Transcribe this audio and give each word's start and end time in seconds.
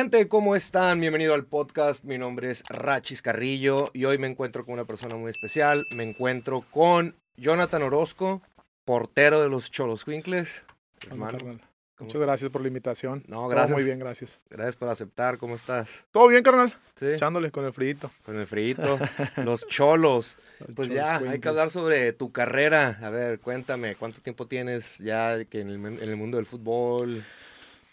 gente? 0.00 0.28
¿Cómo 0.28 0.56
están? 0.56 0.98
Bienvenido 0.98 1.34
al 1.34 1.44
podcast. 1.44 2.04
Mi 2.04 2.16
nombre 2.16 2.50
es 2.50 2.62
Rachis 2.70 3.20
Carrillo 3.20 3.90
y 3.92 4.06
hoy 4.06 4.16
me 4.16 4.28
encuentro 4.28 4.64
con 4.64 4.72
una 4.72 4.86
persona 4.86 5.14
muy 5.16 5.28
especial. 5.28 5.86
Me 5.94 6.04
encuentro 6.04 6.64
con 6.70 7.16
Jonathan 7.36 7.82
Orozco, 7.82 8.40
portero 8.86 9.42
de 9.42 9.50
los 9.50 9.70
Cholos 9.70 10.06
Quinkles. 10.06 10.64
Hermano, 11.06 11.58
Muchas 11.98 12.18
gracias 12.18 12.50
por 12.50 12.62
la 12.62 12.68
invitación. 12.68 13.24
No, 13.28 13.46
gracias. 13.46 13.66
Todo 13.68 13.76
muy 13.76 13.84
bien, 13.84 13.98
gracias. 13.98 14.40
Gracias 14.48 14.74
por 14.74 14.88
aceptar. 14.88 15.36
¿Cómo 15.36 15.54
estás? 15.54 16.06
Todo 16.12 16.28
bien, 16.28 16.42
carnal. 16.42 16.74
Sí. 16.94 17.08
Echándole 17.08 17.50
con 17.50 17.66
el 17.66 17.74
frito. 17.74 18.10
Con 18.24 18.38
el 18.38 18.46
frito. 18.46 18.98
los 19.44 19.66
cholos. 19.66 20.38
Los 20.60 20.76
Pues 20.76 20.88
Cholos 20.88 21.04
ya, 21.04 21.12
hay 21.12 21.18
Quinkles. 21.18 21.40
que 21.42 21.48
hablar 21.50 21.68
sobre 21.68 22.14
tu 22.14 22.32
carrera. 22.32 22.98
A 23.02 23.10
ver, 23.10 23.38
cuéntame, 23.38 23.96
¿cuánto 23.96 24.22
tiempo 24.22 24.46
tienes 24.46 24.96
ya 24.96 25.44
que 25.44 25.60
en 25.60 25.68
el, 25.68 25.84
en 26.02 26.08
el 26.08 26.16
mundo 26.16 26.38
del 26.38 26.46
fútbol? 26.46 27.22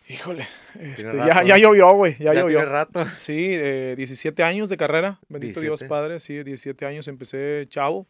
Híjole, 0.10 0.48
este, 0.80 1.18
ya, 1.18 1.44
ya 1.44 1.58
llovió, 1.58 1.92
güey. 1.94 2.16
Ya, 2.18 2.34
llovió. 2.34 2.60
tiene 2.60 2.72
rato? 2.72 3.06
Sí, 3.16 3.50
eh, 3.52 3.94
17 3.98 4.42
años 4.44 4.70
de 4.70 4.78
carrera. 4.78 5.20
Bendito 5.28 5.60
Dios 5.60 5.82
17. 5.82 5.90
Padre. 5.90 6.20
Sí, 6.20 6.44
17 6.44 6.86
años 6.86 7.08
empecé 7.08 7.66
chavo. 7.68 8.08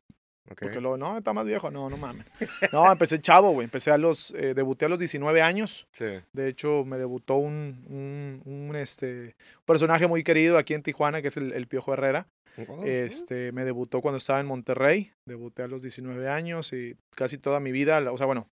Ok. 0.50 0.62
Porque 0.62 0.80
luego, 0.80 0.96
no, 0.96 1.18
está 1.18 1.34
más 1.34 1.46
viejo. 1.46 1.72
No, 1.72 1.90
no 1.90 1.98
mames. 1.98 2.26
No, 2.72 2.90
empecé 2.92 3.20
chavo, 3.20 3.52
güey. 3.52 3.66
Empecé 3.66 3.92
a 3.92 3.98
los, 3.98 4.32
eh, 4.38 4.54
debuté 4.54 4.86
a 4.86 4.90
los 4.90 5.00
19 5.00 5.42
años. 5.42 5.88
Sí. 5.92 6.06
De 6.34 6.48
hecho, 6.48 6.86
me 6.86 6.98
debutó 6.98 7.36
un, 7.36 7.84
un, 7.90 8.42
un, 8.46 8.76
este, 8.76 9.36
personaje 9.66 10.08
muy 10.08 10.24
querido 10.24 10.58
aquí 10.58 10.74
en 10.74 10.84
Tijuana, 10.84 11.22
que 11.22 11.30
es 11.30 11.38
el, 11.38 11.52
el 11.52 11.68
Piojo 11.68 11.94
Herrera. 11.94 12.28
Oh, 12.68 12.84
Este, 12.86 13.52
me 13.52 13.66
debutó 13.66 14.02
cuando 14.02 14.18
estaba 14.18 14.40
en 14.40 14.48
Monterrey, 14.48 15.12
debuté 15.26 15.64
a 15.64 15.68
los 15.68 15.82
19 15.84 16.28
años 16.28 16.74
y 16.74 16.96
casi 17.16 17.38
toda 17.38 17.60
mi 17.60 17.72
vida, 17.72 18.00
o 18.12 18.18
sea, 18.18 18.26
bueno, 18.26 18.48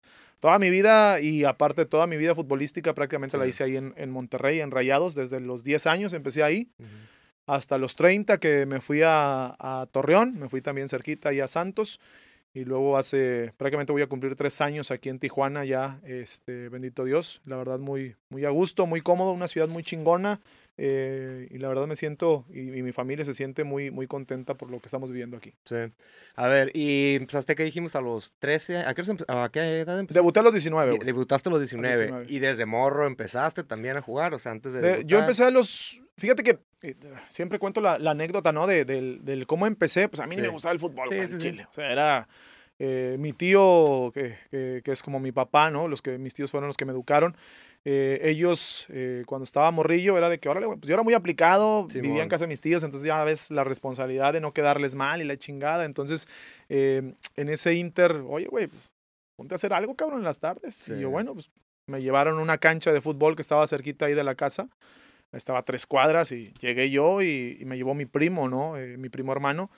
toda 0.42 0.60
mi 0.60 0.70
vida 0.70 1.22
y 1.22 1.46
aparte 1.46 1.86
toda 1.86 2.08
mi 2.08 2.18
vida 2.18 2.36
futbolística 2.36 2.94
prácticamente 2.94 3.38
la 3.38 3.48
hice 3.48 3.64
ahí 3.64 3.78
en, 3.78 3.94
en 3.96 4.10
Monterrey, 4.10 4.60
en 4.60 4.72
Rayados, 4.72 5.16
desde 5.16 5.40
los 5.40 5.64
10 5.64 5.88
años 5.88 6.14
empecé 6.14 6.44
ahí, 6.44 6.68
hasta 7.46 7.78
los 7.78 7.96
30 7.96 8.40
que 8.40 8.66
me 8.66 8.82
fui 8.82 9.04
a, 9.04 9.56
a 9.60 9.88
Torreón, 9.92 10.38
me 10.38 10.50
fui 10.50 10.62
también 10.62 10.90
cerquita 10.90 11.30
ahí 11.30 11.40
a 11.40 11.48
Santos 11.48 12.00
y 12.54 12.66
luego 12.66 12.98
hace, 12.98 13.54
prácticamente 13.56 13.94
voy 13.94 14.02
a 14.02 14.08
cumplir 14.08 14.36
tres 14.36 14.60
años 14.62 14.92
aquí 14.92 15.10
en 15.10 15.20
Tijuana 15.20 15.64
ya, 15.64 16.02
este, 16.04 16.70
bendito 16.70 17.06
Dios, 17.06 17.42
la 17.46 17.56
verdad 17.56 17.80
muy, 17.80 18.16
muy 18.30 18.44
a 18.44 18.50
gusto, 18.50 18.86
muy 18.88 19.02
cómodo, 19.02 19.32
una 19.32 19.48
ciudad 19.48 19.70
muy 19.70 19.84
chingona. 19.84 20.42
Eh, 20.84 21.48
y 21.52 21.60
la 21.60 21.68
verdad 21.68 21.86
me 21.86 21.96
siento, 21.96 22.44
y, 22.50 22.60
y 22.62 22.82
mi 22.82 22.92
familia 22.92 23.24
se 23.24 23.36
siente 23.36 23.64
muy, 23.64 23.92
muy 23.92 24.08
contenta 24.08 24.56
por 24.56 24.72
lo 24.72 24.80
que 24.80 24.88
estamos 24.88 25.12
viviendo 25.12 25.38
aquí. 25.38 25.54
Sí. 25.64 25.76
A 26.36 26.48
ver, 26.48 26.72
y 26.74 27.18
empezaste 27.18 27.54
que 27.54 27.64
dijimos 27.64 27.96
a 27.96 28.02
los 28.02 28.34
13, 28.40 28.78
¿a 28.80 28.94
qué, 28.96 29.04
a 29.28 29.50
qué 29.54 29.60
edad 29.82 30.00
empezaste? 30.00 30.20
Debuté 30.20 30.40
a 30.40 30.44
los 30.44 30.54
19, 30.54 30.92
De- 30.92 30.98
güey. 30.98 31.06
Debutaste 31.06 31.50
a 31.50 31.52
los 31.52 31.60
19, 31.60 31.96
19. 31.96 32.26
y 32.30 32.40
desde 32.40 32.66
morro 32.66 33.06
empezaste 33.06 33.64
también 33.64 33.96
a 33.98 34.02
jugar, 34.02 34.34
o 34.34 34.40
sea, 34.40 34.54
antes 34.54 34.74
de, 34.74 34.82
De- 34.82 35.06
yo 35.06 35.20
empecé 35.20 35.44
a 35.44 35.52
los. 35.52 36.02
Fíjate 36.18 36.42
que 36.42 36.58
eh, 36.82 36.96
siempre 37.28 37.60
cuento 37.60 37.80
la, 37.80 38.00
la 38.00 38.12
anécdota, 38.12 38.52
¿no? 38.52 38.66
De, 38.66 38.84
del, 38.84 39.24
del 39.24 39.46
cómo 39.46 39.68
empecé. 39.68 40.10
Pues 40.10 40.20
a 40.20 40.26
mí 40.26 40.34
Sí. 40.36 40.42
me 40.42 40.48
gustaba 40.48 40.74
el 40.74 40.80
fútbol, 40.80 41.08
Sí, 41.10 41.16
güey, 41.16 41.28
sí, 41.28 41.34
en. 41.36 41.40
Chile. 41.40 41.68
O 41.70 41.74
sea, 41.74 41.92
era 41.92 42.28
eh, 42.80 43.18
mi 43.20 43.34
tío, 43.34 44.12
que, 44.14 44.36
que- 44.50 44.82
que 44.84 44.92
es 44.92 45.04
como 45.04 45.20
mi 45.20 45.32
papá, 45.32 45.70
¿no? 45.70 45.88
Los 45.88 46.02
que 46.02 46.18
mis 46.18 46.34
tíos 46.34 46.50
fueron 46.50 46.68
los 46.68 46.78
que 46.78 46.86
me 46.86 46.92
educaron. 46.92 47.36
Eh, 47.84 48.20
ellos, 48.24 48.86
eh, 48.90 49.24
cuando 49.26 49.44
estaba 49.44 49.72
morrillo, 49.72 50.18
era 50.18 50.30
de 50.30 50.40
que, 50.40 50.48
órale, 50.50 50.68
pues 50.68 50.82
yo 50.82 50.94
era 50.94 51.02
muy 51.02 51.16
aplicado, 51.16 51.88
vivía 51.88 52.02
Simón. 52.04 52.22
en 52.22 52.30
casa 52.30 52.44
de 52.44 52.50
mis 52.50 52.62
tíos, 52.62 52.84
entonces 52.84 53.08
ya 53.08 53.24
ves 53.24 53.50
la 53.50 53.64
responsabilidad 53.64 54.34
de 54.34 54.42
no 54.42 54.54
quedarles 54.54 54.94
mal 54.94 55.22
y 55.22 55.26
la 55.26 55.36
chingada. 55.38 55.86
Entonces, 55.86 56.28
eh, 56.70 57.14
en 57.36 57.50
ese 57.50 57.74
inter, 57.74 58.24
oye, 58.28 58.46
güey, 58.46 58.68
pues, 58.68 58.92
ponte 59.36 59.54
a 59.54 59.56
hacer 59.56 59.74
algo, 59.74 59.96
cabrón, 59.96 60.20
en 60.20 60.26
las 60.26 60.40
tardes. 60.40 60.76
Sí. 60.76 60.94
Y 60.94 61.00
yo, 61.00 61.10
bueno, 61.10 61.34
pues 61.34 61.50
me 61.88 62.02
llevaron 62.02 62.38
a 62.38 62.42
una 62.42 62.60
cancha 62.60 62.94
de 62.94 63.02
fútbol 63.02 63.36
que 63.36 63.42
estaba 63.42 63.66
cerquita 63.66 64.06
ahí 64.06 64.14
de 64.14 64.24
la 64.24 64.36
casa. 64.36 64.70
Estaba 65.32 65.60
a 65.60 65.64
tres 65.64 65.86
cuadras 65.86 66.32
y 66.32 66.54
llegué 66.60 66.92
yo 66.92 67.22
y, 67.22 67.58
y 67.60 67.66
me 67.66 67.78
llevó 67.78 67.94
mi 67.94 68.06
primo, 68.06 68.48
¿no? 68.50 68.78
Eh, 68.78 68.98
mi 68.98 69.10
primo 69.10 69.32
hermano. 69.32 69.72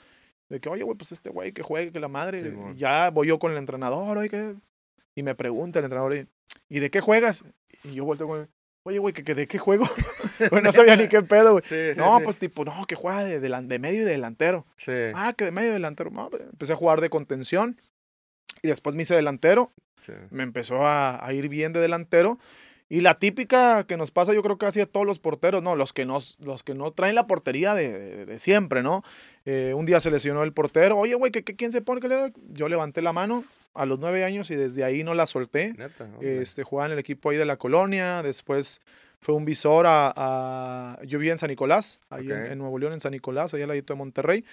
De 0.50 0.60
que, 0.60 0.68
oye, 0.68 0.84
güey, 0.84 0.98
pues 0.98 1.12
este 1.12 1.30
güey 1.30 1.54
que 1.54 1.64
juegue, 1.64 1.92
que 1.92 2.00
la 2.00 2.08
madre. 2.08 2.40
Simón. 2.40 2.74
Y 2.74 2.78
ya 2.78 3.12
voy 3.12 3.28
yo 3.28 3.40
con 3.40 3.52
el 3.52 3.58
entrenador, 3.58 4.18
oye, 4.18 4.30
¿qué? 4.30 4.56
Y 5.16 5.24
me 5.24 5.36
pregunta 5.36 5.80
el 5.80 5.86
entrenador, 5.86 6.28
¿y 6.74 6.78
¿y 6.78 6.80
de 6.80 6.90
qué 6.90 7.02
juegas? 7.02 7.44
Y 7.84 7.94
yo 7.96 8.06
vuelto, 8.06 8.26
güey, 8.28 8.46
oye, 8.84 8.98
güey, 9.00 9.14
¿que, 9.14 9.24
que 9.24 9.36
¿de 9.36 9.48
qué 9.48 9.58
juego? 9.60 9.86
Güey, 10.52 10.64
no 10.64 10.72
sabía 10.72 10.96
ni 10.96 11.08
qué 11.08 11.22
pedo, 11.22 11.52
güey. 11.54 11.64
Sí, 11.68 11.76
No, 11.96 12.18
sí. 12.18 12.24
pues 12.24 12.38
tipo, 12.38 12.66
no, 12.66 12.86
que 12.88 12.96
juega 12.96 13.24
de, 13.24 13.40
delan- 13.40 13.68
de 13.68 13.78
medio 13.80 14.02
y 14.02 14.06
de 14.06 14.12
delantero. 14.12 14.66
Sí. 14.78 14.92
Ah, 15.14 15.34
que 15.38 15.46
de 15.46 15.52
medio 15.52 15.70
y 15.70 15.74
delantero. 15.74 16.10
No, 16.10 16.30
pues, 16.30 16.42
empecé 16.42 16.74
a 16.74 16.76
jugar 16.76 17.00
de 17.02 17.10
contención 17.10 17.80
y 18.64 18.68
después 18.68 18.96
me 18.96 19.04
hice 19.04 19.16
delantero 19.16 19.72
me 20.32 20.44
empezó 20.44 20.86
a, 20.86 21.26
a 21.26 21.34
ir 21.34 21.48
bien 21.48 21.72
de 21.72 21.80
delantero. 21.80 22.38
Y 22.90 23.00
la 23.02 23.20
típica 23.20 23.86
que 23.88 23.96
nos 23.96 24.12
pasa, 24.12 24.34
yo 24.34 24.44
creo 24.44 24.58
que 24.58 24.66
casi 24.66 24.82
a 24.82 24.86
todos 24.86 25.06
los 25.06 25.18
porteros, 25.18 25.64
¿no? 25.64 25.76
Los 25.78 25.94
que 25.94 26.04
no, 26.06 26.20
los 26.40 26.64
que 26.64 26.74
no 26.76 26.92
traen 26.92 27.16
la 27.16 27.26
portería 27.26 27.74
de, 27.74 27.98
de- 27.98 28.26
de 28.26 28.40
siempre, 28.40 28.84
¿no? 28.84 29.04
Eh, 29.46 29.74
un 29.76 29.86
día 29.86 30.02
se 30.02 30.12
lesionó 30.12 30.44
el 30.44 30.52
portero. 30.52 30.98
Oye, 30.98 31.16
güey, 31.16 31.32
¿qué, 31.32 31.44
qué- 31.44 31.56
quién 31.56 31.72
se 31.72 31.82
pone? 31.82 32.02
¿Qué 32.02 32.10
le 32.10 32.16
da?" 32.16 32.32
Yo 32.50 32.68
levanté 32.68 33.02
la 33.02 33.14
mano 33.14 33.46
a 33.74 33.86
los 33.86 34.00
nueve 34.00 34.24
años 34.24 34.52
y 34.52 34.56
desde 34.56 34.84
ahí 34.84 35.04
no 35.04 35.14
la 35.14 35.26
solté. 35.26 35.74
Neta. 35.74 36.08
Este, 36.22 36.64
jugaba 36.64 36.88
en 36.88 36.94
el 36.94 37.00
equipo 37.00 37.30
ahí 37.30 37.38
de 37.38 37.46
la 37.46 37.58
colonia. 37.58 38.22
Después 38.24 38.82
fue 39.20 39.36
un 39.36 39.46
visor 39.46 39.86
a... 39.88 40.14
a- 40.16 41.00
yo 41.06 41.18
vivía 41.20 41.32
en 41.32 41.38
San 41.38 41.50
Nicolás, 41.50 42.00
ahí 42.10 42.30
en- 42.32 42.58
Nuevo 42.58 42.78
León, 42.78 42.94
en 42.94 43.00
San 43.00 43.12
Nicolás, 43.12 43.54
ahí 43.54 43.62
al 43.62 43.70
ladito 43.70 43.94
de 43.94 43.98
Monterrey. 43.98 44.46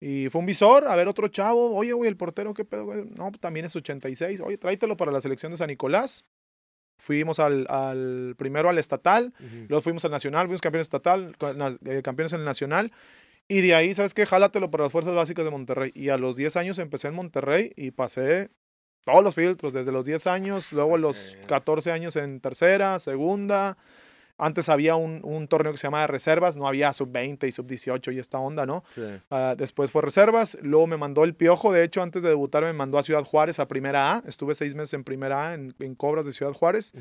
Y 0.00 0.28
fue 0.28 0.38
un 0.40 0.46
visor 0.46 0.86
a 0.86 0.94
ver 0.94 1.08
otro 1.08 1.26
chavo. 1.28 1.74
Oye, 1.74 1.92
güey, 1.92 2.08
el 2.08 2.16
portero, 2.16 2.54
¿qué 2.54 2.64
pedo, 2.64 2.84
güey? 2.84 3.04
No, 3.16 3.30
pues, 3.30 3.40
también 3.40 3.66
es 3.66 3.74
86. 3.74 4.40
Oye, 4.42 4.56
tráetelo 4.58 4.96
para 4.96 5.10
la 5.10 5.20
selección 5.20 5.50
de 5.50 5.58
San 5.58 5.68
Nicolás. 5.68 6.24
Fuimos 7.00 7.38
al, 7.38 7.66
al 7.68 8.34
primero 8.36 8.68
al 8.68 8.76
estatal, 8.78 9.32
Ujú. 9.38 9.66
luego 9.68 9.80
fuimos 9.82 10.04
al 10.04 10.10
nacional, 10.10 10.46
fuimos 10.46 10.60
campeones 10.60 10.86
estatal, 10.86 11.36
eh, 11.86 12.02
campeones 12.02 12.32
en 12.32 12.40
el 12.40 12.44
nacional. 12.44 12.92
Y 13.46 13.60
de 13.60 13.74
ahí, 13.74 13.94
¿sabes 13.94 14.14
qué? 14.14 14.26
Jálatelo 14.26 14.70
para 14.70 14.82
las 14.84 14.92
fuerzas 14.92 15.14
básicas 15.14 15.44
de 15.44 15.50
Monterrey. 15.52 15.90
Y 15.94 16.08
a 16.10 16.16
los 16.18 16.36
10 16.36 16.56
años 16.56 16.78
empecé 16.80 17.08
en 17.08 17.14
Monterrey 17.14 17.72
y 17.76 17.92
pasé 17.92 18.50
todos 19.04 19.24
los 19.24 19.34
filtros, 19.34 19.72
desde 19.72 19.92
los 19.92 20.04
10 20.04 20.26
años, 20.26 20.72
luego 20.72 20.98
los 20.98 21.34
Ok. 21.40 21.46
14 21.46 21.92
años 21.92 22.16
en 22.16 22.40
tercera, 22.40 22.98
segunda. 22.98 23.76
Antes 24.40 24.68
había 24.68 24.94
un, 24.94 25.20
un 25.24 25.48
torneo 25.48 25.72
que 25.72 25.78
se 25.78 25.88
llamaba 25.88 26.06
Reservas, 26.06 26.56
no 26.56 26.68
había 26.68 26.92
sub-20 26.92 27.48
y 27.48 27.50
sub-18 27.52 28.14
y 28.14 28.20
esta 28.20 28.38
onda, 28.38 28.66
¿no? 28.66 28.84
Sí. 28.94 29.02
Ah, 29.30 29.56
después 29.58 29.90
fue 29.90 30.00
Reservas, 30.02 30.56
luego 30.62 30.86
me 30.86 30.96
mandó 30.96 31.24
el 31.24 31.34
Piojo, 31.34 31.72
de 31.72 31.82
hecho 31.82 32.02
antes 32.02 32.22
de 32.22 32.28
debutar 32.28 32.62
me 32.62 32.72
mandó 32.72 32.98
a 32.98 33.02
Ciudad 33.02 33.24
Juárez 33.24 33.58
a 33.58 33.66
Primera 33.66 34.14
A, 34.14 34.22
estuve 34.28 34.54
seis 34.54 34.76
meses 34.76 34.94
en 34.94 35.02
Primera 35.02 35.48
A 35.48 35.54
en, 35.54 35.74
en 35.80 35.94
Cobras 35.96 36.24
de 36.24 36.32
Ciudad 36.32 36.52
Juárez 36.52 36.92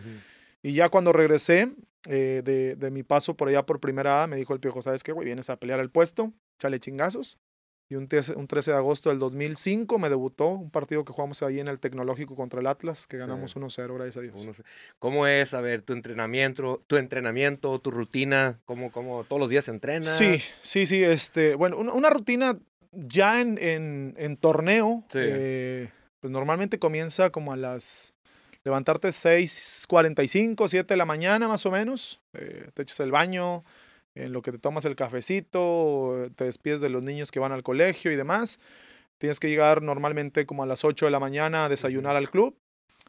y 0.63 0.73
ya 0.73 0.89
cuando 0.89 1.13
regresé 1.13 1.69
eh, 2.09 2.41
de, 2.43 2.75
de 2.75 2.89
mi 2.89 3.03
paso 3.03 3.35
por 3.35 3.49
allá 3.49 3.63
por 3.67 3.79
Primera 3.79 4.23
A 4.23 4.27
me 4.27 4.35
dijo 4.37 4.53
el 4.55 4.59
Piojo, 4.59 4.81
¿sabes 4.81 5.03
qué, 5.03 5.11
güey? 5.11 5.25
Vienes 5.25 5.51
a 5.51 5.57
pelear 5.57 5.79
el 5.79 5.91
puesto, 5.91 6.33
chale 6.57 6.79
chingazos. 6.79 7.37
Y 7.89 7.95
un 7.95 8.07
13, 8.09 8.35
un 8.35 8.47
13 8.47 8.71
de 8.71 8.77
agosto 8.77 9.09
del 9.09 9.17
2005 9.19 9.97
me 9.97 10.09
debutó 10.09 10.47
un 10.49 10.69
partido 10.69 11.05
que 11.05 11.13
jugamos 11.13 11.41
ahí 11.41 11.61
en 11.61 11.69
el 11.69 11.79
Tecnológico 11.79 12.35
contra 12.35 12.59
el 12.59 12.67
Atlas, 12.67 13.07
que 13.07 13.15
Sí. 13.17 13.21
ganamos 13.21 13.55
1-0, 13.55 13.93
gracias 13.95 14.17
a 14.17 14.21
Dios. 14.21 14.35
¿Cómo 14.99 15.25
es, 15.25 15.53
a 15.53 15.61
ver, 15.61 15.81
tu 15.83 15.93
entrenamiento, 15.93 16.83
tu 16.87 16.97
entrenamiento, 16.97 17.79
tu 17.79 17.91
rutina? 17.91 18.59
¿Cómo, 18.65 18.91
cómo 18.91 19.23
todos 19.23 19.39
los 19.39 19.49
días 19.49 19.69
entrenas? 19.69 20.09
Sí, 20.17 20.37
sí, 20.61 20.85
sí. 20.85 21.01
Este, 21.01 21.55
bueno, 21.55 21.77
una, 21.77 21.93
una 21.93 22.09
rutina 22.09 22.57
ya 22.91 23.39
en, 23.39 23.57
en, 23.57 24.15
en 24.17 24.35
torneo, 24.35 25.05
Sí. 25.07 25.19
eh, 25.21 25.89
pues 26.19 26.29
normalmente 26.31 26.79
comienza 26.79 27.29
como 27.29 27.53
a 27.53 27.55
las. 27.55 28.13
Levantarte 28.65 29.13
6:45, 29.13 30.67
7 30.67 30.93
de 30.93 30.97
la 30.97 31.05
mañana 31.05 31.47
más 31.47 31.65
o 31.65 31.71
menos. 31.71 32.19
eh, 32.33 32.69
te 32.73 32.81
echas 32.81 32.99
el 32.99 33.11
baño, 33.11 33.63
en 34.23 34.33
lo 34.33 34.41
que 34.41 34.51
te 34.51 34.59
tomas 34.59 34.85
el 34.85 34.95
cafecito, 34.95 36.29
te 36.35 36.45
despides 36.45 36.79
de 36.81 36.89
los 36.89 37.03
niños 37.03 37.31
que 37.31 37.39
van 37.39 37.51
al 37.51 37.63
colegio 37.63 38.11
y 38.11 38.15
demás. 38.15 38.59
Tienes 39.17 39.39
que 39.39 39.49
llegar 39.49 39.81
normalmente 39.81 40.45
como 40.45 40.63
a 40.63 40.65
las 40.65 40.83
8 40.83 41.05
de 41.05 41.11
la 41.11 41.19
mañana 41.19 41.65
a 41.65 41.69
desayunar 41.69 42.15
al 42.15 42.29
club. 42.29 42.55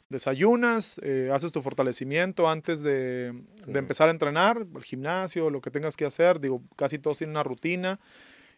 Desayunas, 0.08 0.98
eh, 1.04 1.30
haces 1.32 1.52
tu 1.52 1.60
fortalecimiento 1.60 2.48
antes 2.48 2.82
de, 2.82 3.34
Sí. 3.56 3.72
de 3.72 3.78
empezar 3.78 4.08
a 4.08 4.10
entrenar, 4.10 4.66
el 4.74 4.82
gimnasio, 4.82 5.50
lo 5.50 5.60
que 5.60 5.70
tengas 5.70 5.96
que 5.96 6.06
hacer. 6.06 6.40
Digo, 6.40 6.62
casi 6.76 6.98
todos 6.98 7.18
tienen 7.18 7.32
una 7.32 7.42
rutina. 7.42 8.00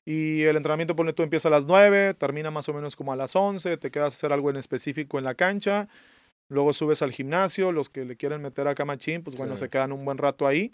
Y 0.05 0.43
el 0.43 0.57
entrenamiento, 0.57 0.95
pone 0.97 1.13
tú, 1.13 1.23
empieza 1.25 1.49
a 1.49 1.51
las 1.51 1.65
9, 1.67 2.15
termina 2.15 2.51
más 2.53 2.69
o 2.69 2.73
menos 2.73 2.95
como 2.97 3.13
a 3.13 3.17
las 3.17 3.35
11, 3.35 3.77
te 3.77 3.91
quedas 3.91 4.15
a 4.15 4.17
hacer 4.17 4.33
algo 4.33 4.49
en 4.51 4.57
específico 4.57 5.19
en 5.19 5.25
la 5.25 5.35
cancha. 5.35 5.89
Luego 6.49 6.73
subes 6.73 7.03
al 7.03 7.13
gimnasio, 7.13 7.73
los 7.73 7.89
que 7.91 8.05
le 8.05 8.17
quieren 8.17 8.41
meter 8.43 8.67
a 8.69 8.75
camachín, 8.75 9.23
pues 9.23 9.37
bueno, 9.37 9.57
Sí. 9.57 9.61
se 9.65 9.69
quedan 9.69 9.93
un 9.93 10.05
buen 10.05 10.19
rato 10.19 10.47
ahí. 10.47 10.73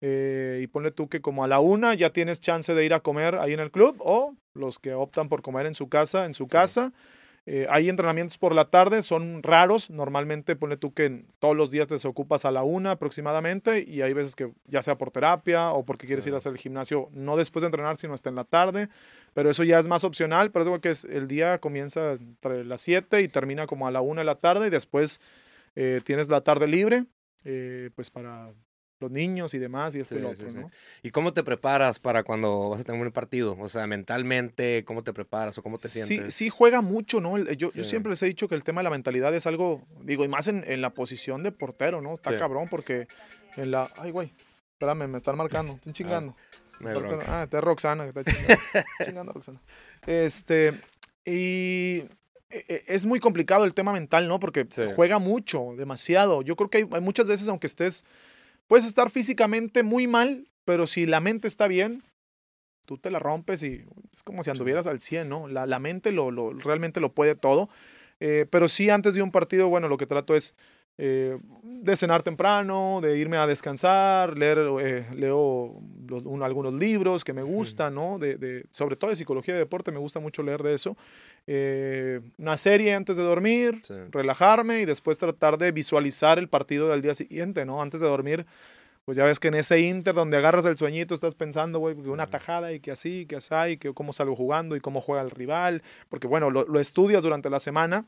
Eh, 0.00 0.60
y 0.62 0.66
ponle 0.68 0.90
tú 0.92 1.08
que 1.08 1.20
como 1.20 1.42
a 1.44 1.48
la 1.48 1.58
una 1.60 1.94
ya 1.94 2.10
tienes 2.10 2.40
chance 2.40 2.72
de 2.72 2.84
ir 2.84 2.94
a 2.94 3.00
comer 3.00 3.34
ahí 3.36 3.52
en 3.52 3.60
el 3.60 3.72
club 3.72 3.96
o 3.98 4.34
los 4.54 4.78
que 4.78 4.94
optan 4.94 5.28
por 5.28 5.42
comer 5.42 5.66
en 5.66 5.74
su 5.74 5.88
casa, 5.88 6.24
en 6.24 6.34
su 6.34 6.46
casa. 6.46 6.92
Eh, 7.50 7.66
hay 7.70 7.88
entrenamientos 7.88 8.36
por 8.36 8.54
la 8.54 8.66
tarde, 8.66 9.00
son 9.00 9.42
raros. 9.42 9.88
Normalmente 9.88 10.54
ponle 10.54 10.76
tú 10.76 10.92
que 10.92 11.24
todos 11.38 11.56
los 11.56 11.70
días 11.70 11.88
te 11.88 11.94
desocupas 11.94 12.44
a 12.44 12.50
la 12.50 12.62
una 12.62 12.90
aproximadamente 12.92 13.82
y 13.88 14.02
hay 14.02 14.12
veces 14.12 14.36
que 14.36 14.52
ya 14.66 14.82
sea 14.82 14.98
por 14.98 15.10
terapia 15.10 15.70
o 15.70 15.82
porque 15.86 16.06
quieres 16.06 16.24
Sí. 16.24 16.30
ir 16.30 16.34
a 16.34 16.38
hacer 16.38 16.52
el 16.52 16.58
gimnasio 16.58 17.08
no 17.12 17.38
después 17.38 17.62
de 17.62 17.68
entrenar, 17.68 17.96
sino 17.96 18.12
hasta 18.12 18.28
en 18.28 18.34
la 18.34 18.44
tarde. 18.44 18.90
Pero 19.32 19.48
eso 19.48 19.64
ya 19.64 19.78
es 19.78 19.88
más 19.88 20.04
opcional. 20.04 20.50
Pero 20.50 20.74
es 20.74 20.80
que 20.82 20.90
es, 20.90 21.04
el 21.04 21.26
día 21.26 21.58
comienza 21.58 22.12
entre 22.12 22.66
las 22.66 22.82
7 22.82 23.22
y 23.22 23.28
termina 23.28 23.66
como 23.66 23.86
a 23.86 23.90
la 23.90 24.02
una 24.02 24.20
de 24.20 24.26
la 24.26 24.34
tarde 24.34 24.66
y 24.66 24.70
después 24.70 25.18
eh, 25.74 26.02
tienes 26.04 26.28
la 26.28 26.42
tarde 26.42 26.66
libre 26.66 27.06
eh, 27.44 27.88
pues 27.94 28.10
para 28.10 28.52
los 29.00 29.10
niños 29.10 29.54
y 29.54 29.58
demás 29.58 29.94
y 29.94 30.00
esto 30.00 30.14
y 30.16 30.18
Sí, 30.18 30.22
lo 30.24 30.34
sí, 30.34 30.42
otro, 30.42 30.50
sí. 30.54 30.58
¿no? 30.58 30.70
¿Y 31.02 31.10
cómo 31.10 31.32
te 31.32 31.42
preparas 31.44 31.98
para 31.98 32.24
cuando 32.24 32.70
vas 32.70 32.80
a 32.80 32.84
tener 32.84 33.00
un 33.00 33.12
partido? 33.12 33.56
O 33.58 33.68
sea, 33.68 33.86
mentalmente, 33.86 34.84
¿cómo 34.84 35.04
te 35.04 35.12
preparas 35.12 35.56
o 35.58 35.62
cómo 35.62 35.78
te 35.78 35.88
Sí, 35.88 36.00
sientes? 36.02 36.34
sí 36.34 36.48
juega 36.48 36.80
mucho, 36.80 37.20
¿no? 37.20 37.38
Yo, 37.38 37.52
yo 37.54 37.70
Sí. 37.70 37.84
siempre 37.84 38.10
les 38.10 38.22
he 38.22 38.26
dicho 38.26 38.48
que 38.48 38.54
el 38.56 38.64
tema 38.64 38.80
de 38.80 38.84
la 38.84 38.90
mentalidad 38.90 39.34
es 39.34 39.46
algo, 39.46 39.86
digo, 40.02 40.24
y 40.24 40.28
más 40.28 40.48
en, 40.48 40.64
en 40.66 40.80
la 40.80 40.90
posición 40.90 41.42
de 41.42 41.52
portero, 41.52 42.00
¿no? 42.00 42.14
Está 42.14 42.32
Sí. 42.32 42.38
cabrón 42.38 42.68
porque 42.68 43.06
en 43.56 43.70
la... 43.70 43.90
Ay, 43.96 44.10
güey, 44.10 44.32
espérame, 44.72 45.06
me 45.08 45.18
están 45.18 45.36
marcando, 45.36 45.74
están 45.74 45.92
chingando. 45.92 46.36
No 46.80 46.88
hay 46.88 46.94
Portero- 46.94 47.16
bronca. 47.16 47.40
Ah, 47.40 47.42
está 47.44 47.60
Roxana, 47.60 48.04
que 48.04 48.20
está 48.20 48.24
chingando. 48.24 48.62
chingando 49.04 49.32
Roxana. 49.32 49.60
Este, 50.06 50.80
y 51.24 51.98
e- 52.50 52.64
e- 52.68 52.82
es 52.88 53.04
muy 53.04 53.20
complicado 53.20 53.64
el 53.64 53.74
tema 53.74 53.92
mental, 53.92 54.26
¿no? 54.28 54.38
Porque 54.40 54.66
Sí. 54.70 54.82
juega 54.96 55.18
mucho, 55.18 55.74
demasiado. 55.76 56.42
Yo 56.42 56.56
creo 56.56 56.70
que 56.70 56.78
hay, 56.78 56.88
hay 56.92 57.00
muchas 57.00 57.26
veces, 57.26 57.48
aunque 57.48 57.66
estés, 57.66 58.04
puedes 58.68 58.86
estar 58.86 59.10
físicamente 59.10 59.82
muy 59.82 60.06
mal, 60.06 60.48
pero 60.66 60.86
si 60.86 61.06
la 61.06 61.20
mente 61.20 61.48
está 61.48 61.68
bien, 61.68 62.04
tú 62.86 62.98
te 62.98 63.10
la 63.10 63.18
rompes 63.18 63.62
y 63.62 63.84
es 64.12 64.22
como 64.22 64.42
si 64.42 64.50
anduvieras 64.50 64.86
al 64.86 65.00
100, 65.00 65.28
¿no? 65.28 65.48
La, 65.48 65.66
la 65.66 65.78
mente 65.78 66.12
lo, 66.12 66.30
lo- 66.30 66.52
realmente 66.52 67.00
lo 67.00 67.12
puede 67.14 67.34
todo. 67.34 67.68
Eh, 68.20 68.46
pero 68.50 68.68
sí, 68.68 68.90
antes 68.90 69.14
de 69.14 69.22
un 69.22 69.30
partido, 69.30 69.68
bueno, 69.68 69.88
lo 69.88 69.96
que 69.98 70.06
trato 70.06 70.34
es 70.36 70.54
eh, 71.00 71.38
de 71.62 71.96
cenar 71.96 72.22
temprano, 72.24 72.98
de 73.00 73.16
irme 73.18 73.36
a 73.36 73.46
descansar, 73.46 74.36
leer, 74.36 74.58
eh, 74.80 75.06
leo 75.14 75.80
los- 76.08 76.24
un- 76.26 76.42
algunos 76.42 76.74
libros 76.74 77.22
que 77.24 77.32
me 77.32 77.42
gustan, 77.42 77.94
¿no? 77.94 78.18
De, 78.18 78.36
de- 78.36 78.64
sobre 78.70 78.96
todo 78.96 79.10
de 79.10 79.16
psicología 79.16 79.54
y 79.54 79.58
deporte, 79.58 79.92
me 79.92 79.98
gusta 80.00 80.18
mucho 80.18 80.42
leer 80.42 80.62
de 80.62 80.74
eso. 80.74 80.96
Eh, 81.46 82.20
una 82.38 82.56
serie 82.56 82.94
antes 82.94 83.16
de 83.16 83.22
dormir, 83.22 83.80
Sí. 83.84 83.94
relajarme 84.10 84.80
y 84.80 84.84
después 84.84 85.18
tratar 85.18 85.56
de 85.56 85.70
visualizar 85.72 86.38
el 86.38 86.48
partido 86.48 86.88
del 86.88 87.00
día 87.00 87.14
siguiente, 87.14 87.64
¿no? 87.64 87.80
Antes 87.80 88.00
de 88.00 88.06
dormir, 88.08 88.44
pues 89.04 89.16
ya 89.16 89.24
ves 89.24 89.40
que 89.40 89.48
en 89.48 89.54
ese 89.54 89.80
inter 89.80 90.14
donde 90.14 90.36
agarras 90.36 90.66
el 90.66 90.76
sueñito 90.76 91.14
estás 91.14 91.34
pensando, 91.34 91.78
güey, 91.78 91.94
que 91.94 92.10
una 92.10 92.26
Sí. 92.26 92.32
tajada 92.32 92.72
y 92.72 92.80
que 92.80 92.90
así, 92.90 93.24
que 93.24 93.36
así, 93.36 93.54
y 93.70 93.76
que 93.78 93.94
cómo 93.94 94.12
salgo 94.12 94.36
jugando 94.36 94.76
y 94.76 94.80
cómo 94.80 95.00
juega 95.00 95.22
el 95.22 95.30
rival, 95.30 95.82
porque 96.10 96.26
bueno, 96.26 96.50
lo, 96.50 96.64
lo 96.66 96.80
estudias 96.80 97.22
durante 97.22 97.48
la 97.48 97.60
semana 97.60 98.04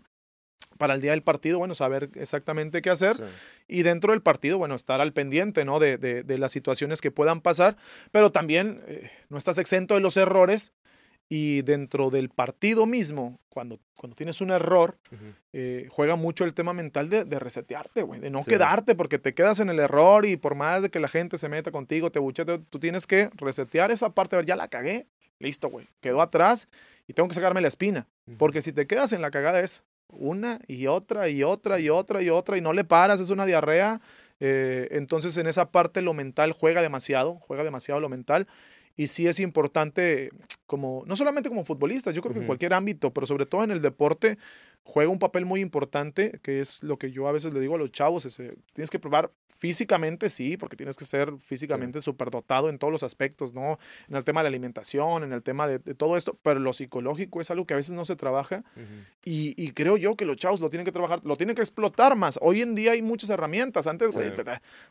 para 0.78 0.94
el 0.94 1.00
día 1.00 1.10
del 1.10 1.22
partido, 1.22 1.58
bueno, 1.58 1.74
saber 1.74 2.10
exactamente 2.14 2.80
qué 2.82 2.90
hacer 2.90 3.14
Sí. 3.16 3.22
y 3.68 3.82
dentro 3.82 4.12
del 4.12 4.22
partido, 4.22 4.58
bueno, 4.58 4.74
estar 4.74 5.00
al 5.00 5.12
pendiente, 5.12 5.64
¿no? 5.64 5.78
De, 5.78 5.98
de- 5.98 6.22
de 6.22 6.38
las 6.38 6.52
situaciones 6.52 7.00
que 7.00 7.10
puedan 7.10 7.40
pasar, 7.40 7.76
pero 8.12 8.30
también 8.30 8.82
eh, 8.86 9.10
no 9.28 9.36
estás 9.38 9.58
exento 9.58 9.94
de 9.94 10.00
los 10.00 10.16
errores 10.16 10.72
y 11.28 11.62
dentro 11.62 12.10
del 12.10 12.28
partido 12.28 12.86
mismo, 12.86 13.38
cuando, 13.50 13.78
cuando 13.94 14.16
tienes 14.16 14.40
un 14.40 14.50
error, 14.50 14.96
eh, 15.52 15.86
juega 15.90 16.16
mucho 16.16 16.44
el 16.44 16.54
tema 16.54 16.72
mental 16.72 17.08
de, 17.08 17.24
de 17.24 17.38
resetearte, 17.38 18.02
güey, 18.02 18.20
de 18.20 18.30
no 18.30 18.42
Sí. 18.42 18.50
quedarte, 18.50 18.94
porque 18.96 19.18
te 19.18 19.32
quedas 19.34 19.60
en 19.60 19.68
el 19.70 19.78
error 19.78 20.26
y 20.26 20.36
por 20.36 20.54
más 20.56 20.82
de 20.82 20.90
que 20.90 20.98
la 20.98 21.08
gente 21.08 21.38
se 21.38 21.48
meta 21.48 21.70
contigo, 21.70 22.10
te 22.10 22.18
buchete, 22.18 22.58
tú 22.70 22.80
tienes 22.80 23.06
que 23.06 23.30
resetear 23.36 23.90
esa 23.92 24.10
parte, 24.10 24.34
a 24.36 24.38
ver, 24.38 24.46
ya 24.46 24.56
la 24.56 24.66
cagué, 24.68 25.06
listo, 25.38 25.68
güey, 25.68 25.86
quedó 26.00 26.20
atrás 26.20 26.68
y 27.06 27.12
tengo 27.12 27.28
que 27.28 27.34
sacarme 27.34 27.60
la 27.60 27.68
espina, 27.68 28.08
porque 28.38 28.60
si 28.62 28.72
te 28.72 28.86
quedas 28.86 29.12
en 29.12 29.22
la 29.22 29.30
cagada 29.30 29.60
es 29.60 29.84
una 30.12 30.60
y 30.66 30.86
otra 30.86 31.28
y 31.28 31.42
otra 31.42 31.80
y 31.80 31.88
otra 31.88 32.22
y 32.22 32.30
otra 32.30 32.56
y 32.56 32.60
no 32.60 32.72
le 32.72 32.84
paras, 32.84 33.20
es 33.20 33.30
una 33.30 33.46
diarrea, 33.46 34.00
eh, 34.40 34.88
entonces 34.92 35.36
en 35.36 35.46
esa 35.46 35.70
parte 35.70 36.02
lo 36.02 36.14
mental 36.14 36.52
juega 36.52 36.82
demasiado, 36.82 37.34
juega 37.40 37.64
demasiado 37.64 38.00
lo 38.00 38.08
mental. 38.08 38.46
Y 38.96 39.06
sí 39.06 39.26
es 39.26 39.40
importante, 39.40 40.30
como, 40.70 41.02
no 41.05 41.17
solamente 41.17 41.49
como 41.49 41.64
futbolista, 41.64 42.12
yo 42.12 42.22
creo 42.22 42.32
que 42.32 42.38
en 42.43 42.46
cualquier 42.46 42.75
ámbito, 42.75 43.12
pero 43.12 43.26
sobre 43.26 43.44
todo 43.44 43.64
en 43.64 43.72
el 43.72 43.82
deporte, 43.82 44.38
juega 44.84 45.11
un 45.11 45.19
papel 45.19 45.44
muy 45.44 45.61
importante, 45.61 46.38
que 46.44 46.61
es 46.61 46.84
lo 46.84 46.96
que 46.96 47.11
yo 47.11 47.26
a 47.26 47.32
veces 47.32 47.52
le 47.52 47.58
digo 47.58 47.75
a 47.75 47.78
los 47.78 47.90
chavos, 47.90 48.25
es, 48.25 48.38
eh, 48.38 48.55
tienes 48.72 48.88
que 48.88 49.00
probar 49.00 49.32
físicamente, 49.49 50.31
sí, 50.31 50.56
porque 50.56 50.75
tienes 50.75 50.96
que 50.96 51.05
ser 51.05 51.32
físicamente 51.38 52.00
superdotado 52.00 52.70
en 52.70 52.78
todos 52.78 52.90
los 52.90 53.02
aspectos, 53.02 53.52
¿no? 53.52 53.78
En 54.08 54.17
el 54.17 54.25
tema 54.25 54.40
de 54.40 54.44
la 54.44 54.49
alimentación, 54.49 55.22
en 55.22 55.34
el 55.34 55.43
tema 55.43 55.69
de, 55.69 55.78
de 55.81 55.94
todo 55.94 56.17
esto, 56.17 56.38
pero 56.43 56.61
lo 56.61 56.72
psicológico 56.72 57.43
es 57.43 57.50
algo 57.50 57.67
que 57.67 57.75
a 57.75 57.76
veces 57.76 57.93
no 57.93 58.06
se 58.06 58.17
trabaja 58.17 58.64
Ujú. 58.75 58.87
y, 59.22 59.55
y 59.62 59.72
creo 59.72 59.99
yo 59.99 60.17
que 60.17 60.25
los 60.25 60.37
chavos 60.37 60.61
lo 60.61 60.70
tienen 60.70 60.87
que 60.87 60.93
trabajar, 60.93 61.20
lo 61.25 61.37
tienen 61.37 61.55
que 61.55 61.61
explotar 61.61 62.17
más. 62.17 62.38
Hoy 62.40 62.62
en 62.62 62.75
día 62.75 62.93
hay 62.93 63.02
muchas 63.02 63.28
herramientas. 63.28 63.87
Antes, 63.87 64.14
Sí. 64.14 64.20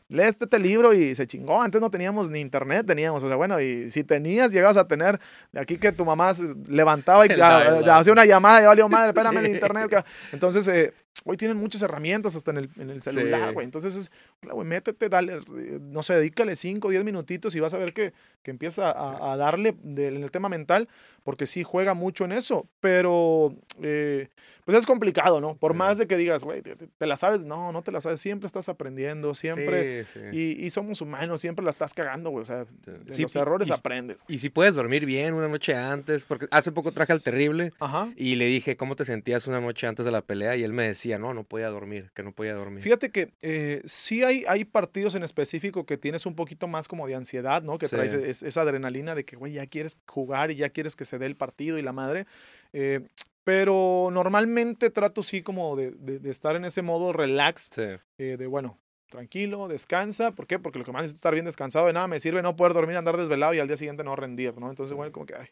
lees 0.08 0.36
este 0.40 0.58
libro 0.60 0.94
y 0.94 1.16
se 1.16 1.26
chingó. 1.26 1.60
Antes 1.60 1.80
no 1.80 1.90
teníamos 1.90 2.30
ni 2.30 2.38
internet, 2.38 2.86
teníamos, 2.86 3.24
o 3.24 3.26
sea, 3.26 3.36
bueno, 3.36 3.60
y 3.60 3.90
si 3.90 4.04
tenías, 4.04 4.52
llegabas 4.52 4.76
a 4.76 4.86
tener 4.86 5.18
de 5.50 5.58
aquí 5.70 5.78
que 5.78 5.92
tu 5.92 6.04
mamá 6.04 6.32
levantaba 6.68 7.26
y 7.26 7.30
hacía 7.90 8.12
una 8.12 8.24
llamada 8.24 8.62
y 8.62 8.66
valió 8.66 8.88
madre, 8.88 9.08
espérame 9.14 9.38
el 9.38 9.54
internet. 9.54 9.88
ca-". 9.88 10.04
Entonces, 10.32 10.66
eh, 10.68 10.92
hoy 11.24 11.36
tienen 11.36 11.56
muchas 11.56 11.82
herramientas 11.82 12.34
hasta 12.36 12.50
en 12.50 12.56
el, 12.58 12.70
en 12.78 12.90
el 12.90 13.02
celular, 13.02 13.48
Sí. 13.50 13.54
güey. 13.54 13.64
Entonces, 13.64 13.94
es, 13.96 14.10
"Hola, 14.42 14.54
güey, 14.54 14.66
métete, 14.66 15.08
dale, 15.08 15.34
eh, 15.34 15.78
no 15.80 16.02
sé, 16.02 16.14
dedícale 16.14 16.56
5 16.56 16.88
o 16.88 16.90
10 16.90 17.04
minutitos 17.04 17.54
y 17.54 17.60
vas 17.60 17.74
a 17.74 17.78
ver 17.78 17.92
que, 17.92 18.12
que 18.42 18.50
empieza 18.50 18.90
a, 18.90 19.32
a 19.32 19.36
darle 19.36 19.74
de- 19.82 20.08
en 20.08 20.22
el 20.22 20.30
tema 20.30 20.48
mental, 20.48 20.88
porque 21.24 21.46
sí 21.46 21.62
juega 21.62 21.92
mucho 21.94 22.24
en 22.24 22.32
eso, 22.32 22.66
pero 22.80 23.54
eh, 23.82 24.28
pues 24.64 24.76
es 24.78 24.86
complicado, 24.86 25.40
¿no? 25.40 25.56
Por 25.56 25.72
Sí. 25.72 25.78
más 25.78 25.98
de 25.98 26.06
que 26.06 26.16
digas, 26.16 26.44
güey, 26.44 26.62
te, 26.62 26.74
te- 26.76 26.86
te 26.86 27.06
la 27.06 27.16
sabes, 27.16 27.42
no, 27.42 27.70
no 27.72 27.82
te 27.82 27.92
la 27.92 28.00
sabes, 28.00 28.20
siempre 28.20 28.46
estás 28.46 28.68
aprendiendo, 28.70 29.34
siempre, 29.34 30.04
Sí, 30.04 30.10
sí. 30.32 30.36
y, 30.60 30.64
y 30.64 30.70
somos 30.70 31.00
humanos, 31.02 31.40
siempre 31.40 31.62
la 31.64 31.70
estás 31.70 31.92
cagando, 31.92 32.30
güey, 32.30 32.42
o 32.42 32.46
sea, 32.46 32.64
Sí. 32.64 32.90
de 33.04 33.12
Sí, 33.12 33.22
los 33.22 33.36
errores 33.36 33.68
y- 33.68 33.72
aprendes. 33.72 34.24
Y 34.28 34.38
si 34.38 34.48
puedes 34.48 34.74
dormir 34.74 35.04
bien 35.04 35.34
una 35.34 35.48
noche 35.48 35.74
antes, 35.74 36.24
porque 36.24 36.46
hace 36.50 36.72
poco 36.72 36.90
traje 36.92 37.12
al 37.12 37.22
terrible 37.22 37.72
Ajá. 37.78 38.10
y 38.16 38.36
le 38.36 38.46
dije, 38.46 38.76
¿cómo 38.76 38.96
te 38.96 39.04
sentías 39.04 39.46
una 39.46 39.60
noche 39.60 39.86
antes 39.86 40.04
de 40.06 40.12
la 40.12 40.22
pelea? 40.22 40.56
Y 40.56 40.62
él 40.64 40.72
me 40.72 40.84
decía, 40.84 41.09
no, 41.18 41.34
no 41.34 41.44
podía 41.44 41.68
dormir, 41.68 42.10
que 42.14 42.22
no 42.22 42.32
podía 42.32 42.54
dormir. 42.54 42.82
Fíjate 42.82 43.10
que 43.10 43.32
eh, 43.42 43.82
sí 43.84 44.22
hay, 44.22 44.44
hay 44.48 44.64
partidos 44.64 45.14
en 45.14 45.22
específico 45.22 45.84
que 45.86 45.96
tienes 45.98 46.26
un 46.26 46.34
poquito 46.34 46.68
más 46.68 46.86
como 46.88 47.06
de 47.06 47.14
ansiedad, 47.14 47.62
¿no? 47.62 47.78
Que 47.78 47.88
Sí. 47.88 47.96
traes 47.96 48.14
es- 48.14 48.42
esa 48.42 48.62
adrenalina 48.62 49.14
de 49.14 49.24
que, 49.24 49.36
güey, 49.36 49.54
ya 49.54 49.66
quieres 49.66 49.98
jugar 50.06 50.50
y 50.50 50.56
ya 50.56 50.70
quieres 50.70 50.96
que 50.96 51.04
se 51.04 51.18
dé 51.18 51.26
el 51.26 51.36
partido 51.36 51.78
y 51.78 51.82
la 51.82 51.92
madre. 51.92 52.26
eh, 52.72 53.00
pero 53.42 54.10
normalmente 54.12 54.90
trato 54.90 55.22
sí 55.22 55.42
como 55.42 55.74
de, 55.74 55.92
de- 55.92 56.18
de 56.18 56.30
estar 56.30 56.56
en 56.56 56.64
ese 56.66 56.82
modo 56.82 57.12
relax, 57.12 57.70
Sí, 57.72 57.82
eh, 58.18 58.36
de 58.38 58.46
bueno, 58.46 58.78
tranquilo, 59.08 59.66
descansa. 59.66 60.32
¿Por 60.32 60.46
qué? 60.46 60.58
Porque 60.58 60.78
lo 60.78 60.84
que 60.84 60.92
más 60.92 61.06
es 61.06 61.14
estar 61.14 61.32
bien 61.32 61.46
descansado. 61.46 61.86
De 61.86 61.92
nada 61.92 62.06
me 62.06 62.20
sirve 62.20 62.42
no 62.42 62.54
poder 62.54 62.74
dormir, 62.74 62.96
andar 62.96 63.16
desvelado 63.16 63.54
y 63.54 63.58
al 63.58 63.66
día 63.66 63.76
siguiente 63.76 64.04
no 64.04 64.14
rendir, 64.14 64.56
¿no? 64.58 64.68
Entonces, 64.70 64.94
bueno, 64.94 65.10
como 65.10 65.26
que, 65.26 65.34
ay, 65.34 65.48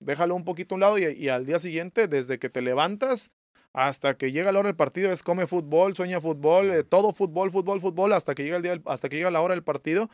déjalo 0.00 0.34
un 0.34 0.44
poquito 0.44 0.74
a 0.74 0.76
un 0.76 0.80
lado 0.80 0.98
y, 0.98 1.04
y 1.04 1.28
al 1.28 1.44
día 1.44 1.58
siguiente, 1.58 2.08
desde 2.08 2.38
que 2.38 2.48
te 2.48 2.62
levantas 2.62 3.30
hasta 3.72 4.14
que 4.14 4.32
llega 4.32 4.52
la 4.52 4.58
hora 4.58 4.68
del 4.68 4.76
partido, 4.76 5.10
es 5.12 5.22
come 5.22 5.46
fútbol, 5.46 5.94
sueña 5.94 6.20
fútbol, 6.20 6.70
eh, 6.72 6.84
todo 6.84 7.12
fútbol, 7.12 7.50
fútbol, 7.50 7.80
fútbol, 7.80 8.12
hasta 8.12 8.34
que 8.34 8.44
llega 8.44 8.56
el 8.56 8.62
día, 8.62 8.72
del- 8.72 8.82
hasta 8.86 9.08
que 9.08 9.16
llega 9.16 9.30
la 9.30 9.40
hora 9.40 9.54
del 9.54 9.62
partido. 9.64 10.10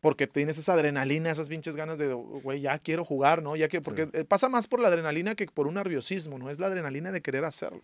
Porque 0.00 0.26
tienes 0.26 0.58
esa 0.58 0.72
adrenalina, 0.72 1.30
esas 1.30 1.48
pinches 1.48 1.76
ganas 1.76 1.96
de, 1.96 2.12
güey, 2.12 2.60
ya 2.60 2.78
quiero 2.80 3.04
jugar, 3.04 3.40
¿no? 3.40 3.54
Ya 3.54 3.68
que, 3.68 3.80
porque 3.80 4.08
eh, 4.12 4.24
pasa 4.24 4.48
más 4.48 4.66
por 4.66 4.80
la 4.80 4.88
adrenalina 4.88 5.36
que 5.36 5.46
por 5.46 5.68
un 5.68 5.74
nerviosismo, 5.74 6.38
¿no? 6.38 6.50
Es 6.50 6.58
la 6.58 6.66
adrenalina 6.66 7.12
de 7.12 7.20
querer 7.22 7.44
hacerlo. 7.44 7.82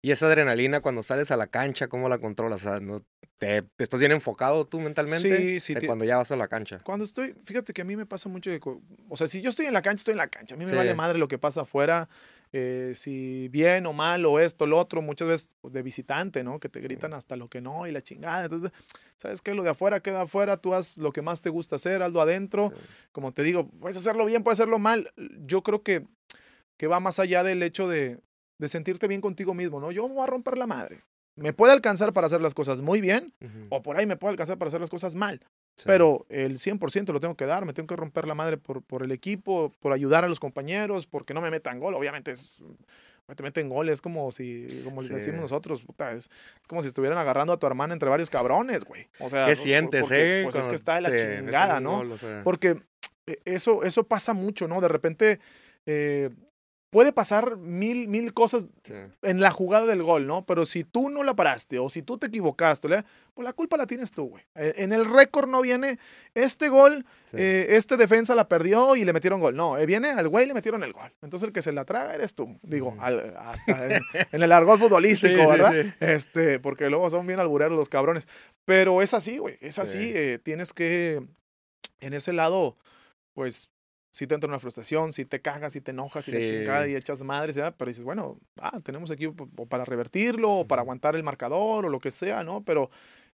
Y 0.00 0.12
esa 0.12 0.26
adrenalina 0.26 0.80
cuando 0.80 1.02
sales 1.02 1.30
a 1.32 1.36
la 1.36 1.48
cancha, 1.48 1.88
¿cómo 1.88 2.08
la 2.08 2.18
controlas? 2.18 2.64
O 2.64 2.70
sea, 2.70 2.78
¿no 2.80 3.02
te, 3.38 3.64
estás 3.78 3.98
bien 3.98 4.12
enfocado 4.12 4.64
tú 4.66 4.78
mentalmente? 4.78 5.38
Sí, 5.40 5.58
sí, 5.60 5.72
O 5.72 5.74
sea, 5.74 5.80
ti- 5.80 5.86
cuando 5.86 6.04
ya 6.04 6.18
vas 6.18 6.30
a 6.30 6.36
la 6.36 6.46
cancha. 6.46 6.78
Cuando 6.84 7.04
estoy, 7.04 7.34
fíjate 7.42 7.72
que 7.72 7.82
a 7.82 7.84
mí 7.84 7.96
me 7.96 8.06
pasa 8.06 8.28
mucho 8.28 8.50
que, 8.50 8.60
o 9.08 9.16
sea, 9.16 9.26
si 9.26 9.40
yo 9.42 9.50
estoy 9.50 9.66
en 9.66 9.72
la 9.72 9.82
cancha, 9.82 9.96
estoy 10.02 10.12
en 10.12 10.18
la 10.18 10.28
cancha. 10.28 10.54
A 10.54 10.58
mí 10.58 10.64
me 10.66 10.70
Sí. 10.70 10.76
vale 10.76 10.94
madre 10.94 11.18
lo 11.18 11.26
que 11.26 11.38
pasa 11.38 11.62
afuera, 11.62 12.08
eh, 12.52 12.92
si 12.94 13.48
bien 13.48 13.86
o 13.86 13.92
mal 13.92 14.24
o 14.24 14.38
esto, 14.38 14.66
lo 14.66 14.78
otro, 14.78 15.02
muchas 15.02 15.28
veces 15.28 15.54
de 15.62 15.82
visitante, 15.82 16.44
¿no? 16.44 16.60
Que 16.60 16.68
te 16.68 16.80
gritan 16.80 17.12
hasta 17.14 17.36
lo 17.36 17.48
que 17.48 17.60
no 17.60 17.86
y 17.86 17.92
la 17.92 18.02
chingada. 18.02 18.44
Entonces, 18.44 18.72
¿sabes 19.16 19.42
qué? 19.42 19.54
Lo 19.54 19.62
de 19.62 19.70
afuera 19.70 20.00
queda 20.00 20.22
afuera, 20.22 20.56
tú 20.56 20.74
haz 20.74 20.96
lo 20.96 21.12
que 21.12 21.22
más 21.22 21.42
te 21.42 21.50
gusta 21.50 21.76
hacer, 21.76 22.02
hazlo 22.02 22.20
adentro. 22.20 22.72
Sí. 22.74 22.82
Como 23.12 23.32
te 23.32 23.42
digo, 23.42 23.68
puedes 23.68 23.96
hacerlo 23.96 24.24
bien, 24.26 24.42
puedes 24.42 24.60
hacerlo 24.60 24.78
mal. 24.78 25.12
Yo 25.46 25.62
creo 25.62 25.82
que, 25.82 26.06
que 26.76 26.86
va 26.86 27.00
más 27.00 27.18
allá 27.18 27.42
del 27.42 27.62
hecho 27.62 27.88
de, 27.88 28.20
de 28.58 28.68
sentirte 28.68 29.08
bien 29.08 29.20
contigo 29.20 29.54
mismo, 29.54 29.80
¿no? 29.80 29.92
Yo 29.92 30.06
me 30.08 30.14
voy 30.14 30.24
a 30.24 30.26
romper 30.26 30.58
la 30.58 30.66
madre. 30.66 31.02
Me 31.34 31.52
puede 31.52 31.74
alcanzar 31.74 32.14
para 32.14 32.28
hacer 32.28 32.40
las 32.40 32.54
cosas 32.54 32.80
muy 32.80 33.02
bien 33.02 33.34
o 33.68 33.82
por 33.82 33.98
ahí 33.98 34.06
me 34.06 34.16
puede 34.16 34.30
alcanzar 34.30 34.56
para 34.56 34.68
hacer 34.68 34.80
las 34.80 34.88
cosas 34.88 35.14
mal. 35.14 35.40
Sí. 35.76 35.84
Pero 35.86 36.24
el 36.30 36.58
100% 36.58 37.12
lo 37.12 37.20
tengo 37.20 37.34
que 37.36 37.44
dar, 37.46 37.66
me 37.66 37.72
tengo 37.74 37.86
que 37.86 37.96
romper 37.96 38.26
la 38.26 38.34
madre 38.34 38.56
por, 38.56 38.82
por 38.82 39.02
el 39.02 39.12
equipo, 39.12 39.72
por 39.80 39.92
ayudar 39.92 40.24
a 40.24 40.28
los 40.28 40.40
compañeros, 40.40 41.06
porque 41.06 41.34
no 41.34 41.40
me 41.42 41.50
metan 41.50 41.78
gol. 41.78 41.94
Obviamente 41.94 42.30
es, 42.30 42.50
te 43.34 43.42
meten 43.42 43.68
gol, 43.68 43.88
es 43.90 44.00
como 44.00 44.32
si, 44.32 44.66
como 44.84 45.02
Sí. 45.02 45.10
decimos 45.12 45.40
nosotros, 45.40 45.82
puta, 45.82 46.12
es, 46.12 46.30
es 46.60 46.66
como 46.66 46.80
si 46.80 46.88
estuvieran 46.88 47.18
agarrando 47.18 47.52
a 47.52 47.58
tu 47.58 47.66
hermana 47.66 47.92
entre 47.92 48.08
varios 48.08 48.30
cabrones, 48.30 48.84
güey. 48.84 49.08
O 49.18 49.28
sea, 49.28 49.44
¿Qué 49.46 49.54
por- 49.54 49.62
sientes, 49.62 50.00
porque, 50.02 50.40
eh? 50.40 50.42
Pues 50.44 50.54
es 50.56 50.68
que 50.68 50.76
está 50.76 50.94
de 50.94 51.00
la 51.02 51.14
chingada, 51.14 51.78
¿no? 51.78 51.98
gol, 51.98 52.12
o 52.12 52.18
sea, 52.18 52.40
Porque 52.42 52.76
eh, 53.26 53.38
eso, 53.44 53.82
eso 53.82 54.04
pasa 54.04 54.32
mucho, 54.32 54.68
¿no? 54.68 54.80
De 54.80 54.88
repente, 54.88 55.40
eh, 55.84 56.30
puede 56.96 57.12
pasar 57.12 57.58
mil, 57.58 58.08
mil 58.08 58.32
cosas 58.32 58.64
en 59.20 59.40
la 59.42 59.50
jugada 59.50 59.84
del 59.84 60.02
gol, 60.02 60.26
¿no? 60.26 60.46
Pero 60.46 60.64
si 60.64 60.82
tú 60.82 61.10
no 61.10 61.24
la 61.24 61.36
paraste 61.36 61.78
o 61.78 61.90
si 61.90 62.00
tú 62.00 62.16
te 62.16 62.28
equivocaste, 62.28 62.88
pues 62.88 63.44
la 63.44 63.52
culpa 63.52 63.76
la 63.76 63.86
tienes 63.86 64.12
tú, 64.12 64.30
güey. 64.30 64.44
E, 64.54 64.72
en 64.78 64.94
el 64.94 65.04
récord 65.04 65.46
no 65.46 65.60
viene 65.60 65.98
este 66.32 66.70
gol, 66.70 67.04
eh, 67.34 67.66
este 67.72 67.98
defensa 67.98 68.34
la 68.34 68.48
perdió 68.48 68.96
y 68.96 69.04
le 69.04 69.12
metieron 69.12 69.40
gol. 69.40 69.54
No, 69.54 69.76
eh, 69.76 69.84
viene 69.84 70.08
al 70.08 70.30
güey 70.30 70.46
y 70.46 70.48
le 70.48 70.54
metieron 70.54 70.82
el 70.84 70.94
gol. 70.94 71.12
Entonces 71.20 71.46
el 71.48 71.52
que 71.52 71.60
se 71.60 71.70
la 71.70 71.84
traga 71.84 72.14
eres 72.14 72.32
tú. 72.32 72.58
Digo, 72.62 72.96
hasta 72.98 73.88
en, 74.32 74.42
el 74.42 74.50
argot 74.50 74.78
futbolístico, 74.78 75.36
¿verdad? 75.50 75.74
Este, 76.00 76.60
porque 76.60 76.88
luego 76.88 77.10
son 77.10 77.26
bien 77.26 77.40
albureros 77.40 77.76
los 77.76 77.90
cabrones. 77.90 78.26
Pero 78.64 79.02
es 79.02 79.12
así, 79.12 79.36
güey. 79.36 79.58
Es 79.60 79.78
así. 79.78 80.12
Eh, 80.14 80.38
tienes 80.42 80.72
que, 80.72 81.22
en 82.00 82.14
ese 82.14 82.32
lado, 82.32 82.78
pues 83.34 83.68
si 84.16 84.26
te 84.26 84.34
entra 84.34 84.48
una 84.48 84.58
frustración, 84.58 85.12
si 85.12 85.26
te 85.26 85.42
cagas, 85.42 85.74
si 85.74 85.82
te 85.82 85.90
enojas, 85.90 86.26
y 86.28 86.30
si 86.30 86.46
chingada 86.46 86.88
y 86.88 86.96
echas 86.96 87.22
madres, 87.22 87.58
pero 87.76 87.90
dices, 87.90 88.02
bueno, 88.02 88.38
ah, 88.56 88.80
tenemos 88.82 89.10
equipo 89.10 89.46
para 89.66 89.84
revertirlo, 89.84 90.60
o 90.60 90.66
para 90.66 90.80
aguantar 90.80 91.16
el 91.16 91.22
marcador, 91.22 91.84
o 91.84 91.90
lo 91.90 92.00
que 92.00 92.10
sea, 92.10 92.42
¿no? 92.42 92.62
Pero 92.64 92.88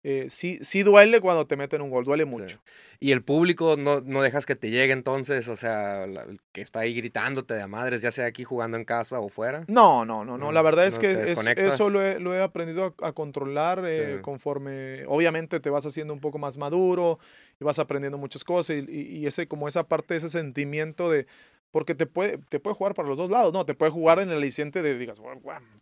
eh, 0.05 0.27
sí, 0.31 0.59
sí 0.63 0.83
duele 0.83 1.21
cuando 1.21 1.47
te 1.47 1.57
meten 1.57 1.81
un 1.81 1.91
gol, 1.91 2.05
duele 2.05 2.25
mucho. 2.25 2.59
Y 2.99 3.13
el 3.13 3.23
público 3.23 3.77
no, 3.77 4.01
no, 4.01 4.23
dejas 4.23 4.47
que 4.47 4.57
te 4.57 4.71
llegue 4.71 4.93
entonces, 4.93 5.47
o 5.47 5.55
sea, 5.55 6.07
que 6.51 6.61
está 6.61 6.81
ahí 6.81 6.95
gritándote 6.95 7.55
de 7.55 7.67
madres, 7.69 8.03
ya 8.03 8.11
sea 8.11 8.27
aquí 8.27 8.43
jugando 8.43 8.77
en 8.77 8.85
casa 8.85 9.21
o 9.21 9.29
fuera. 9.29 9.65
No, 9.69 10.05
no, 10.05 10.25
no, 10.25 10.39
no. 10.39 10.51
la 10.51 10.63
verdad 10.63 10.87
es 10.87 10.99
que 10.99 11.13
eso 11.13 11.89
lo 11.89 12.03
he, 12.03 12.19
lo 12.19 12.35
he, 12.35 12.43
aprendido 12.43 12.95
a, 13.01 13.13
controlar 13.13 13.85
eh, 13.87 14.19
conforme, 14.23 15.05
obviamente 15.07 15.61
te 15.61 15.71
vas 15.71 15.87
haciendo 15.87 16.13
un 16.13 16.21
poco 16.21 16.39
más 16.39 16.59
maduro 16.59 17.21
y 17.61 17.65
vas 17.65 17.79
aprendiendo 17.79 18.19
muchas 18.19 18.43
cosas 18.43 18.77
y, 18.77 18.91
y, 18.91 19.27
ese, 19.27 19.47
como 19.47 19.69
esa 19.69 19.85
parte, 19.85 20.17
ese 20.17 20.29
sentimiento 20.29 21.11
de, 21.11 21.27
porque 21.71 21.95
te 21.95 22.07
puede, 22.07 22.39
te 22.49 22.61
puede 22.61 22.77
jugar 22.77 22.95
para 22.95 23.09
los 23.09 23.19
dos 23.19 23.31
lados, 23.31 23.53
¿no? 23.53 23.65
Te 23.65 23.75
puede 23.75 23.91
jugar 23.91 24.19
en 24.19 24.31
el 24.31 24.37
aliciente 24.37 24.83
de, 24.83 24.99
digas, 24.99 25.21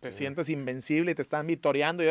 te 0.00 0.12
sientes 0.12 0.49
invencible 0.49 1.12
y 1.12 1.15
te 1.15 1.23
están 1.23 1.47
vitoreando 1.47 2.05
y 2.05 2.07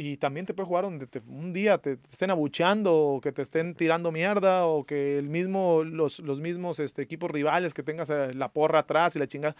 y 0.00 0.16
también 0.16 0.46
te 0.46 0.54
puede 0.54 0.68
jugar 0.68 0.84
donde 0.84 1.08
un 1.26 1.52
día 1.52 1.78
te, 1.78 1.98
estén 2.12 2.30
abucheando 2.30 2.96
o 2.96 3.20
que 3.20 3.32
te 3.32 3.42
estén 3.42 3.74
tirando 3.74 4.12
mierda 4.12 4.64
o 4.64 4.86
que 4.86 5.18
el 5.18 5.28
mismo, 5.28 5.82
los, 5.82 6.20
los 6.20 6.38
mismos 6.38 6.78
este, 6.78 7.02
equipos 7.02 7.28
rivales 7.32 7.74
que 7.74 7.82
tengas 7.82 8.08
eh, 8.10 8.32
la 8.32 8.52
porra 8.52 8.78
atrás 8.78 9.16
y 9.16 9.18
la 9.18 9.26
chingada. 9.26 9.56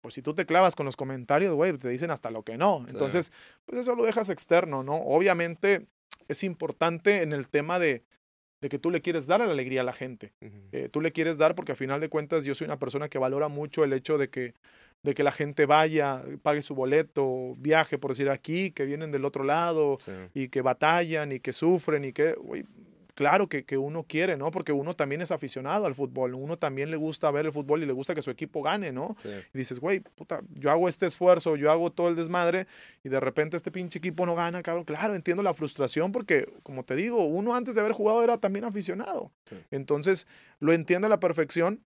Pues 0.00 0.14
si 0.14 0.22
tú 0.22 0.32
te 0.32 0.46
clavas 0.46 0.76
con 0.76 0.86
los 0.86 0.94
comentarios, 0.94 1.52
güey, 1.54 1.76
te 1.76 1.88
dicen 1.88 2.12
hasta 2.12 2.30
lo 2.30 2.44
que 2.44 2.56
no. 2.56 2.84
Entonces, 2.88 3.32
pues 3.66 3.80
eso 3.80 3.96
lo 3.96 4.04
dejas 4.04 4.30
externo, 4.30 4.84
¿no? 4.84 4.94
Obviamente 4.94 5.88
es 6.28 6.44
importante 6.44 7.22
en 7.22 7.32
el 7.32 7.48
tema 7.48 7.80
de, 7.80 8.04
de 8.60 8.68
que 8.68 8.78
tú 8.78 8.92
le 8.92 9.02
quieres 9.02 9.26
dar 9.26 9.40
la 9.40 9.50
alegría 9.50 9.80
a 9.80 9.84
la 9.84 9.92
gente. 9.92 10.32
Eh, 10.70 10.88
tú 10.88 11.00
le 11.00 11.10
quieres 11.10 11.36
dar 11.36 11.56
porque 11.56 11.72
a 11.72 11.76
final 11.76 12.00
de 12.00 12.08
cuentas 12.08 12.44
yo 12.44 12.54
soy 12.54 12.66
una 12.66 12.78
persona 12.78 13.08
que 13.08 13.18
valora 13.18 13.48
mucho 13.48 13.82
el 13.82 13.92
hecho 13.92 14.18
de 14.18 14.30
que 14.30 14.54
de 15.02 15.14
que 15.14 15.22
la 15.22 15.32
gente 15.32 15.66
vaya, 15.66 16.22
pague 16.42 16.62
su 16.62 16.74
boleto, 16.74 17.54
viaje, 17.56 17.98
por 17.98 18.10
decir 18.10 18.28
aquí, 18.30 18.70
que 18.70 18.84
vienen 18.84 19.10
del 19.10 19.24
otro 19.24 19.44
lado 19.44 19.98
y 20.34 20.48
que 20.48 20.62
batallan 20.62 21.32
y 21.32 21.40
que 21.40 21.52
sufren 21.52 22.04
y 22.04 22.12
que, 22.12 22.34
claro 23.14 23.48
que, 23.48 23.64
que, 23.64 23.78
uno 23.78 24.04
quiere, 24.04 24.36
¿no? 24.36 24.50
Porque 24.50 24.72
uno 24.72 24.94
también 24.94 25.22
es 25.22 25.30
aficionado 25.30 25.86
al 25.86 25.94
fútbol, 25.94 26.34
uno 26.34 26.58
también 26.58 26.90
le 26.90 26.96
gusta 26.96 27.30
ver 27.30 27.46
el 27.46 27.52
fútbol 27.52 27.82
y 27.82 27.86
le 27.86 27.92
gusta 27.92 28.14
que 28.14 28.22
su 28.22 28.30
equipo 28.30 28.62
gane, 28.62 28.92
¿no? 28.92 29.14
Y 29.54 29.58
dices, 29.58 29.80
güey, 29.80 30.00
puta, 30.00 30.40
yo 30.54 30.70
hago 30.70 30.88
este 30.88 31.06
esfuerzo, 31.06 31.56
yo 31.56 31.70
hago 31.70 31.90
todo 31.90 32.08
el 32.08 32.16
desmadre 32.16 32.66
y 33.02 33.08
de 33.08 33.20
repente 33.20 33.56
este 33.56 33.70
pinche 33.70 33.98
equipo 33.98 34.26
no 34.26 34.34
gana, 34.34 34.62
cabrón. 34.62 34.84
Claro, 34.84 35.14
entiendo 35.14 35.42
la 35.42 35.54
frustración 35.54 36.12
porque, 36.12 36.52
como 36.62 36.84
te 36.84 36.94
digo, 36.94 37.24
uno 37.24 37.54
antes 37.54 37.74
de 37.74 37.80
haber 37.80 37.92
jugado 37.92 38.22
era 38.22 38.38
también 38.38 38.64
aficionado. 38.64 39.32
Entonces, 39.70 40.26
lo 40.58 40.72
entiende 40.72 41.06
a 41.06 41.10
la 41.10 41.20
perfección 41.20 41.82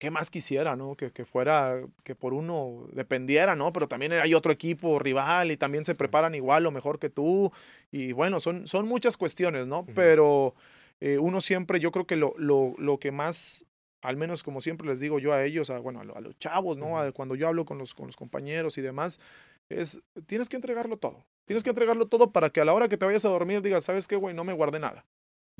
¿qué 0.00 0.10
más 0.10 0.30
quisiera, 0.30 0.74
no? 0.76 0.96
Que, 0.96 1.12
que, 1.12 1.26
fuera, 1.26 1.78
que 2.02 2.14
por 2.16 2.32
uno 2.32 2.88
dependiera, 2.92 3.54
¿no? 3.54 3.70
Pero 3.72 3.86
también 3.86 4.12
hay 4.14 4.34
otro 4.34 4.50
equipo 4.50 4.98
rival 4.98 5.52
y 5.52 5.58
también 5.58 5.84
se 5.84 5.94
preparan 5.94 6.34
igual 6.34 6.66
o 6.66 6.70
mejor 6.72 6.98
que 6.98 7.10
tú. 7.10 7.52
Y 7.92 8.12
bueno, 8.12 8.40
son, 8.40 8.66
son 8.66 8.88
muchas 8.88 9.18
cuestiones, 9.18 9.66
¿no? 9.66 9.84
Pero 9.94 10.54
eh, 11.00 11.18
uno 11.18 11.42
siempre, 11.42 11.80
yo 11.80 11.92
creo 11.92 12.06
que 12.06 12.16
lo, 12.16 12.34
lo, 12.38 12.74
lo, 12.78 12.98
que 12.98 13.12
más, 13.12 13.66
al 14.00 14.16
menos 14.16 14.42
como 14.42 14.62
siempre 14.62 14.88
les 14.88 15.00
digo 15.00 15.18
yo 15.18 15.34
a 15.34 15.44
ellos, 15.44 15.68
a, 15.68 15.78
bueno, 15.78 16.00
a, 16.00 16.20
los 16.20 16.38
chavos, 16.38 16.78
¿no? 16.78 16.96
cuando 17.12 17.34
yo 17.34 17.46
hablo 17.46 17.66
con 17.66 17.76
los, 17.76 17.94
con 17.94 18.06
los 18.06 18.16
compañeros 18.16 18.78
y 18.78 18.80
demás, 18.80 19.20
es, 19.68 20.00
tienes 20.26 20.48
que 20.48 20.56
entregarlo 20.56 20.96
todo. 20.96 21.26
Tienes 21.44 21.62
que 21.62 21.70
entregarlo 21.70 22.06
todo 22.06 22.32
para 22.32 22.48
que 22.48 22.62
a 22.62 22.64
la 22.64 22.72
hora 22.72 22.88
que 22.88 22.96
te 22.96 23.04
vayas 23.04 23.26
a 23.26 23.28
dormir 23.28 23.60
digas, 23.60 23.84
¿sabes 23.84 24.08
qué, 24.08 24.16
güey? 24.16 24.34
No 24.34 24.44
me 24.44 24.54
guardé 24.54 24.80
nada. 24.80 25.04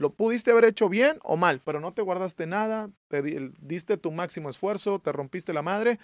Lo 0.01 0.09
pudiste 0.09 0.51
haber 0.51 0.65
hecho 0.65 0.89
bien 0.89 1.19
o 1.23 1.37
mal, 1.37 1.61
pero 1.63 1.79
no 1.79 1.93
te 1.93 2.01
guardaste 2.01 2.47
nada, 2.47 2.89
te 3.09 3.21
diste 3.61 3.99
tu 3.99 4.11
máximo 4.11 4.49
esfuerzo, 4.49 4.99
te 4.99 5.13
rompiste 5.13 5.53
la 5.53 5.61
madre. 5.61 5.99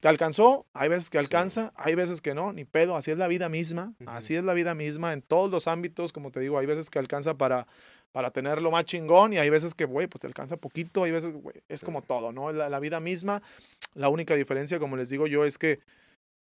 ¿Te 0.00 0.08
alcanzó? 0.08 0.66
Hay 0.74 0.90
veces 0.90 1.08
que 1.08 1.16
alcanza, 1.16 1.72
hay 1.74 1.94
veces 1.94 2.20
que 2.20 2.34
no, 2.34 2.52
ni 2.52 2.66
pedo, 2.66 2.94
así 2.94 3.10
es 3.10 3.16
la 3.16 3.28
vida 3.28 3.48
misma, 3.48 3.94
así 4.04 4.36
es 4.36 4.44
la 4.44 4.52
vida 4.52 4.74
misma 4.74 5.14
en 5.14 5.22
todos 5.22 5.50
los 5.50 5.68
ámbitos, 5.68 6.12
como 6.12 6.30
te 6.30 6.40
digo, 6.40 6.58
hay 6.58 6.66
veces 6.66 6.90
que 6.90 6.98
alcanza 6.98 7.32
para, 7.38 7.66
para 8.12 8.30
tenerlo 8.30 8.70
más 8.70 8.84
chingón 8.84 9.32
y 9.32 9.38
hay 9.38 9.48
veces 9.48 9.72
que, 9.72 9.86
güey, 9.86 10.06
pues 10.06 10.20
te 10.20 10.26
alcanza 10.26 10.58
poquito, 10.58 11.04
hay 11.04 11.12
veces, 11.12 11.32
güey, 11.32 11.62
es 11.70 11.82
como 11.84 12.02
todo, 12.02 12.30
¿no? 12.30 12.52
La, 12.52 12.68
la 12.68 12.78
vida 12.78 13.00
misma, 13.00 13.40
la 13.94 14.10
única 14.10 14.34
diferencia, 14.34 14.78
como 14.78 14.98
les 14.98 15.08
digo 15.08 15.26
yo, 15.26 15.46
es 15.46 15.56
que 15.56 15.80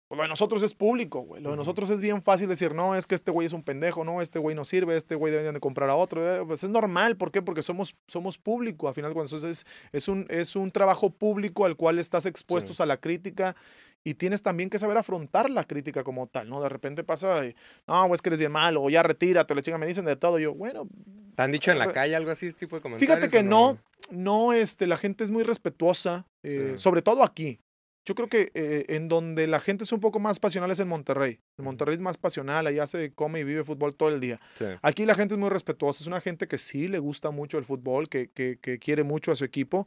pues, 0.08 0.16
lo 0.16 0.22
de 0.22 0.28
nosotros 0.28 0.62
es 0.62 0.72
público, 0.72 1.20
güey. 1.20 1.42
Lo 1.42 1.50
de 1.50 1.56
nosotros 1.56 1.90
es 1.90 2.00
bien 2.00 2.22
fácil 2.22 2.48
decir, 2.48 2.74
no, 2.74 2.94
es 2.94 3.06
que 3.06 3.14
este 3.14 3.30
güey 3.30 3.46
es 3.46 3.52
un 3.52 3.62
pendejo, 3.62 4.04
no, 4.04 4.22
este 4.22 4.38
güey 4.38 4.56
no 4.56 4.64
sirve, 4.64 4.96
este 4.96 5.14
güey 5.14 5.32
deben 5.32 5.52
de 5.52 5.60
comprar 5.60 5.90
a 5.90 5.96
otro. 5.96 6.26
Eh, 6.26 6.44
pues 6.46 6.64
es 6.64 6.70
normal, 6.70 7.16
¿por 7.16 7.30
qué? 7.30 7.42
Porque 7.42 7.60
somos, 7.60 7.94
somos 8.06 8.38
público, 8.38 8.88
al 8.88 8.94
final, 8.94 9.12
cuando 9.12 9.36
es, 9.36 9.66
es, 9.92 10.08
un, 10.08 10.26
es 10.30 10.56
un 10.56 10.70
trabajo 10.70 11.10
público 11.10 11.66
al 11.66 11.76
cual 11.76 11.98
estás 11.98 12.24
expuestos 12.24 12.80
a 12.80 12.86
la 12.86 12.96
crítica 12.96 13.54
y 14.02 14.14
tienes 14.14 14.42
también 14.42 14.70
que 14.70 14.78
saber 14.78 14.96
afrontar 14.96 15.50
la 15.50 15.64
crítica 15.64 16.02
como 16.02 16.26
tal, 16.26 16.48
¿no? 16.48 16.62
De 16.62 16.70
repente 16.70 17.04
pasa, 17.04 17.42
no, 17.86 18.06
güey, 18.06 18.14
es 18.14 18.22
que 18.22 18.30
eres 18.30 18.38
bien 18.38 18.52
malo, 18.52 18.82
o 18.82 18.88
ya 18.88 19.02
retírate, 19.02 19.54
le 19.54 19.60
chinga, 19.62 19.76
me 19.76 19.86
dicen 19.86 20.06
de 20.06 20.16
todo. 20.16 20.38
Yo, 20.38 20.54
bueno. 20.54 20.88
¿Te 21.34 21.42
han 21.42 21.52
dicho 21.52 21.70
en 21.70 21.78
la 21.78 21.92
calle 21.92 22.16
algo 22.16 22.30
así, 22.30 22.46
este 22.46 22.60
tipo 22.60 22.76
de 22.76 22.82
comentarios? 22.82 23.18
Fíjate 23.18 23.30
que 23.30 23.42
no, 23.42 23.78
no, 24.10 24.54
este, 24.54 24.86
la 24.86 24.96
gente 24.96 25.22
es 25.22 25.30
muy 25.30 25.42
respetuosa, 25.42 26.26
eh, 26.42 26.72
sobre 26.76 27.02
todo 27.02 27.22
aquí. 27.22 27.60
Yo 28.08 28.14
creo 28.14 28.28
que 28.28 28.50
eh, 28.54 28.86
en 28.88 29.06
donde 29.06 29.46
la 29.46 29.60
gente 29.60 29.84
es 29.84 29.92
un 29.92 30.00
poco 30.00 30.18
más 30.18 30.40
pasional 30.40 30.70
es 30.70 30.78
en 30.78 30.88
Monterrey. 30.88 31.40
En 31.58 31.64
Monterrey 31.66 31.94
es 31.94 32.00
más 32.00 32.16
pasional, 32.16 32.66
allá 32.66 32.86
se 32.86 33.12
come 33.12 33.40
y 33.40 33.44
vive 33.44 33.64
fútbol 33.64 33.94
todo 33.94 34.08
el 34.08 34.18
día. 34.18 34.40
Aquí 34.80 35.04
la 35.04 35.14
gente 35.14 35.34
es 35.34 35.38
muy 35.38 35.50
respetuosa, 35.50 36.02
es 36.02 36.06
una 36.06 36.22
gente 36.22 36.48
que 36.48 36.56
sí 36.56 36.88
le 36.88 37.00
gusta 37.00 37.30
mucho 37.30 37.58
el 37.58 37.66
fútbol, 37.66 38.08
que, 38.08 38.30
que, 38.30 38.56
que 38.62 38.78
quiere 38.78 39.02
mucho 39.02 39.30
a 39.30 39.36
su 39.36 39.44
equipo, 39.44 39.86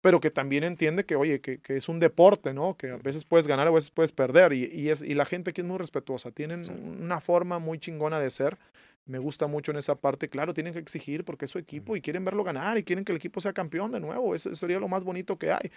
pero 0.00 0.18
que 0.18 0.32
también 0.32 0.64
entiende 0.64 1.04
que, 1.04 1.14
oye, 1.14 1.40
que, 1.40 1.60
que, 1.60 1.76
es 1.76 1.88
un 1.88 2.00
deporte, 2.00 2.52
¿no? 2.52 2.76
Que 2.76 2.90
a 2.90 2.96
veces 2.96 3.24
puedes 3.24 3.46
ganar, 3.46 3.68
a 3.68 3.70
veces 3.70 3.90
puedes 3.90 4.10
perder. 4.10 4.52
Y, 4.54 4.64
y, 4.64 4.88
es, 4.88 5.00
y 5.00 5.14
la 5.14 5.24
gente 5.24 5.50
aquí 5.50 5.60
es 5.60 5.66
muy 5.68 5.78
respetuosa, 5.78 6.32
tienen 6.32 6.68
una 7.00 7.20
forma 7.20 7.60
muy 7.60 7.78
chingona 7.78 8.18
de 8.18 8.32
ser. 8.32 8.58
Me 9.04 9.18
gusta 9.18 9.46
mucho 9.46 9.70
en 9.70 9.78
esa 9.78 9.94
parte. 9.94 10.28
Claro, 10.28 10.52
tienen 10.52 10.72
que 10.72 10.80
exigir 10.80 11.24
porque 11.24 11.44
es 11.44 11.50
su 11.52 11.58
equipo 11.58 11.96
y 11.96 12.00
quieren 12.00 12.24
verlo 12.24 12.42
ganar 12.42 12.76
y 12.78 12.82
quieren 12.82 13.04
que 13.04 13.12
el 13.12 13.18
equipo 13.18 13.40
sea 13.40 13.52
campeón 13.52 13.92
de 13.92 14.00
nuevo. 14.00 14.34
Eso 14.34 14.52
sería 14.56 14.80
lo 14.80 14.88
más 14.88 15.04
bonito 15.04 15.38
que 15.38 15.52
hay. 15.52 15.70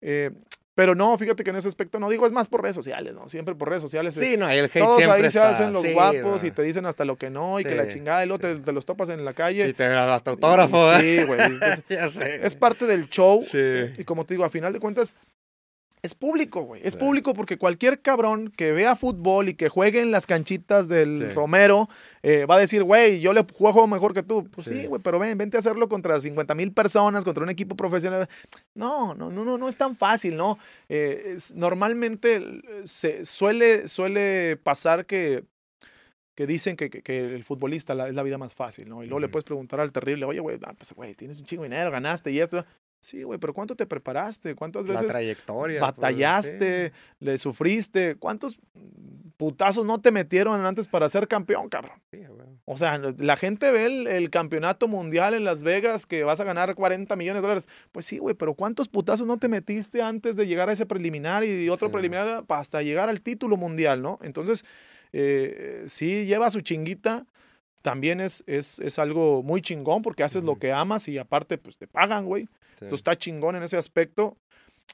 Eh, 0.00 0.30
pero 0.74 0.94
no, 0.94 1.16
fíjate 1.18 1.44
que 1.44 1.50
en 1.50 1.56
ese 1.56 1.68
aspecto 1.68 1.98
no 1.98 2.08
digo, 2.08 2.26
es 2.26 2.32
más 2.32 2.48
por 2.48 2.62
redes 2.62 2.74
sociales, 2.74 3.14
¿no? 3.14 3.28
Siempre 3.28 3.54
por 3.54 3.68
redes 3.68 3.82
sociales. 3.82 4.14
Sí, 4.14 4.36
no, 4.38 4.48
el 4.48 4.64
hate 4.64 4.78
Todos 4.78 5.06
ahí 5.06 5.28
se 5.28 5.40
hacen 5.40 5.72
los 5.72 5.86
guapos 5.92 6.44
y 6.44 6.50
te 6.50 6.62
dicen 6.62 6.86
hasta 6.86 7.04
lo 7.04 7.16
que 7.16 7.28
no 7.28 7.60
y 7.60 7.64
que 7.64 7.74
la 7.74 7.88
chingada 7.88 8.24
y 8.24 8.28
luego 8.28 8.40
te, 8.40 8.72
los 8.72 8.86
topas 8.86 9.10
en 9.10 9.24
la 9.24 9.34
calle. 9.34 9.68
Y 9.68 9.72
te 9.74 9.84
hasta 9.84 10.30
autógrafo, 10.30 10.98
Sí, 10.98 11.22
güey. 11.24 11.40
Es 12.42 12.54
parte 12.54 12.86
del 12.86 13.08
show. 13.08 13.44
Y 13.98 14.04
como 14.04 14.24
te 14.24 14.34
digo, 14.34 14.44
a 14.44 14.50
final 14.50 14.72
de 14.72 14.80
cuentas, 14.80 15.14
es 16.02 16.16
público, 16.16 16.62
güey. 16.62 16.82
Es 16.84 16.96
público 16.96 17.32
porque 17.32 17.58
cualquier 17.58 18.02
cabrón 18.02 18.50
que 18.50 18.72
vea 18.72 18.96
fútbol 18.96 19.48
y 19.48 19.54
que 19.54 19.68
juegue 19.68 20.00
en 20.00 20.10
las 20.10 20.26
canchitas 20.26 20.88
del 20.88 21.32
Romero 21.32 21.88
eh, 22.24 22.44
va 22.44 22.56
a 22.56 22.58
decir, 22.58 22.82
güey, 22.82 23.20
yo 23.20 23.32
le 23.32 23.44
juego 23.54 23.86
mejor 23.86 24.12
que 24.12 24.24
tú. 24.24 24.48
Pues 24.50 24.66
sí, 24.66 24.86
güey, 24.86 25.00
pero 25.00 25.20
ven, 25.20 25.38
vente 25.38 25.56
a 25.56 25.60
hacerlo 25.60 25.88
contra 25.88 26.20
50 26.20 26.56
mil 26.56 26.72
personas, 26.72 27.24
contra 27.24 27.44
un 27.44 27.50
equipo 27.50 27.76
profesional. 27.76 28.28
No, 28.74 29.14
no, 29.14 29.30
no, 29.30 29.44
no, 29.44 29.56
no 29.56 29.68
es 29.68 29.76
tan 29.76 29.94
fácil, 29.94 30.36
¿no? 30.36 30.58
Eh, 30.88 31.36
normalmente 31.54 32.62
se 32.82 33.24
suele, 33.24 33.86
suele 33.86 34.56
pasar 34.56 35.06
que 35.06 35.44
que 36.34 36.46
dicen 36.46 36.76
que, 36.76 36.88
que, 36.88 37.34
el 37.34 37.44
futbolista 37.44 37.92
es 38.08 38.14
la 38.14 38.22
vida 38.22 38.38
más 38.38 38.54
fácil, 38.54 38.88
¿no? 38.88 39.02
Y 39.02 39.06
luego 39.06 39.20
le 39.20 39.28
puedes 39.28 39.44
preguntar 39.44 39.80
al 39.80 39.92
terrible, 39.92 40.24
oye, 40.24 40.40
güey, 40.40 40.58
ah, 40.64 40.72
pues, 40.76 40.92
güey, 40.94 41.14
tienes 41.14 41.38
un 41.38 41.44
chingo 41.44 41.62
de 41.62 41.68
dinero, 41.68 41.90
ganaste 41.90 42.32
y 42.32 42.40
esto. 42.40 42.64
Sí, 43.02 43.24
güey, 43.24 43.36
pero 43.40 43.52
¿cuánto 43.52 43.74
te 43.74 43.84
preparaste? 43.84 44.54
¿Cuántas 44.54 44.86
veces 44.86 45.08
trayectoria, 45.08 45.80
pues, 45.80 45.90
batallaste, 45.90 46.92
le 47.18 47.36
sufriste? 47.36 48.14
¿Cuántos 48.14 48.60
putazos 49.36 49.84
no 49.84 50.00
te 50.00 50.12
metieron 50.12 50.64
antes 50.64 50.86
para 50.86 51.08
ser 51.08 51.26
campeón, 51.26 51.68
cabrón? 51.68 52.00
o 52.64 52.78
sea, 52.78 53.00
la 53.18 53.36
gente 53.36 53.72
ve 53.72 53.86
el, 54.16 54.30
campeonato 54.30 54.86
mundial 54.86 55.34
en 55.34 55.42
Las 55.42 55.64
Vegas 55.64 56.06
que 56.06 56.22
vas 56.22 56.38
a 56.38 56.44
ganar 56.44 56.76
40 56.76 57.16
millones 57.16 57.42
de 57.42 57.48
dólares. 57.48 57.68
Pues 57.90 58.06
sí, 58.06 58.18
güey, 58.18 58.36
pero 58.36 58.54
¿cuántos 58.54 58.88
putazos 58.88 59.26
no 59.26 59.36
te 59.36 59.48
metiste 59.48 60.00
antes 60.00 60.36
de 60.36 60.46
llegar 60.46 60.68
a 60.68 60.72
ese 60.72 60.86
preliminar 60.86 61.42
y 61.42 61.68
otro 61.70 61.90
preliminar 61.90 62.44
hasta 62.50 62.82
llegar 62.82 63.08
al 63.08 63.20
título 63.20 63.56
mundial, 63.56 64.00
¿no? 64.00 64.20
Entonces, 64.22 64.64
eh, 65.12 65.86
sí 65.88 66.24
lleva 66.24 66.52
su 66.52 66.60
chinguita 66.60 67.26
también 67.82 68.20
es, 68.20 68.44
es, 68.46 68.78
es, 68.78 69.00
algo 69.00 69.42
muy 69.42 69.60
chingón 69.60 70.02
porque 70.02 70.22
haces 70.22 70.44
lo 70.44 70.56
que 70.56 70.72
amas 70.72 71.08
y 71.08 71.18
aparte 71.18 71.58
pues 71.58 71.76
te 71.76 71.88
pagan, 71.88 72.26
güey. 72.26 72.48
Tú 72.88 72.94
estás 72.94 73.18
chingón 73.18 73.56
en 73.56 73.62
ese 73.62 73.76
aspecto. 73.76 74.36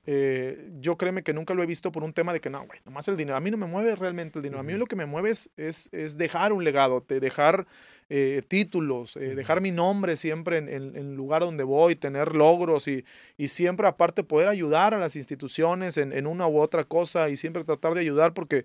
eh, 0.06 0.70
yo 0.80 0.96
créeme 0.96 1.22
que 1.22 1.32
nunca 1.32 1.54
lo 1.54 1.62
he 1.62 1.66
visto 1.66 1.90
por 1.92 2.02
un 2.04 2.12
tema 2.12 2.32
de 2.32 2.40
que 2.40 2.48
no, 2.50 2.64
güey, 2.66 2.78
nomás 2.84 3.08
el 3.08 3.16
dinero. 3.16 3.36
A 3.36 3.40
mí 3.40 3.50
no 3.50 3.56
me 3.56 3.66
mueve 3.66 3.94
realmente 3.94 4.38
el 4.38 4.42
dinero. 4.42 4.60
A 4.60 4.62
mí 4.62 4.72
lo 4.74 4.86
que 4.86 4.96
me 4.96 5.06
mueve 5.06 5.30
es, 5.30 5.50
es, 5.56 5.88
es 5.92 6.16
dejar 6.16 6.52
un 6.52 6.62
legado, 6.64 7.04
de 7.06 7.20
dejar 7.20 7.66
eh, 8.08 8.42
títulos, 8.48 9.16
eh, 9.16 9.34
dejar 9.34 9.60
mi 9.60 9.70
nombre 9.70 10.16
siempre 10.16 10.58
en, 10.58 10.68
en- 10.68 10.96
en 10.96 11.08
el 11.10 11.14
lugar 11.14 11.42
donde 11.42 11.64
voy, 11.64 11.94
tener 11.96 12.34
logros 12.34 12.88
y, 12.88 13.04
y 13.36 13.48
siempre 13.48 13.86
aparte 13.86 14.22
poder 14.24 14.48
ayudar 14.48 14.94
a 14.94 14.98
las 14.98 15.14
instituciones 15.16 15.98
en, 15.98 16.12
en 16.12 16.26
una 16.26 16.46
u 16.48 16.58
otra 16.58 16.84
cosa 16.84 17.28
y 17.28 17.36
siempre 17.36 17.64
tratar 17.64 17.92
de 17.94 18.00
ayudar 18.00 18.32
porque 18.32 18.64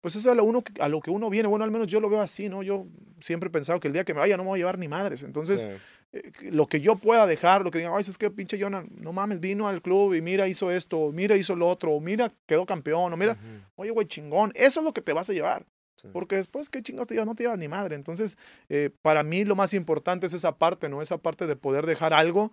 pues 0.00 0.16
eso 0.16 0.28
es 0.28 0.32
a 0.32 0.34
lo, 0.34 0.44
uno, 0.44 0.62
que- 0.62 0.80
a 0.80 0.88
lo 0.88 1.00
que 1.00 1.10
uno 1.10 1.28
viene. 1.30 1.48
Bueno, 1.48 1.64
al 1.64 1.70
menos 1.70 1.86
yo 1.88 2.00
lo 2.00 2.08
veo 2.08 2.20
así, 2.20 2.48
¿no? 2.48 2.62
Yo 2.62 2.86
siempre 3.20 3.48
he 3.48 3.50
pensado 3.52 3.80
que 3.80 3.88
el 3.88 3.94
día 3.94 4.04
que 4.04 4.14
me 4.14 4.20
vaya 4.20 4.36
no 4.36 4.44
me 4.44 4.48
voy 4.50 4.58
a 4.58 4.60
llevar 4.60 4.78
ni 4.78 4.88
madres. 4.88 5.22
Entonces, 5.22 5.60
Sí. 5.62 5.68
eh, 6.12 6.32
lo 6.50 6.66
que 6.66 6.80
yo 6.80 6.96
pueda 6.96 7.26
dejar, 7.26 7.62
lo 7.62 7.70
que 7.70 7.78
diga, 7.78 7.90
ay, 7.94 8.00
es 8.02 8.16
que 8.18 8.30
pinche 8.30 8.58
Jonah, 8.60 8.84
no 8.90 9.12
mames, 9.12 9.40
vino 9.40 9.68
al 9.68 9.82
club 9.82 10.14
y 10.14 10.22
mira, 10.22 10.48
hizo 10.48 10.70
esto, 10.70 11.10
mira, 11.12 11.36
hizo 11.36 11.54
lo 11.54 11.68
otro, 11.68 11.92
o 11.92 12.00
mira, 12.00 12.32
quedó 12.46 12.64
campeón, 12.66 13.12
o 13.12 13.16
mira, 13.16 13.32
Ujú. 13.32 13.64
oye, 13.76 13.90
güey, 13.90 14.06
chingón, 14.06 14.52
eso 14.54 14.80
es 14.80 14.84
lo 14.86 14.92
que 14.92 15.02
te 15.02 15.12
vas 15.12 15.28
a 15.28 15.32
llevar. 15.32 15.66
Sí. 15.96 16.08
Porque 16.14 16.36
después, 16.36 16.70
¿qué 16.70 16.82
chingados 16.82 17.08
te 17.08 17.14
llevas? 17.14 17.26
No 17.26 17.34
te 17.34 17.42
llevas 17.42 17.58
ni 17.58 17.68
madre. 17.68 17.94
Entonces, 17.94 18.38
eh, 18.70 18.88
para 19.02 19.22
mí 19.22 19.44
lo 19.44 19.54
más 19.54 19.74
importante 19.74 20.24
es 20.26 20.32
esa 20.32 20.56
parte, 20.56 20.88
¿no? 20.88 21.02
Esa 21.02 21.18
parte 21.18 21.46
de 21.46 21.56
poder 21.56 21.84
dejar 21.84 22.14
algo 22.14 22.52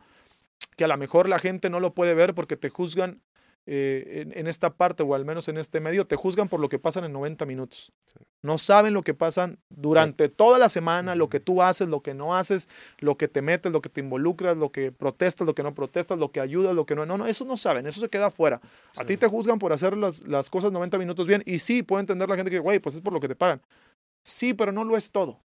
que 0.75 0.83
a 0.83 0.87
lo 0.89 0.97
mejor 0.97 1.29
la 1.29 1.39
gente 1.39 1.69
no 1.69 1.79
lo 1.79 1.93
puede 1.93 2.13
ver 2.13 2.35
porque 2.35 2.57
te 2.57 2.67
juzgan 2.69 3.21
eh, 3.69 4.21
en, 4.21 4.37
en 4.37 4.47
esta 4.47 4.73
parte, 4.73 5.03
o 5.03 5.13
al 5.13 5.25
menos 5.25 5.47
en 5.49 5.57
este 5.57 5.79
medio, 5.81 6.07
te 6.07 6.15
juzgan 6.15 6.47
por 6.47 6.59
lo 6.61 6.69
que 6.69 6.79
pasan 6.79 7.03
en 7.03 7.11
90 7.11 7.45
minutos. 7.45 7.91
Sí. 8.05 8.17
No 8.41 8.57
saben 8.57 8.93
lo 8.93 9.01
que 9.03 9.13
pasan 9.13 9.59
durante 9.69 10.29
toda 10.29 10.57
la 10.57 10.69
semana, 10.69 11.15
lo 11.15 11.27
que 11.29 11.39
tú 11.41 11.61
haces, 11.61 11.89
lo 11.89 12.01
que 12.01 12.13
no 12.13 12.35
haces, 12.37 12.69
lo 12.99 13.17
que 13.17 13.27
te 13.27 13.41
metes, 13.41 13.71
lo 13.73 13.81
que 13.81 13.89
te 13.89 13.99
involucras, 13.99 14.55
lo 14.55 14.71
que 14.71 14.91
protestas, 14.93 15.45
lo 15.45 15.53
que 15.53 15.63
no 15.63 15.73
protestas, 15.75 16.17
lo 16.17 16.31
que 16.31 16.39
ayudas, 16.39 16.73
lo 16.73 16.85
que 16.85 16.95
no. 16.95 17.05
No, 17.05 17.17
no, 17.17 17.27
eso 17.27 17.43
no 17.43 17.57
saben, 17.57 17.85
eso 17.87 17.99
se 17.99 18.07
queda 18.09 18.27
afuera. 18.27 18.61
A 18.95 19.01
Sí. 19.01 19.07
ti 19.07 19.17
te 19.17 19.27
juzgan 19.27 19.59
por 19.59 19.73
hacer 19.73 19.97
las, 19.97 20.21
las 20.21 20.49
cosas 20.49 20.71
90 20.71 20.97
minutos 20.97 21.27
bien. 21.27 21.43
Y 21.45 21.59
sí, 21.59 21.83
puede 21.83 21.99
entender 22.01 22.29
la 22.29 22.35
gente 22.37 22.49
que, 22.49 22.59
güey, 22.59 22.79
pues 22.79 22.95
es 22.95 23.01
por 23.01 23.11
lo 23.11 23.19
que 23.19 23.27
te 23.27 23.35
pagan. 23.35 23.61
Sí, 24.25 24.53
pero 24.53 24.71
no 24.71 24.85
lo 24.85 24.95
es 24.95 25.11
todo. 25.11 25.41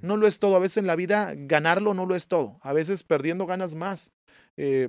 No 0.00 0.16
lo 0.16 0.26
es 0.26 0.38
todo. 0.38 0.56
A 0.56 0.60
veces 0.60 0.78
en 0.78 0.86
la 0.86 0.96
vida 0.96 1.32
ganarlo 1.36 1.94
no 1.94 2.04
lo 2.04 2.14
es 2.14 2.26
todo. 2.28 2.58
A 2.62 2.72
veces 2.72 3.02
perdiendo 3.04 3.46
ganas 3.46 3.74
más. 3.74 4.12
Eh, 4.56 4.88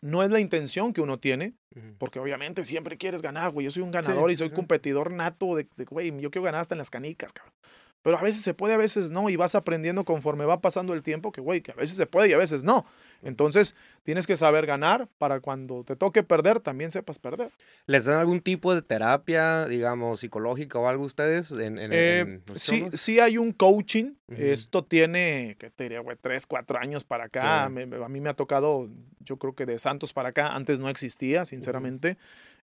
no 0.00 0.22
es 0.22 0.30
la 0.30 0.40
intención 0.40 0.92
que 0.92 1.00
uno 1.00 1.18
tiene, 1.18 1.54
porque 1.98 2.18
obviamente 2.18 2.64
siempre 2.64 2.96
quieres 2.96 3.22
ganar, 3.22 3.50
güey. 3.50 3.64
Yo 3.64 3.70
soy 3.70 3.82
un 3.82 3.90
ganador 3.90 4.30
y 4.30 4.36
soy 4.36 4.48
sí. 4.48 4.54
competidor 4.54 5.10
nato 5.12 5.56
de, 5.56 5.66
güey, 5.88 6.08
yo 6.20 6.30
quiero 6.30 6.44
ganar 6.44 6.60
hasta 6.60 6.74
en 6.74 6.78
las 6.78 6.90
canicas, 6.90 7.32
cabrón. 7.32 7.54
Pero 8.02 8.16
a 8.16 8.22
veces 8.22 8.40
se 8.42 8.54
puede, 8.54 8.72
a 8.74 8.78
veces 8.78 9.10
no, 9.10 9.28
y 9.28 9.36
vas 9.36 9.54
aprendiendo 9.54 10.04
conforme 10.06 10.46
va 10.46 10.60
pasando 10.62 10.94
el 10.94 11.02
tiempo 11.02 11.32
que, 11.32 11.42
güey, 11.42 11.60
que 11.60 11.72
a 11.72 11.74
veces 11.74 11.96
se 11.96 12.06
puede 12.06 12.30
y 12.30 12.32
a 12.32 12.38
veces 12.38 12.64
no. 12.64 12.86
Entonces, 13.22 13.74
tienes 14.04 14.26
que 14.26 14.36
saber 14.36 14.64
ganar 14.64 15.06
para 15.18 15.40
cuando 15.40 15.84
te 15.84 15.96
toque 15.96 16.22
perder, 16.22 16.60
también 16.60 16.90
sepas 16.90 17.18
perder. 17.18 17.50
¿Les 17.84 18.06
dan 18.06 18.18
algún 18.18 18.40
tipo 18.40 18.74
de 18.74 18.80
terapia, 18.80 19.66
digamos, 19.66 20.20
psicológica 20.20 20.78
o 20.78 20.88
algo 20.88 21.04
ustedes 21.04 21.50
en, 21.52 21.78
en- 21.78 21.90
Eh, 21.92 22.20
en 22.20 22.42
sí, 22.54 22.86
sí 22.94 23.20
hay 23.20 23.36
un 23.36 23.52
coaching. 23.52 24.14
Esto 24.34 24.82
tiene, 24.84 25.56
¿qué 25.58 25.68
te 25.70 25.82
diría, 25.84 26.00
güey? 26.00 26.16
Tres, 26.18 26.46
cuatro 26.46 26.78
años 26.78 27.04
para 27.04 27.24
acá. 27.24 27.66
Sí. 27.66 27.74
Me- 27.74 27.84
me- 27.84 28.02
a 28.02 28.08
mí 28.08 28.20
me 28.20 28.30
ha 28.30 28.34
tocado, 28.34 28.88
yo 29.20 29.36
creo 29.36 29.54
que 29.54 29.66
de 29.66 29.78
Santos 29.78 30.14
para 30.14 30.30
acá. 30.30 30.54
Antes 30.54 30.80
no 30.80 30.88
existía, 30.88 31.44
sinceramente. 31.44 32.16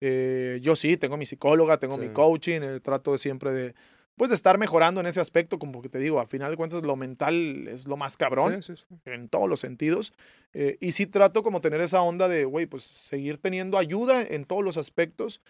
Eh, 0.01 0.59
yo 0.61 0.75
sí, 0.75 0.97
tengo 0.97 1.15
mi 1.15 1.25
psicóloga, 1.25 1.77
tengo 1.77 1.97
mi 1.97 2.09
coaching. 2.09 2.61
eh, 2.63 2.79
trato 2.81 3.17
siempre 3.17 3.53
de, 3.53 3.75
pues, 4.15 4.29
de 4.29 4.35
estar 4.35 4.57
mejorando 4.57 5.01
en 5.01 5.07
ese 5.07 5.19
aspecto. 5.19 5.59
Como 5.59 5.81
que 5.81 5.89
te 5.89 5.99
digo, 5.99 6.19
a 6.19 6.27
final 6.27 6.51
de 6.51 6.57
cuentas, 6.57 6.83
lo 6.83 6.95
mental 6.95 7.67
es 7.67 7.87
lo 7.87 7.97
más 7.97 8.17
cabrón 8.17 8.61
Sí, 8.61 8.75
sí, 8.75 8.83
sí. 8.87 8.95
en 9.05 9.29
todos 9.29 9.49
los 9.49 9.59
sentidos. 9.59 10.13
Eh, 10.53 10.77
y 10.79 10.91
sí 10.91 11.05
trato 11.05 11.43
como 11.43 11.61
tener 11.61 11.81
esa 11.81 12.01
onda 12.01 12.27
de, 12.27 12.45
güey, 12.45 12.65
pues, 12.65 12.83
seguir 12.83 13.37
teniendo 13.37 13.77
ayuda 13.77 14.21
en 14.21 14.45
todos 14.45 14.63
los 14.63 14.77
aspectos 14.77 15.41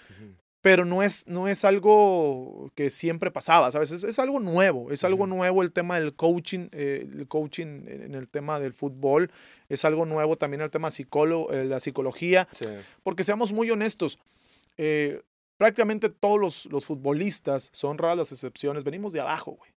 pero 0.61 0.85
no 0.85 1.01
es, 1.01 1.27
no 1.27 1.47
es 1.47 1.65
algo 1.65 2.71
que 2.75 2.89
siempre 2.89 3.31
pasaba, 3.31 3.71
¿sabes? 3.71 3.91
Es, 3.91 4.03
es 4.03 4.19
algo 4.19 4.39
nuevo, 4.39 4.91
es 4.91 5.03
algo 5.03 5.25
nuevo 5.25 5.63
el 5.63 5.73
tema 5.73 5.99
del 5.99 6.13
coaching, 6.13 6.69
eh, 6.71 7.07
el 7.11 7.27
coaching 7.27 7.87
en 7.87 8.13
el 8.13 8.27
tema 8.27 8.59
del 8.59 8.73
fútbol, 8.73 9.31
es 9.69 9.85
algo 9.85 10.05
nuevo 10.05 10.35
también 10.35 10.61
el 10.61 10.69
tema 10.69 10.91
psicólogo, 10.91 11.51
eh, 11.51 11.65
la 11.65 11.79
psicología, 11.79 12.47
porque 13.01 13.23
seamos 13.23 13.53
muy 13.53 13.71
honestos, 13.71 14.19
eh, 14.77 15.21
prácticamente 15.61 16.09
todos 16.09 16.39
los, 16.39 16.65
los 16.65 16.87
futbolistas, 16.87 17.69
son 17.71 17.99
raras 17.99 18.17
las 18.17 18.31
excepciones, 18.31 18.83
venimos 18.83 19.13
de 19.13 19.19
abajo, 19.21 19.51
güey. 19.51 19.69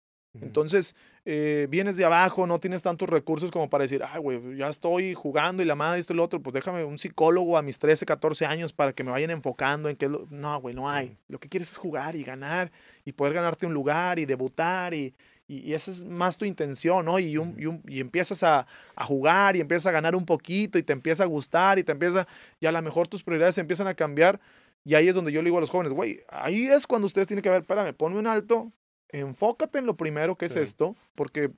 Entonces, 0.40 0.94
eh, 1.24 1.66
vienes 1.68 1.96
de 1.96 2.04
abajo, 2.06 2.46
no 2.46 2.60
tienes 2.60 2.82
tantos 2.84 3.08
recursos 3.08 3.50
como 3.50 3.68
para 3.68 3.82
decir, 3.82 4.00
ay, 4.08 4.20
güey, 4.20 4.56
ya 4.56 4.68
estoy 4.68 5.12
jugando 5.12 5.60
y 5.60 5.66
la 5.66 5.74
madre, 5.74 5.98
esto 5.98 6.12
y 6.12 6.16
lo 6.16 6.22
otro, 6.24 6.40
pues 6.40 6.54
déjame 6.54 6.84
un 6.84 6.98
psicólogo 6.98 7.58
a 7.58 7.62
mis 7.62 7.80
13, 7.80 8.06
14 8.06 8.46
años 8.46 8.72
para 8.72 8.92
que 8.92 9.02
me 9.02 9.10
vayan 9.10 9.30
enfocando 9.30 9.88
en 9.90 9.96
qué 9.96 10.04
es 10.06 10.10
lo... 10.12 10.26
No, 10.30 10.58
güey, 10.60 10.72
no 10.74 10.88
hay. 10.88 11.18
Lo 11.28 11.38
que 11.40 11.48
quieres 11.48 11.70
es 11.72 11.76
jugar 11.78 12.14
y 12.14 12.22
ganar 12.22 12.70
y 13.04 13.10
poder 13.12 13.34
ganarte 13.34 13.66
un 13.66 13.74
lugar 13.74 14.18
y 14.20 14.24
debutar 14.24 14.94
y, 14.94 15.12
y, 15.48 15.58
y 15.68 15.74
esa 15.74 15.90
es 15.90 16.04
más 16.04 16.38
tu 16.38 16.46
intención, 16.46 17.04
¿no? 17.04 17.18
Y, 17.18 17.36
un- 17.36 17.54
y, 17.58 17.66
un- 17.66 17.82
y 17.86 18.00
empiezas 18.00 18.42
a, 18.42 18.66
a 18.96 19.04
jugar 19.04 19.56
y 19.56 19.60
empiezas 19.60 19.88
a 19.88 19.90
ganar 19.92 20.14
un 20.16 20.24
poquito 20.24 20.78
y 20.78 20.82
te 20.82 20.94
empieza 20.94 21.24
a 21.24 21.26
gustar 21.26 21.78
y 21.78 21.84
te 21.84 21.92
empieza, 21.92 22.26
y 22.58 22.64
a 22.64 22.72
lo 22.72 22.80
mejor 22.80 23.06
tus 23.06 23.22
prioridades 23.22 23.58
empiezan 23.58 23.86
a 23.86 23.92
cambiar 23.94 24.40
y 24.84 24.94
ahí 24.94 25.08
es 25.08 25.14
donde 25.14 25.32
yo 25.32 25.42
le 25.42 25.46
digo 25.46 25.58
a 25.58 25.60
los 25.60 25.70
jóvenes, 25.70 25.92
güey, 25.92 26.20
ahí 26.28 26.66
es 26.66 26.86
cuando 26.86 27.06
ustedes 27.06 27.28
tienen 27.28 27.42
que 27.42 27.50
ver, 27.50 27.62
espérame, 27.62 27.94
ponme 27.94 28.18
un 28.18 28.26
alto, 28.26 28.72
enfócate 29.08 29.78
en 29.78 29.86
lo 29.86 29.96
primero 29.96 30.36
que 30.36 30.46
es 30.46 30.56
esto, 30.56 30.96
porque 31.14 31.50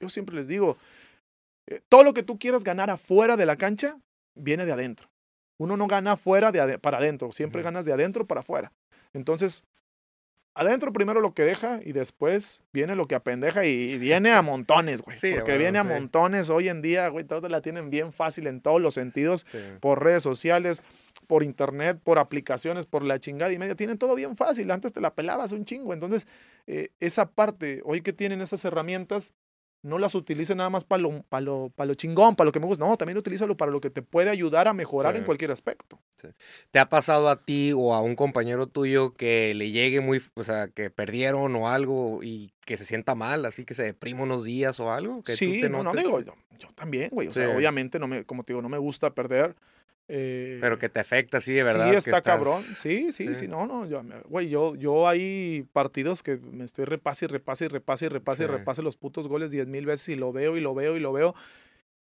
yo 0.00 0.08
siempre 0.08 0.36
les 0.36 0.46
digo, 0.46 0.76
eh, 1.66 1.80
todo 1.88 2.04
lo 2.04 2.14
que 2.14 2.22
tú 2.22 2.38
quieras 2.38 2.64
ganar 2.64 2.90
afuera 2.90 3.36
de 3.36 3.46
la 3.46 3.56
cancha 3.56 3.98
viene 4.34 4.64
de 4.64 4.72
adentro. 4.72 5.08
Uno 5.58 5.76
no 5.76 5.88
gana 5.88 6.12
afuera 6.12 6.52
de 6.52 6.78
para 6.78 6.98
adentro, 6.98 7.32
siempre 7.32 7.62
ganas 7.62 7.84
de 7.84 7.92
adentro 7.92 8.26
para 8.26 8.40
afuera. 8.40 8.72
Entonces, 9.12 9.64
adentro 10.58 10.92
primero 10.92 11.20
lo 11.20 11.32
que 11.34 11.44
deja 11.44 11.80
y 11.84 11.92
después 11.92 12.62
viene 12.72 12.94
lo 12.96 13.06
que 13.06 13.14
apendeja 13.14 13.64
y, 13.64 13.70
y 13.92 13.98
viene 13.98 14.30
a 14.32 14.42
montones, 14.42 15.00
güey. 15.02 15.16
Sí, 15.16 15.30
porque 15.32 15.52
bueno, 15.52 15.58
viene 15.58 15.78
a 15.78 15.84
montones 15.84 16.50
hoy 16.50 16.68
en 16.68 16.82
día, 16.82 17.08
güey, 17.08 17.24
todos 17.24 17.50
la 17.50 17.60
tienen 17.62 17.90
bien 17.90 18.12
fácil 18.12 18.46
en 18.46 18.60
todos 18.60 18.80
los 18.80 18.94
sentidos 18.94 19.44
Sí. 19.50 19.58
por 19.80 20.02
redes 20.02 20.22
sociales, 20.22 20.82
por 21.26 21.42
internet, 21.42 21.98
por 22.02 22.18
aplicaciones, 22.18 22.86
por 22.86 23.02
la 23.02 23.18
chingada 23.20 23.52
y 23.52 23.58
media. 23.58 23.74
Tienen 23.74 23.98
todo 23.98 24.14
bien 24.14 24.36
fácil. 24.36 24.70
Antes 24.70 24.92
te 24.92 25.00
la 25.00 25.14
pelabas 25.14 25.52
un 25.52 25.64
chingo. 25.64 25.92
Entonces, 25.92 26.26
eh, 26.66 26.90
esa 27.00 27.30
parte, 27.30 27.80
hoy 27.84 28.00
que 28.00 28.12
tienen 28.12 28.40
esas 28.40 28.64
herramientas, 28.64 29.32
no 29.82 29.98
las 29.98 30.14
utilicen 30.14 30.56
nada 30.58 30.70
más 30.70 30.84
para 30.84 31.02
lo, 31.02 31.22
pa' 31.28 31.40
lo, 31.40 31.70
pa' 31.74 31.84
lo 31.84 31.94
chingón, 31.94 32.34
para 32.36 32.46
lo 32.46 32.52
que 32.52 32.60
me 32.60 32.66
gusta. 32.66 32.84
No, 32.84 32.96
también 32.96 33.16
utilízalo 33.16 33.56
para 33.56 33.70
lo 33.70 33.80
que 33.80 33.90
te 33.90 34.02
puede 34.02 34.28
ayudar 34.30 34.66
a 34.68 34.72
mejorar 34.72 35.14
Sí. 35.14 35.18
en 35.20 35.24
cualquier 35.24 35.50
aspecto. 35.52 36.00
¿Te 36.70 36.78
ha 36.78 36.88
pasado 36.88 37.28
a 37.28 37.44
ti 37.44 37.72
o 37.74 37.94
a 37.94 38.02
un 38.02 38.16
compañero 38.16 38.66
tuyo 38.66 39.14
que 39.14 39.54
le 39.54 39.70
llegue 39.70 40.00
muy, 40.00 40.20
o 40.34 40.42
sea, 40.42 40.68
que 40.68 40.90
perdieron 40.90 41.54
o 41.54 41.68
algo 41.68 42.22
y 42.22 42.52
que 42.66 42.76
se 42.76 42.84
sienta 42.84 43.14
mal, 43.14 43.44
así 43.46 43.64
que 43.64 43.74
se 43.74 43.84
deprime 43.84 44.22
unos 44.24 44.44
días 44.44 44.80
o 44.80 44.92
algo? 44.92 45.22
Que 45.22 45.32
tú 45.32 45.38
Sí, 45.38 45.60
te 45.60 45.68
no, 45.70 45.82
no 45.84 45.92
digo, 45.94 46.20
yo, 46.20 46.34
yo 46.58 46.68
también, 46.74 47.08
güey. 47.10 47.28
O 47.28 47.32
sea, 47.32 47.46
Sí. 47.46 47.52
obviamente, 47.54 47.98
no 47.98 48.08
me, 48.08 48.24
como 48.24 48.42
te 48.42 48.52
digo, 48.52 48.62
no 48.62 48.68
me 48.68 48.78
gusta 48.78 49.14
perder. 49.14 49.54
Eh, 50.08 50.58
Pero 50.60 50.78
que 50.78 50.88
te 50.88 51.00
afecta 51.00 51.36
así 51.38 51.52
de 51.52 51.62
verdad. 51.64 51.84
Sí, 51.86 51.90
que 51.90 51.96
está 51.98 52.10
estás- 52.18 52.22
cabrón. 52.22 52.62
Sí, 52.62 53.12
sí, 53.12 53.26
sí, 53.28 53.34
Sí. 53.34 53.48
no, 53.48 53.66
no. 53.66 53.86
Yo, 53.86 54.02
güey, 54.28 54.48
yo, 54.48 54.74
yo 54.74 55.06
hay 55.06 55.66
partidos 55.72 56.22
que 56.22 56.36
me 56.38 56.64
estoy 56.64 56.84
repase 56.86 57.26
y 57.26 57.28
repase 57.28 57.66
y 57.66 57.68
repase 57.68 58.06
y 58.06 58.08
repase 58.08 58.44
y 58.44 58.46
Sí. 58.46 58.52
repase 58.52 58.82
los 58.82 58.96
putos 58.96 59.28
goles 59.28 59.50
diez 59.50 59.66
mil 59.66 59.84
veces 59.86 60.08
y 60.10 60.16
lo 60.16 60.32
veo 60.32 60.56
y 60.56 60.60
lo 60.60 60.74
veo 60.74 60.96
y 60.96 61.00
lo 61.00 61.12
veo. 61.12 61.34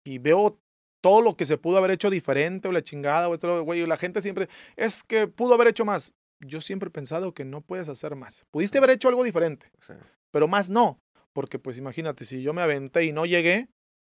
Y 0.07 0.19
veo 0.19 0.59
todo 1.03 1.23
lo 1.23 1.37
que 1.37 1.45
se 1.47 1.57
pudo 1.59 1.79
haber 1.79 1.90
hecho 1.93 2.11
diferente 2.11 2.69
o 2.69 2.73
la 2.73 2.83
chingada 2.83 3.29
o 3.29 3.35
esto, 3.35 3.62
güey. 3.64 3.87
La 3.87 3.97
gente 3.97 4.21
siempre, 4.23 4.49
es 4.77 5.03
que 5.03 5.27
pudo 5.27 5.55
haber 5.55 5.69
hecho 5.69 5.85
más. 5.85 6.12
Yo 6.40 6.61
siempre 6.61 6.88
he 6.88 6.90
pensado 6.90 7.33
que 7.33 7.45
no 7.45 7.62
puedes 7.62 7.88
hacer 7.88 8.17
más. 8.17 8.47
Pudiste 8.51 8.79
haber 8.79 8.90
hecho 8.90 9.09
algo 9.09 9.25
diferente, 9.25 9.71
Sí. 9.87 9.95
pero 10.31 10.47
más 10.49 10.69
no. 10.69 10.99
Porque 11.33 11.59
pues 11.59 11.79
imagínate, 11.79 12.25
si 12.25 12.43
yo 12.43 12.53
me 12.53 12.61
aventé 12.62 13.05
y 13.05 13.12
no 13.12 13.25
llegué, 13.27 13.69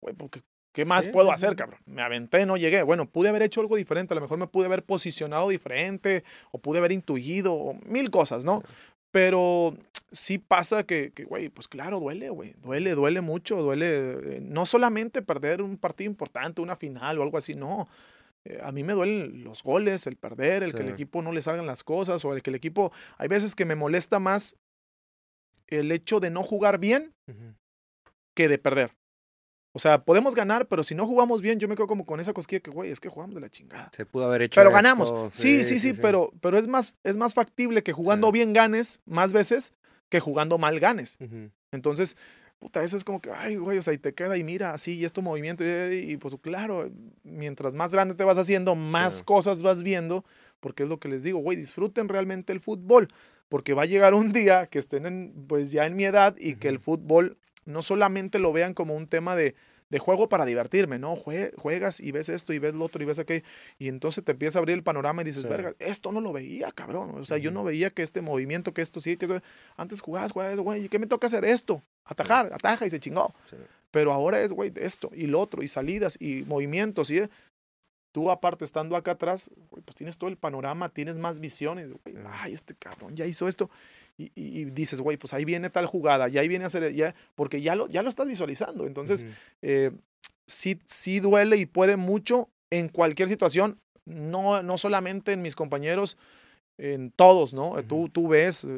güey, 0.02 0.14
porque 0.14 0.42
¿qué 0.76 0.84
más 0.84 1.04
Sí, 1.04 1.10
puedo 1.10 1.28
sí, 1.28 1.34
hacer, 1.34 1.56
cabrón? 1.56 1.80
Me 1.86 2.02
aventé, 2.02 2.44
no 2.44 2.58
llegué. 2.58 2.82
Bueno, 2.82 3.06
pude 3.08 3.30
haber 3.30 3.40
hecho 3.42 3.62
algo 3.62 3.76
diferente, 3.76 4.12
a 4.12 4.16
lo 4.16 4.20
mejor 4.20 4.36
me 4.38 4.46
pude 4.46 4.66
haber 4.66 4.84
posicionado 4.84 5.48
diferente, 5.48 6.22
o 6.52 6.58
pude 6.58 6.78
haber 6.78 6.92
intuido, 6.92 7.54
o 7.54 7.74
mil 7.86 8.10
cosas, 8.10 8.44
¿no? 8.44 8.60
Sí. 8.60 8.72
Pero 9.10 9.74
sí 10.12 10.36
pasa 10.36 10.84
que, 10.84 11.10
güey, 11.26 11.48
pues 11.48 11.66
claro, 11.68 11.98
duele, 11.98 12.28
güey. 12.28 12.52
Duele, 12.60 12.94
duele 12.94 13.22
mucho, 13.22 13.56
duele. 13.62 13.86
eh, 14.36 14.40
No 14.42 14.66
solamente 14.66 15.22
perder 15.22 15.62
un 15.62 15.78
partido 15.78 16.10
importante, 16.10 16.60
una 16.60 16.76
final 16.76 17.18
o 17.18 17.22
algo 17.22 17.38
así, 17.38 17.54
no. 17.54 17.88
Eh, 18.44 18.60
A 18.62 18.70
mí 18.72 18.84
me 18.84 18.92
duelen 18.92 19.42
los 19.44 19.62
goles, 19.62 20.06
el 20.06 20.16
perder, 20.16 20.62
el 20.62 20.74
que 20.74 20.82
el 20.82 20.90
equipo 20.90 21.22
no 21.22 21.32
le 21.32 21.40
salgan 21.40 21.64
las 21.66 21.82
cosas, 21.82 22.22
o 22.26 22.34
el 22.34 22.42
que 22.42 22.50
el 22.50 22.56
equipo. 22.56 22.92
Hay 23.16 23.28
veces 23.28 23.54
que 23.54 23.64
me 23.64 23.74
molesta 23.74 24.18
más 24.18 24.56
el 25.68 25.90
hecho 25.90 26.20
de 26.20 26.28
no 26.30 26.42
jugar 26.42 26.78
bien 26.78 27.12
que 28.36 28.48
de 28.48 28.58
perder. 28.58 28.90
O 29.76 29.78
sea, 29.78 30.02
podemos 30.02 30.34
ganar, 30.34 30.68
pero 30.68 30.82
si 30.82 30.94
no 30.94 31.06
jugamos 31.06 31.42
bien, 31.42 31.60
yo 31.60 31.68
me 31.68 31.74
quedo 31.74 31.86
como 31.86 32.06
con 32.06 32.18
esa 32.18 32.32
cosquilla 32.32 32.60
que, 32.60 32.70
güey, 32.70 32.90
es 32.90 32.98
que 32.98 33.10
jugamos 33.10 33.34
de 33.34 33.42
la 33.42 33.50
chingada. 33.50 33.90
Se 33.92 34.06
pudo 34.06 34.24
haber 34.24 34.40
hecho. 34.40 34.58
Pero 34.58 34.70
esto, 34.70 34.74
ganamos. 34.74 35.12
Sí, 35.34 35.64
sí, 35.64 35.78
sí, 35.78 35.92
pero, 35.92 36.32
pero 36.40 36.56
es, 36.56 36.66
más, 36.66 36.94
es 37.04 37.18
más 37.18 37.34
factible 37.34 37.82
que 37.82 37.92
jugando 37.92 38.28
Sí. 38.28 38.32
bien 38.32 38.54
ganes 38.54 39.02
más 39.04 39.34
veces 39.34 39.74
que 40.08 40.18
jugando 40.18 40.56
mal 40.56 40.80
ganes. 40.80 41.18
Ujú. 41.20 41.50
Entonces, 41.72 42.16
puta, 42.58 42.82
eso 42.84 42.96
es 42.96 43.04
como 43.04 43.20
que, 43.20 43.30
ay, 43.30 43.56
güey, 43.56 43.76
o 43.76 43.82
sea, 43.82 43.92
y 43.92 43.98
te 43.98 44.14
queda 44.14 44.38
y 44.38 44.44
mira, 44.44 44.72
así, 44.72 44.94
y 44.94 45.04
esto 45.04 45.20
movimiento, 45.20 45.62
y, 45.62 46.12
y, 46.12 46.16
pues 46.16 46.34
claro, 46.40 46.90
mientras 47.22 47.74
más 47.74 47.92
grande 47.92 48.14
te 48.14 48.24
vas 48.24 48.38
haciendo, 48.38 48.74
más 48.76 49.16
Sí. 49.18 49.24
cosas 49.24 49.60
vas 49.60 49.82
viendo, 49.82 50.24
porque 50.60 50.84
es 50.84 50.88
lo 50.88 50.98
que 50.98 51.08
les 51.08 51.22
digo, 51.22 51.38
güey, 51.40 51.58
disfruten 51.58 52.08
realmente 52.08 52.50
el 52.54 52.60
fútbol, 52.60 53.08
porque 53.50 53.74
va 53.74 53.82
a 53.82 53.86
llegar 53.86 54.14
un 54.14 54.32
día 54.32 54.68
que 54.68 54.78
estén 54.78 55.04
en, 55.04 55.44
pues 55.46 55.70
ya 55.70 55.84
en 55.84 55.96
mi 55.96 56.06
edad 56.06 56.34
y 56.38 56.54
que 56.54 56.68
el 56.68 56.78
fútbol 56.78 57.36
no 57.66 57.82
solamente 57.82 58.38
lo 58.38 58.52
vean 58.52 58.72
como 58.74 58.94
un 58.96 59.06
tema 59.06 59.36
de, 59.36 59.54
de 59.90 59.98
juego 60.00 60.28
para 60.28 60.44
divertirme, 60.44 60.98
¿no? 60.98 61.14
Jue- 61.16 61.54
juegas 61.56 62.00
y 62.00 62.10
ves 62.10 62.28
esto 62.28 62.52
y 62.52 62.58
ves 62.58 62.74
lo 62.74 62.84
otro 62.86 63.00
y 63.02 63.06
ves 63.06 63.18
aquello, 63.20 63.44
y 63.78 63.86
entonces 63.88 64.24
te 64.24 64.32
empieza 64.32 64.58
a 64.58 64.60
abrir 64.60 64.74
el 64.74 64.82
panorama 64.82 65.22
y 65.22 65.26
dices, 65.26 65.42
Sí. 65.44 65.48
verga, 65.48 65.74
esto 65.78 66.10
no 66.10 66.20
lo 66.20 66.32
veía, 66.32 66.72
cabrón, 66.72 67.10
o 67.18 67.24
sea, 67.24 67.38
yo 67.38 67.50
no 67.52 67.62
veía 67.62 67.90
que 67.90 68.02
este 68.02 68.20
movimiento, 68.20 68.72
que 68.74 68.82
esto 68.82 68.98
sí, 69.00 69.16
que 69.16 69.26
esto- 69.26 69.42
antes 69.76 70.00
jugabas, 70.00 70.32
jugabas, 70.32 70.58
güey, 70.58 70.86
¿y 70.86 70.88
qué 70.88 70.98
me 70.98 71.06
toca 71.06 71.26
hacer 71.28 71.44
esto? 71.44 71.82
Atajar, 72.04 72.52
ataja 72.52 72.86
y 72.86 72.90
se 72.90 72.98
chingó. 72.98 73.32
Sí. 73.50 73.56
Pero 73.92 74.12
ahora 74.12 74.40
es, 74.42 74.52
güey, 74.52 74.72
esto 74.76 75.10
y 75.14 75.26
lo 75.26 75.40
otro, 75.40 75.62
y 75.62 75.68
salidas 75.68 76.16
y 76.20 76.42
movimientos. 76.46 77.08
Y 77.10 77.18
eh, 77.18 77.28
tú, 78.12 78.30
aparte, 78.30 78.64
estando 78.64 78.96
acá 78.96 79.12
atrás, 79.12 79.50
güey, 79.70 79.82
pues 79.84 79.94
tienes 79.94 80.18
todo 80.18 80.28
el 80.30 80.36
panorama, 80.36 80.88
tienes 80.88 81.16
más 81.18 81.38
visiones. 81.40 81.88
güey, 81.90 82.16
Sí. 82.16 82.22
Ay, 82.28 82.52
este 82.54 82.74
cabrón 82.74 83.14
ya 83.16 83.24
hizo 83.26 83.46
esto. 83.46 83.70
Y, 84.18 84.32
y- 84.34 84.64
dices, 84.66 85.00
güey, 85.00 85.16
pues 85.18 85.34
ahí 85.34 85.44
viene 85.44 85.68
tal 85.70 85.86
jugada, 85.86 86.28
y 86.28 86.38
ahí 86.38 86.48
viene 86.48 86.64
a 86.64 86.68
hacer, 86.68 86.92
ya, 86.94 87.14
porque 87.34 87.60
ya 87.60 87.76
lo, 87.76 87.86
ya 87.88 88.02
lo 88.02 88.08
estás 88.08 88.26
visualizando. 88.26 88.86
Entonces, 88.86 89.24
Ujú. 89.24 89.32
eh, 89.62 89.90
sí, 90.46 90.78
sí 90.86 91.20
duele 91.20 91.56
y 91.58 91.66
puede 91.66 91.96
mucho 91.96 92.48
en 92.70 92.88
cualquier 92.88 93.28
situación, 93.28 93.78
no, 94.06 94.62
no 94.62 94.78
solamente 94.78 95.32
en 95.32 95.42
mis 95.42 95.54
compañeros, 95.56 96.16
en 96.78 97.10
todos, 97.10 97.54
¿no? 97.54 97.82
Tú, 97.84 97.96
Ujú. 98.02 98.08
tú 98.10 98.28
ves, 98.28 98.64
eh, 98.64 98.68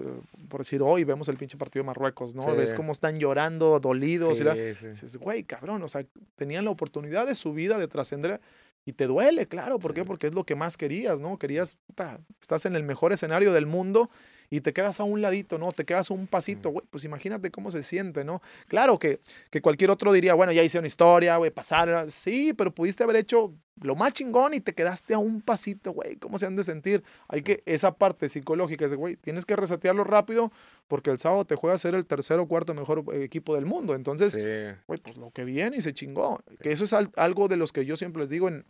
por 0.48 0.61
decir, 0.61 0.83
hoy 0.83 1.03
vemos 1.05 1.29
el 1.29 1.37
pinche 1.37 1.57
partido 1.57 1.83
de 1.83 1.87
Marruecos, 1.88 2.35
¿no? 2.35 2.42
Sí. 2.42 2.51
Ves 2.57 2.72
cómo 2.74 2.92
están 2.92 3.18
llorando, 3.18 3.79
dolidos. 3.81 4.40
y 4.40 4.44
la- 4.44 4.55
Sí, 4.55 4.74
sí. 4.79 4.87
Dices, 4.88 5.16
güey, 5.16 5.42
cabrón, 5.44 5.83
o 5.83 5.88
sea, 5.88 6.05
tenían 6.37 6.64
la 6.64 6.70
oportunidad 6.70 7.27
de 7.27 7.35
su 7.35 7.53
vida, 7.53 7.77
de 7.79 7.88
trascender, 7.88 8.40
y 8.85 8.92
te 8.92 9.07
duele, 9.07 9.46
claro, 9.46 9.79
¿por 9.79 9.94
qué? 9.94 10.03
Sí. 10.03 10.07
Porque 10.07 10.29
es 10.29 10.35
lo 10.35 10.44
que 10.44 10.55
más 10.55 10.77
querías, 10.77 11.20
¿no? 11.20 11.38
Querías, 11.38 11.77
puta, 11.88 12.20
estás 12.40 12.66
en 12.66 12.74
el 12.77 12.85
mejor 12.85 13.12
escenario 13.12 13.53
del 13.53 13.66
mundo 13.66 14.09
y 14.50 14.61
te 14.62 14.72
quedas 14.72 14.98
a 15.00 15.04
un 15.04 15.20
ladito, 15.20 15.58
¿no? 15.58 15.72
Te 15.72 15.84
quedas 15.84 16.11
a 16.11 16.14
un 16.14 16.26
pasito, 16.26 16.70
güey, 16.70 16.87
pues 16.90 17.04
imagínate 17.04 17.50
cómo 17.50 17.70
se 17.70 17.82
siente, 17.82 18.24
¿no? 18.24 18.40
Claro 18.66 18.98
que, 18.98 19.20
que 19.50 19.61
cualquier 19.61 19.90
otro 19.90 20.11
diría, 20.12 20.34
bueno, 20.34 20.52
ya 20.52 20.62
hice 20.62 20.78
una 20.78 20.87
historia, 20.87 21.37
güey, 21.37 21.50
pasar, 21.50 22.11
sí, 22.11 22.54
pero 22.54 22.74
pudiste 22.74 23.02
haber 23.04 23.16
hecho 23.16 23.52
lo 23.82 23.94
más 23.94 24.12
chingón 24.14 24.54
y 24.54 24.61
te 24.61 24.72
quedaste 24.74 25.14
a 25.14 25.18
un 25.18 25.40
pasito, 25.42 25.92
güey, 25.92 26.16
¿cómo 26.16 26.38
se 26.38 26.46
han 26.46 26.56
de 26.56 26.64
sentir? 26.64 27.04
Hay 27.28 27.42
que, 27.42 27.62
esa 27.66 27.94
parte 27.94 28.28
psicológica 28.28 28.87
es, 28.87 28.90
de, 28.90 28.96
güey, 28.96 29.16
tienes 29.16 29.44
que 29.44 29.54
resetearlo 29.54 30.02
rápido 30.02 30.50
porque 30.88 31.11
el 31.11 31.18
sábado 31.18 31.44
te 31.44 31.54
juega 31.54 31.74
a 31.74 31.78
ser 31.78 31.94
el 31.94 32.06
tercer 32.06 32.38
o 32.40 32.48
cuarto 32.48 32.74
mejor 32.74 33.04
eh, 33.12 33.22
equipo 33.24 33.54
del 33.54 33.66
mundo, 33.66 33.94
entonces 33.94 34.32
Sí. 34.32 34.40
güey, 34.87 34.98
pues 35.00 35.16
lo 35.16 35.30
que 35.30 35.44
viene 35.44 35.76
y 35.76 35.82
se 35.82 35.92
chingó. 35.94 36.40
Que 36.61 36.72
eso 36.72 36.84
es 36.84 36.92
al- 36.92 37.12
algo 37.16 37.48
de 37.48 37.56
los 37.56 37.72
que 37.72 37.84
yo 37.84 37.96
siempre 37.96 38.20
les 38.22 38.30
digo 38.30 38.48
en, 38.48 38.64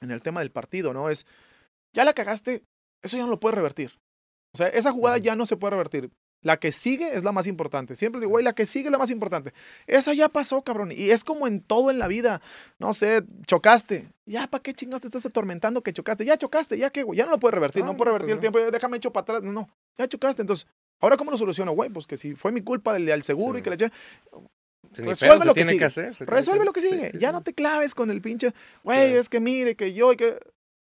en 0.00 0.10
el 0.10 0.22
tema 0.22 0.40
del 0.40 0.50
partido, 0.50 0.92
¿no? 0.92 1.08
Es, 1.10 1.26
ya 1.94 2.04
la 2.04 2.12
cagaste, 2.14 2.62
eso 3.02 3.16
ya 3.16 3.24
no 3.24 3.28
lo 3.30 3.38
puedes 3.38 3.56
revertir. 3.56 3.92
O 4.54 4.58
sea, 4.58 4.68
esa 4.68 4.92
jugada 4.92 5.18
ya 5.18 5.34
no 5.34 5.46
se 5.46 5.56
puede 5.56 5.72
revertir. 5.72 6.10
La 6.44 6.56
que 6.58 6.72
sigue 6.72 7.14
es 7.14 7.22
la 7.22 7.30
más 7.30 7.46
importante. 7.46 7.94
Siempre 7.94 8.20
digo, 8.20 8.30
güey, 8.30 8.44
la 8.44 8.52
que 8.52 8.66
sigue 8.66 8.86
es 8.86 8.92
la 8.92 8.98
más 8.98 9.10
importante. 9.10 9.52
Esa 9.86 10.12
ya 10.12 10.28
pasó, 10.28 10.62
cabrón. 10.62 10.90
Y 10.90 11.10
es 11.10 11.22
como 11.22 11.46
en 11.46 11.60
todo 11.60 11.88
en 11.90 12.00
la 12.00 12.08
vida. 12.08 12.40
No 12.80 12.94
sé, 12.94 13.22
chocaste. 13.46 14.08
Ya, 14.26 14.48
¿para 14.48 14.60
qué 14.60 14.74
chingados 14.74 15.02
te 15.02 15.06
estás 15.06 15.24
atormentando 15.24 15.82
que 15.82 15.92
chocaste? 15.92 16.24
Ya 16.24 16.36
chocaste, 16.36 16.76
ya 16.76 16.90
que, 16.90 17.04
güey, 17.04 17.16
ya 17.18 17.26
no 17.26 17.30
lo 17.30 17.38
puedes 17.38 17.54
revertir. 17.54 17.84
Ah, 17.84 17.86
no 17.86 17.96
puedo 17.96 18.10
pues 18.10 18.22
revertir 18.22 18.30
el 18.30 18.36
no. 18.36 18.40
tiempo. 18.58 18.72
Déjame 18.72 18.96
hecho 18.96 19.12
para 19.12 19.22
atrás. 19.22 19.42
No, 19.44 19.52
no. 19.52 19.68
Ya 19.96 20.08
chocaste. 20.08 20.42
Entonces, 20.42 20.66
¿ahora 21.00 21.16
cómo 21.16 21.30
lo 21.30 21.38
soluciono, 21.38 21.72
güey? 21.72 21.90
Pues 21.90 22.08
que 22.08 22.16
si 22.16 22.34
fue 22.34 22.50
mi 22.50 22.60
culpa 22.60 22.92
del, 22.92 23.06
del 23.06 23.22
seguro 23.22 23.54
Sí. 23.54 23.60
y 23.60 23.62
que 23.62 23.70
le 23.70 23.74
eché. 23.76 23.90
Resuelve 24.94 25.36
pedo, 25.36 25.44
lo 25.46 25.54
que 25.54 25.64
sigue. 25.64 25.84
hacer. 25.84 26.16
Resuelve 26.18 26.64
lo 26.64 26.72
que 26.72 26.80
sigue. 26.80 27.12
sí, 27.12 27.18
ya 27.18 27.32
no 27.32 27.42
te 27.42 27.54
claves 27.54 27.94
con 27.94 28.10
el 28.10 28.20
pinche, 28.20 28.52
güey, 28.84 29.14
es 29.14 29.28
que 29.28 29.40
mire, 29.40 29.74
que 29.76 29.94
yo, 29.94 30.12
y 30.12 30.16
que. 30.16 30.38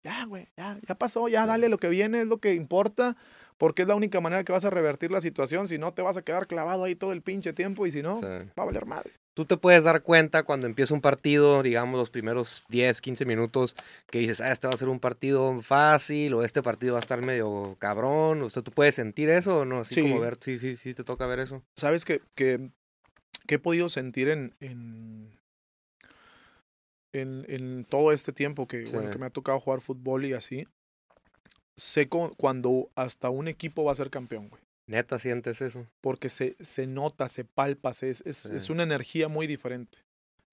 Ya, 0.05 0.24
güey, 0.26 0.46
ya, 0.57 0.79
ya 0.87 0.94
pasó, 0.94 1.26
ya 1.29 1.46
dale 1.46 1.68
lo 1.68 1.79
que 1.79 1.88
viene, 1.88 2.20
es 2.20 2.26
lo 2.29 2.38
que 2.38 2.55
importa, 2.55 3.16
porque 3.59 3.83
es 3.83 3.88
la 3.88 3.95
única 3.95 4.21
manera 4.21 4.45
que 4.45 4.53
vas 4.53 4.64
a 4.64 4.71
revertir 4.71 5.11
la 5.11 5.21
situación. 5.21 5.66
Si 5.69 5.79
no, 5.79 5.92
te 5.95 6.03
vas 6.03 6.16
a 6.16 6.23
quedar 6.23 6.47
clavado 6.47 6.85
ahí 6.85 6.95
todo 6.95 7.12
el 7.12 7.23
pinche 7.23 7.53
tiempo 7.53 7.87
y 7.87 7.92
si 7.92 8.03
no, 8.03 8.16
Sí. 8.16 8.27
va 8.27 8.62
a 8.62 8.64
valer 8.64 8.87
madre. 8.87 9.12
Tú 9.35 9.45
te 9.45 9.59
puedes 9.59 9.85
dar 9.85 10.03
cuenta 10.03 10.45
cuando 10.45 10.66
empieza 10.66 10.95
un 10.95 11.03
partido, 11.03 11.62
digamos 11.62 11.99
los 12.01 12.09
primeros 12.09 12.64
10, 12.71 13.03
15 13.03 13.27
minutos, 13.27 13.77
que 14.11 14.19
dices, 14.19 14.40
ah, 14.40 14.51
este 14.51 14.66
va 14.66 14.73
a 14.73 14.79
ser 14.79 14.88
un 14.88 14.99
partido 14.99 15.61
fácil 15.61 16.33
o 16.33 16.42
este 16.42 16.62
partido 16.62 16.95
va 16.95 17.01
a 17.01 17.01
estar 17.01 17.21
medio 17.21 17.77
cabrón. 17.79 18.40
O 18.42 18.49
sea, 18.49 18.62
¿tú 18.62 18.73
puedes 18.73 18.95
sentir 18.95 19.29
eso 19.29 19.59
o 19.59 19.64
no? 19.66 19.81
Así 19.81 20.01
como 20.01 20.14
Sí. 20.16 20.21
ver, 20.23 20.38
sí, 20.40 20.59
sí, 20.59 20.77
sí, 20.77 20.95
te 20.95 21.05
toca 21.05 21.27
ver 21.27 21.40
eso. 21.40 21.62
¿Sabes 21.77 22.07
que, 22.07 22.23
que, 22.35 22.71
que 23.47 23.57
he 23.57 23.59
podido 23.59 23.90
sentir 23.90 24.31
en, 24.31 24.55
en, 24.61 25.31
en, 27.12 27.45
en 27.49 27.85
todo 27.85 28.12
este 28.12 28.33
tiempo 28.33 28.66
que, 28.66 28.85
bueno, 28.92 29.11
que 29.11 29.19
me 29.19 29.27
ha 29.27 29.31
tocado 29.31 29.61
jugar 29.61 29.81
fútbol 29.83 30.25
y 30.25 30.33
así? 30.33 30.66
Sé 31.78 32.08
cu- 32.08 32.34
cuando 32.36 32.90
hasta 32.94 33.30
un 33.30 33.48
equipo 33.48 33.84
va 33.84 33.92
a 33.92 33.96
ser 33.96 34.10
campeón, 34.10 34.48
güey. 34.48 34.62
Neta, 34.88 35.18
sientes 35.18 35.60
eso. 35.62 35.86
porque 36.00 36.28
se, 36.28 36.56
se 36.60 36.86
nota, 36.86 37.28
se 37.28 37.44
palpa, 37.44 37.92
se- 37.92 38.10
es, 38.10 38.22
es, 38.24 38.46
es 38.46 38.70
una 38.70 38.84
energía 38.84 39.28
muy 39.28 39.46
diferente. 39.46 39.98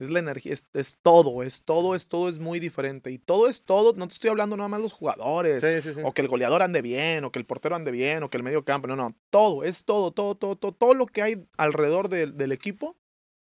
Es 0.00 0.10
la 0.10 0.18
energía, 0.18 0.52
es, 0.52 0.66
es 0.74 0.96
todo, 1.02 1.44
es 1.44 1.62
todo, 1.62 1.94
es 1.94 2.08
todo, 2.08 2.28
es 2.28 2.40
muy 2.40 2.58
diferente. 2.58 3.12
Y 3.12 3.18
todo 3.18 3.46
es 3.48 3.62
todo, 3.62 3.92
no 3.94 4.08
te 4.08 4.14
estoy 4.14 4.28
hablando 4.30 4.56
nada 4.56 4.68
más 4.68 4.80
de 4.80 4.82
los 4.82 4.92
jugadores, 4.92 5.62
Sí, 5.62 5.80
sí, 5.94 6.00
o 6.02 6.12
que 6.12 6.20
el 6.20 6.26
goleador 6.28 6.62
ande 6.62 6.82
bien, 6.82 7.22
o 7.24 7.30
que 7.30 7.38
el 7.38 7.44
portero 7.46 7.76
ande 7.76 7.92
bien, 7.92 8.24
o 8.24 8.28
que 8.28 8.36
el 8.36 8.42
medio 8.42 8.64
campo, 8.64 8.88
no, 8.88 8.96
no, 8.96 9.14
todo, 9.30 9.62
es 9.62 9.84
todo, 9.84 10.10
todo, 10.10 10.34
todo, 10.34 10.56
todo, 10.56 10.72
todo 10.72 10.94
lo 10.94 11.06
que 11.06 11.22
hay 11.22 11.46
alrededor 11.56 12.08
del- 12.08 12.36
del 12.36 12.50
equipo, 12.50 12.96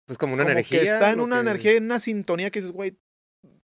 Pues 0.05 0.19
como 0.19 0.35
una 0.35 0.43
como 0.43 0.51
energía. 0.51 0.79
que 0.81 0.85
está 0.85 1.11
en 1.11 1.21
una 1.21 1.37
que- 1.37 1.41
energía, 1.41 1.71
en 1.71 1.85
una 1.85 1.97
sintonía 1.99 2.51
que 2.51 2.59
dices, 2.59 2.71
güey, 2.71 2.95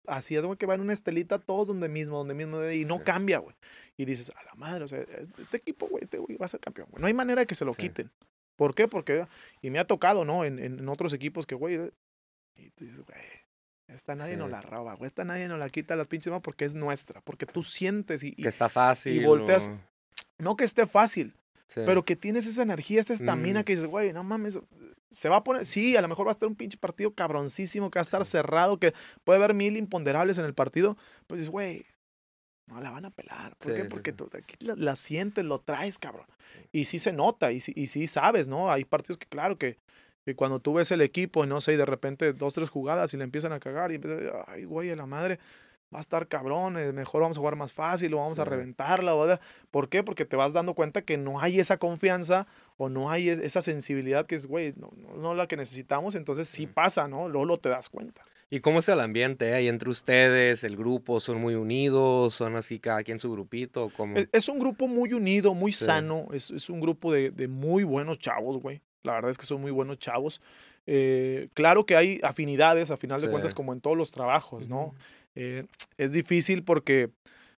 así 0.08 0.36
es, 0.36 0.44
güey, 0.44 0.58
que 0.58 0.66
va 0.66 0.76
en 0.76 0.82
una 0.82 0.94
estelita 0.94 1.40
todos 1.40 1.68
donde 1.68 1.90
mismo, 1.90 2.18
donde 2.18 2.34
mismo, 2.34 2.64
y 2.70 2.86
no 2.86 2.98
Sí. 2.98 3.04
cambia, 3.06 3.40
güey. 3.40 3.56
Y 3.98 4.06
dices, 4.06 4.32
a 4.36 4.44
la 4.44 4.54
madre, 4.56 4.84
o 4.84 4.88
sea, 4.88 5.00
es- 5.02 5.30
este 5.40 5.58
equipo, 5.58 5.88
güey, 5.88 6.04
este 6.04 6.18
güey 6.18 6.38
va 6.38 6.46
a 6.46 6.50
ser 6.50 6.60
campeón, 6.60 6.88
güey. 6.92 7.02
No 7.02 7.08
hay 7.08 7.14
manera 7.14 7.42
de 7.42 7.48
que 7.48 7.56
se 7.56 7.66
lo 7.66 7.74
Sí. 7.74 7.84
quiten. 7.84 8.12
¿Por 8.56 8.76
qué? 8.76 8.88
Porque, 8.88 9.26
y 9.62 9.70
me 9.70 9.80
ha 9.80 9.86
tocado, 9.86 10.26
¿no? 10.26 10.46
En, 10.46 10.60
en, 10.60 10.88
otros 10.90 11.14
equipos 11.14 11.46
que, 11.46 11.56
güey, 11.56 11.80
y 12.56 12.70
tú 12.72 12.86
dices, 12.86 13.00
güey, 13.06 13.18
esta 13.88 14.16
nadie 14.16 14.38
nos 14.38 14.50
la 14.52 14.62
roba, 14.62 14.94
güey, 14.96 15.08
esta 15.08 15.24
nadie 15.24 15.48
nos 15.48 15.60
la 15.60 15.70
quita 15.70 15.96
las 15.96 16.08
pinches 16.08 16.30
manos 16.32 16.44
porque 16.44 16.66
es 16.66 16.76
nuestra, 16.76 17.22
porque 17.22 17.46
tú 17.46 17.64
sientes 17.64 18.24
y, 18.24 18.30
y 18.38 18.44
Que 18.44 18.50
está 18.50 18.70
fácil. 18.70 19.26
volteas- 19.26 19.70
o- 19.70 19.80
no 20.38 20.56
que 20.56 20.64
esté 20.64 20.86
fácil, 20.86 21.34
pero 21.74 22.04
que 22.06 22.16
tienes 22.16 22.46
esa 22.48 22.62
energía, 22.64 23.00
esa 23.02 23.14
estamina 23.14 23.62
Mm. 23.62 23.64
que 23.64 23.74
dices, 23.74 23.88
güey, 23.88 24.14
no 24.14 24.24
mames, 24.24 24.60
se 25.12 25.30
va 25.30 25.38
a 25.38 25.44
poner, 25.44 25.66
sí, 25.66 25.96
a 25.98 26.02
lo 26.02 26.08
mejor 26.08 26.26
va 26.26 26.32
a 26.32 26.34
estar 26.34 26.48
un 26.48 26.56
pinche 26.56 26.78
partido 26.78 27.14
cabroncísimo, 27.14 27.92
que 27.92 28.00
va 28.00 28.02
a 28.02 28.04
estar 28.04 28.24
cerrado, 28.26 28.78
que 28.80 28.94
puede 29.24 29.38
haber 29.38 29.54
mil 29.54 29.78
imponderables 29.78 30.38
en 30.38 30.46
el 30.46 30.54
partido, 30.54 30.98
pues 31.28 31.40
dices, 31.40 31.52
güey, 31.52 31.86
no 32.68 32.80
la 32.80 32.92
van 32.92 33.06
a 33.06 33.10
pelar. 33.12 33.56
¿Por 33.58 33.74
Sí, 33.74 33.82
qué? 33.82 33.86
Porque 33.90 34.14
tú 34.14 34.30
aquí 34.34 34.56
la, 34.66 34.76
la 34.76 34.96
sientes, 34.96 35.44
lo 35.44 35.60
traes, 35.60 35.98
cabrón. 35.98 36.26
Y 36.72 36.86
sí 36.86 37.00
se 37.00 37.12
nota, 37.12 37.52
y 37.52 37.60
sí, 37.60 37.74
y 37.76 37.88
sí 37.88 38.08
sabes, 38.08 38.48
¿no? 38.48 38.72
Hay 38.72 38.86
partidos 38.86 39.18
que, 39.18 39.28
claro, 39.28 39.58
que, 39.58 39.78
que 40.26 40.36
cuando 40.36 40.60
tú 40.60 40.74
ves 40.76 40.92
el 40.92 41.02
equipo, 41.02 41.46
no 41.46 41.60
sé, 41.60 41.74
y 41.74 41.78
de 41.78 41.86
repente 41.86 42.32
dos, 42.34 42.54
tres 42.54 42.70
jugadas 42.70 43.14
y 43.14 43.18
le 43.18 43.24
empiezan 43.26 43.52
a 43.52 43.60
cagar, 43.60 43.92
y 43.92 43.96
empiezas, 43.96 44.32
ay, 44.48 44.64
güey, 44.64 44.90
a 44.92 44.96
la 44.96 45.06
madre, 45.06 45.40
va 45.94 45.98
a 45.98 46.02
estar 46.02 46.28
cabrón, 46.30 46.78
eh, 46.78 46.94
mejor 46.94 47.22
vamos 47.22 47.36
a 47.36 47.42
jugar 47.42 47.58
más 47.58 47.74
fácil, 47.74 48.14
o 48.14 48.18
vamos 48.18 48.40
a 48.40 48.44
Sí. 48.46 48.50
reventarla, 48.50 49.14
o 49.14 49.20
¿verdad? 49.20 49.42
¿Por 49.72 49.90
qué? 49.90 50.04
Porque 50.04 50.24
te 50.26 50.38
vas 50.38 50.54
dando 50.54 50.74
cuenta 50.74 51.02
que 51.02 51.18
no 51.18 51.42
hay 51.42 51.60
esa 51.60 51.76
confianza 51.78 52.48
o 52.84 52.90
no 52.90 53.12
hay 53.12 53.30
es- 53.30 53.38
esa 53.40 53.62
sensibilidad 53.62 54.26
que 54.26 54.34
es, 54.34 54.48
güey, 54.48 54.74
no, 54.76 54.90
no, 54.98 55.16
no 55.18 55.36
la 55.36 55.46
que 55.48 55.56
necesitamos, 55.56 56.16
entonces 56.16 56.48
sí 56.48 56.66
pasa, 56.66 57.08
¿no? 57.08 57.30
Luego 57.30 57.46
lo 57.46 57.58
te 57.60 57.70
das 57.70 57.90
cuenta. 57.90 58.24
¿Y 58.50 58.60
cómo 58.60 58.80
es 58.80 58.90
el 58.90 59.00
ambiente 59.00 59.50
eh, 59.50 59.54
ahí 59.54 59.68
entre 59.68 59.90
ustedes? 59.92 60.64
¿El 60.64 60.76
grupo 60.76 61.20
son 61.20 61.40
muy 61.40 61.54
unidos? 61.56 62.34
¿Son 62.34 62.56
así 62.56 62.80
cada 62.80 63.04
quien 63.04 63.20
su 63.20 63.32
grupito? 63.32 63.86
o 63.86 63.90
¿Cómo? 63.92 64.18
Es, 64.18 64.28
es 64.32 64.50
un 64.50 64.58
grupo 64.60 64.88
muy 64.88 65.14
unido, 65.14 65.54
muy 65.54 65.72
Sí. 65.72 65.86
sano, 65.86 66.28
es, 66.34 66.50
es 66.50 66.70
un 66.72 66.80
grupo 66.82 67.14
de, 67.14 67.30
de 67.30 67.48
muy 67.48 67.84
buenos 67.84 68.18
chavos, 68.18 68.58
güey. 68.62 68.82
La 69.04 69.14
verdad 69.14 69.30
es 69.32 69.38
que 69.38 69.46
son 69.46 69.62
muy 69.62 69.72
buenos 69.72 70.00
chavos. 70.00 70.42
Eh, 70.88 71.50
claro 71.54 71.86
que 71.86 71.96
hay 71.96 72.20
afinidades, 72.24 72.90
a 72.92 72.98
final 72.98 73.22
de 73.22 73.28
Sí. 73.28 73.32
cuentas, 73.32 73.54
como 73.54 73.74
en 73.74 73.80
todos 73.82 73.96
los 73.96 74.10
trabajos, 74.12 74.68
¿no? 74.68 74.94
Eh, 75.36 75.66
es 75.98 76.12
difícil 76.12 76.64
porque, 76.64 77.10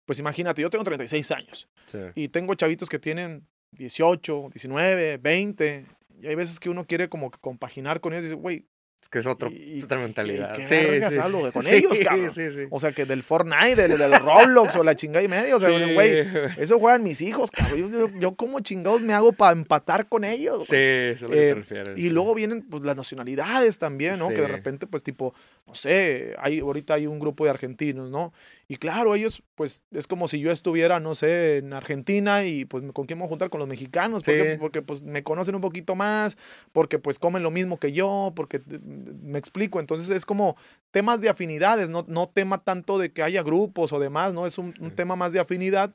pues 0.06 0.18
imagínate, 0.20 0.62
yo 0.64 0.70
tengo 0.72 0.84
36 0.84 1.30
años 1.32 1.70
Sí. 1.86 2.00
y 2.16 2.28
tengo 2.30 2.54
chavitos 2.56 2.90
que 2.90 3.00
tienen 3.00 3.46
18, 3.72 4.50
19, 4.54 5.18
20, 5.18 5.86
y 6.22 6.28
hay 6.28 6.36
veces 6.36 6.60
que 6.60 6.70
uno 6.70 6.86
quiere 6.86 7.10
como 7.10 7.32
compaginar 7.32 8.02
con 8.02 8.14
ellos 8.14 8.26
y 8.26 8.30
dice, 8.30 8.42
güey, 8.42 8.66
que 9.12 9.20
es 9.20 9.28
otro, 9.28 9.50
Y- 9.52 9.84
otra 9.84 10.00
y- 10.00 10.04
mentalidad. 10.04 10.56
¿qué 10.56 10.66
Sí, 10.66 10.76
sí. 11.14 11.52
con 11.52 11.68
ellos, 11.68 12.00
cabrón? 12.00 12.32
Sí, 12.34 12.50
sí. 12.50 12.68
O 12.70 12.80
sea, 12.80 12.94
que 12.94 13.06
del 13.06 13.24
Fortnite, 13.24 13.76
del, 13.76 13.98
del 13.98 14.14
Roblox 14.20 14.76
o 14.78 14.84
la 14.84 14.96
chingada 14.96 15.24
y 15.24 15.28
media. 15.28 15.56
O 15.56 15.60
sea, 15.60 15.70
güey, 15.70 16.26
eso 16.58 16.80
juegan 16.80 17.04
mis 17.04 17.20
hijos, 17.22 17.52
cabrón. 17.52 17.92
Yo, 17.92 18.10
yo- 18.20 18.36
como 18.36 18.62
chingados 18.62 19.02
me 19.02 19.14
hago 19.14 19.34
para 19.34 19.52
empatar 19.52 20.08
con 20.08 20.24
ellos, 20.24 20.66
Sí, 20.66 20.72
güey. 20.76 21.10
eso 21.10 21.14
es 21.16 21.22
lo 21.24 21.30
que 21.30 21.36
te 21.36 21.50
Eh, 21.50 21.54
refieres. 21.56 21.98
Y 22.00 22.10
luego 22.10 22.34
vienen 22.34 22.62
pues 22.64 22.84
las 22.84 22.96
nacionalidades 22.96 23.78
también, 23.78 24.18
¿no? 24.18 24.30
Que 24.30 24.42
de 24.42 24.48
repente, 24.48 24.88
pues 24.88 25.04
tipo, 25.04 25.34
no 25.68 25.76
sé, 25.76 26.34
hay, 26.40 26.60
ahorita 26.60 26.94
hay 26.94 27.06
un 27.06 27.20
grupo 27.20 27.44
de 27.44 27.50
argentinos, 27.50 28.10
¿no? 28.10 28.34
Y 28.70 28.78
claro, 28.78 29.14
ellos, 29.16 29.44
pues 29.56 29.84
es 29.92 30.08
como 30.08 30.30
si 30.30 30.40
yo 30.40 30.50
estuviera, 30.52 31.02
no 31.02 31.16
sé, 31.16 31.58
en 31.58 31.74
Argentina 31.74 32.46
y 32.46 32.64
pues 32.64 32.82
con 32.94 33.06
quién 33.06 33.18
me 33.20 33.24
voy 33.24 33.28
a 33.28 33.30
juntar 33.30 33.50
con 33.50 33.60
los 33.60 33.68
mexicanos, 33.68 34.24
¿por 34.24 34.34
qué? 34.34 34.52
Sí. 34.54 34.58
porque 34.58 34.82
pues 34.82 35.02
me 35.02 35.24
conocen 35.24 35.56
un 35.56 35.62
poquito 35.62 35.96
más, 35.96 36.38
porque 36.72 36.98
pues 36.98 37.20
comen 37.20 37.44
lo 37.44 37.52
mismo 37.52 37.78
que 37.78 37.92
yo, 37.92 38.32
porque 38.34 38.62
me 39.22 39.40
explico, 39.40 39.80
entonces 39.80 40.10
es 40.10 40.26
como 40.26 40.56
temas 40.92 41.22
de 41.22 41.30
afinidades, 41.30 41.90
no, 41.90 42.06
no 42.08 42.28
tema 42.30 42.64
tanto 42.64 42.98
de 42.98 43.12
que 43.12 43.24
haya 43.24 43.44
grupos 43.44 43.92
o 43.94 44.00
demás, 44.00 44.34
¿no? 44.34 44.46
Es 44.46 44.58
un, 44.58 44.74
tema 44.96 45.16
más 45.16 45.34
de 45.34 45.40
afinidad, 45.40 45.94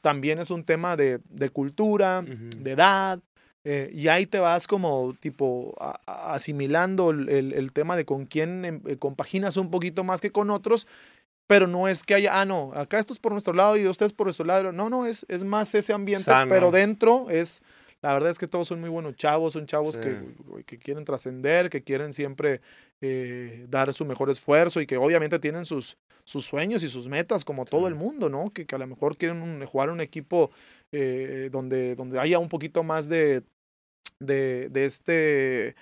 también 0.00 0.38
es 0.38 0.50
un 0.50 0.64
tema 0.64 0.96
de, 0.96 1.20
de 1.30 1.50
cultura, 1.50 2.22
de 2.22 2.70
edad, 2.72 3.20
eh, 3.66 3.90
y 3.94 4.08
ahí 4.08 4.26
te 4.26 4.38
vas 4.38 4.66
como 4.66 5.14
tipo 5.20 5.74
a- 5.80 5.98
a- 6.06 6.34
asimilando 6.34 7.10
el, 7.10 7.28
el- 7.30 7.52
el 7.54 7.72
tema 7.72 7.96
de 7.96 8.04
con 8.04 8.26
quién 8.26 8.64
em, 8.64 8.80
eh, 8.86 8.96
compaginas 8.98 9.56
un 9.56 9.70
poquito 9.70 10.04
más 10.04 10.20
que 10.20 10.30
con 10.30 10.50
otros, 10.50 10.86
pero 11.46 11.66
no 11.66 11.88
es 11.88 12.02
que 12.02 12.14
haya, 12.14 12.40
ah, 12.40 12.44
no, 12.44 12.72
acá 12.74 12.98
esto 12.98 13.12
es 13.12 13.18
por 13.18 13.32
nuestro 13.32 13.52
lado 13.54 13.76
y 13.76 13.86
ustedes 13.86 14.12
por 14.12 14.26
nuestro 14.26 14.44
lado. 14.44 14.72
No, 14.72 14.90
no, 14.90 15.06
es, 15.06 15.24
es 15.28 15.44
más 15.44 15.74
ese 15.74 15.92
ambiente, 15.92 16.24
Sano. 16.24 16.48
pero 16.50 16.70
dentro 16.70 17.28
es, 17.30 17.62
la 18.04 18.12
verdad 18.12 18.30
es 18.30 18.38
que 18.38 18.46
todos 18.46 18.68
son 18.68 18.80
muy 18.80 18.90
buenos 18.90 19.16
chavos, 19.16 19.54
son 19.54 19.66
chavos 19.66 19.96
que, 19.96 20.10
Sí. 20.18 20.64
que 20.66 20.78
quieren 20.78 21.04
trascender, 21.06 21.70
que 21.70 21.82
quieren 21.82 22.12
siempre 22.12 22.60
eh, 23.00 23.64
dar 23.68 23.92
su 23.94 24.04
mejor 24.04 24.28
esfuerzo 24.28 24.80
y 24.80 24.86
que 24.86 24.96
obviamente 24.98 25.38
tienen 25.38 25.64
sus, 25.64 25.96
sus 26.24 26.44
sueños 26.44 26.82
y 26.82 26.88
sus 26.88 27.08
metas 27.08 27.44
como 27.44 27.64
todo 27.64 27.88
el 27.88 27.94
mundo, 27.94 28.28
¿no? 28.28 28.50
Que, 28.50 28.66
que 28.66 28.74
a 28.74 28.78
lo 28.78 28.86
mejor 28.86 29.16
quieren 29.16 29.40
un- 29.42 29.64
jugar 29.66 29.88
un 29.90 30.00
equipo 30.02 30.50
eh, 30.92 31.48
donde, 31.50 31.94
donde 31.96 32.18
haya 32.20 32.38
un 32.38 32.48
poquito 32.48 32.82
más 32.82 33.08
de, 33.08 33.42
de, 34.20 34.68
de 34.70 34.84
este, 34.84 35.74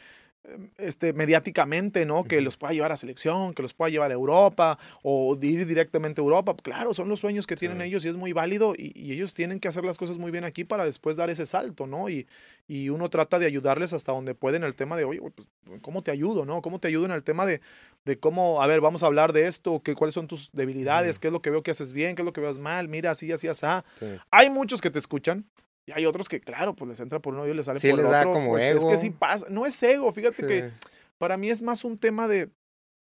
este 0.77 1.13
mediáticamente, 1.13 2.05
¿no? 2.05 2.25
Que 2.25 2.41
los 2.41 2.57
pueda 2.57 2.73
llevar 2.73 2.91
a 2.91 2.97
selección, 2.97 3.55
que 3.55 3.63
los 3.63 3.75
pueda 3.75 3.91
llevar 3.91 4.11
a 4.11 4.15
Europa 4.15 4.79
o 5.03 5.39
ir 5.41 5.67
directamente 5.67 6.21
a 6.21 6.25
Europa. 6.25 6.55
Claro, 6.61 6.95
son 6.95 7.09
los 7.09 7.21
sueños 7.21 7.47
que 7.47 7.55
tienen 7.55 7.79
Sí. 7.79 7.85
ellos 7.85 8.05
y 8.05 8.09
es 8.09 8.17
muy 8.17 8.33
válido 8.33 8.75
y, 8.77 8.93
y 8.95 9.13
ellos 9.13 9.35
tienen 9.35 9.61
que 9.61 9.69
hacer 9.69 9.85
las 9.85 9.99
cosas 9.99 10.19
muy 10.19 10.31
bien 10.33 10.45
aquí 10.45 10.65
para 10.65 10.85
después 10.85 11.17
dar 11.17 11.31
ese 11.31 11.47
salto, 11.47 11.87
¿no? 11.87 12.09
Y, 12.09 12.27
y 12.67 12.89
uno 12.89 13.09
trata 13.09 13.39
de 13.39 13.47
ayudarles 13.47 13.93
hasta 13.93 14.13
donde 14.13 14.35
puede 14.35 14.57
en 14.57 14.65
el 14.65 14.75
tema 14.75 14.97
de, 14.97 15.05
oye, 15.05 15.21
pues, 15.35 15.49
¿cómo 15.81 16.03
te 16.03 16.11
ayudo, 16.11 16.45
no? 16.45 16.61
¿Cómo 16.61 16.81
te 16.81 16.89
ayudo 16.89 17.05
en 17.05 17.13
el 17.13 17.23
tema 17.23 17.47
de, 17.47 17.61
de 18.05 18.19
cómo, 18.19 18.63
a 18.63 18.67
ver, 18.67 18.81
vamos 18.81 19.05
a 19.05 19.07
hablar 19.07 19.33
de 19.33 19.47
esto, 19.47 19.81
que, 19.81 19.95
cuáles 19.95 20.15
son 20.15 20.27
tus 20.27 20.51
debilidades, 20.53 21.17
Ujú. 21.17 21.21
qué 21.21 21.27
es 21.29 21.33
lo 21.33 21.43
que 21.43 21.51
veo 21.51 21.63
que 21.63 21.71
haces 21.71 21.93
bien, 21.93 22.17
qué 22.17 22.23
es 22.23 22.27
lo 22.27 22.33
que 22.33 22.41
veo 22.41 22.53
mal, 22.55 22.89
mira, 22.89 23.13
así, 23.13 23.31
así, 23.31 23.47
así. 23.47 23.67
Sí. 23.95 24.07
Hay 24.31 24.51
muchos 24.51 24.81
que 24.81 24.91
te 24.91 24.99
escuchan 24.99 25.45
y 25.88 25.92
hay 25.92 26.07
otros 26.07 26.29
que, 26.29 26.40
claro, 26.40 26.75
pues 26.75 26.88
les 26.90 27.01
entra 27.01 27.18
por 27.21 27.35
uno 27.35 27.47
y 27.47 27.55
les 27.55 27.66
sale 27.66 27.79
Sí 27.81 27.90
por 27.90 27.99
el 27.99 28.05
les 28.05 28.12
da 28.12 28.21
otro. 28.21 28.33
como 28.33 28.51
pues 28.51 28.64
es 28.64 28.71
que 28.85 28.90
ego. 28.92 28.97
sí 28.97 29.11
pasa. 29.11 29.47
No 29.51 29.66
es 29.66 29.83
ego, 29.83 30.11
fíjate 30.12 30.47
que 30.47 30.71
Sí. 30.71 30.77
para 31.18 31.37
mí 31.37 31.51
es 31.51 31.62
más 31.62 31.85
un 31.85 31.99
tema 31.99 32.29
de, 32.29 32.51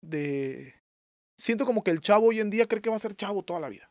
de... 0.04 0.74
Siento 1.40 1.66
como 1.66 1.82
que 1.84 1.90
el 1.90 2.00
chavo 2.00 2.28
hoy 2.28 2.40
en 2.40 2.50
día 2.50 2.66
cree 2.66 2.80
que 2.82 2.90
va 2.90 2.96
a 2.96 3.00
ser 3.00 3.14
chavo 3.14 3.42
toda 3.42 3.60
la 3.60 3.68
vida. 3.68 3.90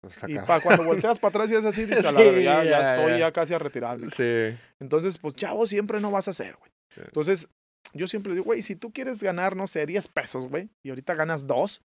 Pues 0.00 0.14
Y 0.28 0.38
pa- 0.38 0.60
cuando 0.60 0.84
volteas 0.84 1.18
para 1.18 1.30
atrás 1.30 1.50
y 1.52 1.54
es 1.56 1.64
así, 1.64 1.84
dices, 1.84 2.06
Sí, 2.06 2.14
ya, 2.14 2.62
ya 2.62 2.64
ya, 2.64 2.80
estoy 2.94 3.18
ya. 3.18 3.32
casi 3.32 3.54
a 3.54 3.58
retirarme. 3.58 4.08
Sí. 4.10 4.56
Entonces, 4.80 5.18
pues 5.18 5.34
chavo 5.34 5.66
siempre 5.66 6.00
no 6.00 6.10
vas 6.10 6.28
a 6.28 6.32
ser, 6.32 6.56
güey. 6.56 6.70
Entonces, 6.96 7.48
yo 7.92 8.06
siempre 8.08 8.32
digo, 8.32 8.44
güey, 8.44 8.62
si 8.62 8.76
tú 8.76 8.92
quieres 8.92 9.22
ganar, 9.22 9.56
no 9.56 9.66
sé, 9.66 9.84
10 9.86 10.08
pesos, 10.08 10.48
güey, 10.48 10.70
y 10.84 10.88
ahorita 10.90 11.14
ganas 11.14 11.46
2, 11.46 11.82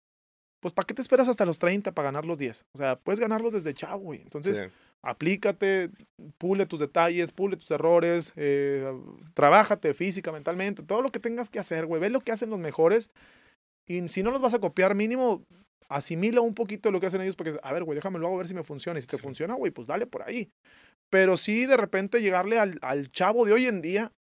pues 0.62 0.74
¿para 0.74 0.86
qué 0.86 0.94
te 0.94 1.02
esperas 1.02 1.26
hasta 1.28 1.44
los 1.44 1.58
30 1.58 1.92
para 1.92 2.06
ganar 2.06 2.24
los 2.24 2.38
10? 2.38 2.64
O 2.74 2.78
sea, 2.78 2.96
puedes 2.96 3.18
ganarlos 3.18 3.52
desde 3.52 3.74
chavo, 3.74 4.02
güey. 4.02 4.20
Entonces. 4.22 4.64
Aplícate, 5.02 5.90
pule 6.38 6.66
tus 6.66 6.80
detalles, 6.80 7.32
pule 7.32 7.56
tus 7.56 7.70
errores, 7.70 8.32
eh, 8.36 8.92
trabájate 9.34 9.94
física, 9.94 10.32
mentalmente, 10.32 10.82
todo 10.82 11.02
lo 11.02 11.10
que 11.10 11.20
tengas 11.20 11.48
que 11.50 11.58
hacer, 11.58 11.86
güey. 11.86 12.00
Ve 12.00 12.10
lo 12.10 12.20
que 12.20 12.32
hacen 12.32 12.50
los 12.50 12.58
mejores 12.58 13.10
y 13.88 14.06
si 14.08 14.22
no 14.22 14.30
los 14.30 14.40
vas 14.40 14.54
a 14.54 14.58
copiar, 14.60 14.94
mínimo 14.94 15.42
asimila 15.88 16.40
un 16.40 16.54
poquito 16.54 16.90
lo 16.90 17.00
que 17.00 17.06
hacen 17.06 17.20
ellos 17.20 17.34
porque, 17.36 17.58
a 17.62 17.72
ver, 17.72 17.82
güey, 17.84 17.96
déjame 17.96 18.18
luego 18.20 18.36
a 18.36 18.38
ver 18.38 18.48
si 18.48 18.54
me 18.54 18.62
funciona. 18.62 18.98
Y 18.98 19.02
si 19.02 19.08
te 19.08 19.16
Sí. 19.16 19.22
funciona, 19.22 19.54
güey, 19.54 19.72
pues 19.72 19.88
dale 19.88 20.06
por 20.06 20.22
ahí. 20.22 20.48
Pero 21.10 21.36
sí, 21.36 21.66
de 21.66 21.76
repente 21.76 22.22
llegarle 22.22 22.58
al, 22.58 22.78
al 22.82 23.10
chavo 23.10 23.44
de 23.44 23.52
hoy 23.52 23.66
en 23.66 23.82
día 23.82 24.12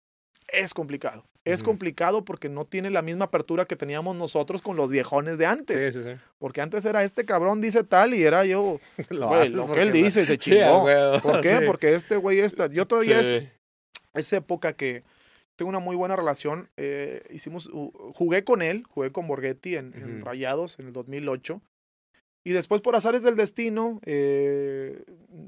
es 0.52 0.74
complicado. 0.74 1.24
Es 1.44 1.62
complicado 1.62 2.24
porque 2.24 2.48
no 2.48 2.64
tiene 2.66 2.90
la 2.90 3.02
misma 3.02 3.24
apertura 3.26 3.64
que 3.64 3.74
teníamos 3.74 4.14
nosotros 4.14 4.60
con 4.62 4.76
los 4.76 4.90
viejones 4.90 5.38
de 5.38 5.46
antes. 5.46 5.82
Sí, 5.82 5.92
sí, 6.00 6.04
sí. 6.04 6.20
Porque 6.38 6.60
antes 6.60 6.84
era 6.84 7.02
este 7.02 7.24
cabrón 7.24 7.60
dice 7.60 7.82
tal 7.82 8.14
y 8.14 8.22
era 8.22 8.44
yo, 8.44 8.78
Lo, 9.08 9.28
güey, 9.28 9.40
haces 9.40 9.52
lo 9.52 9.72
que 9.72 9.82
él 9.82 9.92
dice 9.92 10.26
se 10.26 10.38
chingó. 10.38 10.86
¿Por 11.22 11.40
qué? 11.40 11.62
Porque 11.66 11.94
este 11.94 12.16
güey 12.16 12.40
está. 12.40 12.66
Yo 12.68 12.86
todavía 12.86 13.20
es, 13.20 13.36
es 14.14 14.32
época 14.32 14.74
que 14.74 15.02
tengo 15.56 15.70
una 15.70 15.78
muy 15.78 15.96
buena 15.96 16.14
relación. 16.14 16.68
eh, 16.76 17.22
hicimos, 17.30 17.70
jugué 18.14 18.44
con 18.44 18.62
él, 18.62 18.84
jugué 18.88 19.10
con 19.10 19.26
Borghetti 19.26 19.76
en, 19.76 19.92
en 19.94 20.16
Ujú. 20.16 20.26
Rayados 20.26 20.78
en 20.78 20.88
el 20.88 20.92
2008. 20.92 21.60
Y 22.42 22.52
después, 22.52 22.80
por 22.80 22.96
azares 22.96 23.22
del 23.22 23.36
destino, 23.36 24.00
eh, 24.06 25.04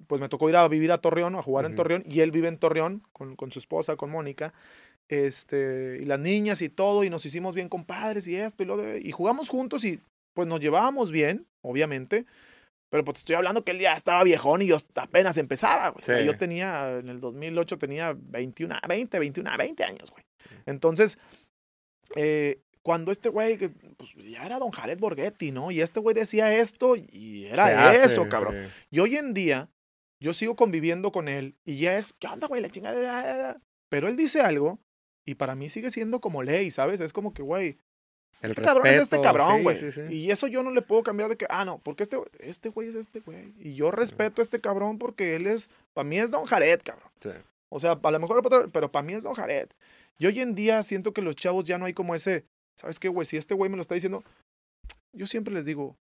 pues 0.06 0.20
me 0.20 0.28
tocó 0.28 0.50
ir 0.50 0.56
a 0.56 0.68
vivir 0.68 0.92
a 0.92 0.98
Torreón, 0.98 1.34
a 1.36 1.42
jugar 1.42 1.64
en. 1.64 1.74
Torreón. 1.74 2.02
Y 2.06 2.20
él 2.20 2.30
vive 2.30 2.48
en 2.48 2.58
Torreón 2.58 3.02
con, 3.14 3.34
con 3.36 3.50
su 3.50 3.58
esposa, 3.58 3.96
con 3.96 4.10
Mónica. 4.10 4.52
Este, 5.08 5.98
y 6.00 6.04
las 6.06 6.18
niñas 6.20 6.62
y 6.62 6.68
todo. 6.68 7.04
Y 7.04 7.10
nos 7.10 7.24
hicimos 7.26 7.54
bien 7.54 7.68
compadres 7.68 8.26
y 8.28 8.36
esto 8.36 8.62
y 8.62 8.66
lo 8.66 8.76
de- 8.76 9.00
Y 9.00 9.12
jugamos 9.12 9.48
juntos 9.48 9.84
y 9.84 10.00
pues 10.34 10.48
nos 10.48 10.60
llevábamos 10.60 11.10
bien, 11.12 11.46
obviamente. 11.62 12.24
Pero 12.90 13.04
pues 13.04 13.18
estoy 13.18 13.36
hablando 13.36 13.64
que 13.64 13.72
él 13.72 13.78
ya 13.78 13.94
estaba 13.94 14.22
viejón 14.22 14.60
y 14.62 14.66
yo 14.66 14.76
apenas 14.96 15.38
empezaba, 15.38 15.88
güey. 15.90 16.02
O 16.02 16.04
sea, 16.04 16.16
yo 16.26 16.36
tenía, 16.36 16.98
en 16.98 17.08
el 17.08 17.20
2008 17.20 17.78
tenía 17.78 18.14
21, 18.16 18.76
20, 18.86 19.18
21, 19.18 19.50
20 19.56 19.84
años, 19.84 20.10
güey. 20.10 20.24
Entonces, 20.66 21.16
eh, 22.16 22.60
cuando 22.82 23.12
este 23.12 23.28
güey, 23.28 23.56
pues 23.56 24.12
ya 24.16 24.44
era 24.44 24.58
don 24.58 24.70
Jared 24.72 24.98
Borghetti, 24.98 25.52
¿no? 25.52 25.70
Y 25.70 25.80
este 25.80 26.00
güey 26.00 26.14
decía 26.14 26.54
esto 26.54 26.96
y 26.96 27.46
era 27.46 27.64
hace, 27.90 28.04
eso, 28.04 28.28
cabrón. 28.28 28.56
sí. 28.66 28.86
Y 28.90 28.98
hoy 29.00 29.16
en 29.16 29.32
día, 29.34 29.70
yo 30.20 30.32
sigo 30.32 30.56
conviviendo 30.56 31.12
con 31.12 31.28
él 31.28 31.54
y 31.64 31.78
ya 31.78 31.96
es, 31.96 32.12
¿qué 32.12 32.26
onda, 32.26 32.46
güey? 32.48 32.60
La 32.60 32.68
chingada. 32.70 33.58
Pero 33.88 34.08
él 34.08 34.16
dice 34.16 34.40
algo 34.40 34.78
y 35.24 35.34
para 35.34 35.54
mí 35.54 35.68
sigue 35.68 35.90
siendo 35.90 36.20
como 36.20 36.42
ley, 36.42 36.70
¿sabes? 36.70 37.00
Es 37.00 37.12
como 37.12 37.32
que, 37.32 37.42
güey, 37.42 37.78
El 38.40 38.50
este 38.50 38.62
cabrón 38.62 38.86
es 38.86 38.94
este 38.94 39.16
respeto, 39.16 39.22
cabrón, 39.22 39.62
güey. 39.62 39.76
sí, 39.76 39.92
sí. 39.92 40.02
Y 40.10 40.30
eso 40.30 40.46
yo 40.46 40.62
no 40.62 40.70
le 40.70 40.82
puedo 40.82 41.02
cambiar 41.02 41.28
de 41.28 41.36
que, 41.36 41.46
ah, 41.48 41.64
no, 41.64 41.78
porque 41.78 42.02
este, 42.02 42.18
este 42.40 42.68
güey 42.68 42.88
es 42.88 42.94
este 42.94 43.20
güey. 43.20 43.54
Y 43.58 43.74
yo 43.74 43.90
respeto 43.90 44.40
a 44.40 44.44
este 44.44 44.60
cabrón 44.60 44.98
porque 44.98 45.36
él 45.36 45.46
es, 45.46 45.70
para 45.92 46.08
mí 46.08 46.18
es 46.18 46.30
Don 46.30 46.46
Jared, 46.46 46.80
cabrón. 46.82 47.10
O 47.68 47.80
sea, 47.80 47.98
a 48.02 48.10
lo 48.10 48.20
mejor, 48.20 48.70
pero 48.70 48.92
para 48.92 49.06
mí 49.06 49.14
es 49.14 49.22
Don 49.22 49.34
Jared. 49.34 49.68
Y 50.18 50.26
hoy 50.26 50.40
en 50.40 50.54
día 50.54 50.82
siento 50.82 51.12
que 51.12 51.22
los 51.22 51.36
chavos 51.36 51.64
ya 51.64 51.78
no 51.78 51.86
hay 51.86 51.94
como 51.94 52.14
ese, 52.14 52.44
¿sabes 52.76 52.98
qué, 52.98 53.08
güey? 53.08 53.24
Si 53.26 53.36
este 53.36 53.54
güey 53.54 53.70
me 53.70 53.76
lo 53.76 53.82
está 53.82 53.94
diciendo, 53.94 54.22
yo 55.12 55.26
siempre 55.26 55.54
les 55.54 55.64
digo, 55.64 55.96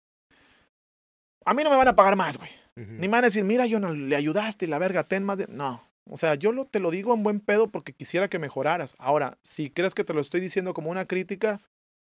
a 1.46 1.54
mí 1.54 1.64
no 1.64 1.70
me 1.70 1.78
van 1.78 1.88
a 1.88 1.96
pagar 1.96 2.16
más, 2.16 2.38
güey. 2.38 2.50
Ni 2.76 3.08
me 3.08 3.14
van 3.14 3.24
a 3.24 3.28
decir, 3.28 3.44
mira, 3.44 3.66
yo 3.66 3.80
no 3.80 3.94
le 3.94 4.16
ayudaste 4.16 4.68
la 4.68 4.78
verga, 4.78 5.04
ten 5.04 5.24
más 5.24 5.38
de... 5.38 5.48
No. 5.48 5.87
O 6.10 6.18
sea, 6.18 6.36
yo 6.36 6.52
lo, 6.52 6.66
te 6.66 6.80
lo 6.80 6.92
digo 6.92 7.14
en 7.14 7.24
buen 7.24 7.40
pedo 7.40 7.68
porque 7.68 7.94
quisiera 7.94 8.28
que 8.30 8.40
mejoraras. 8.40 8.96
Ahora, 8.98 9.38
si 9.44 9.70
crees 9.70 9.94
que 9.96 10.04
te 10.04 10.14
lo 10.14 10.22
estoy 10.22 10.40
diciendo 10.42 10.74
como 10.74 10.90
una 10.92 11.06
crítica, 11.06 11.60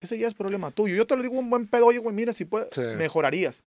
ese 0.00 0.18
ya 0.18 0.26
es 0.26 0.34
problema 0.34 0.70
tuyo. 0.70 0.94
Yo 0.94 1.06
te 1.06 1.16
lo 1.16 1.22
digo 1.22 1.38
en 1.38 1.50
buen 1.50 1.66
pedo, 1.66 1.86
oye, 1.86 1.98
güey, 1.98 2.14
mira, 2.14 2.32
si 2.32 2.44
puedes, 2.44 2.68
Sí. 2.72 2.80
mejorarías. 2.96 3.62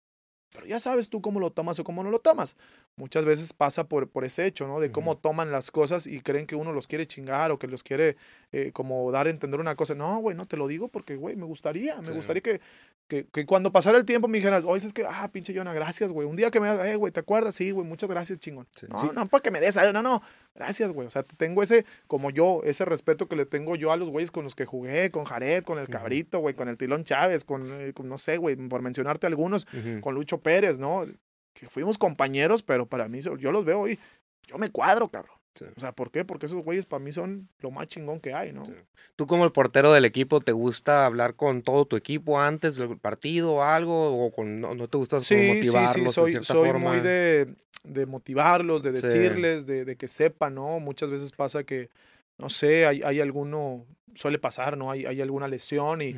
Pero 0.53 0.67
ya 0.67 0.79
sabes 0.79 1.09
tú 1.09 1.19
cómo 1.19 1.39
lo 1.39 1.49
tomas 1.51 1.79
o 1.79 1.83
cómo 1.83 2.03
no 2.03 2.12
lo 2.12 2.19
tomas. 2.19 2.55
Muchas 2.95 3.25
veces 3.25 3.53
pasa 3.53 3.86
por, 3.89 4.07
por 4.07 4.23
ese 4.23 4.45
hecho, 4.45 4.67
¿no? 4.67 4.79
De 4.79 4.91
cómo 4.91 5.17
toman 5.17 5.51
las 5.51 5.71
cosas 5.71 6.05
y 6.05 6.21
creen 6.21 6.45
que 6.45 6.55
uno 6.55 6.71
los 6.71 6.86
quiere 6.86 7.07
chingar 7.07 7.51
o 7.51 7.57
que 7.57 7.65
los 7.65 7.81
quiere 7.81 8.17
eh, 8.51 8.69
como 8.71 9.12
dar 9.12 9.25
a 9.25 9.31
entender 9.31 9.59
una 9.59 9.75
cosa. 9.75 9.95
No, 9.95 10.15
güey, 10.19 10.38
no 10.38 10.45
te 10.45 10.55
lo 10.55 10.67
digo 10.67 10.89
porque, 10.89 11.15
güey, 11.15 11.36
me 11.36 11.45
gustaría. 11.45 11.99
Me 12.01 12.05
Sí. 12.05 12.13
gustaría 12.13 12.43
que, 12.43 12.62
que, 13.13 13.28
que 13.32 13.45
cuando 13.45 13.71
pasara 13.71 13.97
el 13.97 14.06
tiempo 14.06 14.28
me 14.28 14.39
dijeras, 14.39 14.63
oye, 14.65 14.86
es 14.86 14.91
que, 14.93 15.06
ah, 15.08 15.30
pinche 15.32 15.54
Jonah, 15.56 15.73
gracias, 15.73 16.12
güey. 16.12 16.28
Un 16.28 16.36
día 16.36 16.49
que 16.49 16.60
me 16.60 16.71
digas, 16.71 16.88
eh, 16.88 16.95
güey, 16.95 17.13
¿te 17.13 17.19
acuerdas? 17.19 17.54
Sí, 17.54 17.69
güey, 17.69 17.86
muchas 17.88 18.10
gracias, 18.10 18.39
chingón. 18.39 18.67
Sí. 18.76 18.88
No, 18.89 18.97
Sí. 18.97 19.10
no, 19.13 19.28
porque 19.28 19.52
me 19.52 19.60
des 19.60 19.76
no, 19.76 20.02
no. 20.02 20.21
Gracias, 20.56 20.91
güey. 20.91 21.08
O 21.08 21.12
sea, 21.12 21.21
tengo 21.23 21.62
ese, 21.62 21.86
como 22.08 22.32
yo, 22.32 22.62
ese 22.63 22.86
respeto 22.86 23.28
que 23.28 23.36
le 23.36 23.45
tengo 23.45 23.76
yo 23.76 23.91
a 23.91 23.97
los 23.97 24.10
güeyes 24.10 24.32
con 24.32 24.43
los 24.43 24.56
que 24.56 24.65
jugué, 24.65 25.12
con 25.12 25.26
Jared, 25.26 25.63
con 25.63 25.78
el. 25.78 25.88
Cabrito, 25.89 26.39
güey, 26.39 26.56
con 26.56 26.69
el 26.69 26.78
Tilón 26.78 27.04
Chávez, 27.04 27.43
con, 27.43 27.65
eh, 27.82 27.93
con, 27.93 28.10
no 28.10 28.17
sé, 28.17 28.38
güey, 28.38 28.56
por 28.56 28.82
mencionarte 28.82 29.28
algunos, 29.28 29.67
con 30.02 30.15
Lucho 30.15 30.39
Pérez, 30.39 30.80
¿no? 30.80 31.06
Que 31.54 31.69
fuimos 31.69 31.97
compañeros, 31.99 32.63
pero 32.63 32.88
para 32.88 33.08
mí, 33.08 33.19
yo 33.21 33.52
los 33.52 33.63
veo 33.63 33.82
hoy, 33.82 33.99
yo 34.47 34.58
me 34.58 34.71
cuadro, 34.71 35.10
cabrón. 35.10 35.38
Sí. 35.55 35.65
O 35.75 35.79
sea, 35.79 35.91
¿por 35.91 36.09
qué? 36.09 36.25
Porque 36.25 36.47
esos 36.47 36.63
güeyes 36.63 36.85
para 36.87 37.03
mí 37.03 37.11
son 37.11 37.47
lo 37.59 37.69
más 37.69 37.87
chingón 37.87 38.19
que 38.19 38.33
hay, 38.33 38.51
¿no? 38.51 38.65
Sí. 38.65 38.73
Tú 39.15 39.27
como 39.27 39.45
el 39.45 39.51
portero 39.51 39.93
del 39.93 40.03
equipo, 40.05 40.41
¿te 40.41 40.51
gusta 40.51 41.05
hablar 41.05 41.35
con 41.35 41.61
todo 41.61 41.85
tu 41.85 41.95
equipo 41.95 42.39
antes 42.41 42.75
del 42.75 42.97
partido 42.97 43.53
o 43.53 43.61
algo? 43.63 44.25
¿O 44.25 44.31
con, 44.31 44.59
no, 44.59 44.73
no 44.73 44.87
te 44.87 44.97
gusta 44.97 45.19
Sí, 45.19 45.35
sí, 45.35 45.47
motivarlos 45.47 45.93
sí, 45.93 46.01
de 46.01 46.09
soy, 46.09 46.31
cierta 46.31 46.53
soy 46.53 46.69
forma? 46.69 46.91
muy 46.93 47.01
de, 47.01 47.53
de 47.83 48.05
motivarlos, 48.07 48.81
de 48.81 48.97
Sí. 48.97 49.03
decirles, 49.07 49.65
de, 49.67 49.85
de 49.85 49.95
que 49.95 50.07
sepan, 50.07 50.55
¿no? 50.55 50.79
Muchas 50.79 51.11
veces 51.11 51.31
pasa 51.31 51.63
que, 51.63 51.89
no 52.39 52.49
sé, 52.49 52.87
hay, 52.87 53.03
hay 53.03 53.19
alguno, 53.21 53.85
suele 54.15 54.39
pasar, 54.39 54.78
¿no? 54.78 54.91
Hay, 54.91 55.06
hay 55.06 55.21
alguna 55.21 55.47
lesión 55.47 56.02
y, 56.02 56.13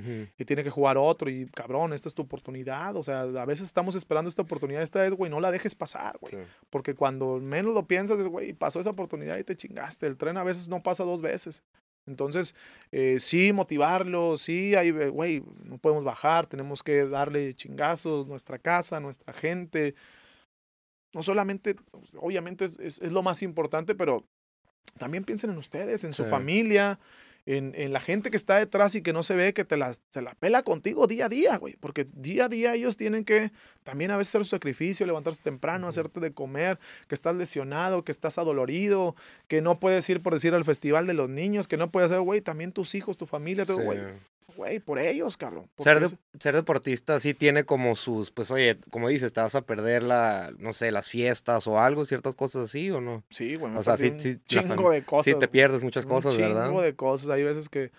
tiene 0.46 0.64
que 0.64 0.70
jugar 0.70 0.98
otro 0.98 1.30
y 1.30 1.46
cabrón, 1.48 1.94
esta 1.94 2.10
es 2.10 2.16
tu 2.16 2.22
oportunidad. 2.24 2.96
O 2.96 3.04
sea, 3.04 3.22
a 3.22 3.46
veces 3.46 3.66
estamos 3.66 3.96
esperando 3.96 4.30
esta 4.30 4.42
oportunidad, 4.42 4.82
esta 4.82 5.02
vez, 5.02 5.14
güey, 5.14 5.30
no 5.32 5.40
la 5.40 5.52
dejes 5.52 5.76
pasar, 5.76 6.18
güey. 6.20 6.34
Sí. 6.34 6.40
Porque 6.70 6.94
cuando 6.96 7.40
menos 7.40 7.74
lo 7.74 7.88
piensas, 7.88 8.20
es, 8.20 8.28
güey, 8.28 8.54
pasó 8.54 8.80
esa 8.80 8.90
oportunidad 8.92 9.38
y 9.38 9.44
te 9.44 9.56
chingaste. 9.56 10.06
El 10.08 10.18
tren 10.18 10.38
a 10.38 10.44
veces 10.44 10.68
no 10.70 10.82
pasa 10.84 11.04
dos 11.04 11.22
veces. 11.22 11.64
Entonces, 12.08 12.54
eh, 12.92 13.18
sí, 13.20 13.52
motivarlo, 13.52 14.38
sí, 14.38 14.76
hay, 14.76 14.90
eh, 14.90 15.10
güey, 15.10 15.44
no 15.64 15.80
podemos 15.80 16.04
bajar, 16.04 16.46
tenemos 16.46 16.84
que 16.84 17.08
darle 17.08 17.54
chingazos, 17.56 18.28
nuestra 18.28 18.60
casa, 18.60 19.00
nuestra 19.00 19.34
gente. 19.34 19.96
No 21.14 21.24
solamente, 21.24 21.76
obviamente 22.18 22.66
es, 22.66 22.78
es- 22.80 23.00
es 23.00 23.12
lo 23.12 23.24
más 23.24 23.42
importante, 23.42 23.96
pero 23.96 24.24
también 25.00 25.24
piensen 25.24 25.50
en 25.50 25.58
ustedes, 25.58 26.04
en 26.04 26.14
su 26.14 26.24
Sí. 26.26 26.30
familia, 26.30 27.00
en, 27.48 27.74
en 27.76 27.94
la 27.94 28.00
gente 28.00 28.32
que 28.32 28.38
está 28.38 28.58
detrás 28.58 28.96
y 28.96 29.02
que 29.02 29.14
no 29.14 29.22
se 29.22 29.36
ve, 29.36 29.54
que 29.54 29.64
te 29.66 29.78
la, 29.78 29.94
se 30.10 30.22
la 30.22 30.34
pela 30.36 30.64
contigo 30.64 31.06
día 31.08 31.26
a 31.26 31.30
día, 31.30 31.58
güey. 31.58 31.76
Porque 31.80 32.08
día 32.14 32.46
a 32.46 32.50
día 32.50 32.74
ellos 32.74 32.98
tienen 32.98 33.24
que 33.24 33.52
también 33.84 34.10
a 34.12 34.18
veces 34.18 34.32
hacer 34.36 34.46
su 34.46 34.50
sacrificio, 34.50 35.06
levantarse 35.06 35.44
temprano, 35.44 35.88
hacerte 35.88 36.20
de 36.20 36.34
comer, 36.34 36.80
que 37.08 37.16
estás 37.16 37.36
lesionado, 37.36 38.04
que 38.04 38.12
estás 38.12 38.38
adolorido, 38.38 39.16
que 39.48 39.62
no 39.62 39.80
puedes 39.80 40.10
ir 40.10 40.22
por 40.22 40.34
decir 40.34 40.54
al 40.56 40.66
festival 40.66 41.06
de 41.08 41.14
los 41.14 41.30
niños, 41.30 41.68
que 41.68 41.78
no 41.78 41.92
puedes 41.92 42.12
hacer, 42.12 42.22
güey, 42.22 42.42
también 42.42 42.72
tus 42.72 42.96
hijos, 42.96 43.16
tu 43.18 43.26
familia, 43.26 43.64
todo, 43.66 43.78
Sí. 43.78 43.84
güey, 43.84 44.00
güey, 44.56 44.80
por 44.80 45.00
ellos, 45.00 45.38
cabrón. 45.38 45.70
Ser, 45.80 46.00
porque 46.00 46.16
de- 46.34 46.40
ser 46.40 46.56
deportista 46.56 47.20
sí 47.20 47.34
tiene 47.34 47.64
como 47.66 47.96
sus, 47.96 48.32
pues 48.32 48.52
oye, 48.52 48.78
como 48.92 49.10
dices, 49.10 49.34
te 49.34 49.42
vas 49.42 49.56
a 49.56 49.62
perder 49.62 50.04
la, 50.04 50.52
no 50.58 50.74
sé, 50.74 50.92
las 50.92 51.10
fiestas 51.10 51.68
o 51.68 51.80
algo, 51.80 52.06
ciertas 52.06 52.36
cosas 52.36 52.66
así 52.70 52.90
o 52.92 53.02
no. 53.02 53.24
sí, 53.30 53.56
güey, 53.56 53.72
me 53.74 53.80
o 53.80 53.84
sea, 53.84 53.98
sí- 53.98 54.14
sí, 54.18 54.40
chingo 54.46 54.90
de 54.92 55.04
cosas. 55.04 55.26
sí 55.26 55.36
te 55.40 55.48
pierdes 55.48 55.84
muchas 55.84 56.06
Un 56.06 56.12
cosas, 56.12 56.38
¿verdad? 56.38 56.68
chingo 56.68 56.82
de 56.82 56.96
cosas. 56.96 57.30
Hay 57.30 57.44
veces 57.44 57.70
que, 57.70 57.92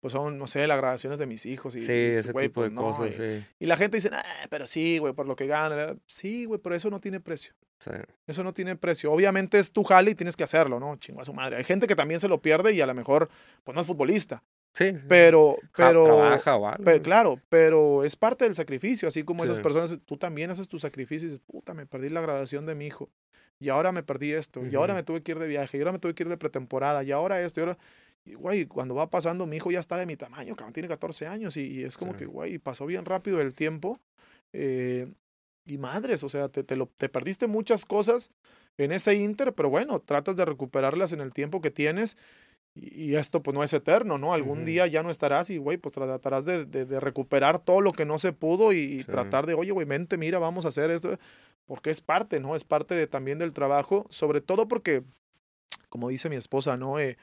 pues 0.00 0.12
son, 0.12 0.36
no 0.36 0.46
sé, 0.46 0.66
las 0.66 0.76
grabaciones 0.76 1.18
de 1.18 1.26
mis 1.26 1.46
hijos. 1.46 1.74
Y, 1.76 1.80
Sí, 1.80 1.92
y 1.92 1.94
ese 2.10 2.32
tipo 2.34 2.60
pues, 2.60 2.70
de 2.70 2.74
no, 2.74 2.82
cosas, 2.82 3.08
y- 3.08 3.12
sí. 3.40 3.46
Y 3.58 3.66
la 3.66 3.76
gente 3.76 3.96
dice, 3.96 4.10
ah, 4.12 4.22
pero 4.50 4.66
sí, 4.66 4.98
güey, 4.98 5.14
por 5.14 5.26
lo 5.26 5.34
que 5.34 5.46
gana. 5.46 5.96
Sí, 6.06 6.44
güey, 6.44 6.60
pero 6.60 6.74
eso 6.74 6.90
no 6.90 7.00
tiene 7.00 7.20
precio. 7.20 7.54
sí. 7.80 7.90
Eso 8.26 8.42
no 8.44 8.52
tiene 8.54 8.76
precio. 8.76 9.10
Obviamente 9.12 9.58
es 9.58 9.72
tu 9.72 9.82
jale 9.84 10.10
y 10.12 10.14
tienes 10.14 10.36
que 10.36 10.44
hacerlo, 10.44 10.78
¿no? 10.80 10.96
Chingo 10.96 11.20
a 11.20 11.24
su 11.24 11.34
madre. 11.34 11.56
Hay 11.56 11.64
gente 11.64 11.86
que 11.86 11.96
también 11.96 12.20
se 12.20 12.28
lo 12.28 12.40
pierde 12.40 12.72
y 12.72 12.80
a 12.80 12.86
lo 12.86 12.94
mejor, 12.94 13.28
pues 13.64 13.74
no 13.74 13.80
es 13.82 13.86
futbolista. 13.86 14.42
Sí. 14.74 14.92
Pero, 15.08 15.56
pero. 15.76 16.04
trabaja 16.04 16.56
o 16.56 16.66
algo. 16.66 16.84
pe- 16.84 17.00
claro, 17.00 17.40
pero 17.48 18.04
es 18.04 18.16
parte 18.16 18.44
del 18.44 18.54
sacrificio. 18.54 19.06
Así 19.08 19.22
como 19.22 19.44
esas 19.44 19.56
Sí. 19.58 19.62
personas, 19.62 19.98
tú 20.04 20.16
también 20.16 20.50
haces 20.50 20.68
tu 20.68 20.78
sacrificio 20.78 21.26
y 21.28 21.30
dices, 21.30 21.44
puta, 21.46 21.74
me 21.74 21.86
perdí 21.86 22.08
la 22.08 22.20
graduación 22.20 22.66
de 22.66 22.74
mi 22.74 22.86
hijo. 22.86 23.08
Y 23.60 23.68
ahora 23.68 23.92
me 23.92 24.02
perdí 24.02 24.32
esto. 24.32 24.66
Y 24.66 24.74
ahora 24.74 24.92
me 24.94 25.04
tuve 25.04 25.22
que 25.22 25.30
ir 25.32 25.38
de 25.38 25.46
viaje. 25.46 25.76
Y 25.78 25.80
ahora 25.80 25.92
me 25.92 26.00
tuve 26.00 26.14
que 26.14 26.24
ir 26.24 26.28
de 26.28 26.36
pretemporada. 26.36 27.04
Y 27.04 27.12
ahora 27.12 27.40
esto. 27.40 27.60
Y 27.60 27.62
ahora. 27.62 27.78
Y, 28.24 28.34
güey, 28.34 28.66
cuando 28.66 28.94
va 28.96 29.08
pasando, 29.10 29.46
mi 29.46 29.56
hijo 29.58 29.70
ya 29.70 29.78
está 29.80 29.96
de 29.96 30.06
mi 30.06 30.16
tamaño, 30.16 30.56
cabrón, 30.56 30.72
tiene 30.72 30.88
14 30.88 31.26
años. 31.26 31.56
Y, 31.56 31.66
y 31.66 31.84
es 31.84 31.96
como 31.96 32.12
Sí. 32.12 32.18
que, 32.18 32.26
güey, 32.26 32.58
pasó 32.58 32.84
bien 32.86 33.04
rápido 33.04 33.40
el 33.40 33.54
tiempo. 33.54 34.00
eh, 34.52 35.06
y 35.66 35.78
madres, 35.78 36.22
o 36.24 36.28
sea, 36.28 36.48
te, 36.48 36.62
te, 36.62 36.76
lo, 36.76 36.86
te 36.96 37.08
perdiste 37.08 37.46
muchas 37.46 37.84
cosas 37.86 38.30
en 38.76 38.92
ese 38.92 39.14
inter, 39.14 39.52
pero 39.54 39.70
bueno, 39.70 39.98
tratas 40.00 40.36
de 40.36 40.44
recuperarlas 40.44 41.12
en 41.12 41.20
el 41.20 41.32
tiempo 41.32 41.60
que 41.60 41.70
tienes. 41.70 42.16
Y, 42.76 43.14
esto 43.14 43.40
pues 43.42 43.54
no 43.54 43.62
es 43.62 43.72
eterno, 43.72 44.18
¿no? 44.18 44.34
Algún 44.34 44.64
día 44.64 44.86
ya 44.88 45.02
no 45.04 45.10
estarás 45.10 45.48
y, 45.50 45.58
güey, 45.58 45.76
pues 45.78 45.94
tratarás 45.94 46.44
de, 46.44 46.64
de- 46.64 46.84
de 46.84 46.98
recuperar 46.98 47.60
todo 47.60 47.80
lo 47.80 47.92
que 47.92 48.04
no 48.04 48.18
se 48.18 48.32
pudo 48.32 48.72
y, 48.72 49.00
Sí. 49.00 49.04
tratar 49.04 49.46
de, 49.46 49.54
oye, 49.54 49.70
güey, 49.70 49.86
mente, 49.86 50.16
mira, 50.16 50.40
vamos 50.40 50.64
a 50.64 50.68
hacer 50.68 50.90
esto. 50.90 51.16
Porque 51.66 51.90
es 51.90 52.00
parte, 52.00 52.40
¿no? 52.40 52.56
Es 52.56 52.64
parte 52.64 52.94
de, 52.96 53.06
también 53.06 53.38
del 53.38 53.52
trabajo, 53.52 54.06
sobre 54.10 54.40
todo 54.40 54.66
porque, 54.66 55.02
como 55.88 56.08
dice 56.08 56.28
mi 56.28 56.36
esposa, 56.36 56.76
¿no? 56.76 56.98
Eh, 56.98 57.16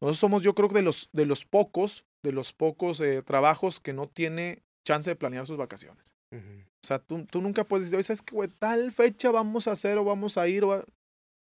nosotros 0.00 0.18
somos, 0.18 0.42
yo 0.42 0.54
creo, 0.54 0.68
que 0.68 0.76
de 0.76 0.82
los, 0.82 1.10
de 1.12 1.26
los 1.26 1.44
pocos, 1.44 2.04
de 2.22 2.32
los 2.32 2.52
pocos 2.54 3.00
eh, 3.00 3.22
trabajos 3.22 3.80
que 3.80 3.92
no 3.92 4.06
tiene 4.08 4.62
chance 4.84 5.10
de 5.10 5.16
planear 5.16 5.46
sus 5.46 5.58
vacaciones. 5.58 6.14
O 6.32 6.86
sea, 6.86 6.98
tú, 6.98 7.24
tú 7.26 7.42
nunca 7.42 7.64
puedes 7.64 7.86
decir, 7.86 7.96
oye, 7.96 8.04
¿sabes 8.04 8.22
qué, 8.22 8.34
güey? 8.34 8.48
Tal 8.48 8.92
fecha 8.92 9.30
vamos 9.30 9.66
a 9.68 9.72
hacer 9.72 9.98
o 9.98 10.04
vamos 10.04 10.38
a 10.38 10.46
ir 10.48 10.64
o 10.64 10.72
a-". 10.72 10.84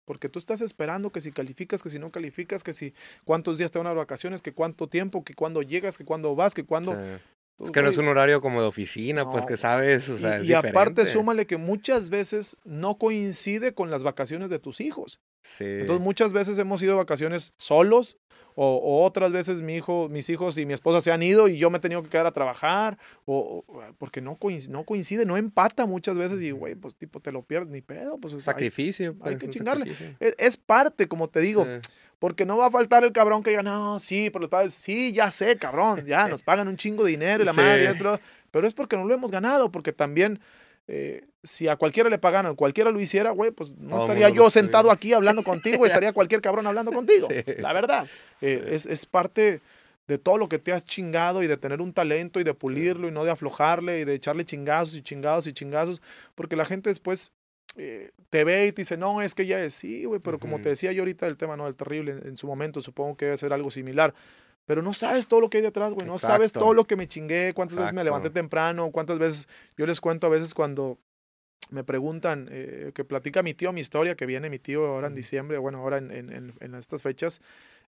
Porque 0.07 0.29
tú 0.29 0.39
estás 0.39 0.61
esperando 0.61 1.11
que 1.11 1.19
si 1.19 1.33
calificas, 1.33 1.83
que 1.83 1.89
si 1.89 1.99
no 1.99 2.11
calificas, 2.11 2.63
que 2.63 2.71
si 2.71 2.93
cuántos 3.25 3.57
días 3.57 3.71
te 3.71 3.77
van 3.77 3.87
a 3.87 3.89
dar 3.89 3.97
vacaciones, 3.97 4.41
que 4.41 4.53
cuánto 4.53 4.87
tiempo, 4.87 5.25
que 5.25 5.33
cuándo 5.33 5.61
llegas, 5.61 5.97
que 5.97 6.05
cuándo 6.05 6.33
vas, 6.33 6.53
que. 6.53 6.61
Sí. 6.61 6.67
Tú, 7.57 7.65
Es 7.65 7.71
que 7.71 7.81
no 7.81 7.89
es 7.89 7.97
un 7.97 8.07
horario 8.07 8.39
como 8.39 8.61
de 8.61 8.67
oficina, 8.67 9.29
pues 9.29 9.45
que 9.45 9.57
sabes, 9.57 10.07
o 10.09 10.17
sea, 10.17 10.37
y, 10.37 10.43
es 10.43 10.49
y 10.49 10.53
aparte 10.53 11.05
súmale 11.05 11.47
que 11.47 11.57
muchas 11.57 12.09
veces 12.11 12.55
no 12.63 12.99
coincide 12.99 13.73
con 13.73 13.89
las 13.89 14.03
vacaciones 14.03 14.49
de 14.49 14.59
tus 14.59 14.79
hijos. 14.79 15.19
Sí. 15.49 15.63
Entonces 15.65 16.03
muchas 16.03 16.33
veces 16.33 16.57
hemos 16.59 16.81
ido 16.83 16.93
de 16.93 16.97
vacaciones 16.97 17.53
solos 17.57 18.17
o, 18.59 18.75
o 18.77 19.05
otras 19.05 19.31
veces 19.31 19.61
mi 19.61 19.75
hijo, 19.75 20.09
mis 20.09 20.29
hijos 20.29 20.57
y 20.57 20.65
mi 20.65 20.73
esposa 20.73 20.99
se 20.99 21.11
han 21.11 21.21
ido 21.21 21.47
y 21.47 21.57
yo 21.59 21.69
me 21.69 21.77
he 21.77 21.81
tenido 21.81 22.01
que 22.03 22.09
quedar 22.09 22.25
a 22.27 22.31
trabajar 22.31 22.97
o, 23.25 23.63
o- 23.67 23.83
porque 23.99 24.19
no 24.19 24.35
coincide, 24.35 24.73
no 24.73 24.83
coincide, 24.83 25.25
no 25.25 25.37
empata 25.37 25.85
muchas 25.85 26.17
veces 26.17 26.41
y 26.41 26.49
güey, 26.51 26.73
pues 26.75 26.95
tipo 26.95 27.19
te 27.19 27.31
lo 27.31 27.43
pierdes 27.43 27.69
ni 27.69 27.81
pedo, 27.81 28.17
pues 28.19 28.33
hay- 28.33 28.39
sacrificio. 28.39 29.11
hay 29.11 29.35
pues, 29.35 29.37
que 29.37 29.45
un 29.45 29.51
chingarle. 29.51 29.91
es, 30.19 30.35
es 30.39 30.57
parte, 30.57 31.07
como 31.07 31.29
te 31.29 31.39
digo, 31.39 31.65
Sí. 31.65 31.89
porque 32.19 32.45
no 32.47 32.57
va 32.57 32.65
a 32.67 32.71
faltar 32.71 33.03
el 33.03 33.11
cabrón 33.11 33.43
que 33.43 33.51
diga, 33.51 33.61
no, 33.63 33.99
sí, 33.99 34.29
pero 34.31 34.41
los 34.41 34.49
padres, 34.49 34.73
sí, 34.73 35.13
ya 35.13 35.29
sé, 35.29 35.55
cabrón, 35.57 36.03
ya 36.07 36.27
nos 36.27 36.41
pagan 36.41 36.67
un 36.67 36.77
chingo 36.77 37.03
de 37.03 37.11
dinero 37.11 37.43
y 37.43 37.45
la 37.45 37.51
Sí. 37.53 37.57
madre, 37.57 37.83
y 37.83 37.87
esto, 37.87 38.19
pero 38.49 38.67
es 38.67 38.73
porque 38.73 38.97
no 38.97 39.05
lo 39.05 39.13
hemos 39.13 39.29
ganado, 39.29 39.71
porque 39.71 39.93
también 39.93 40.39
eh, 40.87 41.25
si 41.43 41.67
a 41.67 41.75
cualquiera 41.75 42.09
le 42.09 42.17
pagaran, 42.17 42.55
cualquiera 42.55 42.91
lo 42.91 42.99
hiciera, 42.99 43.31
güey, 43.31 43.51
pues 43.51 43.75
no 43.77 43.97
estaría 43.97 44.29
yo 44.29 44.49
sentado 44.49 44.91
aquí 44.91 45.13
hablando 45.13 45.43
contigo, 45.43 45.85
estaría 45.85 46.13
cualquier 46.13 46.41
cabrón 46.41 46.67
hablando 46.67 46.91
contigo, 46.91 47.27
Sí. 47.31 47.43
la 47.57 47.73
verdad. 47.73 48.07
Eh, 48.41 48.61
Sí. 48.67 48.75
es, 48.75 48.85
es 48.85 49.05
parte 49.05 49.61
de 50.07 50.17
todo 50.17 50.37
lo 50.37 50.47
que 50.47 50.57
te 50.59 50.71
has 50.71 50.85
chingado 50.85 51.43
y 51.43 51.47
de 51.47 51.57
tener 51.57 51.81
un 51.81 51.91
talento 51.91 52.39
y 52.39 52.43
de 52.45 52.53
pulirlo 52.53 53.09
y 53.09 53.11
no 53.11 53.25
de 53.25 53.31
aflojarle 53.31 53.99
y 53.99 54.05
de 54.05 54.13
echarle 54.13 54.45
chingazos 54.45 54.95
y 54.95 55.01
chingados 55.01 55.47
y 55.47 55.53
chingazos, 55.53 56.01
porque 56.35 56.55
la 56.55 56.63
gente 56.65 56.89
después 56.89 57.33
eh, 57.75 58.11
te 58.29 58.45
ve 58.45 58.67
y 58.67 58.71
te 58.71 58.81
dice, 58.81 58.95
no, 58.95 59.21
es 59.21 59.35
que 59.35 59.45
ya 59.45 59.61
es, 59.61 59.73
sí, 59.73 60.05
güey, 60.05 60.21
pero 60.21 60.39
como 60.39 60.55
Ujú. 60.55 60.63
te 60.63 60.69
decía 60.69 60.93
yo 60.93 61.01
ahorita, 61.01 61.27
el 61.27 61.35
tema, 61.35 61.57
¿no? 61.57 61.67
El 61.67 61.75
terrible 61.75 62.13
en, 62.13 62.27
en 62.29 62.37
su 62.37 62.47
momento, 62.47 62.79
supongo 62.81 63.17
que 63.17 63.25
debe 63.25 63.37
ser 63.37 63.51
algo 63.51 63.69
similar. 63.69 64.13
Pero 64.67 64.81
no 64.83 64.93
sabes 64.93 65.27
todo 65.27 65.41
lo 65.41 65.49
que 65.49 65.57
hay 65.57 65.63
detrás, 65.63 65.93
güey. 65.93 66.05
No 66.05 66.17
sabes 66.19 66.49
Exacto. 66.51 66.59
todo 66.65 66.73
lo 66.75 66.85
que 66.85 66.95
me 66.95 67.07
chingué, 67.07 67.53
cuántas 67.55 67.77
veces 67.77 67.93
me 67.93 68.01
Exacto. 68.01 68.03
levanté 68.19 68.29
temprano, 68.29 68.91
cuántas 68.91 69.17
veces. 69.17 69.47
Yo 69.77 69.87
les 69.87 69.99
cuento 69.99 70.27
a 70.27 70.29
veces 70.29 70.53
cuando 70.53 70.99
me 71.69 71.83
preguntan, 71.83 72.47
eh, 72.51 72.91
que 72.93 73.03
platica 73.03 73.41
mi 73.43 73.53
tío 73.53 73.73
mi 73.73 73.81
historia, 73.81 74.15
que 74.15 74.25
viene 74.25 74.49
mi 74.49 74.59
tío 74.59 74.85
ahora 74.85 75.07
en 75.07 75.15
diciembre, 75.15 75.57
bueno, 75.57 75.79
ahora 75.79 75.97
en, 75.97 76.11
en- 76.11 76.31
en- 76.31 76.53
en 76.59 76.75
estas 76.75 77.01
fechas. 77.01 77.41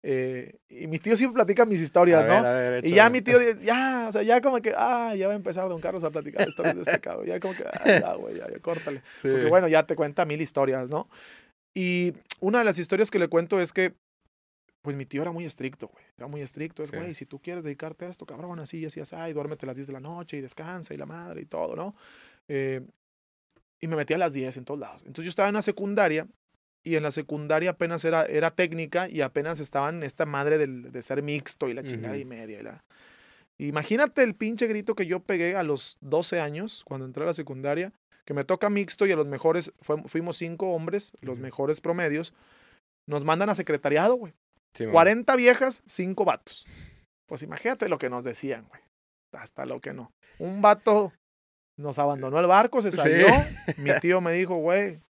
eh, 0.04 0.54
y 0.68 0.86
mi 0.86 1.00
tío 1.00 1.16
siempre 1.16 1.34
platica 1.34 1.64
mis 1.64 1.80
historias, 1.80 2.24
¿no? 2.24 2.42
ver, 2.44 2.86
Y 2.86 2.92
ya 2.92 3.10
mi 3.10 3.20
tío, 3.20 3.38
ya, 3.60 4.06
o 4.08 4.12
sea, 4.12 4.22
ya 4.22 4.40
como 4.40 4.60
que, 4.62 4.72
ah, 4.76 5.12
ya 5.16 5.26
va 5.26 5.32
a 5.32 5.36
empezar 5.36 5.68
Don 5.68 5.80
Carlos 5.80 6.04
a 6.04 6.10
platicar 6.10 6.48
historias 6.48 6.76
de 6.76 6.82
este 6.82 7.00
cabrón. 7.00 7.26
Ya 7.26 7.40
como 7.40 7.54
que, 7.54 7.64
ah, 7.64 7.70
ya, 8.12 8.14
güey, 8.14 8.36
ya, 8.36 8.48
ya, 8.48 8.60
córtale. 8.60 9.02
Porque 9.20 9.42
Sí. 9.42 9.48
bueno, 9.48 9.66
ya 9.66 9.84
te 9.86 9.96
cuenta 9.96 10.24
mil 10.24 10.40
historias, 10.40 10.88
¿no? 10.88 11.08
Y 11.74 12.14
una 12.40 12.60
de 12.60 12.64
las 12.64 12.78
historias 12.78 13.10
que 13.10 13.18
le 13.18 13.26
cuento 13.26 13.60
es 13.60 13.72
que, 13.72 13.92
pues 14.82 14.96
mi 14.96 15.06
tío 15.06 15.22
era 15.22 15.32
muy 15.32 15.44
estricto, 15.44 15.88
güey. 15.88 16.04
Era 16.16 16.26
muy 16.28 16.40
estricto. 16.40 16.82
Es, 16.82 16.90
Sí. 16.90 16.96
güey, 16.96 17.14
si 17.14 17.26
tú 17.26 17.40
quieres 17.40 17.64
dedicarte 17.64 18.04
a 18.06 18.08
esto, 18.08 18.24
cabrón, 18.26 18.58
así, 18.60 18.84
así, 18.86 19.00
así, 19.00 19.14
y 19.28 19.32
duérmete 19.32 19.66
a 19.66 19.68
las 19.68 19.76
10 19.76 19.86
de 19.88 19.92
la 19.92 20.00
noche 20.00 20.36
y 20.36 20.40
descansa 20.40 20.94
y 20.94 20.96
la 20.96 21.06
madre 21.06 21.42
y 21.42 21.46
todo, 21.46 21.74
¿no? 21.76 21.94
Eh, 22.48 22.80
y 23.80 23.86
me 23.88 23.96
metí 23.96 24.14
a 24.14 24.18
las 24.18 24.32
10 24.32 24.56
en 24.56 24.64
todos 24.64 24.80
lados. 24.80 25.02
Entonces 25.02 25.24
yo 25.24 25.30
estaba 25.30 25.48
en 25.48 25.54
la 25.54 25.62
secundaria 25.62 26.26
y 26.84 26.96
en 26.96 27.02
la 27.02 27.10
secundaria 27.10 27.70
apenas 27.70 28.04
era, 28.04 28.24
era 28.24 28.50
técnica 28.52 29.08
y 29.08 29.20
apenas 29.20 29.60
estaban 29.60 30.02
esta 30.02 30.26
madre 30.26 30.58
del- 30.58 30.90
de 30.92 31.02
ser 31.02 31.22
mixto 31.22 31.68
y 31.68 31.74
la 31.74 31.82
chingada 31.84 32.14
Ujú. 32.14 32.22
y 32.22 32.24
media. 32.24 32.60
Y 32.60 32.62
la... 32.62 32.84
Imagínate 33.58 34.22
el 34.22 34.34
pinche 34.34 34.66
grito 34.68 34.94
que 34.94 35.06
yo 35.06 35.20
pegué 35.20 35.56
a 35.56 35.62
los 35.64 35.96
12 36.00 36.40
años 36.40 36.84
cuando 36.86 37.04
entré 37.06 37.24
a 37.24 37.26
la 37.26 37.34
secundaria, 37.34 37.92
que 38.24 38.32
me 38.34 38.44
toca 38.44 38.70
mixto 38.70 39.06
y 39.06 39.12
a 39.12 39.16
los 39.16 39.26
mejores, 39.26 39.72
fue- 39.80 40.02
fuimos 40.06 40.36
cinco 40.36 40.72
hombres, 40.72 41.12
los 41.20 41.34
Ujú. 41.34 41.42
mejores 41.42 41.80
promedios, 41.80 42.32
nos 43.06 43.24
mandan 43.24 43.50
a 43.50 43.54
secretariado, 43.54 44.14
güey. 44.14 44.32
Sí, 44.78 44.84
man. 44.84 44.92
40 44.92 45.36
viejas, 45.36 45.82
5 45.86 46.24
vatos. 46.24 46.64
Pues 47.28 47.42
imagínate 47.42 47.88
lo 47.88 47.98
que 47.98 48.08
nos 48.08 48.24
decían, 48.24 48.64
güey. 48.68 48.80
Hasta 49.32 49.66
lo 49.66 49.80
que 49.80 49.92
no. 49.92 50.10
Un 50.38 50.62
vato 50.62 51.12
nos 51.76 51.98
abandonó 51.98 52.40
el 52.40 52.46
barco, 52.46 52.80
se 52.80 52.90
Sí. 52.90 52.96
salió. 52.96 53.26
Mi 53.76 53.90
tío 54.00 54.20
me 54.20 54.32
dijo, 54.32 54.56
güey, 54.56 55.00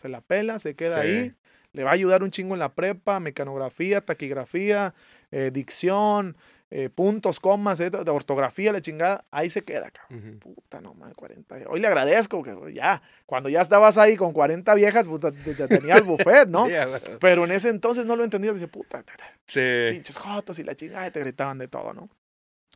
se 0.00 0.08
la 0.08 0.20
pela, 0.22 0.58
se 0.58 0.74
queda 0.74 1.02
Sí. 1.02 1.08
ahí. 1.08 1.34
Le 1.72 1.84
va 1.84 1.90
a 1.90 1.94
ayudar 1.94 2.22
un 2.22 2.30
chingo 2.30 2.54
en 2.54 2.60
la 2.60 2.72
prepa, 2.74 3.20
mecanografía, 3.20 4.00
taquigrafía, 4.00 4.94
eh, 5.30 5.50
dicción, 5.52 6.36
eh, 6.70 6.88
puntos, 6.90 7.38
comas, 7.38 7.78
eh, 7.80 7.90
de 7.90 8.10
ortografía, 8.10 8.72
la 8.72 8.80
chingada. 8.80 9.24
Ahí 9.30 9.50
se 9.50 9.62
queda, 9.62 9.90
cabrón. 9.90 10.38
Ujú. 10.42 10.54
Puta, 10.54 10.80
no 10.80 10.94
más, 10.94 11.14
40. 11.14 11.56
Hoy 11.68 11.80
le 11.80 11.86
agradezco 11.86 12.42
que 12.42 12.72
ya, 12.74 13.02
cuando 13.24 13.48
ya 13.48 13.60
estabas 13.60 13.98
ahí 13.98 14.16
con 14.16 14.32
40 14.32 14.74
viejas, 14.74 15.06
puta, 15.06 15.30
te, 15.30 15.54
te 15.54 15.68
tenías 15.68 16.02
buffet, 16.04 16.48
¿no? 16.48 16.66
Sí. 17.04 17.12
Pero 17.20 17.44
en 17.44 17.52
ese 17.52 17.68
entonces 17.68 18.04
no 18.04 18.16
lo 18.16 18.24
entendía. 18.24 18.52
Dice, 18.52 18.66
puta, 18.68 19.02
ta, 19.02 19.14
ta, 19.16 19.32
Sí. 19.46 19.60
pinches 19.92 20.16
jotos 20.16 20.58
y 20.58 20.64
la 20.64 20.74
chingada, 20.74 21.06
y 21.06 21.10
te 21.12 21.20
gritaban 21.20 21.58
de 21.58 21.68
todo, 21.68 21.92
¿no? 21.94 22.08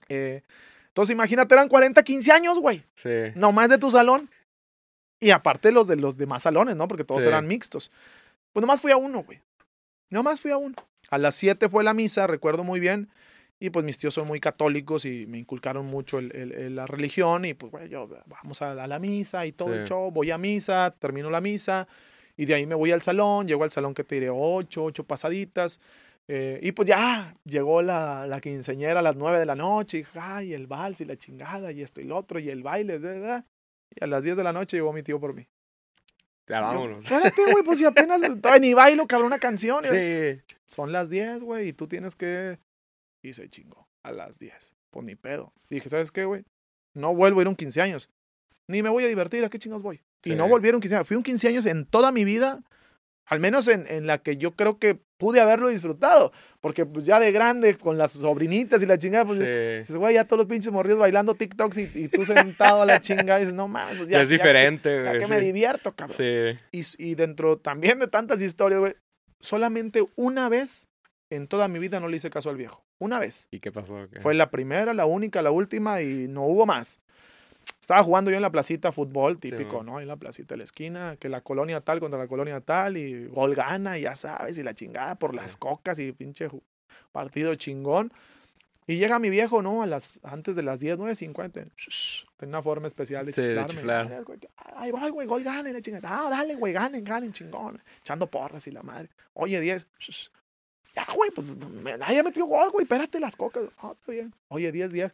Eh, 0.09 0.43
entonces 0.89 1.13
imagínate, 1.15 1.55
eran 1.55 1.69
40, 1.69 2.03
15 2.03 2.31
años, 2.33 2.59
güey. 2.61 2.85
Sí. 2.97 3.33
Nomás 3.35 3.69
de 3.71 3.79
tu 3.79 3.91
salón. 3.91 4.31
Y 5.21 5.31
aparte 5.33 5.71
los 5.73 5.87
de 5.87 5.97
los 5.97 6.17
demás 6.17 6.43
salones, 6.45 6.77
¿no? 6.77 6.89
Porque 6.89 7.05
todos 7.05 7.23
Sí. 7.23 7.29
eran 7.29 7.47
mixtos. 7.47 7.91
Pues 8.53 8.63
nomás 8.63 8.81
fui 8.81 8.91
a 8.93 8.97
uno, 8.97 9.23
güey. 9.23 9.41
Nomás 10.11 10.41
fui 10.41 10.51
a 10.51 10.57
uno. 10.57 10.75
A 11.11 11.19
las 11.19 11.35
7 11.35 11.69
fue 11.69 11.85
la 11.85 11.93
misa, 11.95 12.27
recuerdo 12.27 12.65
muy 12.65 12.81
bien. 12.81 13.11
Y 13.63 13.69
pues 13.71 13.85
mis 13.85 13.99
tíos 13.99 14.15
son 14.15 14.27
muy 14.27 14.41
católicos 14.41 15.05
y 15.05 15.27
me 15.27 15.37
inculcaron 15.39 15.85
mucho 15.87 16.19
el- 16.19 16.35
el- 16.35 16.53
el- 16.53 16.77
la 16.77 16.87
religión. 16.87 17.45
Y 17.45 17.53
pues, 17.55 17.71
bueno, 17.71 17.87
yo 17.87 18.09
vamos 18.27 18.63
a 18.63 18.75
la, 18.75 18.85
a 18.85 18.87
la 18.87 18.99
misa 18.99 19.45
y 19.45 19.53
todo 19.53 19.75
el 19.75 19.83
Sí. 19.87 19.91
show. 19.91 20.11
Voy 20.11 20.31
a 20.31 20.39
misa, 20.39 20.95
termino 20.99 21.31
la 21.31 21.41
misa. 21.43 21.87
Y 22.39 22.47
de 22.47 22.55
ahí 22.55 22.65
me 22.65 22.75
voy 22.75 22.91
al 22.91 23.03
salón. 23.03 23.47
Llego 23.47 23.63
al 23.65 23.71
salón 23.71 23.93
que 23.93 24.03
te 24.03 24.15
diré 24.15 24.31
8, 24.31 24.83
8 24.85 25.05
pasaditas. 25.05 25.79
eh, 26.33 26.61
y 26.63 26.71
pues 26.73 26.87
ya 26.89 27.35
llegó 27.45 27.83
la, 27.83 28.25
la 28.29 28.41
quinceñera 28.41 29.01
a 29.01 29.03
las 29.03 29.17
9 29.17 29.39
de 29.41 29.47
la 29.47 29.57
noche. 29.57 29.99
Y 29.99 30.07
ay, 30.19 30.55
el 30.55 30.67
vals 30.69 31.01
y 31.01 31.05
la 31.05 31.17
chingada 31.17 31.73
y 31.73 31.83
esto 31.83 32.01
y 32.01 32.05
lo 32.05 32.17
otro 32.17 32.39
y 32.39 32.49
el 32.51 32.63
baile. 32.63 32.99
da, 33.01 33.19
da". 33.19 33.47
Y 33.95 34.05
a 34.05 34.07
las 34.07 34.23
10 34.23 34.37
de 34.37 34.45
la 34.45 34.53
noche 34.53 34.77
llegó 34.77 34.93
mi 34.93 35.03
tío 35.03 35.19
por 35.19 35.35
mí. 35.35 35.47
Ya 36.47 36.61
vámonos. 36.63 37.05
Espérate, 37.05 37.43
güey, 37.53 37.65
pues 37.65 37.79
si 37.79 37.85
apenas 37.85 38.21
ni 38.61 38.75
bailo, 38.75 39.07
cabrón, 39.09 39.27
una 39.27 39.39
canción. 39.41 39.85
Sí. 39.93 40.41
Son 40.67 40.93
las 40.93 41.11
10, 41.11 41.43
güey, 41.43 41.69
y 41.69 41.73
tú 41.73 41.87
tienes 41.89 42.15
que... 42.17 42.59
Y 43.23 43.33
se 43.35 43.49
chingó, 43.49 43.89
a 44.03 44.13
las 44.13 44.39
10. 44.39 44.75
Pues 44.91 45.05
ni 45.07 45.15
pedo. 45.15 45.53
Dije, 45.69 45.89
¿sabes 45.89 46.11
qué, 46.11 46.25
güey? 46.25 46.45
No 46.95 47.15
vuelvo 47.15 47.41
a 47.41 47.43
ir 47.43 47.49
un 47.49 47.57
15 47.57 47.81
años. 47.81 48.09
Ni 48.69 48.83
me 48.83 48.89
voy 48.89 49.05
a 49.05 49.09
divertir, 49.09 49.45
¿a 49.45 49.51
qué 49.51 49.59
chingados 49.59 49.83
voy? 49.83 49.97
Y 50.25 50.31
Sí. 50.31 50.37
no 50.37 50.49
volvieron 50.49 50.81
15 50.81 50.97
años. 50.97 51.09
Fui 51.09 51.17
un 51.17 51.23
15 51.23 51.49
años 51.49 51.67
en 51.67 51.87
toda 51.87 52.13
mi 52.13 52.25
vida, 52.25 52.63
al 53.27 53.41
menos 53.41 53.69
en, 53.69 53.87
en 53.89 54.07
la 54.07 54.19
que 54.23 54.37
yo 54.37 54.53
creo 54.53 54.79
que 54.79 54.99
pude 55.19 55.41
haberlo 55.41 55.69
disfrutado. 55.69 56.33
Porque 56.61 56.87
pues 56.87 57.05
ya 57.05 57.21
de 57.21 57.31
grande, 57.33 57.77
con 57.77 57.99
las 57.99 58.13
sobrinitas 58.13 58.83
y 58.83 58.87
la 58.87 58.99
chingada, 58.99 59.25
pues 59.25 59.39
dices, 59.39 59.97
güey, 59.97 60.15
ya 60.15 60.25
todos 60.25 60.39
los 60.39 60.47
pinches 60.47 60.73
morridos 60.73 60.99
bailando 61.01 61.35
TikToks 61.35 61.79
y, 61.79 61.91
y 61.95 62.09
tú 62.09 62.25
sentado 62.25 62.83
a 62.83 62.87
la 62.87 63.01
chingada 63.03 63.39
y 63.39 63.43
dices, 63.43 63.55
no 63.55 63.69
mames, 63.69 63.97
pues 63.99 64.09
ya, 64.09 64.19
Ya 64.19 64.23
es 64.23 64.29
ya 64.31 64.37
diferente, 64.37 64.89
ya 64.95 65.09
güey. 65.11 65.19
que 65.19 65.25
sí. 65.27 65.31
me 65.31 65.41
divierto, 65.41 65.95
cabrón. 65.95 66.17
Sí. 66.17 66.59
Y, 66.73 67.11
y 67.11 67.15
dentro 67.15 67.59
también 67.59 67.99
de 67.99 68.09
tantas 68.09 68.41
historias, 68.43 68.81
güey, 68.81 68.95
solamente 69.41 70.07
una 70.17 70.49
vez 70.49 70.89
en 71.31 71.47
toda 71.49 71.69
mi 71.69 71.79
vida 71.79 72.01
no 72.01 72.09
le 72.09 72.17
hice 72.17 72.31
caso 72.31 72.51
al 72.51 72.57
viejo. 72.57 72.85
Una 73.01 73.19
vez. 73.19 73.49
¿Y 73.51 73.59
qué 73.61 73.73
pasó? 73.73 73.97
¿Qué? 74.13 74.21
Fue 74.21 74.35
la 74.35 74.51
primera, 74.51 74.93
la 74.95 75.07
única, 75.07 75.43
la 75.43 75.51
última 75.51 76.03
y 76.03 76.29
no 76.29 76.45
hubo 76.45 76.67
más. 76.67 77.01
Estaba 77.81 78.03
jugando 78.03 78.31
yo 78.31 78.37
en 78.37 78.43
la 78.43 78.51
placita 78.53 78.93
fútbol, 78.93 79.39
típico. 79.39 79.83
¿no? 79.83 80.01
En 80.01 80.07
la 80.07 80.17
placita 80.17 80.55
de 80.55 80.59
la 80.59 80.65
esquina, 80.65 81.17
que 81.19 81.29
la 81.31 81.41
colonia 81.41 81.81
tal 81.81 81.99
contra 81.99 82.19
la 82.19 82.29
colonia 82.29 82.61
tal 82.61 82.99
y 82.99 83.27
gol 83.27 83.55
gana, 83.55 83.99
y 83.99 84.03
ya 84.03 84.15
sabes, 84.15 84.59
y 84.59 84.63
la 84.63 84.75
chingada 84.75 85.15
por 85.17 85.35
las 85.35 85.53
Sí. 85.53 85.59
cocas 85.59 85.99
y 85.99 86.13
pinche 86.13 86.49
partido 87.11 87.55
chingón. 87.55 88.13
Y 88.87 88.97
llega 88.99 89.19
mi 89.19 89.31
viejo, 89.31 89.63
¿no? 89.63 89.83
A 89.83 89.87
las, 89.87 90.21
antes 90.23 90.57
de 90.57 90.63
las 90.63 90.81
10, 90.81 90.99
9.50. 90.99 91.53
Tiene 92.39 92.49
una 92.49 92.63
forma 92.63 92.87
especial 92.87 93.25
de 93.25 93.33
Sí, 93.33 93.43
de 93.43 93.67
chiflar. 93.67 94.25
Ay, 94.77 94.91
voy, 94.91 95.11
güey, 95.11 95.27
gol 95.27 95.43
gana 95.43 95.71
y 95.71 95.73
la 95.73 95.81
chingada. 95.81 96.09
Ah, 96.27 96.29
dale, 96.31 96.57
güey, 96.57 96.73
ganen, 96.73 97.03
ganen, 97.03 97.33
chingón. 97.33 97.83
Echando 98.01 98.27
porras 98.27 98.67
y 98.67 98.73
la 98.73 98.83
madre. 98.83 99.09
Oye, 99.33 99.59
10. 99.61 99.87
Ya, 101.07 101.15
güey, 101.15 101.31
pues 101.31 101.47
me- 101.47 101.97
nadie 101.99 102.23
metió 102.23 102.47
gol, 102.47 102.71
güey. 102.71 102.85
Espérate 102.85 103.19
las 103.21 103.37
cocas. 103.37 103.65
Ah, 103.79 103.93
está 103.99 104.13
bien. 104.13 104.35
Oye, 104.49 104.71
10, 104.73 104.93
10. 104.93 105.13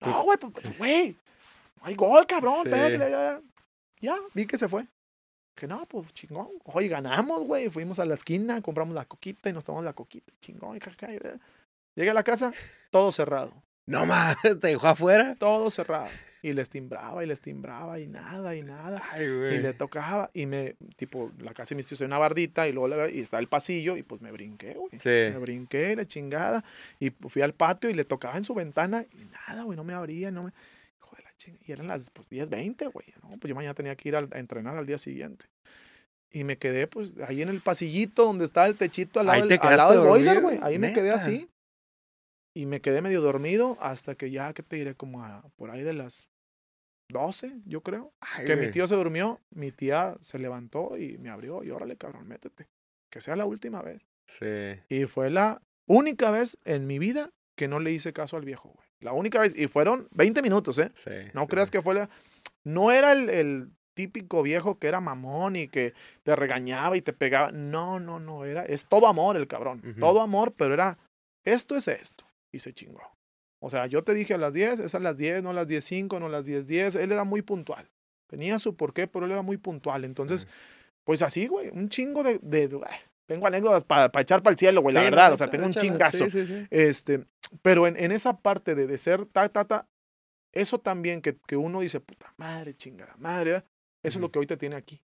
No, 0.00 0.22
güey, 0.22 0.38
pues, 0.38 0.78
güey. 0.78 1.16
No 1.76 1.82
hay 1.86 1.94
gol, 1.94 2.26
cabrón. 2.26 2.62
Sí. 2.64 2.68
Espérate, 2.70 2.98
ya, 2.98 3.08
ya. 3.08 3.40
Ya, 4.00 4.16
vi 4.34 4.46
que 4.46 4.56
se 4.56 4.68
fue. 4.68 4.86
Que 5.54 5.66
no, 5.66 5.86
pues 5.86 6.12
chingón. 6.14 6.48
Oye, 6.64 6.88
ganamos, 6.88 7.44
güey. 7.44 7.68
Fuimos 7.70 7.98
a 7.98 8.04
la 8.04 8.14
esquina, 8.14 8.60
compramos 8.60 8.94
la 8.94 9.04
coquita 9.04 9.48
y 9.50 9.52
nos 9.52 9.64
tomamos 9.64 9.84
la 9.84 9.92
coquita. 9.92 10.32
Chingón. 10.40 10.78
Llegué 11.94 12.10
a 12.10 12.14
la 12.14 12.24
casa, 12.24 12.52
todo 12.90 13.12
cerrado. 13.12 13.52
No 13.86 14.04
más, 14.06 14.36
te 14.42 14.54
dejó 14.54 14.88
afuera. 14.88 15.36
Todo 15.38 15.70
cerrado. 15.70 16.08
Y 16.44 16.52
les 16.52 16.68
timbraba 16.68 17.24
y 17.24 17.26
les 17.26 17.40
timbraba 17.40 17.98
y 17.98 18.06
nada 18.06 18.54
y 18.54 18.60
nada. 18.60 19.02
Ay, 19.12 19.24
Y 19.24 19.58
le 19.60 19.72
tocaba 19.72 20.30
y 20.34 20.44
me, 20.44 20.76
tipo, 20.94 21.32
la 21.38 21.54
casa 21.54 21.70
de 21.70 21.76
mis 21.76 21.86
tíos 21.86 22.02
una 22.02 22.18
bardita 22.18 22.68
y 22.68 22.72
luego 22.72 22.88
la, 22.88 23.08
y 23.08 23.20
está 23.20 23.38
el 23.38 23.48
pasillo 23.48 23.96
y 23.96 24.02
pues 24.02 24.20
me 24.20 24.30
brinqué, 24.30 24.74
güey. 24.74 24.90
Sí. 25.00 25.08
Me 25.08 25.38
brinqué, 25.38 25.96
la 25.96 26.06
chingada. 26.06 26.62
Y 27.00 27.08
fui 27.08 27.40
al 27.40 27.54
patio 27.54 27.88
y 27.88 27.94
le 27.94 28.04
tocaba 28.04 28.36
en 28.36 28.44
su 28.44 28.52
ventana 28.52 29.06
y 29.10 29.24
nada, 29.24 29.62
güey, 29.62 29.74
no 29.74 29.84
me 29.84 29.94
abría, 29.94 30.30
no 30.30 30.42
me... 30.42 30.52
Hijo 30.98 31.16
de 31.16 31.22
la 31.22 31.32
chingada. 31.38 31.64
Y 31.66 31.72
eran 31.72 31.86
las 31.86 32.10
pues, 32.10 32.28
10.20, 32.28 32.92
güey. 32.92 33.06
No, 33.22 33.38
pues 33.38 33.48
yo 33.48 33.54
mañana 33.54 33.72
tenía 33.72 33.96
que 33.96 34.10
ir 34.10 34.16
a 34.16 34.28
entrenar 34.34 34.76
al 34.76 34.84
día 34.84 34.98
siguiente. 34.98 35.46
Y 36.30 36.44
me 36.44 36.58
quedé, 36.58 36.86
pues, 36.88 37.14
ahí 37.26 37.40
en 37.40 37.48
el 37.48 37.62
pasillito 37.62 38.26
donde 38.26 38.44
estaba 38.44 38.66
el 38.66 38.76
techito 38.76 39.18
al 39.18 39.26
lado, 39.28 39.46
del, 39.46 39.58
al 39.62 39.76
lado 39.78 39.92
del 39.92 40.00
boiler, 40.06 40.42
güey. 40.42 40.58
Ahí 40.60 40.78
me 40.78 40.92
quedé 40.92 41.10
así. 41.10 41.48
Y 42.52 42.66
me 42.66 42.82
quedé 42.82 43.00
medio 43.00 43.22
dormido 43.22 43.78
hasta 43.80 44.14
que 44.14 44.30
ya, 44.30 44.52
¿qué 44.52 44.62
te 44.62 44.76
diré? 44.76 44.94
Como 44.94 45.24
a, 45.24 45.42
por 45.56 45.70
ahí 45.70 45.82
de 45.82 45.94
las 45.94 46.28
12, 47.08 47.60
yo 47.66 47.82
creo. 47.82 48.12
Ay, 48.20 48.46
Que 48.46 48.56
mi 48.56 48.70
tío 48.70 48.86
se 48.86 48.94
durmió, 48.94 49.40
mi 49.50 49.70
tía 49.70 50.16
se 50.20 50.38
levantó 50.38 50.96
y 50.96 51.18
me 51.18 51.30
abrió 51.30 51.62
y 51.62 51.70
órale, 51.70 51.96
cabrón, 51.96 52.26
métete. 52.26 52.68
Que 53.10 53.20
sea 53.20 53.36
la 53.36 53.46
última 53.46 53.82
vez. 53.82 54.02
Sí. 54.26 54.80
Y 54.88 55.04
fue 55.06 55.30
la 55.30 55.62
única 55.86 56.30
vez 56.30 56.58
en 56.64 56.86
mi 56.86 56.98
vida 56.98 57.30
que 57.56 57.68
no 57.68 57.78
le 57.78 57.92
hice 57.92 58.12
caso 58.12 58.36
al 58.36 58.44
viejo, 58.44 58.70
güey. 58.70 58.88
La 59.00 59.12
única 59.12 59.38
vez. 59.40 59.56
Y 59.56 59.68
fueron 59.68 60.08
20 60.12 60.42
minutos, 60.42 60.78
¿eh? 60.78 60.90
Sí. 60.94 61.10
No 61.34 61.42
sí. 61.42 61.48
creas 61.48 61.70
que 61.70 61.82
fue 61.82 61.94
la... 61.94 62.08
No 62.64 62.90
era 62.90 63.12
el, 63.12 63.28
el 63.28 63.70
típico 63.94 64.42
viejo 64.42 64.78
que 64.78 64.88
era 64.88 65.00
mamón 65.00 65.56
y 65.56 65.68
que 65.68 65.94
te 66.22 66.36
regañaba 66.36 66.96
y 66.96 67.02
te 67.02 67.12
pegaba. 67.12 67.52
No, 67.52 68.00
no, 68.00 68.18
no. 68.18 68.44
Era, 68.44 68.64
es 68.64 68.86
todo 68.86 69.06
amor 69.06 69.36
el 69.36 69.46
cabrón. 69.46 69.82
Todo 69.98 70.20
amor, 70.20 70.54
pero 70.56 70.74
era, 70.74 70.98
esto 71.44 71.76
es 71.76 71.88
esto. 71.88 72.26
Y 72.52 72.58
se 72.58 72.72
chingó. 72.72 73.13
O 73.64 73.70
sea, 73.70 73.86
yo 73.86 74.04
te 74.04 74.12
dije 74.14 74.34
a 74.34 74.38
las 74.38 74.52
10, 74.54 74.78
es 74.80 74.94
a 74.94 74.98
las 74.98 75.16
10, 75.16 75.42
no 75.42 75.50
a 75.50 75.54
las 75.54 75.66
10.05, 75.66 76.18
no 76.20 76.26
a 76.26 76.28
las 76.28 76.46
10.10. 76.46 77.00
Él 77.00 77.12
era 77.12 77.24
muy 77.24 77.42
puntual. 77.42 77.88
Tenía 78.28 78.58
su 78.58 78.76
porqué, 78.76 79.06
pero 79.06 79.24
él 79.26 79.32
era 79.32 79.42
muy 79.42 79.56
puntual. 79.56 80.04
Entonces, 80.04 80.42
Sí. 80.42 80.46
pues 81.04 81.22
así, 81.22 81.46
güey, 81.46 81.70
un 81.70 81.88
chingo 81.88 82.22
de... 82.22 82.38
de- 82.42 82.68
tengo 83.26 83.46
anécdotas 83.46 83.84
para 83.84 84.10
echar 84.20 84.42
para 84.42 84.52
el 84.52 84.58
cielo, 84.58 84.82
güey, 84.82 84.94
la 84.94 85.00
Sí, 85.00 85.04
verdad. 85.04 85.28
no, 85.28 85.34
o 85.34 85.36
sea, 85.38 85.50
tengo 85.50 85.64
un 85.64 85.72
chingazo. 85.74 86.28
Sí. 86.28 86.66
Este, 86.70 87.24
pero 87.62 87.86
en, 87.86 87.96
en 87.96 88.12
esa 88.12 88.36
parte 88.38 88.74
de, 88.74 88.86
de 88.86 88.98
ser 88.98 89.24
ta, 89.24 89.48
ta, 89.48 89.64
ta, 89.64 89.88
eso 90.52 90.78
también 90.78 91.22
que, 91.22 91.34
que 91.46 91.56
uno 91.56 91.80
dice, 91.80 92.00
puta 92.00 92.34
madre, 92.36 92.74
chingada 92.74 93.14
madre, 93.16 93.52
¿verdad? 93.52 93.64
eso 94.02 94.18
es 94.18 94.20
lo 94.20 94.30
que 94.30 94.38
hoy 94.40 94.46
te 94.46 94.58
tiene 94.58 94.76
aquí. 94.76 95.00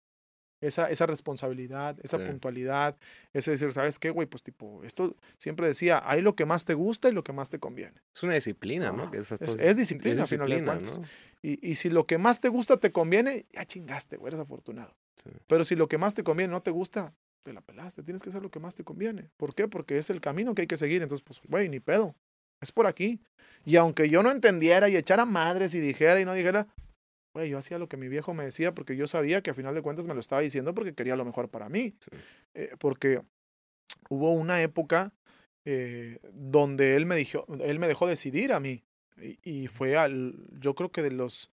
Esa, 0.62 0.88
esa 0.90 1.04
responsabilidad, 1.06 1.96
esa 2.02 2.18
Sí. 2.18 2.24
puntualidad, 2.24 2.96
ese 3.34 3.50
decir, 3.50 3.72
¿sabes 3.72 3.98
qué, 3.98 4.08
güey? 4.10 4.26
Pues 4.26 4.42
tipo, 4.42 4.82
esto 4.84 5.14
siempre 5.36 5.66
decía, 5.66 6.02
hay 6.04 6.22
lo 6.22 6.34
que 6.34 6.46
más 6.46 6.64
te 6.64 6.72
gusta 6.72 7.08
y 7.10 7.12
lo 7.12 7.22
que 7.22 7.32
más 7.34 7.50
te 7.50 7.58
conviene. 7.58 8.00
Es 8.14 8.22
una 8.22 8.34
disciplina, 8.34 8.90
¿no? 8.90 9.12
Es- 9.12 9.76
disciplina, 9.76 10.22
a 10.22 10.26
final 10.26 10.48
de 10.48 10.54
disciplina, 10.56 10.64
cuentas. 10.72 10.98
¿no? 10.98 11.04
Y, 11.42 11.70
y 11.70 11.74
si 11.74 11.90
lo 11.90 12.06
que 12.06 12.16
más 12.16 12.40
te 12.40 12.48
gusta 12.48 12.78
te 12.78 12.90
conviene, 12.90 13.44
ya 13.52 13.66
chingaste, 13.66 14.16
güey, 14.16 14.30
eres 14.30 14.40
afortunado. 14.40 14.96
Sí. 15.22 15.30
Pero 15.46 15.64
si 15.66 15.76
lo 15.76 15.88
que 15.88 15.98
más 15.98 16.14
te 16.14 16.22
conviene 16.24 16.50
no 16.52 16.62
te 16.62 16.70
gusta, 16.70 17.12
te 17.42 17.52
la 17.52 17.60
pelaste, 17.60 18.02
tienes 18.02 18.22
que 18.22 18.30
hacer 18.30 18.42
lo 18.42 18.50
que 18.50 18.58
más 18.58 18.74
te 18.74 18.82
conviene. 18.82 19.28
¿Por 19.36 19.54
qué? 19.54 19.68
Porque 19.68 19.98
es 19.98 20.08
el 20.10 20.20
camino 20.22 20.54
que 20.54 20.62
hay 20.62 20.66
que 20.68 20.76
seguir. 20.78 21.02
Entonces, 21.02 21.22
pues, 21.24 21.40
güey, 21.48 21.68
ni 21.68 21.80
pedo. 21.80 22.14
Es 22.62 22.72
por 22.72 22.86
aquí. 22.86 23.20
Y 23.66 23.76
aunque 23.76 24.08
yo 24.08 24.22
no 24.22 24.30
entendiera 24.30 24.88
y 24.88 24.96
echara 24.96 25.26
madres 25.26 25.74
y 25.74 25.80
dijera 25.80 26.18
y 26.20 26.24
no 26.24 26.32
dijera, 26.32 26.66
güey, 27.36 27.50
yo 27.50 27.58
hacía 27.58 27.78
lo 27.78 27.86
que 27.86 27.98
mi 27.98 28.08
viejo 28.08 28.32
me 28.32 28.44
decía 28.44 28.74
porque 28.74 28.96
yo 28.96 29.06
sabía 29.06 29.42
que 29.42 29.50
a 29.50 29.54
final 29.54 29.74
de 29.74 29.82
cuentas 29.82 30.06
me 30.06 30.14
lo 30.14 30.20
estaba 30.20 30.40
diciendo 30.40 30.72
porque 30.74 30.94
quería 30.94 31.16
lo 31.16 31.24
mejor 31.26 31.50
para 31.50 31.68
mí. 31.68 31.94
Sí. 32.00 32.16
Eh, 32.54 32.70
porque 32.78 33.20
hubo 34.08 34.32
una 34.32 34.62
época 34.62 35.12
eh, 35.66 36.18
donde 36.32 36.96
él 36.96 37.04
me, 37.04 37.14
dijo, 37.16 37.44
él 37.60 37.78
me 37.78 37.88
dejó 37.88 38.06
decidir 38.06 38.54
a 38.54 38.60
mí. 38.60 38.84
Y, 39.20 39.38
y 39.42 39.66
fue 39.66 39.98
al, 39.98 40.46
yo 40.58 40.74
creo 40.74 40.90
que 40.90 41.02
de 41.02 41.10
los, 41.10 41.50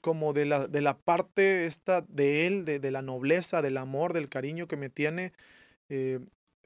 como 0.00 0.32
de 0.32 0.46
la, 0.46 0.66
de 0.66 0.80
la 0.80 0.96
parte 0.96 1.66
esta 1.66 2.00
de 2.00 2.46
él, 2.46 2.64
de, 2.64 2.78
de 2.78 2.90
la 2.90 3.02
nobleza, 3.02 3.60
del 3.60 3.76
amor, 3.76 4.14
del 4.14 4.30
cariño 4.30 4.66
que 4.66 4.78
me 4.78 4.88
tiene, 4.88 5.34
eh, 5.90 6.20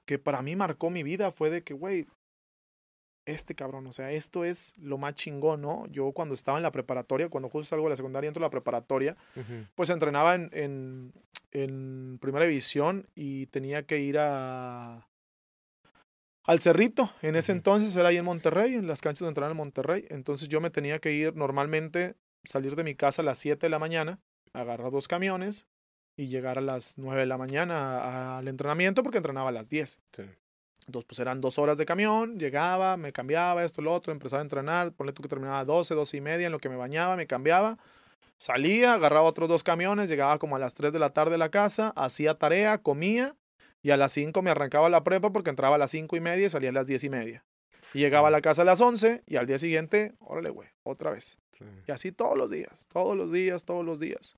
que 0.04 0.20
para 0.20 0.40
mí 0.40 0.54
marcó 0.54 0.88
mi 0.88 1.02
vida, 1.02 1.32
fue 1.32 1.50
de 1.50 1.64
que, 1.64 1.74
güey, 1.74 2.06
este 3.30 3.54
cabrón, 3.54 3.86
o 3.86 3.92
sea, 3.92 4.10
esto 4.12 4.44
es 4.44 4.76
lo 4.78 4.98
más 4.98 5.14
chingón, 5.14 5.62
¿no? 5.62 5.86
Yo 5.88 6.12
cuando 6.12 6.34
estaba 6.34 6.58
en 6.58 6.62
la 6.62 6.72
preparatoria, 6.72 7.28
cuando 7.28 7.48
justo 7.48 7.70
salgo 7.70 7.86
de 7.86 7.90
la 7.90 7.96
secundaria, 7.96 8.28
entro 8.28 8.42
a 8.42 8.46
la 8.46 8.50
preparatoria, 8.50 9.16
pues 9.74 9.90
entrenaba 9.90 10.34
en, 10.34 10.50
en, 10.52 11.12
en 11.52 12.18
primera 12.20 12.46
división 12.46 13.06
y 13.14 13.46
tenía 13.46 13.84
que 13.84 14.00
ir 14.00 14.18
a 14.18 15.06
al 16.44 16.60
Cerrito. 16.60 17.10
En 17.22 17.36
ese 17.36 17.52
entonces 17.52 17.94
era 17.96 18.08
ahí 18.08 18.16
en 18.16 18.24
Monterrey, 18.24 18.74
en 18.74 18.86
las 18.86 19.00
canchas 19.00 19.20
de 19.20 19.28
entrenar 19.28 19.52
en 19.52 19.56
Monterrey. 19.56 20.06
Entonces 20.10 20.48
yo 20.48 20.60
me 20.60 20.70
tenía 20.70 20.98
que 20.98 21.12
ir 21.12 21.36
normalmente, 21.36 22.16
salir 22.44 22.76
de 22.76 22.84
mi 22.84 22.94
casa 22.94 23.22
a 23.22 23.24
las 23.24 23.38
7 23.38 23.66
de 23.66 23.70
la 23.70 23.78
mañana, 23.78 24.18
agarrar 24.52 24.90
dos 24.90 25.06
camiones 25.06 25.68
y 26.16 26.26
llegar 26.26 26.58
a 26.58 26.60
las 26.60 26.98
9 26.98 27.20
de 27.20 27.26
la 27.26 27.38
mañana 27.38 28.38
al 28.38 28.48
entrenamiento 28.48 29.02
porque 29.02 29.18
entrenaba 29.18 29.50
a 29.50 29.52
las 29.52 29.68
10. 29.68 30.00
Sí. 30.12 30.22
Entonces, 30.86 31.06
pues 31.06 31.18
eran 31.18 31.40
dos 31.40 31.58
horas 31.58 31.78
de 31.78 31.86
camión, 31.86 32.38
llegaba, 32.38 32.96
me 32.96 33.12
cambiaba, 33.12 33.64
esto, 33.64 33.82
lo 33.82 33.92
otro, 33.92 34.12
empezaba 34.12 34.40
a 34.40 34.44
entrenar, 34.44 34.92
ponle 34.92 35.12
tú 35.12 35.22
que 35.22 35.28
terminaba 35.28 35.60
a 35.60 35.64
12, 35.64 35.94
12 35.94 36.16
y 36.16 36.20
media, 36.20 36.46
en 36.46 36.52
lo 36.52 36.58
que 36.58 36.68
me 36.68 36.76
bañaba, 36.76 37.16
me 37.16 37.26
cambiaba, 37.26 37.78
salía, 38.38 38.94
agarraba 38.94 39.28
otros 39.28 39.48
dos 39.48 39.62
camiones, 39.62 40.08
llegaba 40.08 40.38
como 40.38 40.56
a 40.56 40.58
las 40.58 40.74
3 40.74 40.92
de 40.92 40.98
la 40.98 41.10
tarde 41.10 41.34
a 41.34 41.38
la 41.38 41.50
casa, 41.50 41.92
hacía 41.96 42.34
tarea, 42.34 42.78
comía, 42.78 43.36
y 43.82 43.90
a 43.90 43.96
las 43.96 44.12
5 44.12 44.42
me 44.42 44.50
arrancaba 44.50 44.88
la 44.88 45.04
prepa 45.04 45.30
porque 45.30 45.50
entraba 45.50 45.76
a 45.76 45.78
las 45.78 45.90
5 45.90 46.16
y 46.16 46.20
media 46.20 46.46
y 46.46 46.48
salía 46.48 46.70
a 46.70 46.72
las 46.72 46.86
10 46.86 47.04
y 47.04 47.08
media. 47.10 47.44
Y 47.92 47.98
llegaba 47.98 48.28
a 48.28 48.30
la 48.30 48.40
casa 48.40 48.62
a 48.62 48.64
las 48.64 48.80
11 48.80 49.22
y 49.26 49.36
al 49.36 49.46
día 49.46 49.58
siguiente, 49.58 50.12
órale, 50.20 50.50
güey, 50.50 50.68
otra 50.82 51.10
vez. 51.10 51.38
Sí. 51.52 51.64
Y 51.86 51.92
así 51.92 52.12
todos 52.12 52.36
los 52.36 52.50
días, 52.50 52.86
todos 52.92 53.16
los 53.16 53.32
días, 53.32 53.64
todos 53.64 53.84
los 53.84 53.98
días. 53.98 54.36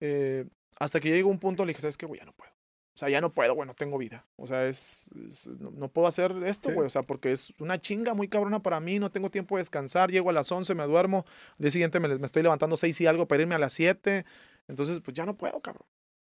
Eh, 0.00 0.44
hasta 0.78 1.00
que 1.00 1.10
llegó 1.10 1.30
un 1.30 1.38
punto, 1.38 1.64
le 1.64 1.70
dije, 1.70 1.80
¿sabes 1.80 1.96
qué, 1.96 2.06
güey? 2.06 2.20
Ya 2.20 2.26
no 2.26 2.32
puedo. 2.32 2.53
O 2.94 2.98
sea, 2.98 3.08
ya 3.08 3.20
no 3.20 3.32
puedo, 3.34 3.54
güey, 3.54 3.66
no 3.66 3.74
tengo 3.74 3.98
vida. 3.98 4.24
O 4.36 4.46
sea, 4.46 4.66
es, 4.66 5.10
es- 5.28 5.48
no, 5.48 5.70
no 5.72 5.88
puedo 5.88 6.06
hacer 6.06 6.32
esto, 6.46 6.68
Sí. 6.68 6.74
güey. 6.74 6.86
O 6.86 6.90
sea, 6.90 7.02
porque 7.02 7.32
es 7.32 7.52
una 7.58 7.80
chinga 7.80 8.14
muy 8.14 8.28
cabrona 8.28 8.60
para 8.60 8.78
mí, 8.78 9.00
no 9.00 9.10
tengo 9.10 9.30
tiempo 9.30 9.56
de 9.56 9.60
descansar, 9.60 10.10
llego 10.12 10.30
a 10.30 10.32
las 10.32 10.50
11, 10.52 10.74
me 10.76 10.84
duermo, 10.86 11.24
al 11.58 11.62
día 11.62 11.70
siguiente 11.70 11.98
me, 11.98 12.06
me 12.18 12.26
estoy 12.26 12.42
levantando 12.44 12.76
6 12.76 13.00
y 13.00 13.06
algo 13.06 13.26
para 13.26 13.42
irme 13.42 13.56
a 13.56 13.58
las 13.58 13.72
7. 13.72 14.24
Entonces, 14.68 15.00
pues 15.00 15.16
ya 15.16 15.26
no 15.26 15.36
puedo, 15.36 15.60
cabrón. 15.60 15.86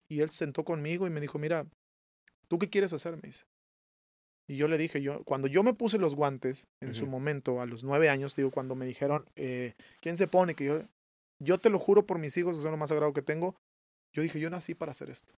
Y 0.08 0.22
él 0.22 0.30
se 0.30 0.38
sentó 0.40 0.64
conmigo 0.64 1.06
y 1.06 1.10
me 1.10 1.20
dijo, 1.20 1.38
mira, 1.38 1.66
¿tú 2.48 2.58
qué 2.60 2.70
quieres 2.70 2.94
hacer? 2.94 3.16
Me 3.18 3.24
dice. 3.24 3.44
Y 4.48 4.56
yo 4.58 4.68
le 4.68 4.78
dije, 4.78 5.02
yo, 5.02 5.24
cuando 5.24 5.48
yo 5.48 5.64
me 5.64 5.74
puse 5.74 5.98
los 5.98 6.16
guantes, 6.16 6.68
en 6.82 6.94
su 6.94 7.04
Ujú. 7.04 7.12
momento, 7.12 7.62
a 7.62 7.66
los 7.66 7.84
nueve 7.84 8.10
años, 8.10 8.36
digo, 8.36 8.52
cuando 8.52 8.76
me 8.76 8.86
dijeron, 8.86 9.26
eh, 9.36 9.74
¿quién 10.02 10.18
se 10.18 10.28
pone? 10.28 10.54
Que 10.56 10.66
yo, 10.66 10.82
yo 11.40 11.58
te 11.60 11.70
lo 11.70 11.80
juro 11.80 12.06
por 12.06 12.20
mis 12.20 12.36
hijos, 12.38 12.56
que 12.58 12.62
son 12.62 12.72
lo 12.72 12.78
más 12.78 12.90
sagrado 12.90 13.14
que 13.14 13.22
tengo, 13.22 13.56
yo 14.14 14.22
dije, 14.22 14.40
yo 14.40 14.50
nací 14.50 14.76
para 14.76 14.92
hacer 14.92 15.10
esto. 15.10 15.34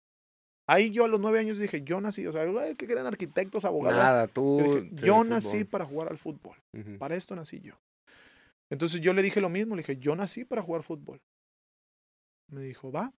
Ahí 0.66 0.90
yo 0.90 1.04
a 1.04 1.08
los 1.08 1.20
nueve 1.20 1.38
años 1.38 1.58
dije, 1.58 1.82
yo 1.82 2.00
nací, 2.00 2.26
o 2.26 2.32
sea, 2.32 2.44
que 2.74 2.84
eran 2.90 3.06
arquitectos, 3.06 3.64
abogados. 3.64 4.02
Nada, 4.02 4.26
tú. 4.26 4.58
Yo, 4.92 5.22
dije, 5.22 5.30
nací 5.30 5.64
para 5.64 5.84
jugar 5.84 6.08
al 6.08 6.18
fútbol. 6.18 6.56
Para 6.98 7.14
esto 7.14 7.36
nací 7.36 7.60
yo. 7.60 7.74
Entonces 8.68 9.00
yo 9.00 9.12
le 9.12 9.22
dije 9.22 9.40
lo 9.40 9.48
mismo, 9.48 9.76
le 9.76 9.82
dije, 9.82 9.96
yo 9.96 10.16
nací 10.16 10.44
para 10.44 10.62
jugar 10.62 10.82
fútbol. 10.82 11.20
Me 12.48 12.62
dijo, 12.62 12.90
va, 12.90 13.12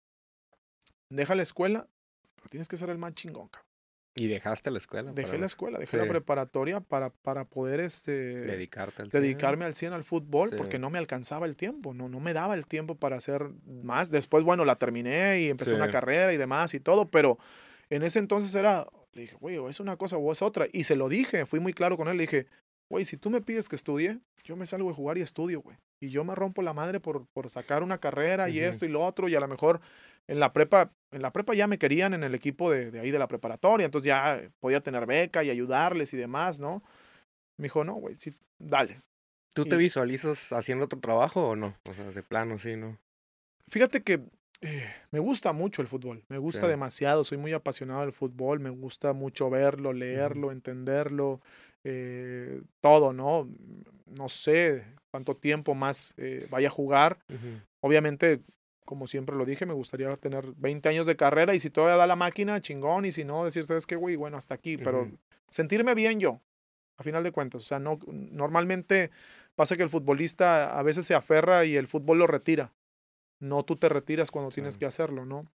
deja 1.08 1.34
la 1.34 1.42
escuela, 1.42 1.88
pero 2.34 2.48
tienes 2.48 2.68
que 2.68 2.76
ser 2.76 2.90
el 2.90 2.98
más 2.98 3.14
chingón, 3.14 3.48
cabrón. 3.48 3.65
Y 4.18 4.28
dejaste 4.28 4.70
la 4.70 4.78
escuela. 4.78 5.12
Dejé 5.12 5.28
para 5.28 5.38
la 5.40 5.46
escuela, 5.46 5.78
dejé 5.78 5.98
la 5.98 6.06
preparatoria 6.06 6.80
para, 6.80 7.10
para 7.10 7.44
poder 7.44 7.80
este, 7.80 8.12
Dedicarte 8.12 9.02
al 9.02 9.10
cine. 9.10 9.22
dedicarme 9.22 9.66
al 9.66 9.74
100 9.74 9.92
al 9.92 10.04
fútbol 10.04 10.50
Sí. 10.50 10.56
porque 10.56 10.78
no 10.78 10.88
me 10.88 10.98
alcanzaba 10.98 11.44
el 11.44 11.54
tiempo, 11.54 11.92
no, 11.92 12.08
no 12.08 12.18
me 12.18 12.32
daba 12.32 12.54
el 12.54 12.66
tiempo 12.66 12.94
para 12.94 13.16
hacer 13.16 13.46
más. 13.82 14.10
Después, 14.10 14.42
bueno, 14.42 14.64
la 14.64 14.76
terminé 14.76 15.40
y 15.42 15.48
empecé 15.50 15.74
una 15.74 15.90
carrera 15.90 16.32
y 16.32 16.38
demás 16.38 16.72
y 16.72 16.80
todo, 16.80 17.10
pero 17.10 17.38
en 17.90 18.02
ese 18.02 18.18
entonces 18.18 18.54
era, 18.54 18.86
le 19.12 19.22
dije, 19.22 19.36
güey, 19.38 19.58
o 19.58 19.68
es 19.68 19.80
una 19.80 19.96
cosa 19.96 20.16
o 20.16 20.32
es 20.32 20.40
otra. 20.40 20.66
Y 20.72 20.84
se 20.84 20.96
lo 20.96 21.08
dije, 21.10 21.44
fui 21.44 21.60
muy 21.60 21.74
claro 21.74 21.98
con 21.98 22.08
él, 22.08 22.16
le 22.16 22.22
dije, 22.22 22.46
güey, 22.88 23.04
si 23.04 23.18
tú 23.18 23.28
me 23.28 23.42
pides 23.42 23.68
que 23.68 23.76
estudie, 23.76 24.18
yo 24.44 24.56
me 24.56 24.64
salgo 24.64 24.88
de 24.88 24.94
jugar 24.94 25.18
y 25.18 25.20
estudio, 25.20 25.60
güey. 25.60 25.76
Y 26.00 26.08
yo 26.08 26.24
me 26.24 26.34
rompo 26.34 26.62
la 26.62 26.72
madre 26.72 27.00
por, 27.00 27.26
por 27.34 27.50
sacar 27.50 27.82
una 27.82 27.98
carrera 27.98 28.48
y 28.48 28.60
esto 28.60 28.86
y 28.86 28.88
lo 28.88 29.04
otro, 29.04 29.28
y 29.28 29.34
a 29.34 29.40
lo 29.40 29.48
mejor 29.48 29.80
en 30.28 30.40
la 30.40 30.52
prepa, 30.52 30.92
en 31.10 31.22
la 31.22 31.32
prepa 31.32 31.54
ya 31.54 31.66
me 31.66 31.78
querían 31.78 32.14
en 32.14 32.24
el 32.24 32.34
equipo 32.34 32.70
de, 32.70 32.90
de 32.90 33.00
ahí 33.00 33.10
de 33.10 33.18
la 33.18 33.28
preparatoria, 33.28 33.84
entonces 33.84 34.06
ya 34.08 34.40
podía 34.60 34.80
tener 34.80 35.06
beca 35.06 35.44
y 35.44 35.50
ayudarles 35.50 36.12
y 36.14 36.16
demás, 36.16 36.60
¿no? 36.60 36.82
Me 37.58 37.64
dijo, 37.64 37.84
no, 37.84 37.94
güey, 37.94 38.14
sí, 38.16 38.34
dale. 38.58 39.00
¿Tú 39.54 39.64
te 39.64 39.76
y- 39.76 39.78
visualizas 39.78 40.52
haciendo 40.52 40.84
otro 40.84 41.00
trabajo 41.00 41.48
o 41.48 41.56
no? 41.56 41.76
O 41.88 41.94
sea, 41.94 42.10
de 42.10 42.22
plano, 42.22 42.58
sí, 42.58 42.76
¿no? 42.76 42.98
Fíjate 43.68 44.02
que 44.02 44.20
eh, 44.60 44.88
me 45.10 45.18
gusta 45.18 45.52
mucho 45.52 45.82
el 45.82 45.88
fútbol, 45.88 46.24
me 46.28 46.38
gusta 46.38 46.62
Sí. 46.66 46.70
demasiado, 46.70 47.24
soy 47.24 47.38
muy 47.38 47.52
apasionado 47.52 48.02
del 48.02 48.12
fútbol, 48.12 48.60
me 48.60 48.70
gusta 48.70 49.12
mucho 49.12 49.50
verlo, 49.50 49.92
leerlo, 49.92 50.52
entenderlo, 50.52 51.40
eh, 51.84 52.62
todo, 52.80 53.12
¿no? 53.12 53.48
No 54.06 54.28
sé 54.28 54.84
cuánto 55.10 55.36
tiempo 55.36 55.74
más 55.74 56.14
eh, 56.16 56.46
vaya 56.50 56.68
a 56.68 56.70
jugar. 56.70 57.18
Ujú. 57.28 57.60
Obviamente, 57.80 58.40
como 58.86 59.06
siempre 59.06 59.36
lo 59.36 59.44
dije, 59.44 59.66
me 59.66 59.74
gustaría 59.74 60.16
tener 60.16 60.46
20 60.56 60.88
años 60.88 61.06
de 61.06 61.16
carrera 61.16 61.54
y 61.54 61.60
si 61.60 61.68
todavía 61.68 61.96
da 61.96 62.06
la 62.06 62.16
máquina, 62.16 62.62
chingón, 62.62 63.04
y 63.04 63.12
si 63.12 63.24
no, 63.24 63.44
decir, 63.44 63.64
¿sabes 63.66 63.86
qué, 63.86 63.96
güey? 63.96 64.16
Bueno, 64.16 64.38
hasta 64.38 64.54
aquí, 64.54 64.78
pero 64.78 65.02
sentirme 65.50 65.94
bien 65.94 66.18
yo, 66.18 66.40
a 66.96 67.02
final 67.02 67.22
de 67.22 67.32
cuentas. 67.32 67.60
O 67.60 67.64
sea, 67.64 67.78
no, 67.78 67.98
normalmente 68.06 69.10
pasa 69.54 69.76
que 69.76 69.82
el 69.82 69.90
futbolista 69.90 70.78
a 70.78 70.82
veces 70.82 71.04
se 71.06 71.14
aferra 71.14 71.64
y 71.66 71.76
el 71.76 71.86
fútbol 71.88 72.18
lo 72.18 72.26
retira. 72.26 72.72
No 73.40 73.62
tú 73.64 73.76
te 73.76 73.88
retiras 73.90 74.30
cuando 74.30 74.50
tienes 74.50 74.78
que 74.78 74.86
hacerlo, 74.86 75.26
¿no? 75.26 75.46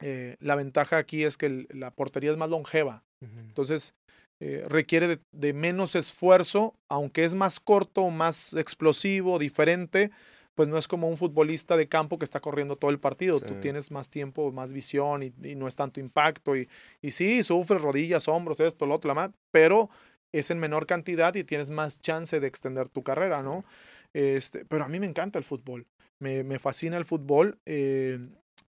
Eh, 0.00 0.36
la 0.40 0.54
ventaja 0.54 0.96
aquí 0.98 1.24
es 1.24 1.36
que 1.36 1.46
el- 1.46 1.68
la 1.70 1.90
portería 1.90 2.30
es 2.30 2.36
más 2.36 2.48
longeva. 2.50 3.02
Entonces, 3.48 3.94
eh, 4.40 4.62
requiere 4.68 5.08
de, 5.08 5.18
de 5.32 5.52
menos 5.52 5.96
esfuerzo, 5.96 6.74
aunque 6.88 7.24
es 7.24 7.34
más 7.34 7.58
corto, 7.58 8.08
más 8.10 8.54
explosivo, 8.54 9.40
diferente, 9.40 10.12
pues 10.58 10.68
no 10.68 10.76
es 10.76 10.88
como 10.88 11.08
un 11.08 11.16
futbolista 11.16 11.76
de 11.76 11.86
campo 11.86 12.18
que 12.18 12.24
está 12.24 12.40
corriendo 12.40 12.74
todo 12.74 12.90
el 12.90 12.98
partido. 12.98 13.38
Tú 13.38 13.54
tienes 13.60 13.92
más 13.92 14.10
tiempo, 14.10 14.50
más 14.50 14.72
visión 14.72 15.22
y, 15.22 15.32
y 15.44 15.54
no 15.54 15.68
es 15.68 15.76
tanto 15.76 16.00
impacto. 16.00 16.56
Y, 16.56 16.68
y 17.00 17.12
sí, 17.12 17.44
sufres 17.44 17.80
rodillas, 17.80 18.26
hombros, 18.26 18.58
esto, 18.58 18.84
lo 18.84 18.96
otro, 18.96 19.06
la 19.06 19.14
más, 19.14 19.30
pero 19.52 19.88
es 20.32 20.50
en 20.50 20.58
menor 20.58 20.86
cantidad 20.86 21.32
y 21.36 21.44
tienes 21.44 21.70
más 21.70 22.00
chance 22.00 22.40
de 22.40 22.48
extender 22.48 22.88
tu 22.88 23.04
carrera, 23.04 23.40
¿no? 23.40 23.64
Este, 24.12 24.64
pero 24.64 24.82
a 24.82 24.88
mí 24.88 24.98
me 24.98 25.06
encanta 25.06 25.38
el 25.38 25.44
fútbol. 25.44 25.86
Me, 26.18 26.42
me 26.42 26.58
fascina 26.58 26.96
el 26.96 27.04
fútbol. 27.04 27.58
eh, 27.64 28.18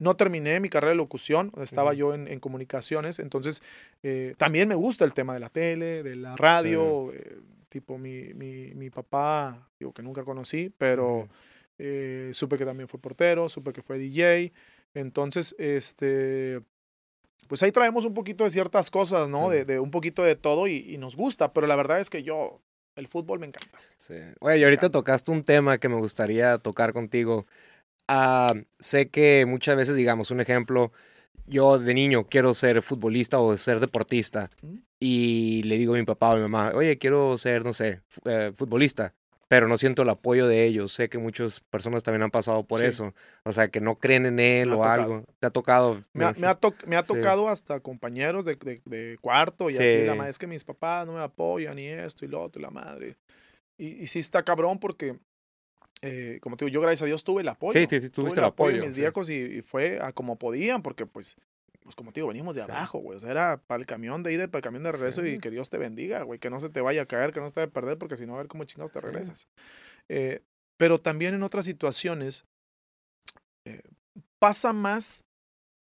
no 0.00 0.16
terminé 0.16 0.58
mi 0.58 0.68
carrera 0.68 0.90
de 0.90 0.96
locución, 0.96 1.52
estaba 1.62 1.94
yo 1.94 2.14
en, 2.14 2.26
en 2.26 2.40
comunicaciones, 2.40 3.20
entonces 3.20 3.62
eh, 4.02 4.34
también 4.38 4.68
me 4.68 4.74
gusta 4.74 5.04
el 5.04 5.14
tema 5.14 5.34
de 5.34 5.40
la 5.40 5.50
tele, 5.50 6.02
de 6.02 6.16
la 6.16 6.34
radio, 6.34 7.12
eh, 7.12 7.38
tipo 7.68 7.96
mi, 7.96 8.34
mi, 8.34 8.74
mi 8.74 8.90
papá, 8.90 9.68
digo 9.78 9.92
que 9.92 10.02
nunca 10.02 10.24
conocí, 10.24 10.72
pero. 10.76 11.28
Eh, 11.78 12.30
supe 12.32 12.56
que 12.56 12.64
también 12.64 12.88
fue 12.88 13.00
portero, 13.00 13.48
supe 13.48 13.72
que 13.72 13.82
fue 13.82 13.98
DJ, 13.98 14.52
entonces, 14.94 15.54
este, 15.58 16.60
pues 17.48 17.62
ahí 17.62 17.72
traemos 17.72 18.04
un 18.04 18.14
poquito 18.14 18.44
de 18.44 18.50
ciertas 18.50 18.90
cosas, 18.90 19.28
¿no? 19.28 19.50
Sí. 19.50 19.56
De, 19.56 19.64
de 19.64 19.80
un 19.80 19.90
poquito 19.90 20.22
de 20.22 20.36
todo 20.36 20.66
y, 20.66 20.76
y 20.76 20.98
nos 20.98 21.16
gusta, 21.16 21.52
pero 21.52 21.66
la 21.66 21.76
verdad 21.76 22.00
es 22.00 22.10
que 22.10 22.22
yo, 22.22 22.60
el 22.96 23.08
fútbol 23.08 23.38
me 23.38 23.46
encanta. 23.46 23.78
Sí. 23.96 24.14
Oye, 24.40 24.58
y 24.58 24.64
ahorita 24.64 24.90
tocaste 24.90 25.30
un 25.30 25.44
tema 25.44 25.78
que 25.78 25.88
me 25.88 25.96
gustaría 25.96 26.58
tocar 26.58 26.92
contigo. 26.92 27.46
Ah, 28.08 28.54
sé 28.78 29.08
que 29.08 29.44
muchas 29.46 29.76
veces, 29.76 29.96
digamos, 29.96 30.30
un 30.30 30.40
ejemplo, 30.40 30.92
yo 31.46 31.78
de 31.78 31.94
niño 31.94 32.26
quiero 32.28 32.54
ser 32.54 32.82
futbolista 32.82 33.38
o 33.40 33.56
ser 33.56 33.80
deportista 33.80 34.50
y 34.98 35.62
le 35.64 35.78
digo 35.78 35.94
a 35.94 35.98
mi 35.98 36.04
papá 36.04 36.30
o 36.30 36.32
a 36.32 36.36
mi 36.36 36.42
mamá, 36.42 36.72
oye, 36.74 36.98
quiero 36.98 37.36
ser, 37.38 37.64
no 37.64 37.72
sé, 37.72 38.00
eh, 38.24 38.52
futbolista, 38.54 39.14
pero 39.48 39.68
no 39.68 39.78
siento 39.78 40.02
el 40.02 40.08
apoyo 40.08 40.48
de 40.48 40.64
ellos. 40.64 40.92
Sé 40.92 41.08
que 41.08 41.18
muchas 41.18 41.60
personas 41.60 42.02
también 42.02 42.22
han 42.22 42.30
pasado 42.30 42.64
por 42.64 42.80
Sí. 42.80 42.86
eso, 42.86 43.14
o 43.44 43.52
sea, 43.52 43.68
que 43.68 43.80
no 43.80 43.96
creen 43.96 44.26
en 44.26 44.38
él 44.40 44.72
o 44.72 44.76
tocado. 44.76 45.02
algo. 45.02 45.24
¿Te 45.38 45.46
ha 45.46 45.50
tocado? 45.50 46.04
Me 46.12 46.24
ha, 46.24 46.32
me 46.32 46.46
ha 46.46 46.58
toc- 46.58 46.84
me 46.86 46.96
ha 46.96 47.04
Sí. 47.04 47.14
tocado 47.14 47.48
hasta 47.48 47.78
compañeros 47.80 48.44
de, 48.44 48.56
de- 48.56 48.82
de 48.84 49.18
cuarto 49.20 49.70
y 49.70 49.74
Sí. 49.74 49.82
así, 49.84 50.04
la 50.04 50.14
madre, 50.14 50.30
es 50.30 50.38
que 50.38 50.46
mis 50.46 50.64
papás 50.64 51.06
no 51.06 51.12
me 51.14 51.20
apoyan 51.20 51.78
y 51.78 51.86
esto 51.86 52.24
y 52.24 52.28
lo 52.28 52.42
otro 52.42 52.60
y 52.60 52.62
la 52.64 52.70
madre. 52.70 53.16
Y, 53.78 53.88
y 54.02 54.06
sí 54.06 54.18
está 54.18 54.42
cabrón 54.42 54.78
porque, 54.78 55.16
eh, 56.02 56.38
como 56.42 56.56
te 56.56 56.64
digo, 56.64 56.74
yo 56.74 56.80
gracias 56.80 57.02
a 57.02 57.06
Dios 57.06 57.24
tuve 57.24 57.42
el 57.42 57.48
apoyo. 57.48 57.72
Sí, 57.72 57.86
sí, 57.88 58.00
sí, 58.00 58.10
tuve 58.10 58.24
tuviste 58.24 58.40
el 58.40 58.46
apoyo. 58.46 58.76
de 58.80 58.82
mis 58.86 58.94
sí. 58.94 59.00
viejos 59.00 59.30
y, 59.30 59.34
y 59.36 59.62
fue 59.62 59.98
a 60.00 60.12
como 60.12 60.36
podían 60.36 60.82
porque 60.82 61.06
pues, 61.06 61.36
pues 61.86 61.94
como 61.96 62.12
te 62.12 62.18
digo, 62.20 62.28
venimos 62.28 62.54
de 62.56 62.62
Sí. 62.64 62.70
abajo, 62.70 62.98
güey. 62.98 63.16
O 63.16 63.20
sea, 63.20 63.30
era 63.30 63.56
para 63.58 63.78
el 63.80 63.86
camión 63.86 64.22
de 64.24 64.32
ida 64.32 64.44
y 64.44 64.46
para 64.48 64.58
el 64.58 64.64
camión 64.64 64.82
de 64.82 64.90
regreso 64.92 65.22
Sí. 65.22 65.28
y 65.30 65.38
que 65.38 65.50
Dios 65.50 65.70
te 65.70 65.78
bendiga, 65.78 66.22
güey. 66.22 66.38
Que 66.40 66.50
no 66.50 66.58
se 66.60 66.68
te 66.68 66.80
vaya 66.80 67.02
a 67.02 67.06
caer, 67.06 67.32
que 67.32 67.40
no 67.40 67.48
se 67.48 67.54
te 67.54 67.60
vaya 67.60 67.70
a 67.70 67.72
perder 67.72 67.96
porque 67.96 68.16
si 68.16 68.26
no, 68.26 68.34
a 68.34 68.38
ver 68.38 68.48
cómo 68.48 68.64
chingados 68.64 68.90
te 68.92 68.98
Sí. 69.00 69.06
regresas. 69.06 69.46
Eh, 70.08 70.42
pero 70.76 70.98
también 71.00 71.34
en 71.34 71.42
otras 71.44 71.64
situaciones 71.64 72.44
eh, 73.64 73.80
pasa 74.38 74.72
más, 74.72 75.24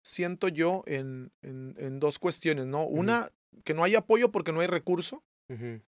siento 0.04 0.48
yo, 0.48 0.82
en, 0.86 1.32
en, 1.42 1.74
en 1.78 1.98
dos 2.00 2.18
cuestiones, 2.18 2.66
¿no? 2.66 2.86
Una, 2.86 3.32
que 3.64 3.74
no 3.74 3.82
hay 3.84 3.94
apoyo 3.94 4.30
porque 4.30 4.52
no 4.52 4.60
hay 4.60 4.66
recurso. 4.66 5.22
Ujú. 5.50 5.80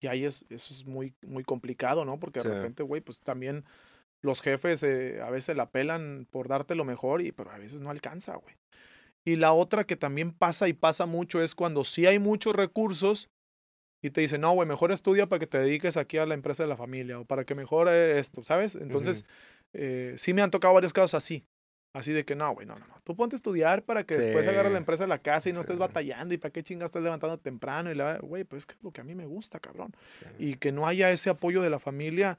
Y 0.00 0.06
ahí 0.06 0.24
es, 0.24 0.44
eso 0.50 0.72
es 0.74 0.84
muy, 0.84 1.14
muy 1.26 1.44
complicado, 1.44 2.04
¿no? 2.04 2.18
Porque 2.20 2.40
de 2.40 2.52
repente, 2.54 2.82
güey, 2.82 3.00
pues 3.00 3.20
también 3.20 3.64
los 4.22 4.40
jefes 4.42 4.82
eh, 4.82 5.20
a 5.22 5.30
veces 5.30 5.56
la 5.56 5.70
pelan 5.70 6.26
por 6.30 6.48
darte 6.48 6.74
lo 6.74 6.84
mejor, 6.84 7.20
y, 7.22 7.32
pero 7.32 7.50
a 7.50 7.58
veces 7.58 7.80
no 7.80 7.90
alcanza, 7.90 8.36
güey. 8.36 8.54
Y 9.26 9.36
la 9.36 9.52
otra 9.52 9.84
que 9.84 9.96
también 9.96 10.32
pasa 10.32 10.68
y 10.68 10.72
pasa 10.74 11.06
mucho 11.06 11.42
es 11.42 11.54
cuando 11.54 11.84
sí 11.84 12.06
hay 12.06 12.18
muchos 12.18 12.54
recursos 12.54 13.30
y 14.02 14.10
te 14.10 14.20
dicen, 14.20 14.42
no, 14.42 14.52
güey, 14.52 14.68
mejor 14.68 14.92
estudia 14.92 15.26
para 15.28 15.38
que 15.40 15.46
te 15.46 15.58
dediques 15.58 15.96
aquí 15.96 16.18
a 16.18 16.26
la 16.26 16.34
empresa 16.34 16.62
de 16.62 16.68
la 16.68 16.76
familia 16.76 17.18
o 17.20 17.24
para 17.24 17.44
que 17.44 17.54
mejore 17.54 18.18
esto, 18.18 18.44
¿sabes? 18.44 18.74
Entonces, 18.74 19.24
eh, 19.72 20.14
sí 20.18 20.34
me 20.34 20.42
han 20.42 20.50
tocado 20.50 20.74
varios 20.74 20.92
casos 20.92 21.14
así. 21.14 21.44
Así 21.94 22.12
de 22.12 22.24
que 22.24 22.34
no, 22.34 22.52
güey, 22.52 22.66
no, 22.66 22.76
no, 22.76 22.86
no. 22.88 22.94
Tú 23.04 23.14
ponte 23.14 23.36
a 23.36 23.38
estudiar 23.38 23.84
para 23.84 24.02
que 24.04 24.16
después 24.16 24.46
agarres 24.48 24.72
la 24.72 24.78
Sí. 24.78 24.82
empresa 24.82 25.04
de 25.04 25.08
la 25.08 25.18
casa 25.20 25.48
y 25.48 25.52
no 25.52 25.60
estés 25.60 25.76
Sí. 25.76 25.80
batallando 25.80 26.34
y 26.34 26.38
para 26.38 26.52
qué 26.52 26.62
chingas 26.64 26.86
estás 26.86 27.02
levantando 27.04 27.38
temprano 27.38 27.90
y 27.90 27.94
la, 27.94 28.18
güey, 28.18 28.42
pues 28.44 28.62
es 28.62 28.66
que 28.66 28.74
es 28.74 28.82
lo 28.82 28.90
que 28.90 29.00
a 29.00 29.04
mí 29.04 29.14
me 29.14 29.26
gusta, 29.26 29.60
cabrón 29.60 29.94
Sí. 30.18 30.26
y 30.50 30.54
que 30.56 30.72
no 30.72 30.86
haya 30.88 31.10
ese 31.12 31.30
apoyo 31.30 31.62
de 31.62 31.70
la 31.70 31.78
familia 31.78 32.38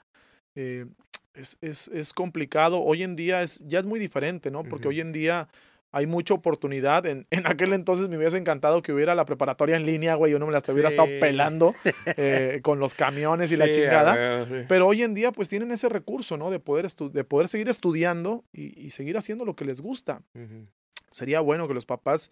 eh, 0.56 0.86
es, 1.34 1.58
es, 1.62 1.88
es 1.88 2.14
complicado. 2.14 2.82
Hoy 2.82 3.04
en 3.04 3.16
día 3.16 3.42
es, 3.42 3.60
ya 3.66 3.80
es 3.80 3.86
muy 3.86 4.00
diferente, 4.00 4.52
¿no? 4.52 4.64
Porque 4.64 4.88
hoy 4.90 5.00
en 5.02 5.12
día 5.14 5.48
hay 5.96 6.08
mucha 6.08 6.34
oportunidad. 6.34 7.06
En, 7.06 7.26
en 7.32 7.48
aquel 7.48 7.74
entonces 7.74 8.10
me 8.10 8.18
hubiese 8.18 8.38
encantado 8.38 8.82
que 8.82 8.94
hubiera 8.94 9.16
la 9.16 9.26
preparatoria 9.26 9.76
en 9.78 9.86
línea, 9.86 10.16
güey, 10.16 10.32
yo 10.32 10.40
no 10.40 10.46
me 10.46 10.52
las 10.52 10.68
hubiera 10.70 10.90
estado 10.90 11.08
pelando 11.20 11.74
eh, 12.18 12.60
con 12.64 12.80
los 12.80 12.94
camiones 12.94 13.52
y 13.52 13.58
la 13.58 13.66
Sí, 13.66 13.72
chingada. 13.72 14.46
sí. 14.46 14.66
Pero 14.68 14.88
hoy 14.88 15.02
en 15.04 15.14
día 15.14 15.32
pues 15.32 15.50
tienen 15.50 15.72
ese 15.72 15.90
recurso, 15.90 16.38
¿no? 16.38 16.52
De 16.52 16.60
poder, 16.60 16.88
de 16.88 17.24
poder 17.24 17.48
seguir 17.48 17.70
estudiando 17.70 18.44
y, 18.54 18.80
y 18.86 18.90
seguir 18.92 19.18
haciendo 19.18 19.46
lo 19.46 19.56
que 19.56 19.66
les 19.66 19.82
gusta 19.82 20.22
sería 21.12 21.40
bueno 21.40 21.68
que 21.68 21.74
los 21.74 21.86
papás 21.86 22.30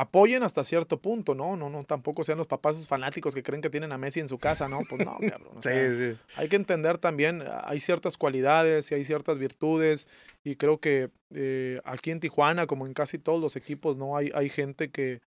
apoyen 0.00 0.44
hasta 0.44 0.62
cierto 0.62 1.00
punto, 1.00 1.34
¿no? 1.34 1.56
No, 1.56 1.68
no, 1.68 1.82
tampoco 1.82 2.22
sean 2.22 2.38
los 2.38 2.46
papás 2.46 2.86
fanáticos 2.86 3.34
que 3.34 3.42
creen 3.42 3.60
que 3.60 3.68
tienen 3.68 3.90
a 3.90 3.98
Messi 3.98 4.20
en 4.20 4.28
su 4.28 4.38
casa, 4.38 4.68
¿no? 4.68 4.80
Pues 4.88 5.04
no, 5.04 5.18
cabrón. 5.18 5.58
sí, 5.62 5.70
sí. 5.70 6.18
Hay 6.36 6.48
que 6.48 6.56
entender 6.56 6.98
también, 6.98 7.42
hay 7.64 7.80
ciertas 7.80 8.16
cualidades 8.16 8.90
y 8.92 8.94
hay 8.94 9.04
ciertas 9.04 9.38
virtudes 9.38 10.06
y 10.44 10.54
creo 10.54 10.78
que 10.78 11.10
eh, 11.34 11.80
aquí 11.84 12.12
en 12.12 12.20
Tijuana, 12.20 12.66
como 12.66 12.86
en 12.86 12.94
casi 12.94 13.18
todos 13.18 13.40
los 13.40 13.56
equipos, 13.56 13.96
¿no? 13.96 14.16
Hay, 14.16 14.30
hay 14.34 14.48
gente 14.48 14.90
que, 14.90 15.20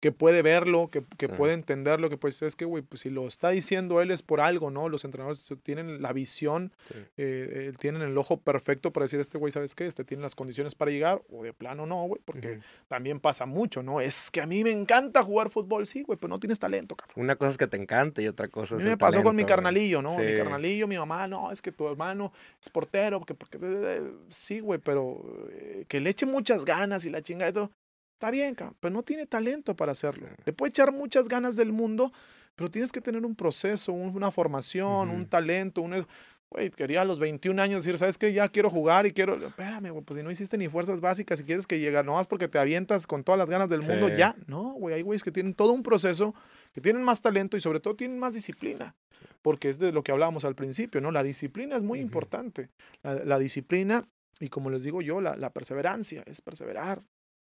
que 0.00 0.12
puede 0.12 0.42
verlo, 0.42 0.90
que, 0.90 1.02
que 1.16 1.28
puede 1.28 1.54
entenderlo, 1.54 2.08
que 2.08 2.16
pues 2.16 2.40
es 2.42 2.54
que, 2.54 2.64
güey, 2.64 2.82
pues 2.82 3.02
si 3.02 3.10
lo 3.10 3.26
está 3.26 3.50
diciendo 3.50 4.00
él 4.00 4.10
es 4.12 4.22
por 4.22 4.40
algo, 4.40 4.70
¿no? 4.70 4.88
Los 4.88 5.04
entrenadores 5.04 5.52
tienen 5.62 6.00
la 6.02 6.12
visión, 6.12 6.72
eh, 7.16 7.72
tienen 7.78 8.02
el 8.02 8.16
ojo 8.16 8.38
perfecto 8.38 8.92
para 8.92 9.04
decir, 9.04 9.18
este 9.18 9.38
güey, 9.38 9.50
¿sabes 9.50 9.74
qué? 9.74 9.86
Este 9.86 10.04
tiene 10.04 10.22
las 10.22 10.36
condiciones 10.36 10.76
para 10.76 10.92
llegar, 10.92 11.22
o 11.30 11.42
de 11.42 11.52
plano 11.52 11.86
no, 11.86 12.04
güey, 12.04 12.20
porque 12.24 12.60
también 12.86 13.18
pasa 13.18 13.44
mucho, 13.44 13.82
¿no? 13.82 14.00
Es 14.00 14.30
que 14.30 14.40
a 14.40 14.46
mí 14.46 14.62
me 14.62 14.70
encanta 14.70 15.22
jugar 15.24 15.50
fútbol, 15.50 15.86
sí, 15.86 16.02
güey, 16.02 16.16
pero 16.18 16.28
no 16.28 16.38
tienes 16.38 16.60
talento, 16.60 16.94
cabrón. 16.94 17.24
Una 17.24 17.34
cosa 17.34 17.50
es 17.50 17.58
que 17.58 17.66
te 17.66 17.76
encanta 17.76 18.22
y 18.22 18.28
otra 18.28 18.48
cosa 18.48 18.76
es 18.76 18.82
A 18.82 18.84
mí 18.84 18.90
me 18.90 18.96
pasó 18.96 19.22
con 19.24 19.34
mi 19.34 19.44
carnalillo, 19.44 20.00
¿no? 20.00 20.16
Mi 20.16 20.34
carnalillo, 20.34 20.86
mi 20.86 20.96
mamá, 20.96 21.26
no, 21.26 21.50
es 21.50 21.60
que 21.60 21.72
tu 21.72 21.88
hermano 21.88 22.32
es 22.62 22.68
portero, 22.70 23.18
porque, 23.18 23.34
porque 23.34 24.02
sí, 24.28 24.60
güey, 24.60 24.78
pero 24.78 25.24
eh, 25.50 25.84
que 25.88 25.98
le 25.98 26.10
eche 26.10 26.24
muchas 26.24 26.64
ganas 26.64 27.04
y 27.04 27.10
la 27.10 27.20
chinga, 27.20 27.48
eso 27.48 27.72
Está 28.18 28.32
bien, 28.32 28.56
pero 28.80 28.92
no 28.92 29.04
tiene 29.04 29.26
talento 29.26 29.76
para 29.76 29.92
hacerlo. 29.92 30.26
Le 30.44 30.52
puede 30.52 30.70
echar 30.70 30.90
muchas 30.90 31.28
ganas 31.28 31.54
del 31.54 31.70
mundo, 31.70 32.12
pero 32.56 32.68
tienes 32.68 32.90
que 32.90 33.00
tener 33.00 33.24
un 33.24 33.36
proceso, 33.36 33.92
una 33.92 34.32
formación, 34.32 35.10
un 35.10 35.24
talento, 35.24 35.82
un... 35.82 36.04
Güey, 36.50 36.70
quería 36.70 37.02
a 37.02 37.04
los 37.04 37.20
21 37.20 37.62
años 37.62 37.84
decir, 37.84 37.96
¿sabes 37.96 38.18
qué? 38.18 38.32
Ya 38.32 38.48
quiero 38.48 38.70
jugar 38.70 39.06
y 39.06 39.12
quiero... 39.12 39.36
Espérame, 39.36 39.90
güey, 39.90 40.02
pues 40.02 40.18
si 40.18 40.24
no 40.24 40.32
hiciste 40.32 40.58
ni 40.58 40.66
fuerzas 40.66 41.00
básicas, 41.00 41.38
si 41.38 41.44
quieres 41.44 41.68
que 41.68 41.78
llegue, 41.78 42.02
no 42.02 42.14
más 42.14 42.26
porque 42.26 42.48
te 42.48 42.58
avientas 42.58 43.06
con 43.06 43.22
todas 43.22 43.38
las 43.38 43.48
ganas 43.48 43.68
del 43.68 43.82
mundo, 43.82 44.08
ya. 44.08 44.34
No, 44.48 44.72
güey, 44.72 44.96
hay 44.96 45.02
güeyes 45.02 45.22
que 45.22 45.30
tienen 45.30 45.54
todo 45.54 45.72
un 45.72 45.84
proceso, 45.84 46.34
que 46.72 46.80
tienen 46.80 47.04
más 47.04 47.22
talento 47.22 47.56
y 47.56 47.60
sobre 47.60 47.78
todo 47.78 47.94
tienen 47.94 48.18
más 48.18 48.34
disciplina. 48.34 48.96
Porque 49.42 49.68
es 49.68 49.78
de 49.78 49.92
lo 49.92 50.02
que 50.02 50.10
hablábamos 50.10 50.44
al 50.44 50.56
principio, 50.56 51.00
¿no? 51.00 51.12
La 51.12 51.22
disciplina 51.22 51.76
es 51.76 51.84
muy 51.84 52.00
importante. 52.00 52.70
La, 53.04 53.38
disciplina 53.38 54.08
y 54.40 54.48
como 54.48 54.70
les 54.70 54.82
digo 54.82 55.02
yo, 55.02 55.20
la, 55.20 55.36
la 55.36 55.50
perseverancia, 55.50 56.24
es 56.26 56.40
perseverar, 56.40 57.00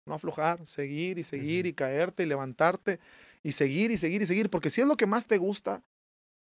no 0.06 0.14
aflojar, 0.16 0.66
seguir 0.66 1.18
y 1.18 1.24
seguir 1.24 1.66
y 1.66 1.74
caerte 1.74 2.24
y 2.24 2.26
levantarte 2.26 3.00
y 3.44 3.52
seguir 3.54 3.92
y 3.92 3.98
seguir 3.98 4.22
y 4.22 4.26
seguir, 4.26 4.50
porque 4.50 4.70
si 4.70 4.82
es 4.82 4.88
lo 4.88 4.98
que 4.98 5.06
más 5.06 5.28
te 5.28 5.38
gusta 5.38 5.82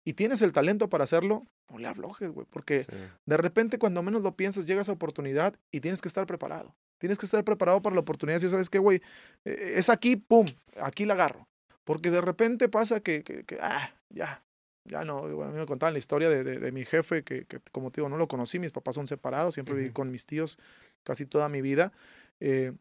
y 0.05 0.13
tienes 0.13 0.41
el 0.41 0.53
talento 0.53 0.89
para 0.89 1.03
hacerlo, 1.03 1.45
no 1.69 1.79
le 1.79 1.87
aflojes, 1.87 2.31
güey, 2.31 2.45
porque 2.49 2.85
de 3.25 3.37
repente 3.37 3.77
cuando 3.79 4.03
menos 4.03 4.21
lo 4.21 4.35
piensas 4.35 4.67
llega 4.67 4.81
esa 4.81 4.91
oportunidad 4.91 5.55
y 5.71 5.81
tienes 5.81 6.01
que 6.01 6.07
estar 6.07 6.25
preparado. 6.25 6.75
Tienes 6.97 7.17
que 7.17 7.25
estar 7.25 7.43
preparado 7.43 7.81
para 7.81 7.93
la 7.93 8.01
oportunidad. 8.01 8.39
Si 8.39 8.49
sabes 8.49 8.69
que, 8.69 8.79
güey, 8.79 9.01
e, 9.43 9.73
es 9.75 9.89
aquí, 9.89 10.15
pum, 10.15 10.45
aquí 10.81 11.05
la 11.05 11.13
agarro. 11.13 11.47
Porque 11.83 12.09
de 12.09 12.21
repente 12.21 12.69
pasa 12.69 12.99
que, 13.01 13.23
que, 13.23 13.45
ah, 13.61 13.93
ya, 14.09 14.43
ya 14.85 15.03
no. 15.03 15.19
a 15.19 15.47
mí 15.47 15.57
me 15.59 15.65
contaban 15.65 15.93
la 15.93 15.99
historia 15.99 16.29
de, 16.29 16.43
de, 16.43 16.71
mi 16.71 16.85
jefe, 16.85 17.23
que, 17.23 17.45
que, 17.45 17.59
como 17.71 17.91
te 17.91 18.01
digo, 18.01 18.09
no 18.09 18.17
lo 18.17 18.27
conocí, 18.27 18.59
mis 18.59 18.71
papás 18.71 18.95
son 18.95 19.07
separados, 19.07 19.53
siempre 19.53 19.75
viví 19.75 19.91
con 19.91 20.09
mis 20.09 20.25
tíos 20.25 20.57
casi 21.03 21.25
toda 21.25 21.49
mi 21.49 21.61
vida. 21.61 21.91
Eh, 22.39 22.73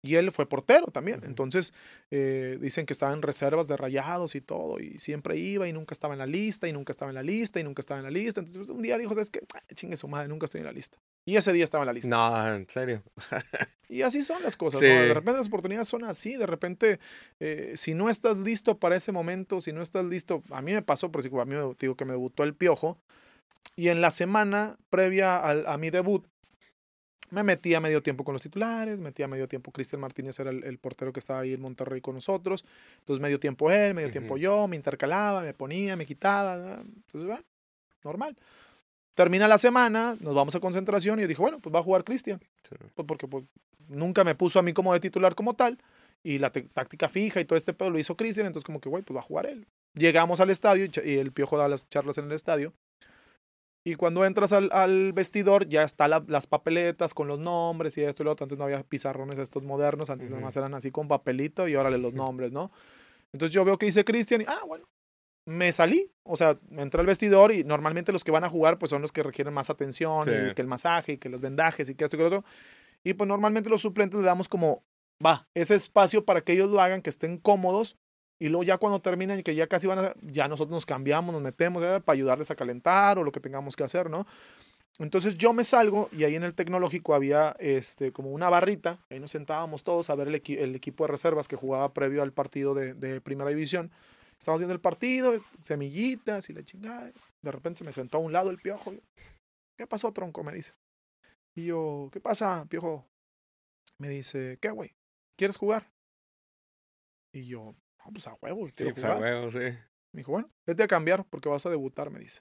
y 0.00 0.14
él 0.14 0.30
fue 0.30 0.48
portero 0.48 0.86
también. 0.86 1.22
Entonces, 1.24 1.74
eh, 2.10 2.56
dicen 2.60 2.86
que 2.86 2.92
estaba 2.92 3.12
en 3.12 3.22
reservas 3.22 3.66
de 3.66 3.76
rayados 3.76 4.36
y 4.36 4.40
todo. 4.40 4.78
Y 4.78 4.98
siempre 4.98 5.36
iba 5.36 5.68
y 5.68 5.72
nunca 5.72 5.92
estaba 5.92 6.14
en 6.14 6.18
la 6.18 6.26
lista, 6.26 6.68
y 6.68 6.72
nunca 6.72 6.92
estaba 6.92 7.10
en 7.10 7.16
la 7.16 7.22
lista, 7.22 7.58
y 7.58 7.64
nunca 7.64 7.80
estaba 7.80 7.98
en 7.98 8.04
la 8.04 8.10
lista. 8.10 8.40
Entonces, 8.40 8.58
pues, 8.58 8.70
un 8.70 8.82
día 8.82 8.96
dijo, 8.96 9.14
¿sabes 9.14 9.30
qué? 9.30 9.40
Ah, 9.54 9.60
chingue 9.74 9.96
su 9.96 10.06
madre, 10.06 10.28
nunca 10.28 10.44
estoy 10.44 10.60
en 10.60 10.66
la 10.66 10.72
lista. 10.72 10.98
Y 11.24 11.36
ese 11.36 11.52
día 11.52 11.64
estaba 11.64 11.82
en 11.82 11.86
la 11.86 11.92
lista. 11.92 12.08
No, 12.08 12.54
en 12.54 12.68
serio. 12.68 13.02
y 13.88 14.02
así 14.02 14.22
son 14.22 14.42
las 14.42 14.56
cosas. 14.56 14.80
De 14.80 15.12
repente 15.12 15.38
las 15.38 15.48
oportunidades 15.48 15.88
son 15.88 16.04
así. 16.04 16.36
De 16.36 16.46
repente, 16.46 17.00
eh, 17.40 17.72
si 17.76 17.94
no 17.94 18.08
estás 18.08 18.38
listo 18.38 18.78
para 18.78 18.96
ese 18.96 19.10
momento, 19.10 19.60
si 19.60 19.72
no 19.72 19.82
estás 19.82 20.04
listo. 20.04 20.42
A 20.50 20.62
mí 20.62 20.72
me 20.72 20.82
pasó, 20.82 21.10
por 21.10 21.22
si 21.22 21.28
a 21.28 21.44
mí 21.44 21.56
me 21.56 21.74
digo 21.78 21.96
que 21.96 22.04
me 22.04 22.12
debutó 22.12 22.44
el 22.44 22.54
piojo. 22.54 22.98
Y 23.74 23.88
en 23.88 24.00
la 24.00 24.10
semana 24.10 24.76
previa 24.90 25.38
a 25.38 25.78
mi 25.78 25.90
debut, 25.90 26.24
me 27.30 27.42
metí 27.42 27.74
a 27.74 27.80
medio 27.80 28.02
tiempo 28.02 28.24
con 28.24 28.32
los 28.32 28.42
titulares, 28.42 28.98
metí 28.98 29.22
a 29.22 29.28
medio 29.28 29.48
tiempo 29.48 29.70
Cristian 29.70 30.00
Martínez 30.00 30.38
era 30.38 30.50
el, 30.50 30.78
portero 30.78 31.12
que 31.12 31.20
estaba 31.20 31.40
ahí 31.40 31.54
en 31.54 31.60
Monterrey 31.60 32.00
con 32.00 32.14
nosotros, 32.14 32.64
entonces 33.00 33.20
medio 33.20 33.38
tiempo 33.38 33.70
él, 33.70 33.94
medio 33.94 34.10
tiempo 34.10 34.36
yo, 34.36 34.66
me 34.68 34.76
intercalaba, 34.76 35.42
me 35.42 35.54
ponía, 35.54 35.96
me 35.96 36.06
quitaba, 36.06 36.80
entonces 36.80 37.30
va, 37.30 37.42
normal. 38.04 38.36
Termina 39.14 39.48
la 39.48 39.58
semana, 39.58 40.16
nos 40.20 40.34
vamos 40.34 40.54
a 40.54 40.60
concentración 40.60 41.18
y 41.18 41.22
yo 41.22 41.28
dije, 41.28 41.42
bueno, 41.42 41.58
pues 41.58 41.74
va 41.74 41.80
a 41.80 41.82
jugar 41.82 42.04
Cristian, 42.04 42.40
pues 42.94 43.06
porque 43.06 43.26
pues, 43.26 43.44
nunca 43.88 44.24
me 44.24 44.34
puso 44.34 44.58
a 44.58 44.62
mí 44.62 44.72
como 44.72 44.92
de 44.92 45.00
titular 45.00 45.34
como 45.34 45.54
tal 45.54 45.78
y 46.22 46.38
la 46.38 46.50
táctica 46.50 47.08
fija 47.08 47.40
y 47.40 47.44
todo 47.44 47.56
este 47.56 47.72
pedo 47.72 47.90
lo 47.90 47.98
hizo 47.98 48.16
Cristian, 48.16 48.46
entonces 48.46 48.64
como 48.64 48.80
que, 48.80 48.88
güey, 48.88 49.02
pues 49.02 49.16
va 49.16 49.20
a 49.20 49.24
jugar 49.24 49.46
él. 49.46 49.66
Llegamos 49.94 50.40
al 50.40 50.50
estadio 50.50 50.88
y 51.04 51.16
el 51.16 51.32
Piojo 51.32 51.58
da 51.58 51.68
las 51.68 51.88
charlas 51.88 52.18
en 52.18 52.26
el 52.26 52.32
estadio 52.32 52.72
y 53.88 53.94
cuando 53.94 54.26
entras 54.26 54.52
al, 54.52 54.68
al 54.70 55.14
vestidor 55.14 55.66
ya 55.66 55.82
están 55.82 56.10
las 56.26 56.46
papeletas 56.46 57.14
con 57.14 57.26
los 57.26 57.38
nombres 57.38 57.96
y 57.96 58.02
esto 58.02 58.22
y 58.22 58.24
lo 58.24 58.32
otro. 58.32 58.44
Antes 58.44 58.58
no 58.58 58.64
había 58.64 58.82
pizarrones 58.82 59.38
estos 59.38 59.62
modernos, 59.62 60.10
antes 60.10 60.30
nada 60.30 60.42
más 60.42 60.54
eran 60.58 60.74
así 60.74 60.90
con 60.90 61.08
papelito 61.08 61.66
y 61.66 61.74
órale 61.74 61.96
los 61.96 62.12
nombres, 62.14 62.52
¿no? 62.52 62.70
Entonces 63.32 63.54
yo 63.54 63.64
veo 63.64 63.78
que 63.78 63.86
dice 63.86 64.04
Cristian 64.04 64.42
y, 64.42 64.44
ah, 64.46 64.60
bueno, 64.66 64.86
me 65.46 65.72
salí. 65.72 66.12
O 66.22 66.36
sea, 66.36 66.58
me 66.68 66.82
entré 66.82 67.00
al 67.00 67.06
vestidor 67.06 67.50
y 67.50 67.64
normalmente 67.64 68.12
los 68.12 68.24
que 68.24 68.30
van 68.30 68.44
a 68.44 68.50
jugar 68.50 68.78
pues 68.78 68.90
son 68.90 69.00
los 69.00 69.10
que 69.10 69.22
requieren 69.22 69.54
más 69.54 69.70
atención 69.70 70.20
y 70.24 70.54
que 70.54 70.60
el 70.60 70.68
masaje 70.68 71.12
y 71.12 71.16
que 71.16 71.30
los 71.30 71.40
vendajes 71.40 71.88
y 71.88 71.94
que 71.94 72.04
esto 72.04 72.16
y 72.16 72.18
que 72.18 72.22
lo 72.24 72.28
otro. 72.28 72.44
Y 73.04 73.14
pues 73.14 73.26
normalmente 73.26 73.70
los 73.70 73.80
suplentes 73.80 74.20
le 74.20 74.26
damos 74.26 74.50
como, 74.50 74.84
va, 75.24 75.48
ese 75.54 75.74
espacio 75.74 76.26
para 76.26 76.42
que 76.42 76.52
ellos 76.52 76.68
lo 76.68 76.82
hagan, 76.82 77.00
que 77.00 77.08
estén 77.08 77.38
cómodos 77.38 77.96
y 78.38 78.48
luego 78.48 78.62
ya 78.62 78.78
cuando 78.78 79.00
terminan 79.00 79.40
y 79.40 79.42
que 79.42 79.54
ya 79.54 79.66
casi 79.66 79.86
van 79.86 79.98
a, 79.98 80.14
ya 80.22 80.48
nosotros 80.48 80.74
nos 80.74 80.86
cambiamos, 80.86 81.32
nos 81.32 81.42
metemos 81.42 81.82
¿eh? 81.82 82.00
para 82.04 82.14
ayudarles 82.14 82.50
a 82.50 82.54
calentar 82.54 83.18
o 83.18 83.24
lo 83.24 83.32
que 83.32 83.40
tengamos 83.40 83.76
que 83.76 83.84
hacer, 83.84 84.08
¿no? 84.10 84.26
Entonces 84.98 85.36
yo 85.36 85.52
me 85.52 85.62
salgo 85.62 86.08
y 86.10 86.24
ahí 86.24 86.34
en 86.34 86.42
el 86.42 86.54
tecnológico 86.54 87.14
había 87.14 87.54
este, 87.60 88.12
como 88.12 88.30
una 88.30 88.50
barrita, 88.50 88.98
ahí 89.10 89.20
nos 89.20 89.30
sentábamos 89.30 89.84
todos 89.84 90.10
a 90.10 90.16
ver 90.16 90.28
el, 90.28 90.74
equipo 90.74 91.04
de 91.04 91.08
reservas 91.08 91.46
que 91.46 91.56
jugaba 91.56 91.92
previo 91.92 92.22
al 92.22 92.32
partido 92.32 92.74
de, 92.74 92.94
de, 92.94 93.20
primera 93.20 93.50
división. 93.50 93.92
Estábamos 94.38 94.60
viendo 94.60 94.74
el 94.74 94.80
partido, 94.80 95.34
semillitas 95.62 96.50
y 96.50 96.52
la 96.52 96.64
chingada. 96.64 97.12
De 97.42 97.52
repente 97.52 97.78
se 97.78 97.84
me 97.84 97.92
sentó 97.92 98.18
a 98.18 98.20
un 98.20 98.32
lado 98.32 98.50
el 98.50 98.58
piojo. 98.58 98.92
¿Qué 99.76 99.86
pasó, 99.86 100.12
tronco? 100.12 100.42
Me 100.42 100.52
dice. 100.52 100.74
Y 101.56 101.66
yo, 101.66 102.08
¿qué 102.12 102.20
pasa, 102.20 102.66
piojo? 102.68 103.04
Me 103.98 104.08
dice, 104.08 104.58
¿qué, 104.60 104.70
güey? 104.70 104.94
¿Quieres 105.36 105.56
jugar? 105.56 105.90
Y 107.32 107.46
yo, 107.46 107.74
pues 108.12 108.26
a 108.26 108.34
huevo. 108.40 108.68
Sí, 108.68 108.84
pues 108.92 109.04
a 109.04 109.16
huevo, 109.18 109.50
sí. 109.50 109.58
Me 110.12 110.20
dijo, 110.20 110.32
bueno, 110.32 110.50
vete 110.66 110.82
a 110.82 110.88
cambiar 110.88 111.24
porque 111.24 111.48
vas 111.48 111.66
a 111.66 111.70
debutar, 111.70 112.10
me 112.10 112.18
dice. 112.18 112.40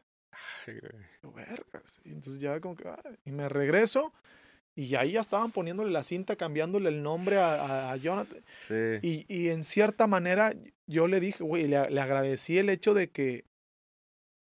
vergas. 1.35 1.99
Y 2.03 2.09
entonces 2.09 2.39
ya 2.39 2.59
como 2.59 2.75
que, 2.75 2.89
y 3.25 3.31
me 3.31 3.49
regreso 3.49 4.13
y 4.75 4.93
ahí 4.95 5.13
ya 5.13 5.21
estaban 5.21 5.51
poniéndole 5.51 5.91
la 5.91 6.03
cinta, 6.03 6.35
cambiándole 6.35 6.89
el 6.89 7.01
nombre 7.01 7.37
a, 7.37 7.91
a 7.91 7.97
Jonathan. 7.97 8.43
Sí. 8.67 8.99
Y, 9.01 9.25
y, 9.27 9.49
en 9.49 9.63
cierta 9.63 10.05
manera 10.05 10.53
yo 10.85 11.07
le 11.07 11.19
dije, 11.19 11.43
güey, 11.43 11.67
le, 11.67 11.89
le 11.89 11.99
agradecí 11.99 12.59
el 12.59 12.69
hecho 12.69 12.93
de 12.93 13.09
que 13.09 13.45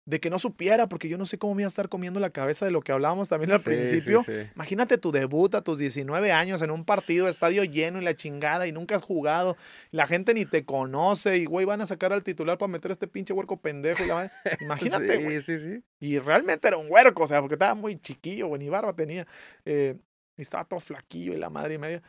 de 0.06 0.20
que 0.20 0.30
no 0.30 0.38
supiera, 0.38 0.90
porque 0.90 1.08
yo 1.08 1.18
no 1.18 1.26
sé 1.26 1.38
cómo 1.38 1.56
me 1.56 1.62
iba 1.62 1.68
a 1.68 1.70
estar 1.70 1.88
comiendo 1.88 2.20
la 2.20 2.30
cabeza 2.30 2.66
de 2.66 2.72
lo 2.72 2.82
que 2.82 2.92
hablábamos 2.92 3.30
también 3.30 3.52
al 3.52 3.62
principio. 3.62 4.22
Imagínate 4.56 4.98
tu 4.98 5.12
debut 5.12 5.56
a 5.56 5.62
tus 5.62 5.80
19 5.80 6.32
años 6.32 6.62
en 6.62 6.72
un 6.72 6.84
partido, 6.84 7.30
estadio 7.30 7.64
lleno 7.64 8.02
y 8.02 8.04
la 8.04 8.16
chingada, 8.16 8.68
y 8.68 8.74
nunca 8.74 8.98
has 8.98 9.02
jugado, 9.02 9.56
la 9.92 10.06
gente 10.06 10.34
ni 10.34 10.46
te 10.46 10.66
conoce, 10.66 11.38
y 11.38 11.46
güey, 11.46 11.66
van 11.66 11.82
a 11.82 11.86
sacar 11.86 12.12
al 12.12 12.24
titular 12.24 12.58
para 12.58 12.72
meter 12.72 12.92
a 12.92 12.94
este 12.94 13.08
pinche 13.08 13.34
huerco 13.34 13.58
pendejo. 13.58 14.04
Y 14.04 14.08
la... 14.08 14.30
Imagínate, 14.62 15.18
güey. 15.24 15.42
Sí, 15.42 15.58
sí, 15.58 15.60
sí. 15.60 15.84
Y 16.00 16.20
realmente 16.20 16.68
era 16.68 16.78
un 16.78 16.88
huerco, 16.90 17.24
o 17.24 17.28
sea, 17.28 17.40
porque 17.40 17.56
estaba 17.56 17.76
muy 17.76 17.98
chiquillo, 17.98 18.48
güey, 18.48 18.60
ni 18.60 18.70
barba 18.70 18.94
tenía. 18.94 19.26
Eh, 19.64 19.96
y 20.36 20.42
estaba 20.42 20.66
todo 20.66 20.82
flaquillo 20.82 21.34
y 21.34 21.38
la 21.38 21.50
madre 21.50 21.76
y 21.76 21.78
media. 21.78 22.04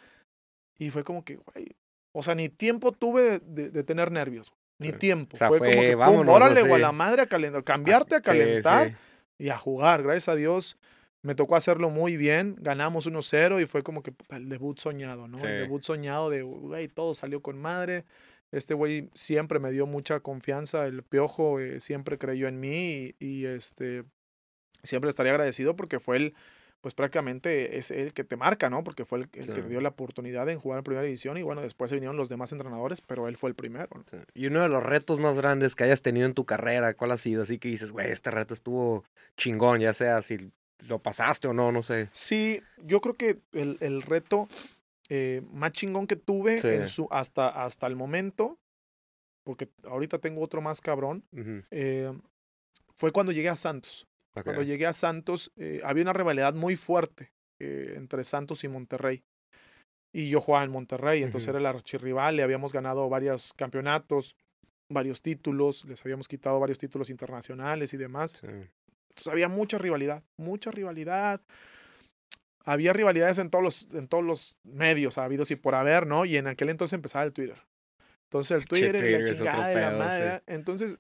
Y 0.79 0.91
fue 0.91 1.05
como 1.05 1.25
que, 1.25 1.37
güey, 1.37 1.77
o 2.13 2.25
sea, 2.25 2.35
ni 2.35 2.49
tiempo 2.49 2.91
tuve 2.91 3.39
de, 3.39 3.71
de 3.71 3.85
tener 3.85 4.11
nervios. 4.11 4.53
Ni 4.79 4.93
tiempo. 4.93 5.37
fue, 5.37 5.59
como 5.59 5.71
que, 5.71 5.95
órale, 5.95 6.63
o 6.63 6.75
a 6.75 6.79
la 6.79 6.93
madre 6.93 7.23
a 7.23 7.27
calentar, 7.27 7.63
cambiarte 7.65 8.17
a 8.17 8.21
calentar 8.21 8.97
y 9.39 9.49
a 9.49 9.59
jugar. 9.59 10.03
Gracias 10.03 10.29
a 10.29 10.35
Dios 10.35 10.77
me 11.25 11.35
tocó 11.35 11.57
hacerlo 11.57 11.89
muy 11.89 12.19
bien. 12.19 12.55
Ganamos 12.61 13.09
1-0 13.09 13.63
y 13.63 13.67
fue 13.67 13.83
como 13.83 14.03
que 14.03 14.13
el 14.29 14.51
debut 14.51 14.79
soñado, 14.79 15.27
¿no? 15.27 15.39
El 15.39 15.63
debut 15.63 15.83
soñado 15.83 16.29
de, 16.29 16.43
güey, 16.43 16.87
todo 16.89 17.15
salió 17.15 17.41
con 17.41 17.59
madre. 17.59 18.05
Este 18.53 18.75
güey 18.75 19.09
siempre 19.15 19.59
me 19.59 19.71
dio 19.71 19.87
mucha 19.87 20.21
confianza. 20.21 20.85
El 20.85 21.03
piojo 21.03 21.61
eh, 21.61 21.81
siempre 21.81 22.19
creyó 22.19 22.47
en 22.47 22.61
mí 22.61 23.15
y, 23.19 23.27
y, 23.27 23.47
este 23.47 24.05
siempre 24.83 25.09
estaría 25.09 25.33
agradecido 25.33 25.75
porque 25.77 25.99
fue 25.99 26.19
el 26.19 26.35
pues 26.85 26.93
prácticamente 26.93 27.79
es 27.79 27.91
el 27.91 28.13
que 28.13 28.25
te 28.25 28.37
marca, 28.37 28.69
¿no? 28.69 28.85
Porque 28.85 29.07
fue 29.07 29.21
el, 29.21 29.31
que 29.31 29.41
te 29.41 29.63
dio 29.63 29.81
la 29.81 29.89
oportunidad 29.89 30.45
de 30.45 30.57
jugar 30.57 30.81
en 30.81 30.85
primera 30.85 31.03
división 31.03 31.39
y 31.39 31.43
bueno, 31.43 31.63
después 31.63 31.89
se 31.89 31.95
vinieron 31.97 32.19
los 32.19 32.29
demás 32.29 32.53
entrenadores, 32.53 33.01
pero 33.01 33.27
él 33.27 33.39
fue 33.39 33.49
el 33.49 33.57
primero. 33.57 33.89
Y 34.35 34.49
uno 34.49 34.61
de 34.61 34.69
los 34.69 34.83
retos 34.83 35.19
más 35.19 35.35
grandes 35.35 35.77
que 35.77 35.85
hayas 35.85 36.03
tenido 36.03 36.27
en 36.27 36.35
tu 36.35 36.45
carrera, 36.45 36.93
¿cuál 36.93 37.13
ha 37.13 37.17
sido? 37.17 37.45
Así 37.45 37.59
que 37.59 37.69
dices, 37.69 37.91
güey, 37.91 38.11
este 38.11 38.31
reto 38.31 38.53
estuvo 38.53 39.03
chingón, 39.39 39.81
ya 39.81 39.95
sea 39.95 40.21
si 40.21 40.53
lo 40.81 40.99
pasaste 40.99 41.49
o 41.49 41.55
no, 41.55 41.73
no 41.73 41.83
sé. 41.83 42.11
Sí, 42.13 42.61
yo 42.83 43.01
creo 43.01 43.15
que 43.15 43.39
el, 43.53 43.79
el 43.81 44.03
reto 44.03 44.47
eh, 45.09 45.41
más 45.55 45.73
chingón 45.73 46.07
que 46.07 46.17
tuve 46.17 46.61
Sí. 46.61 46.69
en 46.69 46.87
su, 46.87 47.09
hasta, 47.11 47.65
hasta 47.65 47.87
el 47.87 47.97
momento, 47.97 48.59
porque 49.43 49.71
ahorita 49.85 50.19
tengo 50.19 50.43
otro 50.43 50.61
más 50.61 50.83
cabrón, 50.83 51.25
eh, 51.71 52.13
fue 52.95 53.11
cuando 53.11 53.33
llegué 53.33 53.49
a 53.49 53.57
Santos. 53.57 54.07
Cuando 54.43 54.63
llegué 54.63 54.87
a 54.87 54.93
Santos, 54.93 55.53
eh, 55.57 55.81
había 55.85 56.03
una 56.03 56.13
rivalidad 56.13 56.55
muy 56.55 56.77
fuerte 56.77 57.33
eh, 57.61 57.95
entre 57.97 58.25
Santos 58.25 58.65
y 58.65 58.69
Monterrey. 58.69 59.23
Y 60.13 60.29
yo 60.29 60.41
jugaba 60.41 60.65
en 60.65 60.71
Monterrey, 60.71 61.23
entonces 61.23 61.49
era 61.49 61.59
el 61.59 61.67
archirrival, 61.67 62.37
le 62.37 62.43
habíamos 62.43 62.73
ganado 62.73 63.09
varios 63.09 63.53
campeonatos, 63.53 64.37
varios 64.89 65.23
títulos, 65.23 65.85
les 65.87 66.05
habíamos 66.05 66.29
quitado 66.29 66.61
varios 66.61 66.79
títulos 66.79 67.11
internacionales 67.11 67.95
y 67.95 67.97
demás. 67.97 68.33
Sí. 68.41 68.47
Entonces 68.47 69.33
había 69.33 69.49
mucha 69.49 69.79
rivalidad, 69.79 70.23
mucha 70.37 70.71
rivalidad. 70.71 71.41
Había 72.65 72.93
rivalidades 72.93 73.39
en 73.39 73.51
todos 73.51 73.63
los, 73.63 73.95
en 73.95 74.09
todos 74.09 74.25
los 74.25 74.57
medios 74.65 75.19
habidos 75.19 75.51
y 75.51 75.57
por 75.57 75.75
haber, 75.75 76.07
¿no? 76.07 76.25
Y 76.25 76.37
en 76.37 76.47
aquel 76.47 76.71
entonces 76.71 76.95
empezaba 76.95 77.25
el 77.25 77.33
Twitter. 77.33 77.61
Entonces 78.25 78.61
el 78.61 78.65
Twitter 78.69 78.95
la 78.95 79.01
Twitter 79.01 79.23
otro 79.23 79.35
chingada 79.35 79.73
y 79.73 79.75
la 79.77 79.91
madre. 79.91 80.43
Entonces 80.47 80.99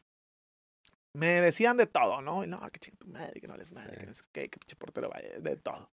me 1.16 1.40
decían 1.40 1.76
de 1.76 1.86
todo, 1.86 2.20
¿no? 2.22 2.44
Y 2.44 2.46
no, 2.46 2.60
que 2.70 2.80
ching 2.80 2.96
tu 2.96 3.06
madre, 3.08 3.40
que 3.40 3.46
no 3.48 3.56
les 3.56 3.72
madre, 3.72 3.92
Sí. 3.94 4.00
que 4.00 4.06
no 4.06 4.14
sé 4.14 4.24
qué, 4.32 4.48
que 4.48 4.58
pinche 4.58 4.76
portero 4.76 5.08
vaya, 5.10 5.28
de 5.38 5.56
todo. 5.56 5.90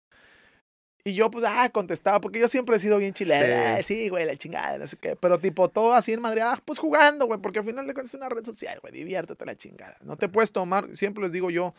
Y 1.03 1.13
yo, 1.13 1.31
pues, 1.31 1.45
ah, 1.47 1.69
contestaba, 1.69 2.19
porque 2.19 2.39
yo 2.39 2.49
siempre 2.49 2.75
he 2.75 2.79
sido 2.79 2.97
bien 2.97 3.13
chileno. 3.13 3.45
Sí. 3.45 3.51
"Ah, 3.51 3.81
Sí, 3.81 4.09
güey, 4.09 4.25
la 4.25 4.35
chingada, 4.35 4.77
no 4.77 4.85
sé 4.87 4.97
qué. 4.97 5.15
Pero, 5.15 5.39
tipo, 5.39 5.69
todo 5.69 5.93
así 5.93 6.11
en 6.11 6.19
Madrid, 6.21 6.41
ah, 6.43 6.61
pues 6.65 6.79
jugando, 6.79 7.25
güey, 7.27 7.39
porque 7.39 7.59
al 7.59 7.65
final 7.65 7.87
de 7.87 7.93
cuentas 7.93 8.11
es 8.13 8.17
una 8.19 8.27
red 8.29 8.43
social, 8.43 8.79
güey, 8.81 8.93
diviértete 8.93 9.45
la 9.45 9.55
chingada. 9.55 9.97
No 10.03 10.17
te 10.17 10.27
puedes 10.27 10.51
tomar, 10.51 10.95
siempre 10.97 11.23
les 11.23 11.31
digo 11.31 11.49
yo, 11.49 11.73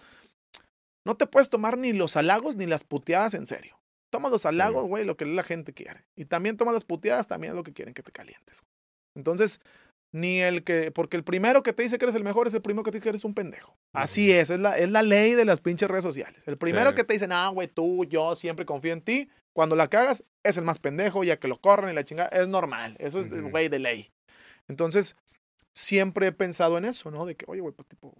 no 1.07 1.15
te 1.17 1.27
puedes 1.27 1.51
tomar 1.51 1.77
ni 1.79 1.93
los 1.93 2.17
halagos 2.17 2.57
ni 2.57 2.67
las 2.67 2.85
puteadas 2.85 3.35
en 3.35 3.45
serio. 3.47 3.79
Toma 4.11 4.31
los 4.31 4.47
halagos, 4.47 4.87
güey, 4.89 5.05
lo 5.05 5.19
que 5.19 5.27
la 5.27 5.43
gente 5.43 5.75
quiere. 5.75 6.05
Y 6.17 6.25
también 6.25 6.57
toma 6.57 6.73
las 6.73 6.85
puteadas, 6.85 7.29
también 7.29 7.55
lo 7.55 7.63
que 7.63 7.75
quieren 7.75 7.93
que 7.93 8.03
te 8.03 8.11
calientes. 8.13 8.61
güey. 8.63 8.71
Entonces, 9.17 9.61
ni 10.13 10.41
el 10.41 10.65
que, 10.65 10.91
porque 10.91 11.17
el 11.17 11.25
primero 11.25 11.63
que 11.63 11.73
te 11.73 11.83
dice 11.83 11.99
que 11.99 12.05
eres 12.07 12.15
el 12.15 12.25
mejor 12.25 12.47
es 12.47 12.55
el 12.55 12.63
primero 12.63 12.83
que 12.83 12.91
te 12.91 12.97
dice 12.97 13.03
que 13.05 13.09
eres 13.11 13.25
un 13.25 13.35
pendejo. 13.35 13.77
Así 13.93 14.33
es, 14.33 14.51
es 14.51 14.59
la, 14.59 14.79
es 14.79 14.89
la 14.91 15.03
ley 15.03 15.35
de 15.35 15.45
las 15.45 15.61
pinches 15.61 15.89
redes 15.89 16.05
sociales. 16.05 16.43
El 16.47 16.57
primero 16.57 16.91
Sí. 16.91 16.97
que 16.97 17.05
te 17.05 17.13
dice, 17.13 17.29
no, 17.29 17.53
güey, 17.53 17.69
tú, 17.69 18.05
yo 18.07 18.35
siempre 18.37 18.65
confío 18.65 18.93
en 18.93 19.03
ti. 19.03 19.29
Cuando 19.53 19.75
la 19.77 19.89
cagas, 19.89 20.25
es 20.45 20.57
el 20.57 20.65
más 20.65 20.79
pendejo, 20.79 21.25
ya 21.25 21.39
que 21.39 21.49
lo 21.49 21.59
corren 21.61 21.91
y 21.91 21.95
la 21.95 22.05
chingada. 22.05 22.29
Es 22.31 22.47
normal, 22.49 22.97
eso 23.01 23.19
es, 23.21 23.31
güey, 23.51 23.69
de 23.69 23.79
ley. 23.81 24.11
Entonces, 24.69 25.17
siempre 25.73 26.29
he 26.29 26.33
pensado 26.33 26.79
en 26.79 26.85
eso, 26.85 27.11
¿no? 27.11 27.27
De 27.27 27.35
que, 27.35 27.45
oye, 27.49 27.61
güey, 27.61 27.75
pues 27.75 27.89
tipo, 27.89 28.15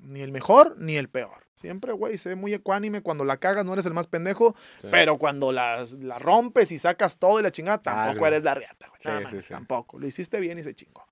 ni 0.00 0.20
el 0.20 0.32
mejor 0.32 0.76
ni 0.78 0.96
el 0.96 1.08
peor. 1.08 1.46
Siempre, 1.54 1.92
güey, 1.92 2.18
sé 2.18 2.34
muy 2.34 2.52
ecuánime. 2.54 3.02
Cuando 3.02 3.24
la 3.24 3.36
cagas 3.38 3.64
no 3.64 3.72
eres 3.72 3.86
el 3.86 3.94
más 3.94 4.06
pendejo, 4.06 4.54
Sí. 4.78 4.88
pero 4.90 5.16
cuando 5.18 5.52
las, 5.52 5.92
la 5.94 6.18
rompes 6.18 6.72
y 6.72 6.78
sacas 6.78 7.18
todo 7.18 7.38
y 7.40 7.42
la 7.42 7.52
chingada, 7.52 7.80
tampoco 7.80 8.26
eres 8.26 8.42
la 8.42 8.54
riata, 8.54 8.88
güey. 8.88 9.24
Sí, 9.30 9.40
sí. 9.40 9.48
tampoco. 9.50 9.98
Lo 9.98 10.06
hiciste 10.06 10.40
bien 10.40 10.58
y 10.58 10.62
se 10.62 10.74
chingó. 10.74 11.06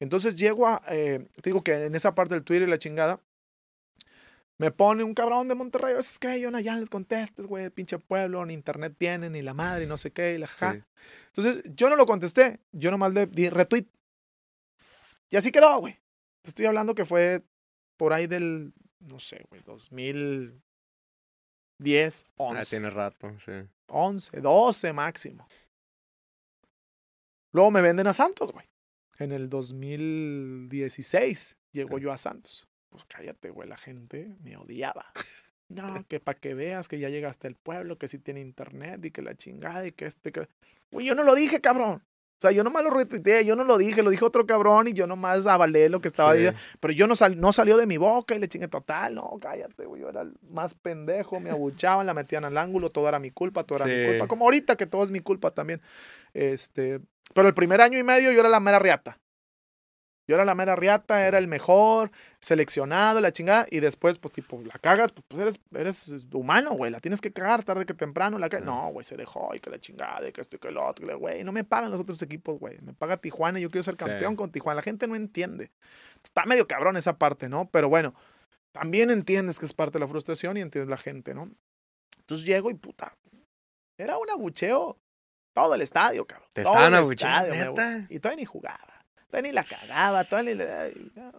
Entonces 0.00 0.36
llego 0.36 0.66
a, 0.68 0.82
eh, 0.88 1.26
te 1.42 1.50
digo 1.50 1.62
que 1.62 1.86
en 1.86 1.94
esa 1.94 2.14
parte 2.14 2.34
del 2.34 2.44
Twitter 2.44 2.68
y 2.68 2.70
la 2.70 2.78
chingada, 2.78 3.20
me 4.60 4.70
pone 4.72 5.04
un 5.04 5.14
cabrón 5.14 5.46
de 5.48 5.54
Monterrey, 5.54 5.94
es 5.98 6.18
que 6.18 6.40
yo 6.40 6.50
no 6.50 6.58
ya 6.58 6.76
les 6.76 6.88
contestes, 6.90 7.46
güey, 7.46 7.70
pinche 7.70 7.96
pueblo, 7.98 8.44
ni 8.44 8.54
internet 8.54 8.94
tienen, 8.98 9.32
ni 9.32 9.40
la 9.42 9.54
madre, 9.54 9.84
y 9.84 9.86
no 9.86 9.96
sé 9.96 10.10
qué, 10.10 10.34
y 10.34 10.38
la 10.38 10.48
ja. 10.48 10.72
Sí. 10.74 10.82
Entonces, 11.28 11.62
yo 11.76 11.88
no 11.88 11.94
lo 11.96 12.06
contesté, 12.06 12.58
yo 12.72 12.90
nomás 12.90 13.14
le 13.14 13.26
di 13.26 13.48
retweet. 13.50 13.86
Y 15.30 15.36
así 15.36 15.52
quedó, 15.52 15.78
güey. 15.78 15.94
Te 16.42 16.48
estoy 16.50 16.66
hablando 16.66 16.94
que 16.96 17.04
fue 17.04 17.44
por 17.96 18.12
ahí 18.12 18.26
del, 18.26 18.72
no 18.98 19.20
sé, 19.20 19.44
güey, 19.48 19.62
2010, 19.64 22.24
Ah, 22.26 22.30
11. 22.36 22.64
tiene 22.70 22.90
rato, 22.90 23.32
sí. 23.38 23.52
11, 23.86 24.40
12 24.40 24.92
máximo. 24.92 25.46
Luego 27.52 27.70
me 27.70 27.80
venden 27.80 28.08
a 28.08 28.12
Santos, 28.12 28.50
güey. 28.52 28.66
En 29.18 29.32
el 29.32 29.48
2016 29.48 31.56
llego 31.72 31.98
Sí. 31.98 32.04
yo 32.04 32.12
a 32.12 32.18
Santos. 32.18 32.68
Pues 32.88 33.04
cállate, 33.06 33.50
güey, 33.50 33.68
la 33.68 33.76
gente 33.76 34.34
me 34.42 34.56
odiaba. 34.56 35.06
No, 35.70 36.02
que 36.08 36.18
para 36.18 36.40
que 36.40 36.54
veas 36.54 36.88
que 36.88 36.98
ya 36.98 37.10
llegaste 37.10 37.46
al 37.46 37.54
pueblo, 37.54 37.98
que 37.98 38.08
sí 38.08 38.18
tiene 38.18 38.40
internet 38.40 39.04
y 39.04 39.10
que 39.10 39.20
la 39.20 39.34
chingada 39.34 39.86
y 39.86 39.92
que 39.92 40.06
este, 40.06 40.32
que... 40.32 40.48
Güey, 40.90 41.04
yo 41.04 41.14
no 41.14 41.24
lo 41.24 41.34
dije, 41.34 41.60
cabrón. 41.60 42.02
O 42.38 42.40
sea, 42.40 42.52
yo 42.52 42.62
nomás 42.62 42.84
lo 42.84 42.90
retuiteé, 42.90 43.44
yo 43.44 43.56
no 43.56 43.64
lo 43.64 43.76
dije, 43.76 44.00
lo 44.02 44.10
dijo 44.10 44.26
otro 44.26 44.46
cabrón 44.46 44.86
y 44.86 44.92
yo 44.92 45.08
nomás 45.08 45.44
avalé 45.46 45.88
lo 45.88 46.00
que 46.00 46.06
estaba 46.06 46.32
Sí. 46.34 46.38
diciendo. 46.38 46.60
Pero 46.78 46.92
yo 46.94 47.08
no, 47.08 47.16
sal- 47.16 47.36
no 47.36 47.52
salió 47.52 47.76
de 47.76 47.84
mi 47.86 47.96
boca 47.96 48.36
y 48.36 48.38
le 48.38 48.46
chingué 48.48 48.68
total. 48.68 49.16
No, 49.16 49.38
cállate, 49.40 49.86
güey. 49.86 50.02
Yo 50.02 50.08
era 50.08 50.20
el 50.22 50.34
más 50.48 50.74
pendejo, 50.74 51.40
me 51.40 51.50
abuchaban, 51.50 52.06
la 52.06 52.14
metían 52.14 52.44
al 52.44 52.56
ángulo, 52.56 52.90
todo 52.90 53.08
era 53.08 53.18
mi 53.18 53.32
culpa, 53.32 53.64
todo 53.64 53.78
era 53.78 53.86
mi 53.86 54.06
culpa. 54.06 54.28
Como 54.28 54.44
ahorita 54.44 54.76
que 54.76 54.86
todo 54.86 55.02
es 55.02 55.10
mi 55.10 55.18
culpa 55.18 55.50
también. 55.50 55.80
Este, 56.32 57.00
pero 57.34 57.48
el 57.48 57.54
primer 57.54 57.80
año 57.80 57.98
y 57.98 58.02
medio 58.04 58.30
yo 58.32 58.38
era 58.40 58.48
la 58.48 58.60
mera 58.60 58.78
riata. 58.78 59.18
Yo 60.28 60.34
era 60.34 60.44
la 60.44 60.54
mera 60.54 60.76
riata, 60.76 61.26
era 61.26 61.38
el 61.38 61.48
mejor, 61.48 62.10
seleccionado, 62.38 63.20
la 63.20 63.32
chingada, 63.32 63.66
y 63.70 63.80
después, 63.80 64.18
pues, 64.18 64.34
tipo, 64.34 64.60
la 64.62 64.78
cagas, 64.78 65.10
pues, 65.10 65.24
pues, 65.26 65.40
eres, 65.40 65.60
eres 65.74 66.26
humano, 66.34 66.72
güey, 66.72 66.90
la 66.90 67.00
tienes 67.00 67.22
que 67.22 67.32
cagar 67.32 67.64
tarde 67.64 67.86
que 67.86 67.94
temprano, 67.94 68.38
la 68.38 68.48
Sí. 68.48 68.56
No, 68.62 68.90
güey, 68.90 69.04
se 69.04 69.16
dejó, 69.16 69.54
y 69.54 69.60
que 69.60 69.70
la 69.70 69.78
chingada, 69.80 70.28
y 70.28 70.32
que 70.32 70.42
esto 70.42 70.56
y 70.56 70.58
que 70.58 70.68
el 70.68 70.76
otro, 70.76 71.18
güey, 71.18 71.44
no 71.44 71.52
me 71.52 71.64
pagan 71.64 71.90
los 71.90 72.00
otros 72.00 72.20
equipos, 72.20 72.58
güey, 72.58 72.78
me 72.82 72.92
paga 72.92 73.16
Tijuana 73.16 73.58
y 73.58 73.62
yo 73.62 73.70
quiero 73.70 73.82
ser 73.82 73.94
Sí. 73.94 73.98
campeón 73.98 74.36
con 74.36 74.52
Tijuana, 74.52 74.76
la 74.76 74.82
gente 74.82 75.06
no 75.06 75.16
entiende. 75.16 75.70
Está 76.22 76.44
medio 76.44 76.68
cabrón 76.68 76.98
esa 76.98 77.16
parte, 77.16 77.48
¿no? 77.48 77.70
Pero 77.70 77.88
bueno, 77.88 78.14
también 78.72 79.10
entiendes 79.10 79.58
que 79.58 79.64
es 79.64 79.72
parte 79.72 79.94
de 79.94 80.00
la 80.00 80.08
frustración 80.08 80.58
y 80.58 80.60
entiendes 80.60 80.90
la 80.90 80.98
gente, 80.98 81.32
¿no? 81.32 81.50
Entonces 82.18 82.46
llego 82.46 82.70
y 82.70 82.74
puta, 82.74 83.14
era 83.98 84.18
un 84.18 84.28
abucheo 84.28 84.98
todo 85.54 85.74
el 85.74 85.80
estadio, 85.80 86.26
cabrón. 86.26 86.48
¿Te 86.52 86.62
todo 86.62 86.74
estaban 86.74 86.94
abucheando? 86.94 88.04
Y 88.10 88.20
todavía 88.20 88.42
ni 88.42 88.44
jugaba, 88.44 88.97
ni 89.42 89.52
la 89.52 89.64
cagaba, 89.64 90.24
ay, 90.30 91.10
no. 91.14 91.32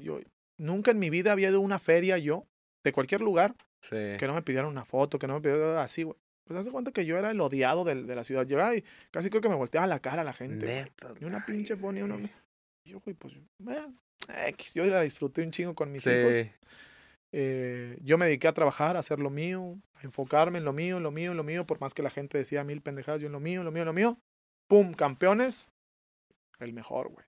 Yo 0.00 0.20
nunca 0.58 0.90
en 0.90 0.98
mi 0.98 1.10
vida 1.10 1.32
había 1.32 1.48
ido 1.50 1.58
a 1.58 1.60
una 1.60 1.78
feria 1.78 2.18
yo, 2.18 2.46
de 2.84 2.92
cualquier 2.92 3.20
lugar, 3.20 3.54
Sí. 3.82 4.16
que 4.18 4.26
no 4.26 4.34
me 4.34 4.42
pidieran 4.42 4.70
una 4.70 4.84
foto, 4.84 5.18
que 5.18 5.26
no 5.26 5.34
me 5.34 5.40
pidieran 5.40 5.76
así, 5.78 6.04
güey. 6.04 6.16
Pues 6.44 6.58
haz 6.58 6.64
de 6.64 6.72
cuenta 6.72 6.90
que 6.92 7.04
yo 7.06 7.16
era 7.18 7.30
el 7.30 7.40
odiado 7.40 7.84
del- 7.84 8.06
de, 8.06 8.16
la 8.16 8.24
ciudad. 8.24 8.46
Llegaba 8.46 8.74
y 8.74 8.82
casi 9.10 9.30
creo 9.30 9.40
que 9.42 9.48
me 9.48 9.54
volteaba 9.54 9.86
la 9.86 10.00
cara 10.00 10.24
la 10.24 10.32
gente. 10.32 10.86
Ni 11.20 11.26
una 11.26 11.44
pinche 11.46 11.74
güey. 11.74 12.30
Y 12.84 12.90
Yo, 12.90 13.00
güey, 13.00 13.14
pues, 13.14 13.34
eh, 13.34 14.48
X, 14.48 14.74
yo 14.74 14.84
la 14.84 15.02
disfruté 15.02 15.42
un 15.42 15.52
chingo 15.52 15.74
con 15.74 15.92
mis 15.92 16.04
hijos. 16.06 16.34
Sí. 16.34 16.50
Eh, 17.32 17.98
yo 18.02 18.18
me 18.18 18.26
dediqué 18.26 18.48
a 18.48 18.52
trabajar, 18.52 18.96
a 18.96 19.00
hacer 19.00 19.18
lo 19.18 19.30
mío, 19.30 19.78
a 19.94 20.02
enfocarme 20.02 20.58
en 20.58 20.64
lo 20.64 20.72
mío, 20.72 20.98
en 20.98 21.02
lo 21.02 21.10
mío, 21.10 21.30
en 21.30 21.36
lo 21.36 21.44
mío, 21.44 21.64
por 21.66 21.80
más 21.80 21.94
que 21.94 22.02
la 22.02 22.10
gente 22.10 22.36
decía 22.38 22.62
mil 22.64 22.82
pendejadas, 22.82 23.20
yo 23.20 23.26
en 23.28 23.32
lo 23.32 23.40
mío, 23.40 23.60
en 23.60 23.64
lo 23.64 23.72
mío, 23.72 23.82
en 23.82 23.86
lo 23.86 23.92
mío. 23.92 24.18
¡Pum! 24.68 24.92
Campeones. 24.94 25.68
El 26.64 26.72
mejor, 26.72 27.08
güey. 27.08 27.24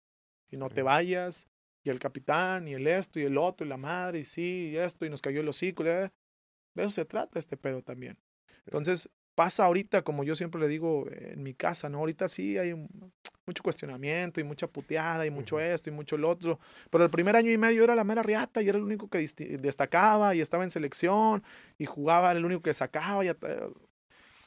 Y 0.51 0.57
no 0.57 0.69
Sí. 0.69 0.75
te 0.77 0.83
vayas. 0.83 1.47
Y 1.83 1.91
el 1.91 1.99
capitán, 1.99 2.67
y 2.69 2.75
el 2.75 2.87
esto, 2.87 3.21
y 3.21 3.25
el 3.25 3.37
otro, 3.37 3.67
y 3.67 3.69
la 3.69 3.77
madre, 3.77 4.21
y 4.21 4.25
sí, 4.25 4.71
y 4.73 4.77
esto, 4.77 5.05
y 5.05 5.11
nos 5.11 5.21
cayó 5.21 5.41
el 5.41 5.49
hocico. 5.49 5.85
y, 5.85 5.89
eh, 5.89 6.11
De 6.75 6.83
eso 6.83 6.91
se 6.91 7.05
trata 7.05 7.39
este 7.39 7.57
pedo 7.57 7.83
también. 7.83 8.19
Entonces, 8.67 9.09
pasa 9.37 9.65
ahorita, 9.67 10.03
como 10.03 10.25
yo 10.25 10.35
siempre 10.35 10.61
le 10.61 10.67
digo 10.69 11.07
en 11.11 11.43
mi 11.43 11.55
casa, 11.55 11.89
¿no? 11.89 11.99
Ahorita 11.99 12.27
sí 12.29 12.57
hay 12.59 12.73
un- 12.73 12.89
mucho 13.47 13.63
cuestionamiento 13.63 14.41
y 14.41 14.45
mucha 14.45 14.67
puteada 14.67 15.27
y 15.27 15.31
mucho 15.31 15.61
esto 15.61 15.91
y 15.91 15.93
mucho 15.93 16.17
lo 16.17 16.31
otro. 16.31 16.59
Pero 16.91 17.05
el 17.05 17.11
primer 17.11 17.37
año 17.37 17.51
y 17.51 17.59
medio 17.59 17.85
era 17.85 17.95
la 17.95 18.03
mera 18.05 18.23
riata 18.23 18.63
y 18.63 18.69
era 18.69 18.79
el 18.79 18.85
único 18.85 19.09
que 19.09 19.19
destacaba 19.59 20.35
y 20.35 20.41
estaba 20.41 20.65
en 20.65 20.71
selección 20.71 21.43
y 21.79 21.85
jugaba, 21.85 22.31
era 22.31 22.39
el 22.39 22.45
único 22.45 22.63
que 22.63 22.73
sacaba. 22.75 23.25
Y, 23.25 23.31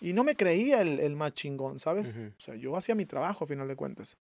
y 0.01 0.13
no 0.13 0.23
me 0.23 0.35
creía 0.35 0.81
el, 0.81 0.99
el 0.99 1.15
más 1.15 1.33
chingón, 1.33 1.79
¿sabes? 1.79 2.15
O 2.17 2.41
sea, 2.41 2.55
yo 2.55 2.75
hacía 2.75 2.95
mi 2.95 3.05
trabajo 3.05 3.43
a 3.43 3.47
final 3.47 3.67
de 3.67 3.75
cuentas. 3.75 4.17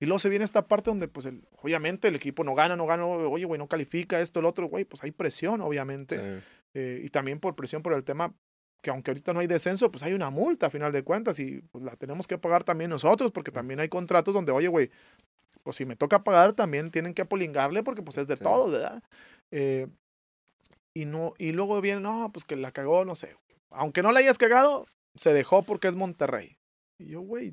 Y 0.00 0.06
luego 0.06 0.18
se 0.18 0.28
viene 0.30 0.44
esta 0.44 0.66
parte 0.66 0.90
donde, 0.90 1.08
pues, 1.08 1.26
el- 1.26 1.42
obviamente 1.62 2.08
el 2.08 2.14
equipo 2.16 2.42
no 2.42 2.54
gana, 2.54 2.74
no 2.74 2.86
gana, 2.86 3.06
oye, 3.06 3.44
güey, 3.44 3.58
no 3.58 3.68
califica 3.68 4.20
esto, 4.20 4.40
el 4.40 4.46
otro, 4.46 4.66
güey, 4.68 4.84
pues 4.84 5.04
hay 5.04 5.10
presión, 5.12 5.60
obviamente. 5.60 6.16
Sí. 6.40 6.44
Eh, 6.74 7.02
y 7.04 7.10
también 7.10 7.38
por 7.38 7.54
presión 7.54 7.82
por 7.82 7.92
el 7.92 8.02
tema 8.04 8.34
que 8.82 8.88
aunque 8.90 9.10
ahorita 9.10 9.34
no 9.34 9.40
hay 9.40 9.46
descenso, 9.46 9.90
pues 9.90 10.02
hay 10.02 10.14
una 10.14 10.30
multa 10.30 10.66
a 10.68 10.70
final 10.70 10.90
de 10.90 11.02
cuentas 11.04 11.38
y 11.38 11.60
pues 11.70 11.84
la 11.84 11.96
tenemos 11.96 12.26
que 12.26 12.38
pagar 12.38 12.64
también 12.64 12.88
nosotros 12.88 13.30
porque 13.30 13.50
también 13.50 13.78
hay 13.78 13.90
contratos 13.90 14.32
donde, 14.32 14.52
oye, 14.52 14.68
güey, 14.68 14.90
pues 15.62 15.76
si 15.76 15.84
me 15.84 15.96
toca 15.96 16.24
pagar 16.24 16.54
también 16.54 16.90
tienen 16.90 17.12
que 17.12 17.20
apolingarle 17.20 17.82
porque 17.82 18.00
pues 18.00 18.16
es 18.16 18.26
de 18.26 18.38
Sí. 18.38 18.42
todo, 18.42 18.70
¿verdad? 18.70 19.02
Eh, 19.50 19.86
y, 20.94 21.04
no, 21.04 21.34
y 21.36 21.52
luego 21.52 21.78
viene, 21.82 22.00
no, 22.00 22.30
pues 22.32 22.46
que 22.46 22.56
la 22.56 22.72
cagó, 22.72 23.04
no 23.04 23.14
sé. 23.14 23.36
Aunque 23.70 24.02
no 24.02 24.12
la 24.12 24.20
hayas 24.20 24.38
cagado, 24.38 24.86
se 25.14 25.34
dejó 25.34 25.62
porque 25.62 25.88
es 25.88 25.94
Monterrey. 25.96 26.56
Y 26.98 27.08
yo, 27.08 27.20
güey, 27.20 27.52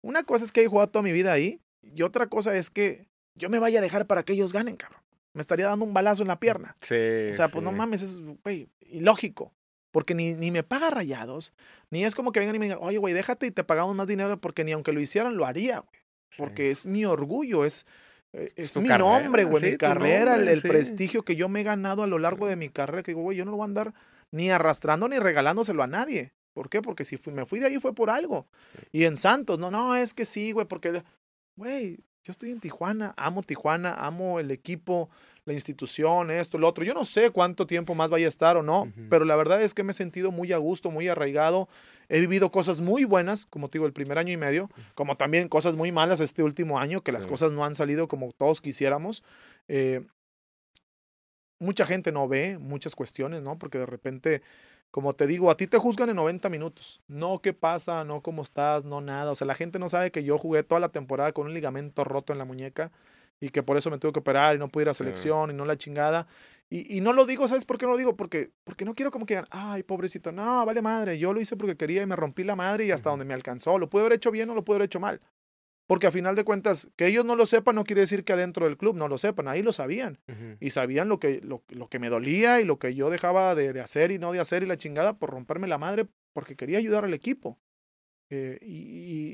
una 0.00 0.22
cosa 0.22 0.44
es 0.44 0.52
que 0.52 0.62
he 0.62 0.68
jugado 0.68 0.90
toda 0.90 1.02
mi 1.02 1.10
vida 1.12 1.32
ahí 1.32 1.60
y 1.82 2.02
otra 2.02 2.26
cosa 2.26 2.56
es 2.56 2.70
que 2.70 3.06
yo 3.34 3.48
me 3.50 3.58
vaya 3.58 3.78
a 3.78 3.82
dejar 3.82 4.06
para 4.06 4.22
que 4.22 4.32
ellos 4.34 4.52
ganen, 4.52 4.76
cabrón. 4.76 5.00
Me 5.34 5.40
estaría 5.40 5.66
dando 5.66 5.84
un 5.84 5.94
balazo 5.94 6.22
en 6.22 6.28
la 6.28 6.38
pierna. 6.38 6.76
Sí. 6.80 6.94
O 7.30 7.34
sea, 7.34 7.48
pues 7.48 7.64
no 7.64 7.72
mames, 7.72 8.02
es, 8.02 8.20
güey, 8.44 8.68
ilógico. 8.80 9.52
Porque 9.90 10.14
ni, 10.14 10.32
ni 10.32 10.50
me 10.50 10.62
paga 10.62 10.88
rayados, 10.90 11.52
ni 11.90 12.04
es 12.04 12.14
como 12.14 12.32
que 12.32 12.40
vengan 12.40 12.56
y 12.56 12.58
me 12.58 12.64
digan, 12.66 12.78
oye, 12.80 12.96
güey, 12.98 13.12
déjate 13.12 13.46
y 13.46 13.50
te 13.50 13.62
pagamos 13.62 13.94
más 13.94 14.06
dinero, 14.06 14.38
porque 14.40 14.64
ni 14.64 14.72
aunque 14.72 14.92
lo 14.92 15.00
hicieran, 15.00 15.36
lo 15.36 15.44
haría, 15.44 15.80
güey. 15.80 16.00
Sí. 16.30 16.36
Porque 16.38 16.70
es 16.70 16.86
mi 16.86 17.04
orgullo, 17.04 17.66
es, 17.66 17.84
eh, 18.32 18.50
es 18.56 18.74
mi 18.78 18.88
carrera, 18.88 19.20
nombre, 19.20 19.44
güey, 19.44 19.62
sí, 19.62 19.70
mi 19.72 19.76
carrera, 19.76 20.32
el, 20.32 20.38
nombre, 20.38 20.52
el 20.54 20.62
sí. 20.62 20.68
prestigio 20.68 21.22
que 21.24 21.36
yo 21.36 21.50
me 21.50 21.60
he 21.60 21.62
ganado 21.64 22.02
a 22.02 22.06
lo 22.06 22.18
largo 22.18 22.46
de 22.46 22.56
mi 22.56 22.70
carrera, 22.70 23.02
que 23.02 23.10
digo, 23.10 23.20
güey, 23.20 23.36
yo 23.36 23.44
no 23.44 23.50
lo 23.50 23.58
voy 23.58 23.64
a 23.64 23.66
andar 23.66 23.94
ni 24.30 24.48
arrastrando 24.50 25.08
ni 25.08 25.18
regalándoselo 25.18 25.82
a 25.82 25.86
nadie. 25.86 26.32
¿Por 26.54 26.70
qué? 26.70 26.80
Porque 26.80 27.04
si 27.04 27.18
fui- 27.18 27.34
me 27.34 27.44
fui 27.44 27.60
de 27.60 27.66
ahí 27.66 27.78
fue 27.78 27.94
por 27.94 28.08
algo. 28.08 28.46
Y 28.92 29.04
en 29.04 29.16
Santos, 29.16 29.58
no, 29.58 29.70
no, 29.70 29.94
es 29.94 30.14
que 30.14 30.24
sí, 30.24 30.52
güey, 30.52 30.66
porque, 30.66 31.02
güey, 31.62 32.00
yo 32.24 32.32
estoy 32.32 32.50
en 32.50 32.58
Tijuana, 32.58 33.14
amo 33.16 33.42
Tijuana, 33.44 33.94
amo 33.94 34.40
el 34.40 34.50
equipo, 34.50 35.10
la 35.44 35.52
institución, 35.52 36.32
esto, 36.32 36.58
lo 36.58 36.66
otro. 36.66 36.84
Yo 36.84 36.92
no 36.92 37.04
sé 37.04 37.30
cuánto 37.30 37.68
tiempo 37.68 37.94
más 37.94 38.10
vaya 38.10 38.26
a 38.26 38.28
estar 38.28 38.56
o 38.56 38.64
no, 38.64 38.92
pero 39.08 39.24
la 39.24 39.36
verdad 39.36 39.62
es 39.62 39.72
que 39.72 39.84
me 39.84 39.92
he 39.92 39.94
sentido 39.94 40.32
muy 40.32 40.52
a 40.52 40.58
gusto, 40.58 40.90
muy 40.90 41.06
arraigado. 41.06 41.68
He 42.08 42.18
vivido 42.18 42.50
cosas 42.50 42.80
muy 42.80 43.04
buenas, 43.04 43.46
como 43.46 43.68
te 43.68 43.78
digo, 43.78 43.86
el 43.86 43.92
primer 43.92 44.18
año 44.18 44.32
y 44.32 44.36
medio, 44.36 44.70
como 44.96 45.16
también 45.16 45.48
cosas 45.48 45.76
muy 45.76 45.92
malas 45.92 46.18
este 46.20 46.42
último 46.42 46.80
año, 46.80 47.02
que 47.02 47.12
las 47.12 47.28
cosas 47.28 47.52
no 47.52 47.64
han 47.64 47.76
salido 47.76 48.08
como 48.08 48.32
todos 48.32 48.60
quisiéramos. 48.60 49.22
Eh, 49.68 50.04
mucha 51.60 51.86
gente 51.86 52.10
no 52.10 52.26
ve 52.26 52.58
muchas 52.58 52.96
cuestiones, 52.96 53.42
¿no? 53.42 53.56
Porque 53.56 53.78
de 53.78 53.86
repente, 53.86 54.42
como 54.92 55.14
te 55.14 55.26
digo, 55.26 55.50
a 55.50 55.56
ti 55.56 55.66
te 55.66 55.78
juzgan 55.78 56.10
en 56.10 56.16
90 56.16 56.48
minutos. 56.50 57.00
No 57.08 57.40
qué 57.40 57.52
pasa, 57.54 58.04
no 58.04 58.20
cómo 58.20 58.42
estás, 58.42 58.84
no 58.84 59.00
nada. 59.00 59.32
O 59.32 59.34
sea, 59.34 59.46
la 59.46 59.54
gente 59.54 59.78
no 59.78 59.88
sabe 59.88 60.12
que 60.12 60.22
yo 60.22 60.36
jugué 60.38 60.62
toda 60.62 60.80
la 60.80 60.90
temporada 60.90 61.32
con 61.32 61.46
un 61.46 61.54
ligamento 61.54 62.04
roto 62.04 62.32
en 62.32 62.38
la 62.38 62.44
muñeca 62.44 62.92
y 63.40 63.48
que 63.48 63.62
por 63.62 63.76
eso 63.78 63.90
me 63.90 63.98
tuve 63.98 64.12
que 64.12 64.20
operar 64.20 64.54
y 64.54 64.58
no 64.58 64.68
pude 64.68 64.84
ir 64.84 64.88
a 64.90 64.94
Sí. 64.94 64.98
selección 64.98 65.50
y 65.50 65.54
no 65.54 65.64
la 65.64 65.76
chingada. 65.78 66.26
Y, 66.68 66.96
y 66.96 67.00
no 67.00 67.12
lo 67.14 67.24
digo, 67.24 67.48
¿sabes 67.48 67.64
por 67.64 67.78
qué 67.78 67.86
no 67.86 67.92
lo 67.92 67.98
digo? 67.98 68.16
Porque, 68.16 68.50
porque 68.64 68.84
no 68.84 68.94
quiero 68.94 69.10
como 69.10 69.24
que 69.26 69.34
digan, 69.34 69.48
ay, 69.50 69.82
pobrecito, 69.82 70.30
no, 70.30 70.64
vale 70.66 70.80
madre, 70.82 71.18
yo 71.18 71.32
lo 71.32 71.40
hice 71.40 71.56
porque 71.56 71.76
quería 71.76 72.02
y 72.02 72.06
me 72.06 72.14
rompí 72.14 72.44
la 72.44 72.54
madre 72.54 72.84
y 72.84 72.90
hasta 72.92 73.08
donde 73.10 73.24
me 73.24 73.34
alcanzó. 73.34 73.78
Lo 73.78 73.88
pude 73.90 74.02
haber 74.02 74.12
hecho 74.12 74.30
bien 74.30 74.48
o 74.50 74.54
lo 74.54 74.62
pude 74.62 74.76
haber 74.76 74.86
hecho 74.86 75.00
mal. 75.00 75.20
Porque 75.86 76.06
a 76.06 76.10
final 76.12 76.36
de 76.36 76.44
cuentas, 76.44 76.88
que 76.96 77.06
ellos 77.06 77.24
no 77.24 77.34
lo 77.36 77.44
sepan 77.44 77.74
no 77.74 77.84
quiere 77.84 78.00
decir 78.02 78.24
que 78.24 78.32
adentro 78.32 78.66
del 78.66 78.76
club 78.78 78.94
no 78.96 79.08
lo 79.08 79.18
sepan, 79.18 79.48
ahí 79.48 79.62
lo 79.62 79.72
sabían 79.72 80.18
y 80.60 80.70
sabían 80.70 81.08
lo 81.08 81.18
que, 81.18 81.40
lo, 81.42 81.64
lo 81.68 81.88
que 81.88 81.98
me 81.98 82.08
dolía 82.08 82.60
y 82.60 82.64
lo 82.64 82.78
que 82.78 82.94
yo 82.94 83.10
dejaba 83.10 83.54
de, 83.54 83.72
de 83.72 83.80
hacer 83.80 84.10
y 84.12 84.18
no 84.18 84.32
de 84.32 84.40
hacer 84.40 84.62
y 84.62 84.66
la 84.66 84.78
chingada 84.78 85.18
por 85.18 85.30
romperme 85.30 85.66
la 85.66 85.78
madre 85.78 86.06
porque 86.32 86.56
quería 86.56 86.78
ayudar 86.78 87.04
al 87.04 87.14
equipo. 87.14 87.58
Eh, 88.30 88.58
y, 88.62 88.76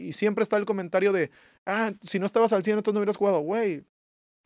y- 0.05 0.09
y 0.09 0.13
siempre 0.15 0.43
está 0.43 0.57
el 0.57 0.65
comentario 0.65 1.13
de, 1.13 1.31
ah, 1.67 1.93
si 2.03 2.19
no 2.19 2.27
estabas 2.27 2.53
al 2.53 2.65
100, 2.65 2.79
entonces 2.79 2.95
no 2.95 3.01
hubieras 3.01 3.17
jugado. 3.17 3.41
Güey, 3.41 3.77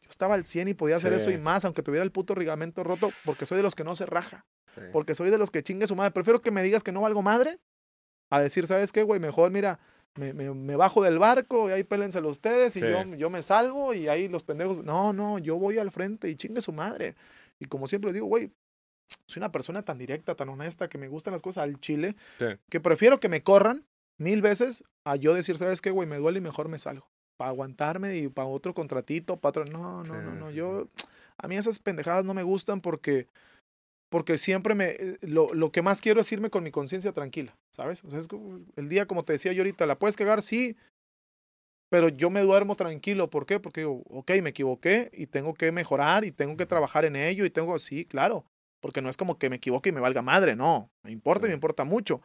yo 0.03 0.11
estaba 0.11 0.35
al 0.35 0.45
100 0.45 0.69
y 0.69 0.75
podía 0.75 0.97
hacer 0.97 1.13
eso 1.15 1.31
y 1.31 1.39
más, 1.39 1.65
aunque 1.65 1.83
tuviera 1.83 2.05
el 2.05 2.11
puto 2.13 2.35
ligamento 2.35 2.83
roto, 2.85 3.11
porque 3.25 3.47
soy 3.47 3.57
de 3.59 3.63
los 3.63 3.75
que 3.75 3.85
no 3.85 3.95
se 3.95 4.05
raja, 4.05 4.45
Sí. 4.75 4.81
porque 4.93 5.15
soy 5.15 5.31
de 5.31 5.39
los 5.39 5.51
que 5.51 5.63
chingue 5.63 5.87
su 5.87 5.95
madre. 5.97 6.11
Prefiero 6.11 6.43
que 6.43 6.51
me 6.51 6.63
digas 6.63 6.83
que 6.83 6.93
no 6.93 7.01
valgo 7.01 7.23
madre 7.23 7.61
a 8.31 8.41
decir, 8.41 8.67
¿sabes 8.67 8.91
qué, 8.93 9.03
güey? 9.05 9.21
Mejor, 9.21 9.51
mira, 9.53 9.79
me, 10.17 10.33
me- 10.35 10.53
me 10.53 10.77
bajo 10.77 11.03
del 11.03 11.19
barco 11.19 11.69
y 11.69 11.73
ahí 11.73 11.85
pélense 11.85 12.21
ustedes 12.21 12.77
y 12.77 12.81
Sí. 12.81 12.87
yo, 12.87 13.05
yo 13.17 13.31
me 13.31 13.43
salvo 13.43 13.95
y 13.95 14.09
ahí 14.09 14.29
los 14.29 14.43
pendejos. 14.43 14.85
No, 14.85 15.13
no, 15.13 15.39
yo 15.39 15.57
voy 15.57 15.79
al 15.79 15.91
frente 15.91 16.29
y 16.29 16.37
chingue 16.37 16.61
su 16.61 16.73
madre. 16.73 17.15
Y 17.59 17.67
como 17.67 17.87
siempre 17.87 18.09
les 18.09 18.15
digo, 18.15 18.27
güey, 18.27 18.51
soy 19.27 19.41
una 19.41 19.53
persona 19.53 19.83
tan 19.83 19.99
directa, 19.99 20.35
tan 20.35 20.49
honesta, 20.49 20.89
que 20.89 20.99
me 20.99 21.09
gustan 21.09 21.33
las 21.33 21.43
cosas 21.43 21.63
al 21.65 21.81
chile, 21.81 22.17
Sí. 22.39 22.47
que 22.71 22.81
prefiero 22.81 23.21
que 23.21 23.29
me 23.29 23.43
corran 23.43 23.85
mil 24.19 24.43
veces 24.43 24.85
a 25.05 25.17
yo 25.17 25.35
decir, 25.35 25.57
¿sabes 25.59 25.81
qué, 25.81 25.91
güey? 25.91 26.09
Me 26.09 26.17
duele 26.19 26.39
y 26.39 26.43
mejor 26.43 26.69
me 26.69 26.79
salgo. 26.79 27.07
Para 27.39 27.51
aguantarme 27.51 28.17
y 28.19 28.29
para 28.29 28.47
otro 28.49 28.75
contratito, 28.75 29.37
para 29.39 29.63
otro. 29.63 29.65
No, 29.73 29.99
no, 29.99 30.05
Sí, 30.05 30.13
no, 30.13 30.33
no. 30.35 30.51
Yo, 30.51 30.89
a 31.39 31.49
mí 31.49 31.57
esas 31.57 31.79
pendejadas 31.79 32.25
no 32.25 32.35
me 32.35 32.43
gustan 32.43 32.81
porque, 32.81 33.27
porque 34.13 34.37
siempre 34.37 34.75
me, 34.75 34.91
eh, 34.91 35.19
lo, 35.23 35.55
lo 35.55 35.73
que 35.73 35.81
más 35.81 36.03
quiero 36.03 36.21
es 36.21 36.31
irme 36.31 36.51
con 36.51 36.63
mi 36.63 36.71
conciencia 36.71 37.13
tranquila, 37.13 37.57
¿sabes? 37.71 38.05
O 38.05 38.11
sea, 38.11 38.19
es 38.19 38.29
el 38.77 38.91
día, 38.91 39.07
como 39.07 39.25
te 39.25 39.33
decía 39.33 39.55
yo 39.55 39.63
ahorita, 39.63 39.87
la 39.87 39.99
puedes 39.99 40.17
cagar, 40.17 40.43
sí, 40.43 40.77
pero 41.91 42.11
yo 42.11 42.29
me 42.29 42.43
duermo 42.43 42.77
tranquilo. 42.77 43.31
¿Por 43.31 43.47
qué? 43.47 43.59
Porque 43.59 43.81
digo, 43.81 44.03
ok, 44.11 44.33
me 44.43 44.51
equivoqué 44.51 45.11
y 45.15 45.29
tengo 45.29 45.55
que 45.55 45.73
mejorar 45.73 46.27
y 46.27 46.31
tengo 46.31 46.59
que 46.59 46.67
trabajar 46.67 47.07
en 47.07 47.17
ello 47.17 47.47
y 47.47 47.51
tengo, 47.51 47.79
sí, 47.79 48.05
claro, 48.05 48.45
porque 48.81 49.01
no 49.01 49.09
es 49.09 49.17
como 49.17 49.39
que 49.39 49.49
me 49.49 49.57
equivoque 49.57 49.89
y 49.89 49.93
me 49.93 50.01
valga 50.01 50.21
madre, 50.21 50.57
no, 50.57 50.91
me 51.03 51.11
importa 51.11 51.47
y 51.47 51.49
me 51.49 51.55
importa 51.55 51.85
mucho. 51.85 52.21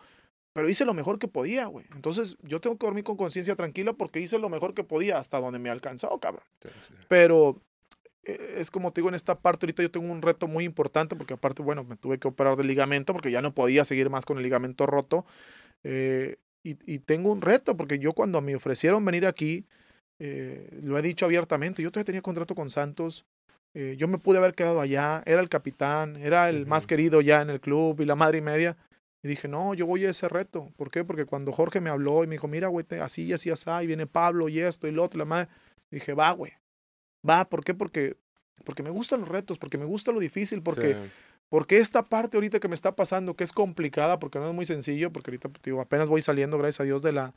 Pero 0.53 0.67
hice 0.67 0.83
lo 0.83 0.93
mejor 0.93 1.19
que 1.19 1.29
podía, 1.29 1.67
güey. 1.67 1.85
Entonces 1.95 2.35
yo 2.41 2.59
tengo 2.59 2.77
que 2.77 2.85
dormir 2.85 3.05
con 3.05 3.15
conciencia 3.15 3.55
tranquila 3.55 3.93
porque 3.93 4.19
hice 4.19 4.39
lo 4.39 4.49
mejor 4.49 4.73
que 4.73 4.83
podía 4.83 5.19
hasta 5.19 5.39
donde 5.39 5.59
me 5.59 5.69
alcanzó, 5.69 6.19
cabrón. 6.19 6.43
Sí, 6.61 6.69
sí. 6.85 6.93
Pero 7.07 7.61
es 8.27 8.71
como 8.71 8.91
te 8.91 9.01
digo, 9.01 9.09
en 9.09 9.15
esta 9.15 9.39
parte 9.39 9.65
ahorita 9.65 9.83
yo 9.83 9.91
tengo 9.91 10.11
un 10.11 10.21
reto 10.21 10.47
muy 10.47 10.65
importante 10.65 11.15
porque 11.15 11.35
aparte, 11.35 11.61
bueno, 11.63 11.83
me 11.83 11.95
tuve 11.97 12.19
que 12.19 12.27
operar 12.27 12.55
del 12.55 12.67
ligamento 12.67 13.13
porque 13.13 13.31
ya 13.31 13.41
no 13.41 13.53
podía 13.53 13.83
seguir 13.85 14.09
más 14.09 14.25
con 14.25 14.37
el 14.37 14.43
ligamento 14.43 14.85
roto. 14.85 15.25
Eh, 15.83 16.37
y, 16.63 16.77
y 16.91 16.99
tengo 16.99 17.31
un 17.31 17.41
reto 17.41 17.77
porque 17.77 17.99
yo 17.99 18.13
cuando 18.13 18.41
me 18.41 18.55
ofrecieron 18.55 19.05
venir 19.05 19.25
aquí, 19.25 19.65
eh, 20.19 20.69
lo 20.83 20.97
he 20.97 21.01
dicho 21.01 21.25
abiertamente, 21.25 21.81
yo 21.83 21.91
todavía 21.91 22.05
tenía 22.05 22.21
contrato 22.21 22.55
con 22.55 22.69
Santos. 22.69 23.25
eh, 23.73 23.95
yo 23.97 24.07
me 24.07 24.17
pude 24.17 24.39
haber 24.39 24.55
quedado 24.55 24.81
allá, 24.81 25.23
era 25.25 25.41
el 25.41 25.49
capitán, 25.49 26.15
era 26.17 26.49
el 26.49 26.65
más 26.65 26.87
querido 26.87 27.21
ya 27.21 27.41
en 27.41 27.49
el 27.49 27.59
club 27.61 28.01
y 28.01 28.05
la 28.05 28.15
madre 28.15 28.39
y 28.39 28.41
media. 28.41 28.75
Y 29.23 29.27
dije, 29.27 29.47
no, 29.47 29.73
yo 29.73 29.85
voy 29.85 30.05
a 30.05 30.09
ese 30.09 30.29
reto. 30.29 30.71
¿Por 30.77 30.89
qué? 30.91 31.03
Porque 31.03 31.25
cuando 31.25 31.51
Jorge 31.51 31.81
me 31.81 31.89
habló 31.89 32.23
y 32.23 32.27
me 32.27 32.35
dijo, 32.35 32.47
mira, 32.47 32.67
güey, 32.67 32.85
así 33.01 33.25
y 33.25 33.33
así, 33.33 33.49
así, 33.51 33.69
y 33.83 33.87
viene 33.87 34.07
Pablo 34.07 34.49
y 34.49 34.59
esto 34.59 34.87
y 34.87 34.91
lo 34.91 35.03
otro, 35.03 35.19
la 35.19 35.25
madre. 35.25 35.49
Dije, 35.91 36.13
va, 36.13 36.31
güey. 36.31 36.53
Va, 37.27 37.49
¿por 37.49 37.63
qué? 37.63 37.73
Porque, 37.73 38.17
porque 38.63 38.83
me 38.83 38.89
gustan 38.89 39.21
los 39.21 39.29
retos, 39.29 39.57
porque 39.57 39.77
me 39.77 39.85
gusta 39.85 40.11
lo 40.11 40.19
difícil, 40.19 40.61
porque, 40.61 40.93
Sí. 40.93 41.11
porque 41.49 41.77
esta 41.77 42.03
parte 42.03 42.37
ahorita 42.37 42.59
que 42.59 42.67
me 42.67 42.75
está 42.75 42.95
pasando, 42.95 43.35
que 43.35 43.43
es 43.43 43.51
complicada, 43.53 44.19
porque 44.19 44.39
no 44.39 44.47
es 44.49 44.53
muy 44.53 44.65
sencillo, 44.65 45.11
porque 45.11 45.31
ahorita 45.31 45.49
te 45.49 45.69
digo, 45.71 45.81
apenas 45.81 46.09
voy 46.09 46.21
saliendo, 46.21 46.57
gracias 46.57 46.81
a 46.81 46.83
Dios, 46.83 47.01
de 47.01 47.11
la, 47.13 47.33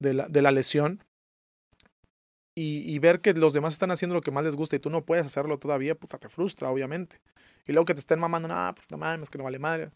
de 0.00 0.14
la, 0.14 0.28
de 0.28 0.42
la 0.42 0.50
lesión. 0.50 1.02
Y, 2.56 2.82
y 2.92 2.98
ver 2.98 3.20
que 3.20 3.32
los 3.32 3.52
demás 3.52 3.72
están 3.74 3.90
haciendo 3.90 4.14
lo 4.14 4.20
que 4.22 4.32
más 4.32 4.44
les 4.44 4.56
gusta 4.56 4.76
y 4.76 4.80
tú 4.80 4.90
no 4.90 5.04
puedes 5.04 5.24
hacerlo 5.24 5.58
todavía, 5.58 5.94
puta, 5.94 6.18
te 6.18 6.28
frustra, 6.28 6.68
obviamente. 6.70 7.20
Y 7.66 7.72
luego 7.72 7.86
que 7.86 7.94
te 7.94 8.00
estén 8.00 8.18
mamando, 8.18 8.48
no, 8.48 8.72
pues 8.74 8.90
no 8.90 8.98
mames, 8.98 9.30
que 9.30 9.38
no 9.38 9.44
vale 9.44 9.58
madre. 9.58 9.90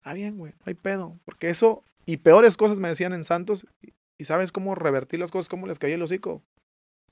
Está 0.00 0.12
bien, 0.14 0.38
güey, 0.38 0.52
no 0.52 0.62
hay 0.66 0.74
pedo. 0.74 1.18
Porque 1.24 1.48
eso, 1.48 1.82
y 2.06 2.18
peores 2.18 2.56
cosas 2.56 2.78
me 2.78 2.88
decían 2.88 3.12
en 3.12 3.24
Santos, 3.24 3.66
y, 3.82 3.92
y 4.16 4.24
sabes 4.24 4.52
cómo 4.52 4.74
revertir 4.76 5.18
las 5.18 5.32
cosas, 5.32 5.48
cómo 5.48 5.66
les 5.66 5.78
caí 5.78 5.92
el 5.92 6.02
hocico. 6.02 6.42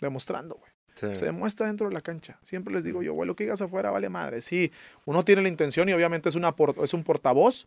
Demostrando, 0.00 0.54
güey. 0.54 0.70
Sí. 0.96 1.14
Se 1.14 1.26
demuestra 1.26 1.66
dentro 1.66 1.88
de 1.88 1.94
la 1.94 2.00
cancha. 2.00 2.38
Siempre 2.42 2.74
les 2.74 2.82
digo 2.82 3.02
yo, 3.02 3.12
güey, 3.12 3.26
lo 3.26 3.36
que 3.36 3.44
digas 3.44 3.60
afuera 3.60 3.90
vale 3.90 4.08
madre. 4.08 4.40
Sí, 4.40 4.72
uno 5.04 5.24
tiene 5.24 5.42
la 5.42 5.48
intención 5.48 5.88
y 5.88 5.92
obviamente 5.92 6.28
es, 6.28 6.34
una 6.34 6.54
es 6.82 6.94
un 6.94 7.04
portavoz 7.04 7.66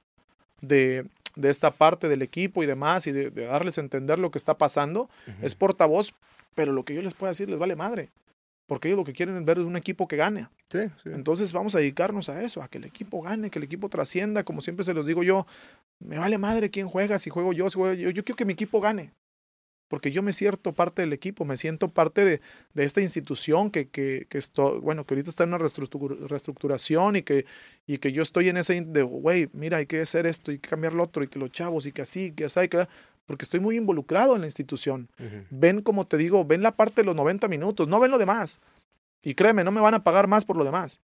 de, 0.62 1.06
de 1.36 1.50
esta 1.50 1.72
parte 1.72 2.10
del 2.10 2.24
equipo 2.24 2.64
y 2.64 2.66
demás 2.66 3.08
y 3.08 3.12
de, 3.12 3.30
de 3.30 3.46
darles 3.46 3.78
a 3.78 3.82
entender 3.82 4.20
lo 4.20 4.32
que 4.32 4.40
está 4.40 4.58
pasando. 4.58 5.10
Es 5.42 5.56
portavoz, 5.56 6.14
pero 6.56 6.74
lo 6.74 6.84
que 6.84 6.96
yo 6.96 7.02
les 7.02 7.14
puedo 7.14 7.30
decir 7.30 7.50
les 7.50 7.60
vale 7.60 7.76
madre. 7.76 8.10
Porque 8.66 8.88
ellos 8.88 9.00
lo 9.00 9.04
que 9.04 9.14
quieren 9.14 9.36
es 9.36 9.46
ver 9.46 9.60
un 9.60 9.76
equipo 9.78 10.08
que 10.08 10.16
gane. 10.16 10.48
Sí, 10.70 10.82
sí. 11.04 11.10
Entonces 11.12 11.54
vamos 11.54 11.74
a 11.74 11.80
dedicarnos 11.80 12.30
a 12.30 12.44
eso, 12.44 12.62
a 12.62 12.68
que 12.68 12.78
el 12.78 12.84
equipo 12.84 13.22
gane, 13.22 13.50
que 13.50 13.58
el 13.58 13.66
equipo 13.66 13.90
trascienda. 13.90 14.44
Como 14.44 14.62
siempre 14.62 14.86
se 14.86 14.94
los 14.94 15.08
digo 15.08 15.24
yo, 15.24 15.48
me 16.00 16.20
vale 16.20 16.38
madre 16.38 16.70
quién 16.70 16.88
juega, 16.88 17.18
si 17.18 17.32
juego 17.32 17.52
yo, 17.52 17.68
si 17.70 17.76
juego 17.80 17.94
yo. 17.96 18.12
Yo 18.12 18.24
quiero 18.24 18.36
que 18.36 18.46
mi 18.46 18.54
equipo 18.54 18.80
gane. 18.80 19.12
Porque 19.90 20.12
yo 20.12 20.24
me 20.24 20.32
siento 20.32 20.72
parte 20.72 21.02
del 21.02 21.12
equipo, 21.12 21.44
me 21.44 21.58
siento 21.58 21.90
parte 21.90 22.24
de, 22.24 22.42
de 22.74 22.84
esta 22.86 23.02
institución 23.02 23.72
que, 23.72 23.90
que, 23.90 24.28
que 24.30 24.38
esto, 24.38 24.80
bueno, 24.80 25.04
que 25.04 25.16
ahorita 25.16 25.30
está 25.30 25.44
en 25.44 25.50
una 25.50 25.58
reestructu- 25.58 26.28
reestructuración 26.28 27.18
y 27.18 27.24
que, 27.24 27.46
y 27.86 27.98
que 27.98 28.12
yo 28.14 28.22
estoy 28.22 28.48
en 28.50 28.58
ese 28.58 28.80
de, 28.80 29.02
güey, 29.02 29.50
mira, 29.52 29.78
hay 29.78 29.88
que 29.88 30.00
hacer 30.00 30.26
esto, 30.26 30.52
hay 30.52 30.60
que 30.60 30.70
cambiar 30.70 30.94
lo 30.94 31.04
otro, 31.04 31.24
y 31.24 31.28
que 31.28 31.40
los 31.40 31.52
chavos, 31.52 31.86
y 31.86 31.92
que 31.92 32.04
así, 32.04 32.32
que 32.32 32.46
así, 32.46 32.68
que 32.70 32.88
porque 33.26 33.44
estoy 33.44 33.60
muy 33.60 33.76
involucrado 33.78 34.36
en 34.36 34.42
la 34.42 34.48
institución 34.48 35.10
ven, 35.50 35.82
como 35.82 36.08
te 36.08 36.18
digo, 36.18 36.46
ven 36.46 36.62
la 36.64 36.72
parte 36.76 37.02
de 37.02 37.06
los 37.06 37.16
90 37.16 37.48
minutos, 37.48 37.88
no 37.88 38.00
ven 38.00 38.12
lo 38.12 38.18
demás. 38.18 38.60
Y 39.22 39.36
créeme, 39.36 39.64
no 39.64 39.72
me 39.72 39.82
van 39.82 39.94
a 39.96 40.04
pagar 40.04 40.28
más 40.28 40.46
por 40.46 40.56
lo 40.56 40.64
demás. 40.64 41.02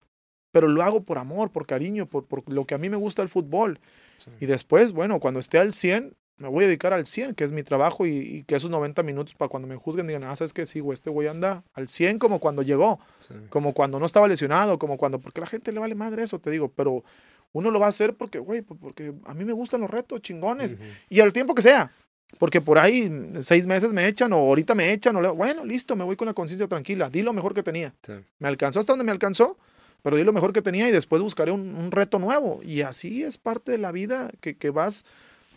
Pero 0.52 0.68
lo 0.68 0.82
hago 0.82 1.02
por 1.02 1.18
amor, 1.18 1.50
por 1.50 1.66
cariño, 1.66 2.06
por, 2.06 2.26
por 2.26 2.48
lo 2.48 2.64
que 2.64 2.74
a 2.74 2.78
mí 2.78 2.88
me 2.88 2.96
gusta 2.96 3.22
el 3.22 3.28
fútbol. 3.28 3.80
Sí. 4.18 4.30
Y 4.40 4.46
después, 4.46 4.92
bueno, 4.92 5.18
cuando 5.20 5.40
esté 5.40 5.58
al 5.58 5.72
100, 5.72 6.14
me 6.36 6.48
voy 6.48 6.64
a 6.64 6.66
dedicar 6.66 6.92
al 6.92 7.06
100, 7.06 7.34
que 7.34 7.44
es 7.44 7.52
mi 7.52 7.62
trabajo, 7.62 8.06
y, 8.06 8.10
y 8.18 8.42
que 8.44 8.56
esos 8.56 8.70
90 8.70 9.02
minutos 9.02 9.34
para 9.34 9.48
cuando 9.48 9.68
me 9.68 9.76
juzguen 9.76 10.06
digan, 10.06 10.24
ah, 10.24 10.34
sabes 10.36 10.52
que 10.52 10.66
sí, 10.66 10.80
güey, 10.80 10.94
este 10.94 11.10
güey 11.10 11.28
anda 11.28 11.62
al 11.74 11.88
100 11.88 12.18
como 12.18 12.40
cuando 12.40 12.62
llegó, 12.62 12.98
Sí. 13.20 13.34
como 13.50 13.72
cuando 13.72 13.98
no 14.00 14.06
estaba 14.06 14.26
lesionado, 14.28 14.78
como 14.78 14.96
cuando, 14.96 15.18
porque 15.20 15.40
a 15.40 15.42
la 15.42 15.46
gente 15.46 15.72
le 15.72 15.78
vale 15.80 15.94
madre 15.94 16.22
eso, 16.24 16.38
te 16.40 16.50
digo, 16.50 16.72
pero 16.74 17.04
uno 17.52 17.70
lo 17.70 17.78
va 17.78 17.86
a 17.86 17.90
hacer 17.90 18.14
porque, 18.14 18.38
güey, 18.40 18.62
pues, 18.62 18.80
porque 18.80 19.14
a 19.24 19.34
mí 19.34 19.44
me 19.44 19.52
gustan 19.52 19.80
los 19.80 19.90
retos 19.90 20.20
chingones 20.22 20.76
y 21.08 21.20
al 21.20 21.32
tiempo 21.32 21.54
que 21.54 21.62
sea. 21.62 21.92
Porque 22.40 22.60
por 22.60 22.78
ahí 22.78 23.08
seis 23.42 23.64
meses 23.64 23.92
me 23.92 24.08
echan 24.08 24.32
o 24.32 24.36
ahorita 24.38 24.74
me 24.74 24.92
echan. 24.92 25.14
O 25.14 25.20
le- 25.20 25.28
bueno, 25.28 25.64
listo, 25.64 25.94
me 25.94 26.02
voy 26.02 26.16
con 26.16 26.26
la 26.26 26.34
conciencia 26.34 26.66
tranquila. 26.66 27.08
Di 27.08 27.22
lo 27.22 27.32
mejor 27.32 27.54
que 27.54 27.62
tenía. 27.62 27.94
Sí. 28.02 28.12
Me 28.40 28.48
alcanzó 28.48 28.80
hasta 28.80 28.92
donde 28.92 29.04
me 29.04 29.12
alcanzó, 29.12 29.56
pero 30.02 30.16
di 30.16 30.24
lo 30.24 30.32
mejor 30.32 30.52
que 30.52 30.60
tenía 30.60 30.88
y 30.88 30.90
después 30.90 31.22
buscaré 31.22 31.52
un, 31.52 31.76
un 31.76 31.92
reto 31.92 32.18
nuevo. 32.18 32.60
Y 32.64 32.80
así 32.80 33.22
es 33.22 33.38
parte 33.38 33.70
de 33.70 33.78
la 33.78 33.92
vida 33.92 34.32
que, 34.40 34.56
que 34.56 34.70
vas. 34.70 35.04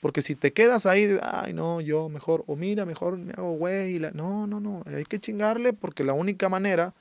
Porque 0.01 0.21
si 0.21 0.35
te 0.35 0.53
quedas 0.53 0.85
ahí, 0.85 1.17
ay, 1.21 1.53
no, 1.53 1.81
yo 1.81 2.07
mejor, 2.09 2.43
o 2.47 2.55
mira, 2.55 2.85
mejor 2.85 3.17
me 3.17 3.33
hago 3.33 3.53
güey. 3.53 3.95
y 3.95 3.99
la- 3.99 4.11
No, 4.11 4.45
no, 4.47 4.59
no. 4.59 4.83
Hay 4.85 5.05
que 5.05 5.19
chingarle 5.19 5.73
porque 5.73 6.03
la 6.03 6.13
única 6.13 6.49
manera 6.49 6.93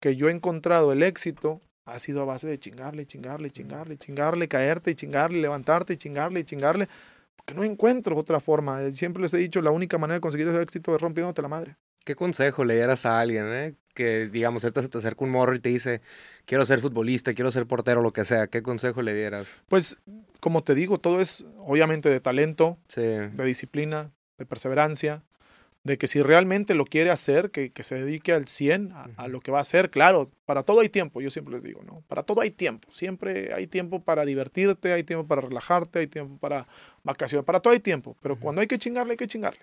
que 0.00 0.14
yo 0.16 0.28
he 0.28 0.32
encontrado 0.32 0.92
el 0.92 1.02
éxito 1.02 1.60
ha 1.84 1.98
sido 1.98 2.22
a 2.22 2.24
base 2.24 2.46
de 2.46 2.58
chingarle, 2.58 3.06
chingarle, 3.06 3.50
chingarle, 3.50 3.96
chingarle, 3.96 4.48
caerte 4.48 4.90
y 4.90 4.94
chingarle, 4.94 5.40
levantarte 5.40 5.94
y 5.94 5.96
chingarle 5.96 6.40
y 6.40 6.44
chingarle. 6.44 6.88
Porque 7.36 7.54
no 7.54 7.64
encuentro 7.64 8.16
otra 8.16 8.40
forma. 8.40 8.90
Siempre 8.92 9.22
les 9.22 9.32
he 9.34 9.38
dicho, 9.38 9.60
la 9.62 9.70
única 9.70 9.98
manera 9.98 10.14
de 10.16 10.20
conseguir 10.20 10.48
ese 10.48 10.60
éxito 10.62 10.94
es 10.94 11.00
rompiéndote 11.00 11.42
la 11.42 11.48
madre. 11.48 11.76
¿Qué 12.04 12.14
consejo 12.14 12.64
le 12.64 12.74
dieras 12.74 13.06
a 13.06 13.20
alguien, 13.20 13.46
eh? 13.46 13.74
Que, 13.96 14.28
digamos, 14.28 14.62
ahorita 14.62 14.82
se 14.82 14.88
te 14.88 14.98
acerca 14.98 15.24
un 15.24 15.30
morro 15.32 15.56
y 15.56 15.58
te 15.58 15.70
dice, 15.70 16.00
quiero 16.44 16.64
ser 16.64 16.78
futbolista, 16.80 17.34
quiero 17.34 17.50
ser 17.50 17.66
portero, 17.66 18.02
lo 18.02 18.12
que 18.12 18.24
sea, 18.24 18.46
¿qué 18.46 18.62
consejo 18.62 19.02
le 19.02 19.14
dieras? 19.14 19.56
Pues, 19.68 19.98
como 20.38 20.62
te 20.62 20.76
digo, 20.76 20.98
todo 20.98 21.20
es 21.20 21.44
obviamente 21.58 22.08
de 22.08 22.20
talento, 22.20 22.78
Sí. 22.86 23.00
de 23.02 23.44
disciplina, 23.44 24.12
de 24.38 24.46
perseverancia, 24.46 25.22
de 25.82 25.98
que 25.98 26.08
si 26.08 26.20
realmente 26.20 26.74
lo 26.74 26.84
quiere 26.84 27.10
hacer, 27.10 27.50
que, 27.52 27.70
que 27.70 27.84
se 27.84 27.94
dedique 27.94 28.32
al 28.32 28.48
100 28.48 28.90
a, 28.92 29.06
a 29.16 29.28
lo 29.28 29.38
que 29.40 29.52
va 29.52 29.58
a 29.58 29.60
hacer. 29.62 29.88
Claro, 29.88 30.30
para 30.44 30.64
todo 30.64 30.80
hay 30.80 30.88
tiempo, 30.88 31.20
yo 31.20 31.30
siempre 31.30 31.54
les 31.54 31.62
digo, 31.62 31.82
¿no? 31.84 32.02
Para 32.08 32.24
todo 32.24 32.40
hay 32.40 32.50
tiempo. 32.50 32.88
Siempre 32.92 33.54
hay 33.54 33.68
tiempo 33.68 34.02
para 34.02 34.24
divertirte, 34.24 34.92
hay 34.92 35.04
tiempo 35.04 35.26
para 35.28 35.42
relajarte, 35.42 36.00
hay 36.00 36.06
tiempo 36.08 36.38
para 36.38 36.66
vacaciones, 37.04 37.44
para 37.46 37.60
todo 37.60 37.72
hay 37.72 37.78
tiempo. 37.80 38.16
Pero 38.20 38.34
cuando 38.38 38.60
hay 38.60 38.66
que 38.66 38.78
chingarle, 38.78 39.12
hay 39.12 39.16
que 39.16 39.28
chingarle. 39.28 39.60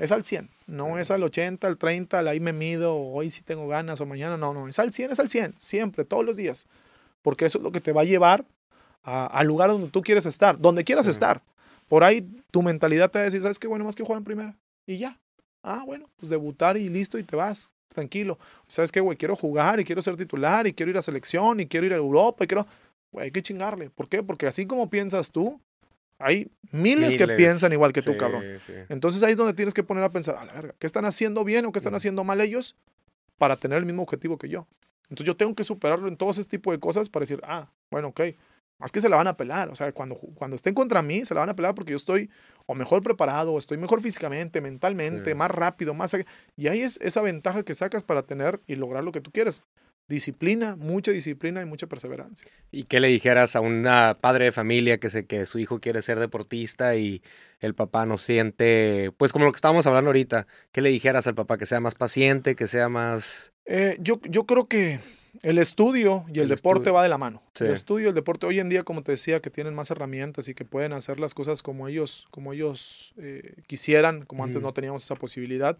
Es 0.00 0.12
al 0.12 0.24
100, 0.24 0.48
no 0.66 0.98
es 0.98 1.10
al 1.10 1.22
80, 1.22 1.66
al 1.66 1.76
30, 1.76 2.18
al 2.20 2.28
ahí 2.28 2.40
me 2.40 2.54
mido, 2.54 2.96
hoy 2.96 3.30
sí 3.30 3.42
tengo 3.42 3.68
ganas, 3.68 4.00
o 4.00 4.06
mañana, 4.06 4.38
no, 4.38 4.54
no, 4.54 4.66
es 4.66 4.78
al 4.78 4.94
100, 4.94 5.12
es 5.12 5.20
al 5.20 5.28
100, 5.28 5.54
siempre, 5.58 6.06
todos 6.06 6.24
los 6.24 6.38
días. 6.38 6.66
Porque 7.20 7.44
eso 7.44 7.58
es 7.58 7.64
lo 7.64 7.70
que 7.70 7.82
te 7.82 7.92
va 7.92 8.00
a 8.00 8.04
llevar 8.04 8.46
al 9.02 9.46
lugar 9.46 9.68
donde 9.68 9.88
tú 9.88 10.00
quieres 10.00 10.24
estar, 10.24 10.58
donde 10.58 10.84
quieras 10.84 11.04
Sí. 11.04 11.10
estar. 11.10 11.42
Por 11.86 12.02
ahí 12.02 12.26
tu 12.50 12.62
mentalidad 12.62 13.10
te 13.10 13.18
va 13.18 13.22
a 13.22 13.24
decir, 13.26 13.42
¿sabes 13.42 13.58
qué? 13.58 13.66
Bueno, 13.66 13.84
más 13.84 13.94
que 13.94 14.02
jugar 14.02 14.18
en 14.18 14.24
primera. 14.24 14.56
Y 14.86 14.96
ya. 14.96 15.18
Ah, 15.62 15.82
bueno, 15.84 16.08
pues 16.16 16.30
debutar 16.30 16.78
y 16.78 16.88
listo 16.88 17.18
y 17.18 17.22
te 17.22 17.36
vas. 17.36 17.68
Tranquilo. 17.88 18.38
¿Sabes 18.68 18.90
qué, 18.92 19.00
güey? 19.00 19.18
Quiero 19.18 19.36
jugar 19.36 19.80
y 19.80 19.84
quiero 19.84 20.00
ser 20.00 20.16
titular 20.16 20.66
y 20.66 20.72
quiero 20.72 20.90
ir 20.90 20.96
a 20.96 21.02
selección 21.02 21.60
y 21.60 21.66
quiero 21.66 21.84
ir 21.86 21.92
a 21.92 21.96
Europa 21.96 22.44
y 22.44 22.46
quiero... 22.46 22.66
Güey, 23.12 23.24
hay 23.26 23.30
que 23.32 23.42
chingarle. 23.42 23.90
¿Por 23.90 24.08
qué? 24.08 24.22
Porque 24.22 24.46
así 24.46 24.64
como 24.64 24.88
piensas 24.88 25.30
tú, 25.30 25.60
hay 26.20 26.50
miles, 26.70 27.16
que 27.16 27.26
piensan 27.26 27.72
igual 27.72 27.92
que 27.92 28.02
tú, 28.02 28.12
Sí, 28.12 28.18
cabrón. 28.18 28.42
sí. 28.66 28.72
Entonces 28.88 29.22
ahí 29.22 29.32
es 29.32 29.38
donde 29.38 29.54
tienes 29.54 29.74
que 29.74 29.82
poner 29.82 30.04
a 30.04 30.10
pensar, 30.10 30.36
a 30.36 30.44
la 30.44 30.52
verga, 30.52 30.74
¿qué 30.78 30.86
están 30.86 31.04
haciendo 31.04 31.42
bien 31.44 31.64
o 31.66 31.72
qué 31.72 31.78
están 31.78 31.94
haciendo 31.94 32.22
mal 32.24 32.40
ellos 32.40 32.76
para 33.38 33.56
tener 33.56 33.78
el 33.78 33.86
mismo 33.86 34.02
objetivo 34.02 34.38
que 34.38 34.48
yo? 34.48 34.66
Entonces 35.04 35.26
yo 35.26 35.36
tengo 35.36 35.54
que 35.54 35.64
superarlo 35.64 36.06
en 36.08 36.16
todo 36.16 36.30
ese 36.30 36.44
tipo 36.44 36.70
de 36.72 36.78
cosas 36.78 37.08
para 37.08 37.22
decir, 37.24 37.40
ah, 37.44 37.68
bueno, 37.90 38.08
ok, 38.08 38.20
más 38.78 38.92
que 38.92 39.00
se 39.00 39.08
la 39.08 39.16
van 39.16 39.26
a 39.26 39.36
pelar. 39.36 39.68
O 39.68 39.74
sea, 39.74 39.90
cuando, 39.92 40.16
cuando 40.16 40.54
estén 40.56 40.72
contra 40.72 41.02
mí, 41.02 41.24
se 41.24 41.34
la 41.34 41.40
van 41.40 41.48
a 41.50 41.56
pelar 41.56 41.74
porque 41.74 41.90
yo 41.90 41.96
estoy 41.96 42.30
o 42.66 42.74
mejor 42.74 43.02
preparado, 43.02 43.52
o 43.52 43.58
estoy 43.58 43.76
mejor 43.76 44.00
físicamente, 44.00 44.60
mentalmente, 44.60 45.30
Sí. 45.32 45.34
más 45.36 45.50
rápido, 45.50 45.92
más... 45.94 46.16
Y 46.56 46.68
ahí 46.68 46.82
es 46.82 46.98
esa 47.02 47.20
ventaja 47.22 47.62
que 47.64 47.74
sacas 47.74 48.04
para 48.04 48.22
tener 48.22 48.60
y 48.66 48.76
lograr 48.76 49.02
lo 49.04 49.10
que 49.12 49.20
tú 49.20 49.30
quieres. 49.32 49.62
Disciplina, 50.10 50.74
mucha 50.74 51.12
disciplina 51.12 51.62
y 51.62 51.64
mucha 51.66 51.86
perseverancia. 51.86 52.50
¿Y 52.72 52.82
qué 52.84 52.98
le 52.98 53.06
dijeras 53.08 53.54
a 53.54 53.60
una 53.60 54.16
padre 54.20 54.46
de 54.46 54.52
familia 54.52 54.98
que, 54.98 55.08
se, 55.08 55.24
que 55.24 55.46
su 55.46 55.60
hijo 55.60 55.78
quiere 55.80 56.02
ser 56.02 56.18
deportista 56.18 56.96
y 56.96 57.22
el 57.60 57.74
papá 57.74 58.06
no 58.06 58.18
siente, 58.18 59.12
pues 59.16 59.32
como 59.32 59.44
lo 59.44 59.52
que 59.52 59.56
estábamos 59.56 59.86
hablando 59.86 60.08
ahorita, 60.08 60.46
¿qué 60.72 60.80
le 60.82 60.90
dijeras 60.90 61.26
al 61.28 61.36
papá? 61.36 61.58
Que 61.58 61.66
sea 61.66 61.78
más 61.78 61.94
paciente, 61.94 62.56
que 62.56 62.66
sea 62.66 62.88
más... 62.88 63.52
Eh, 63.66 63.96
yo, 64.00 64.20
yo 64.28 64.46
creo 64.46 64.66
que 64.66 64.98
el 65.42 65.58
estudio 65.58 66.24
y 66.28 66.38
el, 66.38 66.42
El 66.44 66.48
deporte 66.48 66.80
estudio. 66.80 66.94
va 66.94 67.02
de 67.04 67.08
la 67.08 67.18
mano. 67.18 67.42
Sí. 67.54 67.64
El 67.66 67.70
estudio 67.70 68.06
y 68.06 68.08
el 68.08 68.14
deporte 68.16 68.46
hoy 68.46 68.58
en 68.58 68.68
día, 68.68 68.82
como 68.82 69.04
te 69.04 69.12
decía, 69.12 69.38
que 69.40 69.48
tienen 69.50 69.74
más 69.74 69.92
herramientas 69.92 70.48
y 70.48 70.54
que 70.54 70.64
pueden 70.64 70.92
hacer 70.92 71.20
las 71.20 71.34
cosas 71.34 71.62
como 71.62 71.86
ellos, 71.86 72.26
como 72.32 72.52
ellos 72.52 73.14
eh, 73.16 73.54
quisieran, 73.68 74.24
como 74.24 74.42
antes 74.42 74.56
Ujú. 74.56 74.66
no 74.66 74.72
teníamos 74.74 75.04
esa 75.04 75.14
posibilidad. 75.14 75.78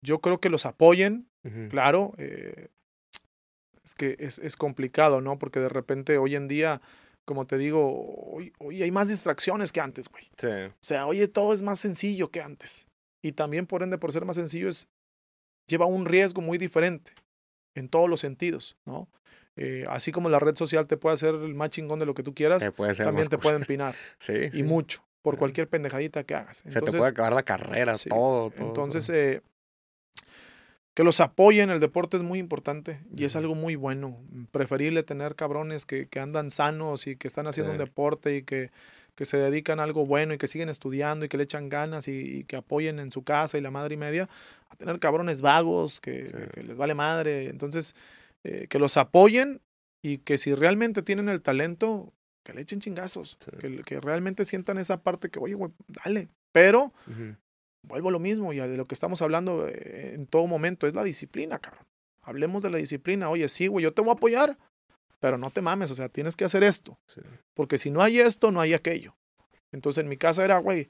Yo 0.00 0.20
creo 0.20 0.40
que 0.40 0.48
los 0.48 0.64
apoyen, 0.64 1.26
Ujú. 1.44 1.68
claro. 1.68 2.14
eh, 2.16 2.68
es 3.88 3.94
que 3.94 4.16
es, 4.18 4.38
es 4.38 4.56
complicado, 4.56 5.20
¿no? 5.20 5.38
Porque 5.38 5.60
de 5.60 5.68
repente 5.68 6.18
hoy 6.18 6.34
en 6.36 6.46
día, 6.48 6.80
como 7.24 7.46
te 7.46 7.56
digo, 7.58 8.32
hoy, 8.32 8.52
hoy 8.58 8.82
hay 8.82 8.90
más 8.90 9.08
distracciones 9.08 9.72
que 9.72 9.80
antes, 9.80 10.08
güey. 10.08 10.24
Sí, 10.36 10.46
O 10.46 10.84
sea, 10.84 11.06
oye, 11.06 11.26
todo 11.28 11.52
es 11.54 11.62
más 11.62 11.80
sencillo 11.80 12.30
que 12.30 12.40
antes. 12.42 12.88
Y 13.22 13.32
también, 13.32 13.66
por 13.66 13.82
ende, 13.82 13.98
por 13.98 14.12
ser 14.12 14.24
más 14.24 14.36
sencillo, 14.36 14.68
es, 14.68 14.88
lleva 15.68 15.86
un 15.86 16.04
riesgo 16.06 16.40
muy 16.42 16.58
diferente 16.58 17.12
en 17.74 17.88
todos 17.88 18.08
los 18.08 18.20
sentidos, 18.20 18.76
¿no? 18.84 19.08
Eh, 19.56 19.84
así 19.88 20.12
como 20.12 20.28
la 20.28 20.38
red 20.38 20.54
social 20.54 20.86
te 20.86 20.96
puede 20.96 21.14
hacer 21.14 21.34
el 21.34 21.54
más 21.54 21.70
chingón 21.70 21.98
de 21.98 22.06
lo 22.06 22.14
que 22.14 22.22
tú 22.22 22.32
quieras, 22.34 22.62
que 22.62 22.70
puede 22.70 22.94
también 22.94 23.26
te 23.26 23.36
cool. 23.36 23.42
pueden 23.42 23.62
empinar. 23.62 23.94
Sí, 24.20 24.34
y 24.34 24.50
sí. 24.50 24.62
mucho, 24.62 25.02
por 25.22 25.36
cualquier 25.38 25.68
pendejadita 25.68 26.24
que 26.24 26.34
hagas. 26.34 26.58
Se 26.68 26.80
te 26.80 26.92
puede 26.92 27.06
acabar 27.08 27.32
la 27.32 27.42
carrera, 27.42 27.94
todo, 28.08 28.50
todo. 28.50 28.66
entonces, 28.66 29.06
todo. 29.06 29.16
eh, 29.16 29.42
que 30.98 31.04
los 31.04 31.20
apoyen, 31.20 31.70
el 31.70 31.78
deporte 31.78 32.16
es 32.16 32.24
muy 32.24 32.40
importante 32.40 32.98
y 33.16 33.24
es 33.24 33.36
algo 33.36 33.54
muy 33.54 33.76
bueno. 33.76 34.18
Preferible 34.50 35.04
tener 35.04 35.36
cabrones 35.36 35.86
que, 35.86 36.08
que 36.08 36.18
andan 36.18 36.50
sanos 36.50 37.06
y 37.06 37.14
que 37.14 37.28
están 37.28 37.46
haciendo 37.46 37.70
un 37.70 37.78
Sí. 37.78 37.84
deporte 37.84 38.34
y 38.34 38.42
que, 38.42 38.72
que 39.14 39.24
se 39.24 39.36
dedican 39.36 39.78
a 39.78 39.84
algo 39.84 40.06
bueno 40.06 40.34
y 40.34 40.38
que 40.38 40.48
siguen 40.48 40.68
estudiando 40.68 41.24
y 41.24 41.28
que 41.28 41.36
le 41.36 41.44
echan 41.44 41.68
ganas 41.68 42.08
y, 42.08 42.38
y 42.38 42.42
que 42.42 42.56
apoyen 42.56 42.98
en 42.98 43.12
su 43.12 43.22
casa 43.22 43.56
y 43.56 43.60
la 43.60 43.70
madre 43.70 43.94
y 43.94 43.96
media, 43.96 44.28
a 44.70 44.74
tener 44.74 44.98
cabrones 44.98 45.40
vagos 45.40 46.00
que, 46.00 46.26
Sí. 46.26 46.34
que 46.52 46.64
les 46.64 46.76
vale 46.76 46.96
madre. 46.96 47.48
Entonces, 47.48 47.94
eh, 48.42 48.66
que 48.68 48.80
los 48.80 48.96
apoyen 48.96 49.60
y 50.02 50.18
que 50.18 50.36
si 50.36 50.52
realmente 50.52 51.02
tienen 51.04 51.28
el 51.28 51.42
talento, 51.42 52.12
que 52.44 52.54
le 52.54 52.62
echen 52.62 52.80
chingazos, 52.80 53.36
Sí. 53.38 53.52
que, 53.60 53.82
que 53.84 54.00
realmente 54.00 54.44
sientan 54.44 54.78
esa 54.78 55.00
parte 55.00 55.28
que, 55.30 55.38
oye, 55.38 55.54
güey, 55.54 55.70
dale. 55.86 56.26
Pero 56.50 56.92
Ujú. 57.06 57.36
Vuelvo 57.88 58.08
a 58.08 58.12
lo 58.12 58.18
mismo 58.18 58.52
y 58.52 58.60
a 58.60 58.68
de 58.68 58.76
lo 58.76 58.86
que 58.86 58.94
estamos 58.94 59.22
hablando 59.22 59.66
eh, 59.66 60.14
en 60.14 60.26
todo 60.26 60.46
momento, 60.46 60.86
es 60.86 60.94
la 60.94 61.04
disciplina, 61.04 61.58
cabrón. 61.58 61.84
Hablemos 62.22 62.62
de 62.62 62.70
la 62.70 62.78
disciplina. 62.78 63.30
Oye, 63.30 63.48
sí, 63.48 63.66
güey, 63.66 63.82
yo 63.82 63.92
te 63.92 64.02
voy 64.02 64.10
a 64.10 64.14
apoyar, 64.14 64.58
pero 65.18 65.38
no 65.38 65.50
te 65.50 65.62
mames, 65.62 65.90
o 65.90 65.94
sea, 65.94 66.08
tienes 66.08 66.36
que 66.36 66.44
hacer 66.44 66.62
esto. 66.62 66.98
Sí. 67.06 67.20
Porque 67.54 67.78
si 67.78 67.90
no 67.90 68.02
hay 68.02 68.20
esto, 68.20 68.50
no 68.50 68.60
hay 68.60 68.74
aquello. 68.74 69.16
Entonces 69.72 70.02
en 70.02 70.08
mi 70.08 70.16
casa 70.16 70.44
era, 70.44 70.58
güey, 70.58 70.88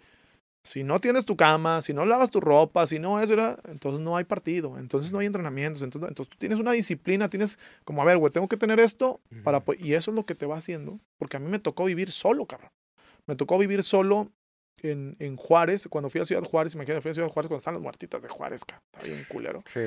si 0.63 0.85
no 0.85 1.01
tienes 1.01 1.25
tu 1.25 1.37
cama, 1.37 1.83
si 1.83 1.95
no 1.95 2.05
lavas 2.05 2.31
tu 2.31 2.41
ropa, 2.41 2.87
si 2.87 2.99
no 2.99 3.21
eso 3.21 3.33
era, 3.33 3.59
entonces 3.69 4.01
no 4.01 4.17
hay 4.17 4.25
partido, 4.25 4.77
entonces 4.79 5.13
no 5.13 5.21
hay 5.21 5.27
entrenamientos, 5.27 5.83
entonces, 5.83 6.11
entonces 6.11 6.31
tú 6.31 6.37
tienes 6.39 6.59
una 6.59 6.73
disciplina, 6.73 7.31
tienes 7.31 7.59
como, 7.85 8.03
a 8.03 8.05
ver, 8.05 8.19
güey, 8.19 8.33
tengo 8.33 8.49
que 8.49 8.57
tener 8.57 8.81
esto 8.81 9.21
para... 9.45 9.63
Y 9.79 9.95
eso 9.95 10.11
es 10.11 10.15
lo 10.15 10.27
que 10.27 10.35
te 10.35 10.47
va 10.47 10.57
haciendo, 10.57 11.01
porque 11.17 11.37
a 11.37 11.41
mí 11.41 11.49
me 11.49 11.59
tocó 11.59 11.85
vivir 11.85 12.11
solo, 12.11 12.47
cabrón. 12.47 12.71
Me 13.27 13.37
tocó 13.37 13.59
vivir 13.59 13.83
solo 13.83 14.31
en, 14.83 15.17
en 15.19 15.37
Juárez, 15.37 15.87
cuando 15.89 16.11
fui 16.11 16.21
a 16.21 16.25
Ciudad 16.25 16.43
Juárez, 16.43 16.75
imagínate, 16.75 17.01
fui 17.03 17.11
a 17.11 17.15
Ciudad 17.15 17.29
Juárez 17.29 17.49
cuando 17.49 17.59
están 17.59 17.75
las 17.75 17.83
muertitas 17.83 18.23
de 18.23 18.29
Juárez, 18.29 18.63
está 18.63 18.81
bien 19.07 19.25
culero. 19.29 19.63
Sí, 19.67 19.81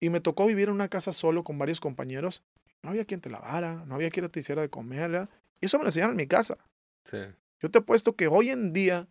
Y 0.00 0.10
me 0.10 0.20
tocó 0.20 0.46
vivir 0.46 0.68
en 0.68 0.74
una 0.74 0.88
casa 0.88 1.12
solo 1.12 1.42
con 1.44 1.58
varios 1.58 1.80
compañeros. 1.80 2.42
No 2.82 2.90
había 2.90 3.04
quien 3.04 3.20
te 3.20 3.30
lavara, 3.30 3.84
no 3.86 3.94
había 3.94 4.10
quien 4.10 4.28
te 4.28 4.40
hiciera 4.40 4.62
de 4.62 4.68
comer. 4.68 5.28
eso 5.60 5.78
me 5.78 5.84
lo 5.84 5.88
enseñaron 5.88 6.12
en 6.14 6.18
mi 6.18 6.26
casa. 6.26 6.56
sí. 7.04 7.18
Yo 7.60 7.70
te 7.70 7.78
he 7.78 7.82
puesto 7.82 8.14
que 8.14 8.26
hoy 8.28 8.50
en 8.50 8.74
día, 8.74 9.08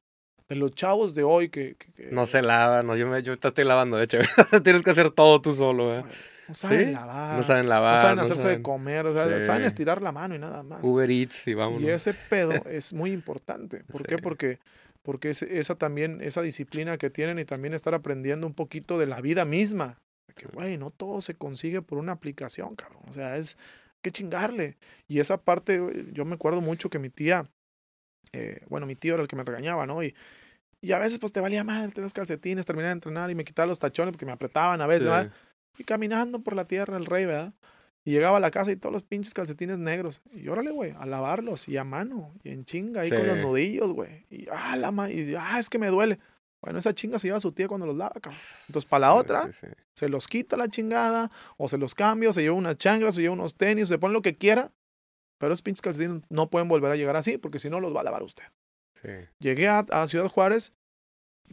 de 0.47 0.55
los 0.55 0.71
chavos 0.75 1.15
de 1.15 1.23
hoy 1.23 1.49
que, 1.49 1.75
que- 1.75 1.91
que 1.93 2.11
No 2.11 2.27
se 2.27 2.43
lava, 2.43 2.83
no, 2.83 2.95
yo, 2.95 3.07
me, 3.07 3.23
yo 3.23 3.35
te 3.39 3.47
estoy 3.47 3.63
lavando, 3.65 3.97
de 3.97 4.03
hecho. 4.05 4.19
Tienes 4.63 4.83
que 4.83 4.91
hacer 4.91 5.09
todo 5.09 5.41
tú 5.41 5.53
solo, 5.55 5.97
¿eh? 5.97 6.03
No 6.47 6.53
saben 6.53 6.85
¿Sí? 6.87 6.91
lavar, 6.91 7.37
No 7.37 7.43
saben 7.43 7.69
lavar. 7.69 7.95
no 7.95 8.01
saben 8.01 8.15
no 8.17 8.21
hacerse 8.23 8.41
saben 8.43 8.57
de 8.57 8.63
comer, 8.63 9.05
o 9.07 9.13
sea, 9.13 9.39
Sí. 9.39 9.45
saben 9.45 9.63
estirar 9.63 10.01
la 10.01 10.11
mano 10.11 10.35
y 10.35 10.39
nada 10.39 10.63
más. 10.63 10.81
Uber 10.83 11.09
Eats 11.09 11.47
y 11.47 11.53
vámonos. 11.53 11.81
Y 11.81 11.89
ese 11.89 12.13
pedo 12.13 12.51
es 12.69 12.93
muy 12.93 13.11
importante. 13.11 13.83
¿Por 13.85 14.05
qué? 14.05 14.17
Porque, 14.17 14.59
porque 15.01 15.29
es- 15.31 15.41
esa 15.43 15.75
también, 15.75 16.21
esa 16.21 16.41
disciplina 16.41 16.97
que 16.97 17.09
tienen 17.09 17.39
y 17.39 17.45
también 17.45 17.73
estar 17.73 17.93
aprendiendo 17.93 18.45
un 18.47 18.53
poquito 18.53 18.97
de 18.99 19.07
la 19.07 19.21
vida 19.21 19.45
misma. 19.45 19.97
Que, 20.35 20.47
güey, 20.47 20.77
no 20.77 20.89
todo 20.91 21.21
se 21.21 21.35
consigue 21.35 21.81
por 21.81 21.97
una 21.97 22.11
aplicación, 22.11 22.75
cabrón. 22.75 23.03
O 23.09 23.13
sea, 23.13 23.37
es 23.37 23.57
que 24.03 24.11
chingarle. 24.11 24.75
Y 25.07 25.19
esa 25.19 25.37
parte, 25.37 25.81
yo 26.11 26.25
me 26.25 26.35
acuerdo 26.35 26.61
mucho 26.61 26.89
que 26.89 26.99
mi 26.99 27.09
tía, 27.09 27.47
eh, 28.33 28.59
bueno, 28.69 28.85
mi 28.85 28.95
tío 28.95 29.13
era 29.13 29.21
el 29.23 29.27
que 29.29 29.35
me 29.35 29.43
regañaba, 29.43 29.85
¿no? 29.85 30.03
Y, 30.03 30.13
y 30.81 30.91
a 30.91 30.99
veces 30.99 31.19
pues 31.19 31.31
te 31.31 31.39
valía 31.39 31.63
madre, 31.63 31.87
tener 31.89 32.03
los 32.03 32.13
calcetines, 32.13 32.65
terminar 32.65 32.89
de 32.89 32.93
entrenar 32.93 33.31
y 33.31 33.35
me 33.35 33.45
quitaba 33.45 33.65
los 33.67 33.79
tachones 33.79 34.11
porque 34.11 34.25
me 34.25 34.31
apretaban 34.33 34.81
a 34.81 34.87
veces, 34.87 35.03
Sí. 35.03 35.09
¿verdad? 35.09 35.31
Y 35.77 35.83
caminando 35.83 36.39
por 36.39 36.55
la 36.55 36.65
tierra 36.65 36.97
el 36.97 37.05
rey, 37.05 37.25
¿verdad? 37.25 37.53
Y 38.03 38.11
llegaba 38.11 38.37
a 38.37 38.39
la 38.39 38.51
casa 38.51 38.71
y 38.71 38.75
todos 38.75 38.93
los 38.93 39.01
pinches 39.01 39.33
calcetines 39.33 39.79
negros. 39.79 40.21
Y 40.31 40.47
órale, 40.47 40.69
güey, 40.71 40.91
a 40.91 41.07
lavarlos 41.07 41.67
y 41.67 41.77
a 41.77 41.83
mano 41.83 42.31
y 42.43 42.51
en 42.51 42.63
chinga 42.63 43.01
ahí 43.01 43.09
con 43.09 43.25
los 43.25 43.37
nudillos, 43.37 43.91
güey. 43.91 44.25
Y 44.29 44.47
ah, 44.51 44.77
la 44.77 44.91
ma 44.91 45.09
y 45.09 45.33
ah, 45.35 45.57
es 45.59 45.69
que 45.69 45.79
me 45.79 45.87
duele. 45.87 46.19
Bueno, 46.61 46.79
esa 46.79 46.93
chinga 46.93 47.17
se 47.17 47.27
lleva 47.27 47.37
a 47.37 47.41
su 47.41 47.51
tía 47.51 47.67
cuando 47.67 47.87
los 47.87 47.97
lava, 47.97 48.13
cabrón. 48.21 48.39
Entonces, 48.67 48.89
para 48.89 49.07
la 49.07 49.13
otra, 49.13 49.51
sí, 49.51 49.53
sí. 49.61 49.67
se 49.93 50.09
los 50.09 50.27
quita 50.27 50.55
la 50.55 50.67
chingada, 50.67 51.29
o 51.57 51.67
se 51.67 51.77
los 51.77 51.93
cambia, 51.93 52.29
o 52.29 52.33
se 52.33 52.41
lleva 52.41 52.55
unas 52.55 52.77
changlas, 52.77 53.13
o 53.13 53.15
se 53.15 53.21
lleva 53.21 53.33
unos 53.33 53.55
tenis, 53.55 53.87
se 53.87 53.97
pone 53.97 54.13
lo 54.13 54.21
que 54.21 54.35
quiera. 54.35 54.71
Pero 55.37 55.53
esos 55.53 55.61
pinches 55.61 55.81
calcetines 55.81 56.23
no 56.29 56.49
pueden 56.49 56.67
volver 56.67 56.91
a 56.91 56.95
llegar 56.95 57.15
así, 57.15 57.37
porque 57.37 57.59
si 57.59 57.69
no 57.69 57.79
los 57.79 57.95
va 57.95 58.01
a 58.01 58.03
lavar 58.03 58.23
usted. 58.23 58.45
Sí. 59.01 59.09
Llegué 59.39 59.67
a, 59.67 59.79
a 59.79 60.07
Ciudad 60.07 60.27
Juárez 60.27 60.73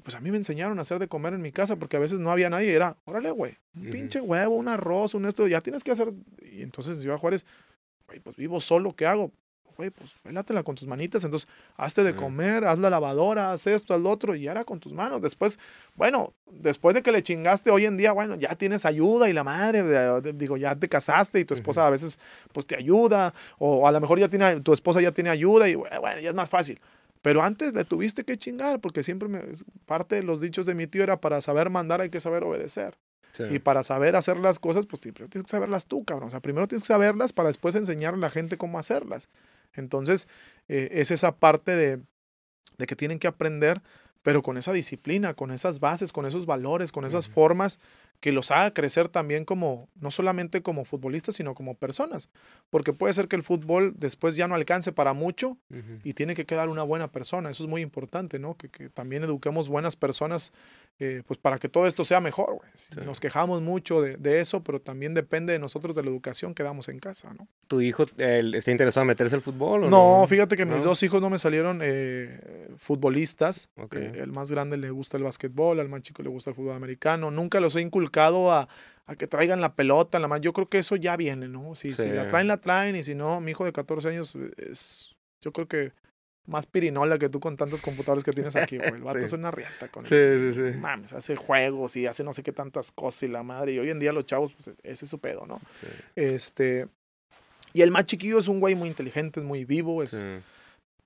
pues 0.03 0.15
a 0.15 0.21
mí 0.21 0.31
me 0.31 0.37
enseñaron 0.37 0.79
a 0.79 0.83
hacer 0.83 0.99
de 0.99 1.09
comer 1.09 1.35
en 1.35 1.43
mi 1.43 1.53
casa 1.53 1.77
porque 1.77 1.97
a 1.97 2.01
veces 2.01 2.21
no 2.21 2.31
había 2.31 2.51
nadie 2.51 2.73
y 2.73 2.75
era, 2.75 2.97
órale, 3.05 3.31
güey, 3.31 3.57
un 3.77 3.91
pinche 3.91 4.21
huevo, 4.21 4.57
un 4.57 4.69
arroz, 4.69 5.15
un 5.15 5.27
esto, 5.27 5.47
ya 5.47 5.61
tienes 5.61 5.85
que 5.85 5.93
hacer. 5.93 6.13
Y 6.51 6.63
entonces 6.63 7.01
Ciudad 7.01 7.19
Juárez, 7.19 7.47
güey, 8.07 8.21
pues 8.21 8.37
vivo 8.37 8.61
solo, 8.61 8.95
¿qué 8.95 9.07
hago? 9.07 9.31
Güey, 9.77 9.91
pues 9.91 10.13
pélatela 10.23 10.63
con 10.63 10.75
tus 10.75 10.87
manitas, 10.87 11.25
entonces 11.25 11.49
hazte 11.77 12.05
de 12.05 12.15
comer, 12.15 12.65
haz 12.67 12.79
la 12.79 12.91
lavadora, 12.91 13.53
haz 13.53 13.67
esto, 13.67 13.95
haz 13.95 14.01
lo 14.03 14.11
otro, 14.11 14.35
y 14.35 14.47
ahora 14.47 14.65
con 14.65 14.81
tus 14.81 14.93
manos. 14.93 15.23
Después, 15.23 15.59
bueno, 15.95 16.35
después 16.51 16.95
de 16.95 17.03
que 17.03 17.11
le 17.11 17.23
chingaste 17.23 17.71
hoy 17.71 17.87
en 17.87 17.97
día, 17.97 18.13
bueno, 18.13 18.35
ya 18.37 18.55
tienes 18.55 18.85
ayuda 18.85 19.31
y 19.31 19.33
la 19.33 19.45
madre, 19.45 19.83
digo, 20.35 20.59
ya 20.59 20.77
te 20.77 20.89
casaste 20.89 21.41
y 21.41 21.47
tu 21.47 21.55
esposa 21.55 21.87
a 21.87 21.91
veces 21.91 22.19
pues 22.53 22.67
te 22.67 22.77
ayuda, 22.77 23.33
o 23.59 23.89
a 23.89 23.93
lo 23.93 24.01
mejor 24.01 24.19
ya 24.19 24.29
tiene, 24.29 24.61
tu 24.61 24.75
esposa 24.75 25.01
ya 25.01 25.13
tiene 25.13 25.31
ayuda 25.31 25.69
y 25.69 25.75
bueno, 25.75 26.21
ya 26.21 26.29
es 26.29 26.35
más 26.35 26.51
fácil. 26.51 26.79
Pero 27.23 27.43
antes 27.43 27.73
le 27.73 27.85
tuviste 27.85 28.25
que 28.25 28.37
chingar, 28.37 28.81
porque 28.81 29.03
siempre 29.03 29.29
me, 29.29 29.41
parte 29.87 30.17
de 30.17 30.23
los 30.23 30.41
dichos 30.41 30.67
de 30.67 30.75
mi 30.75 30.87
tío 30.87 31.03
era 31.03 31.21
para 31.21 31.41
saber 31.41 31.71
mandar 31.71 32.01
hay 32.01 32.11
que 32.11 32.21
saber 32.21 32.43
obedecer. 32.45 32.99
Sí. 33.31 33.45
Y 33.51 33.59
para 33.61 33.83
saber 33.83 34.15
hacer 34.17 34.37
las 34.37 34.59
cosas, 34.59 34.85
pues 34.87 35.01
primero 35.01 35.29
tienes 35.29 35.47
que 35.47 35.51
saberlas 35.51 35.87
tú, 35.87 36.05
cabrón. 36.05 36.29
O 36.29 36.31
sea, 36.31 36.41
primero 36.41 36.69
tienes 36.69 36.83
que 36.83 36.89
saberlas 36.89 37.33
para 37.33 37.49
después 37.49 37.75
enseñar 37.75 38.15
a 38.15 38.19
la 38.19 38.29
gente 38.29 38.59
cómo 38.59 38.79
hacerlas. 38.79 39.31
Entonces, 39.73 40.29
eh, 40.69 40.91
es 40.93 41.11
esa 41.11 41.37
parte 41.37 41.75
de, 41.75 42.03
de 42.77 42.87
que 42.87 42.97
tienen 42.97 43.19
que 43.19 43.29
aprender, 43.29 43.81
pero 44.23 44.43
con 44.43 44.57
esa 44.57 44.73
disciplina, 44.73 45.35
con 45.35 45.51
esas 45.51 45.81
bases, 45.81 46.13
con 46.13 46.27
esos 46.27 46.47
valores, 46.47 46.93
con 46.93 47.05
esas 47.05 47.27
Ujú. 47.27 47.35
formas 47.35 47.81
que 48.21 48.31
los 48.31 48.53
haga 48.53 48.73
crecer 48.73 49.09
también 49.09 49.45
como, 49.45 49.89
no 50.01 50.13
solamente 50.13 50.63
como 50.63 50.85
futbolistas, 50.85 51.35
sino 51.35 51.55
como 51.55 51.75
personas. 51.75 52.29
Porque 52.71 52.93
puede 52.93 53.13
ser 53.15 53.27
que 53.27 53.35
el 53.35 53.43
fútbol 53.43 53.95
después 53.97 54.37
ya 54.37 54.47
no 54.47 54.55
alcance 54.55 54.93
para 54.93 55.13
mucho 55.13 55.57
Ujú. 55.71 55.99
y 56.05 56.15
tiene 56.15 56.37
que 56.37 56.47
quedar 56.47 56.69
una 56.69 56.85
buena 56.85 57.11
persona. 57.11 57.51
Eso 57.51 57.65
es 57.65 57.69
muy 57.69 57.83
importante, 57.83 58.39
¿no? 58.39 58.55
Que, 58.57 58.69
que 58.69 58.89
también 58.91 59.25
eduquemos 59.25 59.69
buenas 59.69 59.97
personas, 59.97 60.53
eh, 61.01 61.25
pues 61.27 61.37
para 61.41 61.59
que 61.59 61.69
todo 61.69 61.89
esto 61.89 62.05
sea 62.05 62.21
mejor, 62.21 62.55
güey. 62.55 62.71
Sí. 62.75 63.01
Nos 63.05 63.19
quejamos 63.19 63.61
mucho 63.61 64.01
de, 64.01 64.17
de 64.17 64.39
eso, 64.41 64.63
pero 64.63 64.81
también 64.81 65.15
depende 65.15 65.53
de 65.53 65.59
nosotros 65.59 65.97
de 65.97 66.05
la 66.05 66.11
educación 66.11 66.55
que 66.55 66.63
damos 66.63 66.89
en 66.89 67.01
casa, 67.01 67.35
¿no? 67.35 67.49
¿Tu 67.67 67.81
hijo 67.81 68.07
él, 68.19 68.55
está 68.55 68.71
interesado 68.71 69.03
en 69.03 69.09
meterse 69.09 69.35
al 69.35 69.43
fútbol 69.43 69.83
o 69.85 69.91
No, 69.91 70.21
no? 70.21 70.27
fíjate 70.29 70.57
que 70.57 70.65
mis 70.65 70.77
¿No? 70.83 70.91
dos 70.91 71.03
hijos 71.03 71.21
no 71.21 71.29
me 71.29 71.39
salieron 71.39 71.81
eh, 71.83 72.69
futbolistas. 72.77 73.69
Ok. 73.77 73.97
El 74.15 74.33
más 74.33 74.51
grande 74.51 74.77
le 74.77 74.91
gusta 74.91 75.17
el 75.17 75.23
básquetbol, 75.25 75.81
al 75.81 75.89
más 75.89 76.03
chico 76.03 76.23
le 76.23 76.29
gusta 76.29 76.51
el 76.51 76.57
fútbol 76.57 76.75
americano. 76.77 77.31
Nunca 77.31 77.61
los 77.61 77.75
he 77.77 77.81
inculcado 77.81 78.53
a, 78.53 78.69
a 79.07 79.17
que 79.17 79.27
traigan 79.27 79.61
la 79.61 79.75
pelota, 79.75 80.19
la 80.19 80.29
mano. 80.29 80.43
Yo 80.43 80.53
creo 80.53 80.69
que 80.69 80.79
eso 80.79 80.97
ya 80.97 81.17
viene, 81.17 81.49
¿no? 81.49 81.75
Si, 81.75 81.91
si 81.91 82.07
la 82.09 82.25
Sí. 82.25 82.29
traen, 82.31 82.49
la 82.49 82.59
traen. 82.59 82.97
Y 82.97 83.03
si 83.03 83.15
no, 83.15 83.41
mi 83.41 83.51
hijo 83.53 83.65
de 83.65 83.73
14 83.73 84.09
años 84.09 84.35
es, 84.57 85.15
yo 85.41 85.53
creo 85.53 85.67
que 85.69 85.93
más 86.45 86.67
pirinola 86.67 87.19
que 87.19 87.29
tú 87.29 87.39
con 87.39 87.55
tantos 87.57 87.81
computadores 87.83 88.25
que 88.25 88.33
tienes 88.33 88.57
aquí, 88.57 88.77
güey. 88.79 88.91
El 88.95 89.03
vato 89.03 89.19
Sí. 89.19 89.25
es 89.25 89.33
una 89.33 89.51
riata 89.51 89.89
con 89.89 90.05
Sí, 90.05 90.15
el- 90.15 90.55
sí, 90.55 90.73
sí. 90.73 90.79
Mames, 90.79 91.13
hace 91.13 91.37
juegos 91.37 91.95
y 91.97 92.07
hace 92.07 92.25
no 92.25 92.35
sé 92.35 92.43
qué 92.43 92.53
tantas 92.53 92.91
cosas 92.91 93.23
y 93.25 93.29
la 93.29 93.43
madre. 93.43 93.73
Y 93.75 93.79
hoy 93.79 93.91
en 93.91 94.01
día 94.01 94.13
los 94.13 94.27
chavos, 94.27 94.53
pues 94.53 94.69
ese 94.83 95.05
es 95.05 95.09
su 95.11 95.19
pedo, 95.21 95.47
¿no? 95.47 95.61
Sí, 95.81 95.87
Este. 96.17 96.89
Y 97.75 97.81
el 97.83 97.91
más 97.91 98.05
chiquillo 98.05 98.39
es 98.39 98.49
un 98.49 98.61
güey 98.61 98.75
muy 98.75 98.89
inteligente, 98.89 99.41
es 99.41 99.47
muy 99.47 99.65
vivo, 99.65 100.03
es, 100.03 100.11
sí. 100.11 100.19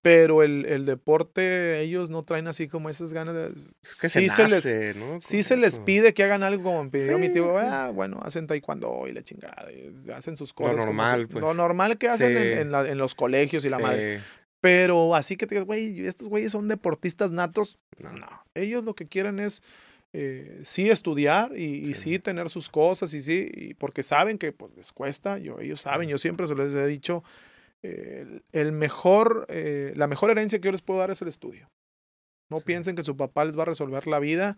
Pero 0.07 0.45
el, 0.45 0.67
el 0.67 0.87
deporte, 0.87 1.81
ellos 1.81 2.11
no 2.11 2.23
traen 2.23 2.47
así 2.47 2.69
como 2.69 2.89
esas 2.89 3.13
ganas 3.13 3.35
de. 3.35 3.47
Es 3.83 4.01
que 4.01 4.09
sí 4.09 4.29
se, 4.29 4.49
se 4.61 4.71
les, 4.93 4.97
¿no? 4.97 5.19
sí 5.21 5.43
se 5.43 5.57
les 5.57 5.81
pide 5.81 6.15
que 6.15 6.23
hagan 6.23 6.45
algo 6.45 6.63
como 6.63 6.85
me 6.85 6.91
pidió 6.91 7.19
mi 7.19 7.29
tío. 7.29 7.59
Ah, 7.59 7.91
bueno, 7.93 8.21
hacen 8.23 8.47
taekwondo 8.47 9.07
y 9.09 9.13
la 9.13 9.23
chingada. 9.23 9.67
y 9.73 10.09
hacen 10.13 10.37
sus 10.37 10.53
cosas. 10.53 10.75
como 10.77 10.87
normal, 10.87 11.27
pues. 11.27 11.43
Lo 11.43 11.55
normal 11.55 11.99
que 11.99 12.07
hacen 12.07 12.37
en, 12.37 12.43
Sí. 12.55 12.61
en 12.61 12.71
la- 12.71 12.89
en 12.89 12.99
los 12.99 13.17
colegios 13.17 13.65
y 13.65 13.69
la 13.69 13.79
Sí. 13.79 13.83
madre. 13.83 14.21
Pero 14.61 15.17
así 15.17 15.37
que 15.37 15.47
te 15.49 15.57
digas, 15.57 15.67
güey, 15.67 16.07
estos 16.07 16.29
güeyes 16.29 16.53
son 16.53 16.69
deportistas 16.69 17.33
natos. 17.33 17.77
No. 17.99 18.13
No. 18.13 18.29
Ellos 18.55 18.85
lo 18.85 18.95
que 18.95 19.07
quieren 19.07 19.41
es 19.41 19.61
eh, 20.13 20.61
sí 20.63 20.89
estudiar 20.89 21.51
y, 21.59 21.65
y 21.65 21.87
Sí. 21.95 22.13
sí. 22.13 22.19
tener 22.21 22.49
sus 22.49 22.71
cosas 22.71 23.13
y 23.13 23.21
sí, 23.21 23.51
y 23.53 23.75
porque 23.75 24.05
saben 24.05 24.39
que 24.39 24.53
pues, 24.53 24.71
les 24.77 24.93
cuesta. 24.93 25.39
Yo, 25.39 25.59
ellos 25.59 25.81
saben, 25.81 26.09
yo 26.09 26.17
siempre 26.17 26.47
se 26.47 26.55
les 26.55 26.73
he 26.75 26.87
dicho, 26.87 27.25
eh, 27.83 28.41
el, 28.53 28.73
mejor, 28.73 29.47
eh, 29.49 29.93
la 29.97 30.07
mejor 30.07 30.31
herencia 30.31 30.59
que 30.59 30.67
yo 30.67 30.73
les 30.73 30.83
puedo 30.83 31.01
dar 31.01 31.11
es 31.11 31.23
el 31.23 31.29
estudio. 31.29 31.69
No 32.49 32.61
piensen 32.61 32.95
que 32.97 33.03
su 33.03 33.17
papá 33.17 33.45
les 33.45 33.59
va 33.59 33.63
a 33.63 33.67
resolver 33.67 34.07
la 34.07 34.19
vida, 34.19 34.57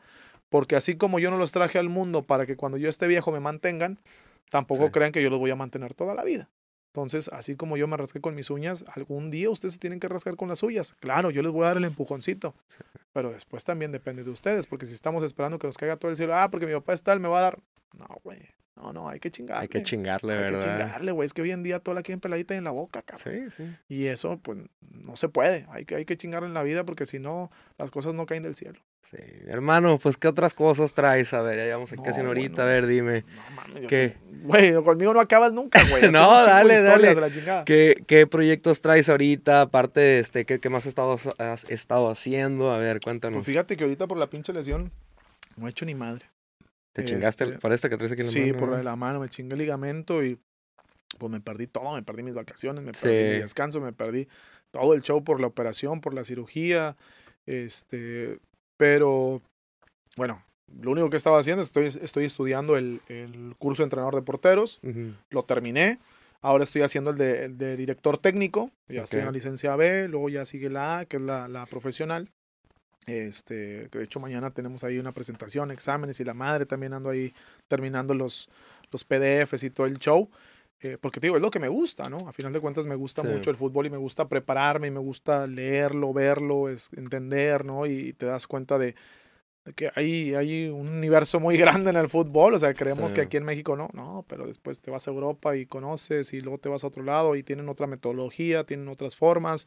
porque 0.50 0.76
así 0.76 0.96
como 0.96 1.18
yo 1.18 1.30
no 1.30 1.38
los 1.38 1.52
traje 1.52 1.78
al 1.78 1.88
mundo 1.88 2.22
para 2.22 2.46
que 2.46 2.56
cuando 2.56 2.78
yo 2.78 2.88
esté 2.88 3.06
viejo 3.06 3.32
me 3.32 3.40
mantengan, 3.40 3.98
tampoco 4.50 4.86
Sí. 4.86 4.92
crean 4.92 5.12
que 5.12 5.22
yo 5.22 5.30
los 5.30 5.38
voy 5.38 5.50
a 5.50 5.56
mantener 5.56 5.94
toda 5.94 6.14
la 6.14 6.24
vida. 6.24 6.48
Entonces, 6.92 7.28
así 7.32 7.54
como 7.54 7.76
yo 7.76 7.86
me 7.86 7.96
rasqué 7.96 8.20
con 8.20 8.34
mis 8.34 8.50
uñas, 8.50 8.84
algún 8.94 9.30
día 9.30 9.50
ustedes 9.50 9.74
se 9.74 9.78
tienen 9.78 10.00
que 10.00 10.08
rascar 10.08 10.36
con 10.36 10.48
las 10.48 10.58
suyas. 10.60 10.94
Claro, 11.00 11.30
yo 11.30 11.42
les 11.42 11.52
voy 11.52 11.64
a 11.64 11.68
dar 11.68 11.76
el 11.76 11.84
empujoncito, 11.84 12.54
Sí. 12.68 12.78
pero 13.12 13.30
después 13.30 13.64
también 13.64 13.92
depende 13.92 14.24
de 14.24 14.30
ustedes, 14.30 14.66
porque 14.66 14.86
si 14.86 14.94
estamos 14.94 15.22
esperando 15.22 15.58
que 15.58 15.66
nos 15.66 15.76
caiga 15.78 15.96
todo 15.96 16.10
el 16.10 16.16
cielo, 16.16 16.34
ah, 16.34 16.50
porque 16.50 16.66
mi 16.66 16.72
papá 16.72 16.94
es 16.94 17.02
tal, 17.02 17.20
me 17.20 17.28
va 17.28 17.38
a 17.38 17.42
dar. 17.42 17.58
No, 17.96 18.06
güey. 18.24 18.38
No, 18.76 18.92
no, 18.92 19.08
hay 19.08 19.18
que 19.18 19.30
chingarle. 19.30 19.62
Hay 19.62 19.68
que 19.68 19.82
chingarle, 19.82 20.32
Hay 20.34 20.38
que 20.38 20.44
¿verdad? 20.52 20.60
chingarle, 20.60 21.12
güey. 21.12 21.26
Es 21.26 21.34
que 21.34 21.42
hoy 21.42 21.50
en 21.50 21.64
día 21.64 21.80
toda 21.80 21.96
la 21.96 22.02
quieren 22.02 22.20
peladita 22.20 22.54
en 22.54 22.62
la 22.62 22.70
boca, 22.70 23.02
cabrón. 23.02 23.50
Sí, 23.50 23.64
sí. 23.64 23.76
Y 23.88 24.06
eso, 24.06 24.38
pues, 24.38 24.58
no 24.92 25.16
se 25.16 25.28
puede. 25.28 25.66
Hay 25.70 25.84
que, 25.84 25.96
hay 25.96 26.04
que 26.04 26.16
chingarle 26.16 26.46
en 26.48 26.54
la 26.54 26.62
vida 26.62 26.84
porque 26.84 27.04
si 27.04 27.18
no, 27.18 27.50
las 27.76 27.90
cosas 27.90 28.14
no 28.14 28.24
caen 28.24 28.44
del 28.44 28.54
cielo. 28.54 28.78
Sí. 29.02 29.16
Hermano, 29.46 29.98
pues, 29.98 30.16
¿qué 30.18 30.28
otras 30.28 30.52
cosas 30.52 30.92
traes? 30.92 31.32
A 31.32 31.40
ver, 31.40 31.56
ya 31.56 31.64
llevamos 31.64 31.90
aquí 31.92 32.00
No, 32.00 32.04
casi 32.04 32.20
una 32.20 32.30
horita. 32.30 32.62
bueno. 32.64 32.70
A 32.70 32.74
ver, 32.74 32.86
dime. 32.86 33.24
No 33.72 33.80
yo 33.80 33.88
¿Qué? 33.88 34.16
Güey, 34.42 34.74
conmigo 34.84 35.14
no 35.14 35.20
acabas 35.20 35.52
nunca, 35.52 35.80
güey. 35.88 36.02
No, 36.12 36.28
dale, 36.44 36.82
dale. 36.82 37.14
de 37.14 37.20
la 37.20 37.32
chingada. 37.32 37.64
¿Qué, 37.64 38.02
qué 38.06 38.26
proyectos 38.26 38.82
traes 38.82 39.08
ahorita? 39.08 39.62
Aparte, 39.62 40.00
de 40.00 40.18
este, 40.20 40.44
¿qué, 40.44 40.58
qué 40.60 40.68
más 40.68 40.82
has 40.82 40.88
estado, 40.88 41.16
has 41.38 41.64
estado 41.70 42.10
haciendo? 42.10 42.70
A 42.70 42.78
ver, 42.78 43.00
cuéntanos. 43.00 43.38
Pues 43.38 43.46
fíjate 43.46 43.76
que 43.78 43.84
ahorita 43.84 44.06
por 44.06 44.18
la 44.18 44.28
pinche 44.28 44.52
lesión 44.52 44.92
no 45.56 45.66
he 45.66 45.70
hecho 45.70 45.86
ni 45.86 45.94
madre. 45.94 46.26
¿Te 46.92 47.04
chingaste 47.04 47.44
este, 47.44 47.58
para 47.58 47.74
esta 47.76 47.88
que 47.88 47.96
traes 47.96 48.12
aquí 48.12 48.20
en 48.22 48.26
la 48.26 48.32
Sí, 48.32 48.40
mano? 48.40 48.58
por 48.58 48.68
la 48.70 48.76
de 48.78 48.84
la 48.84 48.96
mano 48.96 49.20
me 49.20 49.28
chingué 49.28 49.54
el 49.54 49.60
ligamento 49.60 50.22
y 50.24 50.38
pues 51.18 51.32
me 51.32 51.40
perdí 51.40 51.66
todo, 51.66 51.94
me 51.94 52.02
perdí 52.02 52.22
mis 52.24 52.34
vacaciones, 52.34 52.82
me 52.84 52.92
Sí. 52.92 53.06
perdí 53.06 53.34
mi 53.36 53.40
descanso, 53.40 53.80
me 53.80 53.92
perdí 53.92 54.28
todo 54.72 54.92
el 54.94 55.02
show 55.02 55.22
por 55.24 55.40
la 55.40 55.46
operación, 55.46 56.00
por 56.00 56.12
la 56.12 56.24
cirugía, 56.24 56.96
este, 57.46 58.38
pero 58.78 59.42
bueno, 60.16 60.42
lo 60.80 60.92
único 60.92 61.10
que 61.10 61.18
estaba 61.18 61.38
haciendo, 61.38 61.62
estoy, 61.62 61.86
estoy 61.86 62.24
estudiando 62.24 62.78
el, 62.78 63.02
el 63.08 63.54
curso 63.58 63.82
de 63.82 63.84
entrenador 63.84 64.14
de 64.14 64.22
porteros, 64.22 64.80
Ujú. 64.82 65.12
lo 65.28 65.42
terminé, 65.44 65.98
ahora 66.40 66.64
estoy 66.64 66.82
haciendo 66.82 67.10
el 67.10 67.18
de, 67.18 67.44
el 67.44 67.58
de 67.58 67.76
director 67.76 68.16
técnico, 68.16 68.70
ya 68.88 69.02
estoy 69.02 69.20
en 69.20 69.26
la 69.26 69.32
licencia 69.32 69.76
B, 69.76 70.08
luego 70.08 70.30
ya 70.30 70.46
sigue 70.46 70.70
la 70.70 71.00
A, 71.00 71.04
que 71.04 71.18
es 71.18 71.22
la, 71.22 71.46
la 71.48 71.66
profesional. 71.66 72.30
Este, 73.06 73.88
que 73.90 73.98
de 73.98 74.04
hecho 74.04 74.20
mañana 74.20 74.50
tenemos 74.50 74.84
ahí 74.84 74.98
una 74.98 75.12
presentación, 75.12 75.70
exámenes 75.70 76.20
y 76.20 76.24
la 76.24 76.34
madre 76.34 76.66
también 76.66 76.92
ando 76.92 77.08
ahí 77.08 77.32
terminando 77.66 78.12
los, 78.12 78.50
los 78.92 79.02
PDFs 79.04 79.62
y 79.64 79.70
todo 79.70 79.86
el 79.86 79.98
show. 79.98 80.28
Eh, 80.80 80.96
porque 81.00 81.18
te 81.20 81.26
digo, 81.26 81.36
es 81.36 81.42
lo 81.42 81.50
que 81.50 81.58
me 81.58 81.68
gusta, 81.68 82.08
¿no? 82.08 82.28
A 82.28 82.32
final 82.32 82.52
de 82.52 82.60
cuentas 82.60 82.86
me 82.86 82.94
gusta 82.94 83.22
Sí. 83.22 83.28
mucho 83.28 83.50
el 83.50 83.56
fútbol 83.56 83.86
y 83.86 83.90
me 83.90 83.96
gusta 83.96 84.28
prepararme 84.28 84.86
y 84.88 84.90
me 84.90 85.00
gusta 85.00 85.46
leerlo, 85.46 86.12
verlo, 86.12 86.68
es, 86.68 86.88
entender, 86.96 87.64
¿no? 87.64 87.86
Y 87.86 88.12
te 88.12 88.26
das 88.26 88.46
cuenta 88.46 88.78
de, 88.78 88.94
de 89.64 89.72
que 89.74 89.90
hay, 89.96 90.34
hay 90.34 90.68
un 90.68 90.88
universo 90.88 91.40
muy 91.40 91.56
grande 91.84 91.90
en 91.90 91.96
el 91.96 92.08
fútbol. 92.08 92.54
O 92.54 92.58
sea, 92.58 92.74
creemos 92.74 93.10
Sí. 93.10 93.16
que 93.16 93.20
aquí 93.22 93.36
en 93.36 93.44
México 93.44 93.76
no, 93.76 93.88
no, 93.92 94.24
pero 94.28 94.46
después 94.46 94.80
te 94.80 94.90
vas 94.90 95.08
a 95.08 95.10
Europa 95.10 95.56
y 95.56 95.66
conoces 95.66 96.32
y 96.32 96.40
luego 96.40 96.58
te 96.58 96.68
vas 96.68 96.84
a 96.84 96.86
otro 96.86 97.02
lado 97.02 97.34
y 97.36 97.42
tienen 97.42 97.68
otra 97.68 97.86
metodología, 97.88 98.64
tienen 98.64 98.88
otras 98.88 99.16
formas 99.16 99.66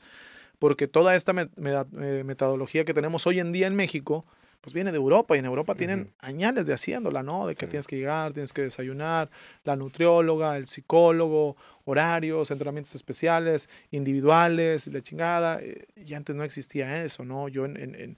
porque 0.60 0.88
toda 0.88 1.16
esta 1.16 1.34
met- 1.34 1.50
meda- 1.58 1.88
eh, 2.00 2.24
metodología 2.24 2.86
que 2.86 2.94
tenemos 2.94 3.26
hoy 3.28 3.40
en 3.40 3.52
día 3.52 3.68
en 3.68 3.76
México, 3.76 4.26
pues 4.62 4.74
viene 4.74 4.92
de 4.92 4.98
Europa 4.98 5.36
y 5.36 5.40
en 5.40 5.46
Europa 5.46 5.74
tienen 5.76 6.02
Ujú. 6.02 6.10
añales 6.20 6.68
de 6.68 6.74
haciéndola, 6.74 7.24
¿no? 7.24 7.48
De 7.48 7.56
que 7.56 7.66
Sí. 7.66 7.72
tienes 7.72 7.88
que 7.88 7.98
llegar, 7.98 8.32
tienes 8.34 8.54
que 8.54 8.62
desayunar, 8.62 9.30
la 9.64 9.76
nutrióloga, 9.76 10.56
el 10.56 10.68
psicólogo, 10.68 11.58
horarios, 11.86 12.52
entrenamientos 12.52 12.94
especiales, 12.96 13.70
individuales, 14.12 14.88
la 14.88 15.02
chingada. 15.02 15.60
eh, 15.62 15.86
y 15.96 16.14
antes 16.14 16.36
no 16.36 16.44
existía 16.44 17.04
eso, 17.04 17.24
¿no? 17.26 17.48
Yo, 17.48 17.66
en, 17.66 17.78
en- 17.78 17.96
en- 17.96 18.18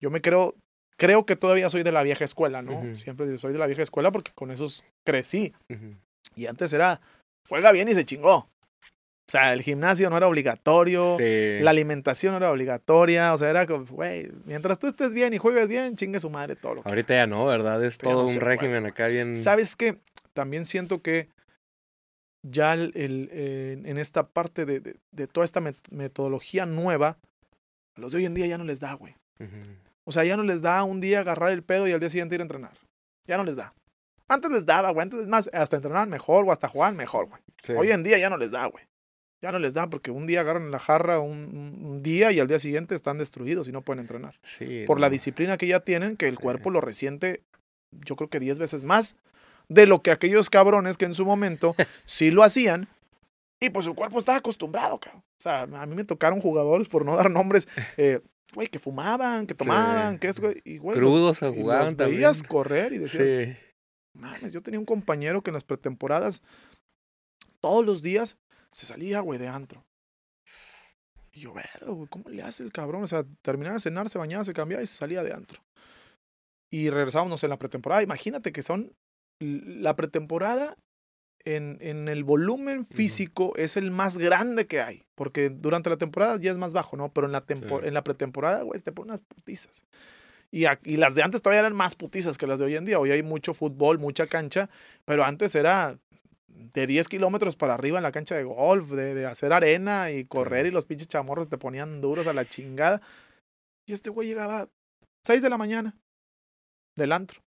yo 0.00 0.10
me 0.10 0.20
creo, 0.20 0.54
creo 0.96 1.26
que 1.26 1.36
todavía 1.36 1.68
soy 1.68 1.82
de 1.82 1.92
la 1.92 2.02
vieja 2.02 2.24
escuela, 2.24 2.62
¿no? 2.62 2.94
Siempre 2.94 3.26
digo, 3.26 3.38
soy 3.38 3.52
de 3.52 3.58
la 3.58 3.66
vieja 3.66 3.82
escuela 3.82 4.10
porque 4.10 4.32
con 4.34 4.50
esos 4.50 4.84
crecí. 5.04 5.52
Y 6.34 6.46
antes 6.46 6.72
era, 6.72 7.00
juega 7.48 7.70
bien 7.72 7.88
y 7.88 7.94
se 7.94 8.04
chingó. 8.04 8.48
O 9.28 9.30
sea, 9.32 9.52
el 9.52 9.62
gimnasio 9.62 10.10
no 10.10 10.16
era 10.16 10.26
obligatorio. 10.28 11.02
Sí. 11.16 11.58
La 11.60 11.70
alimentación 11.70 12.32
no 12.32 12.38
era 12.38 12.50
obligatoria, 12.50 13.32
o 13.32 13.38
sea, 13.38 13.48
era 13.50 13.66
como, 13.66 13.86
güey, 13.86 14.30
mientras 14.44 14.78
tú 14.78 14.86
estés 14.88 15.14
bien 15.14 15.32
y 15.32 15.38
juegues 15.38 15.68
bien, 15.68 15.96
chingue 15.96 16.20
su 16.20 16.28
madre 16.28 16.56
todo 16.56 16.74
lo 16.76 16.82
que. 16.82 16.88
Ahorita 16.88 17.14
ya 17.14 17.26
no, 17.26 17.46
¿verdad? 17.46 17.82
Es 17.84 17.98
todo 17.98 18.24
no 18.24 18.28
un 18.28 18.40
régimen 18.40 18.80
puede, 18.82 18.88
acá 18.92 19.06
bien. 19.08 19.36
¿Sabes 19.36 19.76
qué? 19.76 19.96
También 20.34 20.64
siento 20.64 21.00
que 21.02 21.28
ya 22.44 22.74
el, 22.74 22.92
el- 22.94 23.28
en- 23.32 23.86
en 23.86 23.98
esta 23.98 24.26
parte 24.26 24.66
de, 24.66 24.80
de- 24.80 24.96
de 25.12 25.26
toda 25.28 25.44
esta 25.44 25.60
met- 25.60 25.76
metodología 25.90 26.66
nueva, 26.66 27.16
a 27.96 28.00
los 28.00 28.10
de 28.12 28.18
hoy 28.18 28.24
en 28.24 28.34
día 28.34 28.46
ya 28.46 28.58
no 28.58 28.64
les 28.64 28.80
da, 28.80 28.94
güey. 28.94 29.14
O 30.04 30.12
sea, 30.12 30.24
ya 30.24 30.36
no 30.36 30.42
les 30.42 30.62
da 30.62 30.82
un 30.84 31.00
día 31.00 31.20
agarrar 31.20 31.52
el 31.52 31.62
pedo 31.62 31.86
y 31.86 31.92
al 31.92 32.00
día 32.00 32.08
siguiente 32.08 32.34
ir 32.34 32.40
a 32.40 32.44
entrenar. 32.44 32.72
Ya 33.28 33.36
no 33.36 33.44
les 33.44 33.56
da. 33.56 33.72
Antes 34.28 34.50
les 34.50 34.66
daba, 34.66 34.90
güey. 34.90 35.02
Antes, 35.04 35.20
es 35.20 35.26
más, 35.28 35.48
hasta 35.52 35.76
entrenar 35.76 36.08
mejor 36.08 36.44
o 36.46 36.52
hasta 36.52 36.68
jugar 36.68 36.92
mejor, 36.94 37.28
güey. 37.28 37.40
Sí. 37.62 37.72
Hoy 37.72 37.90
en 37.92 38.02
día 38.02 38.18
ya 38.18 38.28
no 38.30 38.36
les 38.36 38.50
da, 38.50 38.66
güey. 38.66 38.84
Ya 39.42 39.50
no 39.52 39.58
les 39.58 39.74
da 39.74 39.90
porque 39.90 40.10
un 40.12 40.26
día 40.26 40.40
agarran 40.40 40.70
la 40.70 40.78
jarra 40.78 41.18
un, 41.18 41.78
un- 41.84 42.02
día 42.02 42.30
y 42.32 42.38
al 42.40 42.46
día 42.48 42.58
siguiente 42.60 42.94
están 42.94 43.18
destruidos 43.18 43.68
y 43.68 43.72
no 43.72 43.82
pueden 43.82 44.00
entrenar. 44.00 44.38
Sí, 44.44 44.84
Por 44.86 45.00
la 45.00 45.08
no. 45.08 45.12
disciplina 45.12 45.56
que 45.58 45.66
ya 45.66 45.80
tienen, 45.80 46.16
que 46.16 46.28
el 46.28 46.36
Sí. 46.36 46.42
cuerpo 46.42 46.70
lo 46.70 46.80
resiente, 46.80 47.42
yo 47.90 48.14
creo 48.16 48.30
que 48.30 48.38
10 48.40 48.58
veces 48.60 48.84
más 48.84 49.16
de 49.68 49.86
lo 49.86 50.00
que 50.02 50.10
aquellos 50.12 50.48
cabrones 50.50 50.96
que 50.96 51.04
en 51.06 51.14
su 51.14 51.24
momento 51.26 51.74
sí 52.06 52.30
lo 52.30 52.42
hacían 52.44 52.88
y 53.60 53.70
pues 53.70 53.84
su 53.84 53.94
cuerpo 53.94 54.18
estaba 54.18 54.38
acostumbrado, 54.38 54.98
cabrón. 54.98 55.22
O 55.22 55.42
sea, 55.42 55.62
a 55.62 55.86
mí 55.86 55.94
me 55.96 56.04
tocaron 56.04 56.40
jugadores, 56.40 56.88
por 56.88 57.04
no 57.04 57.16
dar 57.16 57.30
nombres, 57.30 57.66
eh, 57.96 58.20
güey, 58.54 58.68
que 58.68 58.78
fumaban, 58.78 59.46
que 59.48 59.54
tomaban, 59.54 60.18
que 60.20 60.28
esto, 60.28 60.50
y 60.64 60.78
güey, 60.78 60.96
Crudos 60.96 61.42
y 61.42 61.46
los 61.46 61.54
jugaban 61.54 61.96
también. 61.96 62.18
veías 62.18 62.42
correr 62.44 62.92
y 62.92 62.98
decías, 62.98 63.28
Sí. 63.28 63.56
Mames, 64.18 64.52
yo 64.52 64.62
tenía 64.62 64.78
un 64.78 64.86
compañero 64.86 65.42
que 65.42 65.50
en 65.50 65.54
las 65.54 65.64
pretemporadas 65.64 66.42
todos 67.60 67.84
los 67.84 68.02
días 68.02 68.36
se 68.72 68.86
salía, 68.86 69.20
güey, 69.20 69.38
de 69.38 69.48
antro. 69.48 69.84
Y 71.32 71.40
yo, 71.40 71.54
ver, 71.54 71.66
güey, 71.86 72.08
¿cómo 72.08 72.28
le 72.28 72.42
hace 72.42 72.62
el 72.62 72.72
cabrón? 72.72 73.04
O 73.04 73.06
sea, 73.06 73.24
terminaba 73.42 73.74
de 73.74 73.80
cenar, 73.80 74.10
se 74.10 74.18
bañaba, 74.18 74.44
se 74.44 74.52
cambiaba 74.52 74.82
y 74.82 74.86
se 74.86 74.96
salía 74.96 75.22
de 75.22 75.32
antro. 75.32 75.62
Y 76.70 76.90
regresábamos 76.90 77.42
en 77.44 77.50
la 77.50 77.58
pretemporada. 77.58 78.02
Imagínate 78.02 78.52
que 78.52 78.62
son 78.62 78.92
la 79.40 79.96
pretemporada 79.96 80.76
en, 81.44 81.78
en, 81.80 82.08
el 82.08 82.22
volumen 82.22 82.86
físico 82.86 83.52
es 83.56 83.76
el 83.76 83.90
más 83.90 84.18
grande 84.18 84.66
que 84.66 84.80
hay. 84.80 85.04
Porque 85.14 85.50
durante 85.50 85.90
la 85.90 85.96
temporada 85.96 86.38
ya 86.38 86.50
es 86.50 86.56
más 86.56 86.72
bajo, 86.72 86.96
¿no? 86.96 87.12
Pero 87.12 87.26
en 87.26 87.32
la, 87.32 87.44
en 87.48 87.94
la 87.94 88.04
pretemporada, 88.04 88.62
güey, 88.62 88.80
te 88.80 88.92
ponen 88.92 89.10
unas 89.10 89.20
putizas. 89.22 89.84
Y, 90.50 90.66
y, 90.84 90.96
las 90.96 91.14
de 91.14 91.22
antes 91.22 91.40
todavía 91.42 91.60
eran 91.60 91.74
más 91.74 91.94
putizas 91.94 92.36
que 92.36 92.46
las 92.46 92.58
de 92.58 92.66
hoy 92.66 92.76
en 92.76 92.84
día. 92.84 92.98
Hoy 92.98 93.10
hay 93.10 93.22
mucho 93.22 93.54
fútbol, 93.54 93.98
mucha 93.98 94.26
cancha, 94.26 94.68
pero 95.04 95.24
antes 95.24 95.54
era 95.54 95.98
de 96.54 96.86
10 96.86 97.08
kilómetros 97.08 97.56
para 97.56 97.74
arriba 97.74 97.98
en 97.98 98.02
la 98.02 98.12
cancha 98.12 98.34
de 98.34 98.44
golf, 98.44 98.90
de, 98.90 99.14
de 99.14 99.26
hacer 99.26 99.52
arena 99.52 100.10
y 100.10 100.24
correr 100.24 100.66
y 100.66 100.70
los 100.70 100.84
pinches 100.84 101.08
chamorros 101.08 101.48
te 101.48 101.58
ponían 101.58 102.00
duros 102.00 102.26
a 102.26 102.32
la 102.32 102.44
chingada. 102.44 103.00
Y 103.86 103.92
este 103.92 104.10
güey 104.10 104.28
llegaba 104.28 104.68
6 105.24 105.42
de 105.42 105.50
la 105.50 105.58
mañana 105.58 105.96
del 106.96 107.12
antro. 107.12 107.42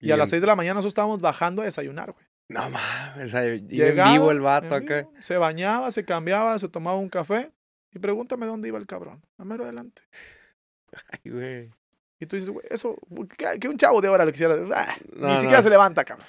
Y, 0.00 0.10
a 0.10 0.16
las 0.16 0.30
6 0.30 0.40
de 0.40 0.46
la 0.48 0.56
mañana 0.56 0.74
nosotros 0.74 0.92
estábamos 0.92 1.20
bajando 1.20 1.62
a 1.62 1.64
desayunar, 1.64 2.12
güey. 2.12 2.26
No 2.48 2.68
mames, 2.68 3.32
en 3.34 3.66
vivo 3.66 4.30
el 4.30 4.40
vato. 4.40 4.78
Se 5.20 5.36
bañaba, 5.36 5.90
se 5.90 6.04
cambiaba, 6.04 6.58
se 6.58 6.68
tomaba 6.68 6.98
un 6.98 7.08
café 7.08 7.52
y 7.92 7.98
pregúntame 7.98 8.46
dónde 8.46 8.68
iba 8.68 8.78
el 8.78 8.86
cabrón. 8.86 9.22
A 9.38 9.44
mero 9.44 9.64
adelante. 9.64 10.02
Ay, 11.10 11.30
güey. 11.30 11.70
Y 12.18 12.26
tú 12.26 12.36
dices, 12.36 12.50
güey, 12.50 12.66
eso, 12.70 12.96
que 13.60 13.68
un 13.68 13.76
chavo 13.76 14.00
de 14.00 14.08
ahora 14.08 14.24
lo 14.24 14.32
quisiera. 14.32 14.56
Ah, 14.74 14.94
ni 15.14 15.36
siquiera 15.36 15.62
se 15.62 15.70
levanta, 15.70 16.04
cabrón. 16.04 16.26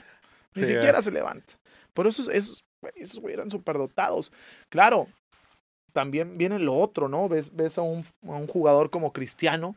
Ni 0.55 0.63
siquiera 0.63 1.01
se 1.01 1.11
levanta. 1.11 1.53
Por 1.93 2.07
eso 2.07 2.29
esos, 2.31 2.63
esos 2.95 3.19
güey 3.19 3.33
eran 3.33 3.49
superdotados. 3.49 4.31
Claro, 4.69 5.07
también 5.93 6.37
viene 6.37 6.59
lo 6.59 6.75
otro, 6.75 7.07
¿no? 7.07 7.29
Ves, 7.29 7.55
ves 7.55 7.77
a, 7.77 7.81
un, 7.83 8.05
a 8.23 8.35
un 8.35 8.47
jugador 8.47 8.89
como 8.89 9.13
Cristiano, 9.13 9.75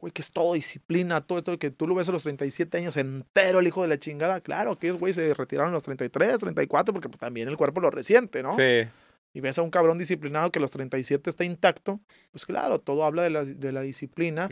güey, 0.00 0.12
que 0.12 0.22
es 0.22 0.30
todo 0.32 0.54
disciplina, 0.54 1.20
todo 1.20 1.38
esto, 1.38 1.58
que 1.58 1.70
tú 1.70 1.86
lo 1.86 1.94
ves 1.94 2.08
a 2.08 2.12
los 2.12 2.22
37 2.22 2.78
años 2.78 2.96
entero, 2.96 3.60
el 3.60 3.66
hijo 3.66 3.82
de 3.82 3.88
la 3.88 3.98
chingada. 3.98 4.40
Claro, 4.40 4.78
que 4.78 4.88
ellos, 4.88 4.98
güey, 4.98 5.12
se 5.12 5.34
retiraron 5.34 5.70
a 5.70 5.74
los 5.74 5.84
33, 5.84 6.40
34, 6.40 6.92
porque 6.92 7.08
pues, 7.08 7.20
también 7.20 7.48
el 7.48 7.56
cuerpo 7.56 7.80
lo 7.80 7.90
resiente, 7.90 8.42
¿no? 8.42 8.52
Sí. 8.54 8.88
Y 9.34 9.40
ves 9.40 9.58
a 9.58 9.62
un 9.62 9.70
cabrón 9.70 9.98
disciplinado 9.98 10.50
que 10.50 10.58
a 10.58 10.62
los 10.62 10.72
37 10.72 11.28
está 11.28 11.44
intacto, 11.44 12.00
pues 12.30 12.46
claro, 12.46 12.80
todo 12.80 13.04
habla 13.04 13.22
de 13.22 13.30
la, 13.30 13.44
de 13.44 13.72
la 13.72 13.82
disciplina, 13.82 14.48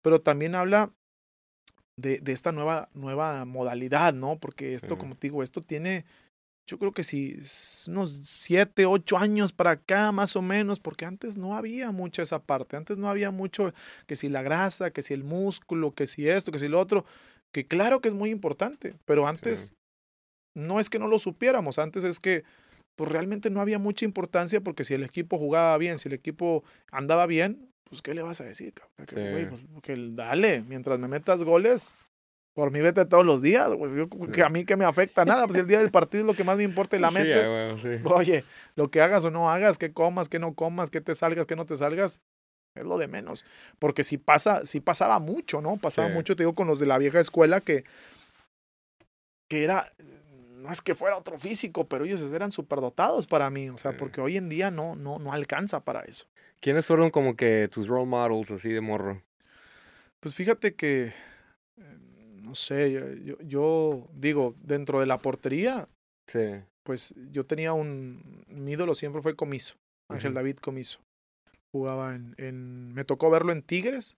pero 0.00 0.20
también 0.20 0.54
habla 0.54 0.92
de, 1.96 2.20
de, 2.20 2.32
esta 2.32 2.52
nueva, 2.52 2.88
nueva 2.94 3.44
modalidad, 3.44 4.14
¿no? 4.14 4.38
Porque 4.38 4.74
esto, 4.74 4.96
como 4.96 5.16
te 5.16 5.26
digo, 5.26 5.42
esto 5.42 5.60
tiene 5.60 6.04
yo 6.68 6.78
creo 6.78 6.92
que 6.92 7.02
sí, 7.02 7.36
unos 7.88 8.20
siete, 8.24 8.84
ocho 8.84 9.16
años 9.16 9.52
para 9.52 9.70
acá, 9.70 10.12
más 10.12 10.36
o 10.36 10.42
menos, 10.42 10.78
porque 10.78 11.06
antes 11.06 11.38
no 11.38 11.56
había 11.56 11.90
mucha 11.92 12.22
esa 12.22 12.40
parte, 12.40 12.76
antes 12.76 12.98
no 12.98 13.08
había 13.08 13.30
mucho 13.30 13.72
que 14.06 14.16
si 14.16 14.28
la 14.28 14.42
grasa, 14.42 14.90
que 14.90 15.00
si 15.00 15.14
el 15.14 15.24
músculo, 15.24 15.94
que 15.94 16.06
si 16.06 16.28
esto, 16.28 16.52
que 16.52 16.58
si 16.58 16.68
lo 16.68 16.78
otro, 16.78 17.06
que 17.52 17.66
claro 17.66 18.00
que 18.02 18.08
es 18.08 18.14
muy 18.14 18.28
importante, 18.28 18.94
pero 19.06 19.26
antes 19.26 19.74
no 20.54 20.78
es 20.78 20.90
que 20.90 20.98
no 20.98 21.08
lo 21.08 21.18
supiéramos, 21.18 21.78
antes 21.78 22.04
es 22.04 22.20
que 22.20 22.44
pues 22.96 23.10
realmente 23.10 23.48
no 23.48 23.62
había 23.62 23.78
mucha 23.78 24.04
importancia 24.04 24.60
porque 24.60 24.84
si 24.84 24.92
el 24.92 25.04
equipo 25.04 25.38
jugaba 25.38 25.78
bien, 25.78 25.98
si 25.98 26.08
el 26.10 26.14
equipo 26.14 26.64
andaba 26.90 27.24
bien, 27.26 27.70
pues 27.84 28.02
¿qué 28.02 28.12
le 28.12 28.20
vas 28.20 28.42
a 28.42 28.44
decir? 28.44 28.74
Que, 28.74 29.46
pues, 29.48 29.62
que 29.82 29.96
dale, 30.10 30.62
mientras 30.68 30.98
me 30.98 31.08
metas 31.08 31.42
goles, 31.44 31.92
por 32.58 32.72
mí 32.72 32.80
vete 32.80 33.04
todos 33.04 33.24
los 33.24 33.40
días, 33.40 33.70
que 34.32 34.42
a 34.42 34.48
mí 34.48 34.64
que 34.64 34.76
me 34.76 34.84
afecta 34.84 35.24
nada, 35.24 35.46
pues 35.46 35.56
el 35.60 35.68
día 35.68 35.78
del 35.78 35.92
partido 35.92 36.22
es 36.22 36.26
lo 36.26 36.34
que 36.34 36.42
más 36.42 36.56
me 36.56 36.64
importa 36.64 36.96
y 36.96 36.98
la 36.98 37.12
mente. 37.12 37.46
Oye, 38.02 38.44
lo 38.74 38.90
que 38.90 39.00
hagas 39.00 39.24
o 39.24 39.30
no 39.30 39.48
hagas, 39.48 39.78
que 39.78 39.92
comas, 39.92 40.28
que 40.28 40.40
no 40.40 40.54
comas, 40.54 40.90
que 40.90 41.00
te 41.00 41.14
salgas, 41.14 41.46
que 41.46 41.54
no 41.54 41.66
te 41.66 41.76
salgas, 41.76 42.20
es 42.74 42.82
lo 42.84 42.98
de 42.98 43.06
menos. 43.06 43.44
Porque 43.78 44.02
si 44.02 44.18
pasa, 44.18 44.66
si 44.66 44.80
pasaba 44.80 45.20
mucho, 45.20 45.60
¿no? 45.60 45.76
Pasaba 45.76 46.08
mucho, 46.08 46.34
te 46.34 46.42
digo, 46.42 46.56
con 46.56 46.66
los 46.66 46.80
de 46.80 46.86
la 46.86 46.98
vieja 46.98 47.20
escuela 47.20 47.60
que, 47.60 47.84
que 49.46 49.62
era, 49.62 49.92
no 50.56 50.72
es 50.72 50.82
que 50.82 50.96
fuera 50.96 51.16
otro 51.16 51.38
físico, 51.38 51.86
pero 51.86 52.06
ellos 52.06 52.20
eran 52.32 52.50
superdotados 52.50 53.28
para 53.28 53.50
mí, 53.50 53.70
o 53.70 53.78
sea, 53.78 53.96
porque 53.96 54.20
hoy 54.20 54.36
en 54.36 54.48
día 54.48 54.72
no, 54.72 54.96
no, 54.96 55.20
no 55.20 55.32
alcanza 55.32 55.78
para 55.78 56.00
eso. 56.00 56.26
¿Quiénes 56.58 56.86
fueron 56.86 57.10
como 57.10 57.36
que 57.36 57.68
tus 57.68 57.86
role 57.86 58.06
models 58.06 58.50
así 58.50 58.70
de 58.70 58.80
morro? 58.80 59.22
Pues 60.18 60.34
fíjate 60.34 60.74
que 60.74 61.12
no 62.48 62.54
sé, 62.54 62.92
yo, 62.92 63.38
yo, 63.42 64.08
digo, 64.14 64.54
dentro 64.62 65.00
de 65.00 65.06
la 65.06 65.18
portería, 65.18 65.86
sí. 66.26 66.62
pues 66.82 67.14
yo 67.30 67.44
tenía 67.44 67.74
un, 67.74 68.44
mi 68.48 68.72
ídolo 68.72 68.94
siempre 68.94 69.20
fue 69.20 69.36
Comiso, 69.36 69.74
Ángel 70.08 70.34
David 70.34 70.56
Comiso. 70.56 71.00
Jugaba 71.72 72.14
en, 72.14 72.34
en, 72.38 72.94
me 72.94 73.04
tocó 73.04 73.28
verlo 73.28 73.52
en 73.52 73.62
Tigres, 73.62 74.16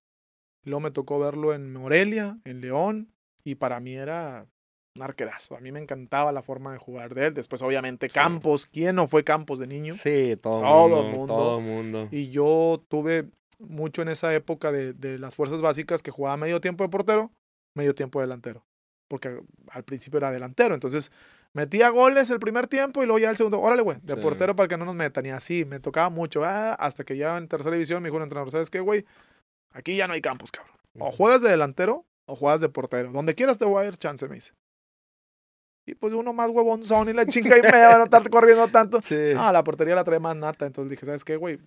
luego 0.64 0.80
me 0.80 0.92
tocó 0.92 1.18
verlo 1.18 1.54
en 1.54 1.72
Morelia, 1.72 2.38
en 2.44 2.60
León, 2.60 3.08
y 3.42 3.56
para 3.56 3.80
mí 3.80 3.94
era 3.94 4.46
un 4.94 5.02
arquerazo. 5.02 5.56
A 5.56 5.60
mí 5.60 5.72
me 5.72 5.80
encantaba 5.80 6.30
la 6.30 6.42
forma 6.42 6.72
de 6.72 6.78
jugar 6.78 7.14
de 7.14 7.26
él. 7.26 7.34
Después, 7.34 7.62
obviamente, 7.62 8.08
Campos. 8.08 8.66
¿Quién 8.66 8.96
no 8.96 9.08
fue 9.08 9.24
Campos 9.24 9.58
de 9.58 9.66
niño? 9.66 9.94
Sí, 9.94 10.36
todo, 10.40 10.60
todo 10.60 11.02
mundo, 11.02 11.18
mundo. 11.18 11.34
Todo 11.34 11.60
mundo. 11.60 12.08
Y 12.12 12.30
yo 12.30 12.84
tuve 12.88 13.28
mucho 13.58 14.02
en 14.02 14.08
esa 14.08 14.32
época 14.34 14.72
de, 14.72 14.92
de, 14.92 15.18
las 15.18 15.34
fuerzas 15.34 15.60
básicas 15.60 16.02
que 16.02 16.10
jugaba 16.10 16.36
medio 16.36 16.60
tiempo 16.60 16.84
de 16.84 16.90
portero 16.90 17.30
medio 17.74 17.94
tiempo 17.94 18.20
delantero. 18.20 18.64
Porque 19.08 19.40
al 19.70 19.84
principio 19.84 20.18
era 20.18 20.30
delantero. 20.30 20.74
Entonces 20.74 21.10
metía 21.52 21.88
goles 21.90 22.30
el 22.30 22.38
primer 22.38 22.66
tiempo 22.66 23.02
y 23.02 23.06
luego 23.06 23.18
ya 23.18 23.30
el 23.30 23.36
segundo. 23.36 23.60
Órale, 23.60 23.82
güey, 23.82 23.98
de 24.02 24.16
portero 24.16 24.54
para 24.54 24.68
que 24.68 24.76
no 24.76 24.84
nos 24.84 24.94
metan. 24.94 25.26
Y 25.26 25.30
así, 25.30 25.64
me 25.64 25.80
tocaba 25.80 26.10
mucho. 26.10 26.44
Ah, 26.44 26.74
hasta 26.74 27.04
que 27.04 27.16
ya 27.16 27.36
en 27.36 27.48
tercera 27.48 27.74
división 27.74 28.02
me 28.02 28.08
dijo 28.08 28.18
el 28.18 28.24
entrenador, 28.24 28.50
¿sabes 28.50 28.70
qué, 28.70 28.80
güey? 28.80 29.04
Aquí 29.72 29.96
ya 29.96 30.06
no 30.06 30.14
hay 30.14 30.20
campos, 30.20 30.50
cabrón. 30.50 30.76
O 30.98 31.10
juegas 31.10 31.40
de 31.40 31.50
delantero 31.50 32.04
o 32.26 32.36
juegas 32.36 32.60
de 32.60 32.68
portero. 32.68 33.10
Donde 33.12 33.34
quieras 33.34 33.58
te 33.58 33.64
voy 33.64 33.84
a 33.84 33.88
ir 33.88 33.96
chance, 33.96 34.26
me 34.28 34.36
dice. 34.36 34.52
Y 35.86 35.94
pues 35.94 36.12
uno 36.12 36.32
más 36.32 36.50
son 36.82 37.08
y 37.08 37.12
la 37.12 37.26
chinga 37.26 37.58
y 37.58 37.62
me 37.62 37.70
va 37.70 37.96
a 37.96 38.04
estar 38.04 38.28
corriendo 38.30 38.68
tanto. 38.68 39.00
Sí. 39.02 39.32
Ah, 39.36 39.50
la 39.52 39.64
portería 39.64 39.94
la 39.94 40.04
trae 40.04 40.20
más 40.20 40.36
nata. 40.36 40.66
Entonces 40.66 40.90
dije, 40.90 41.04
¿sabes 41.04 41.24
qué, 41.24 41.36
güey? 41.36 41.58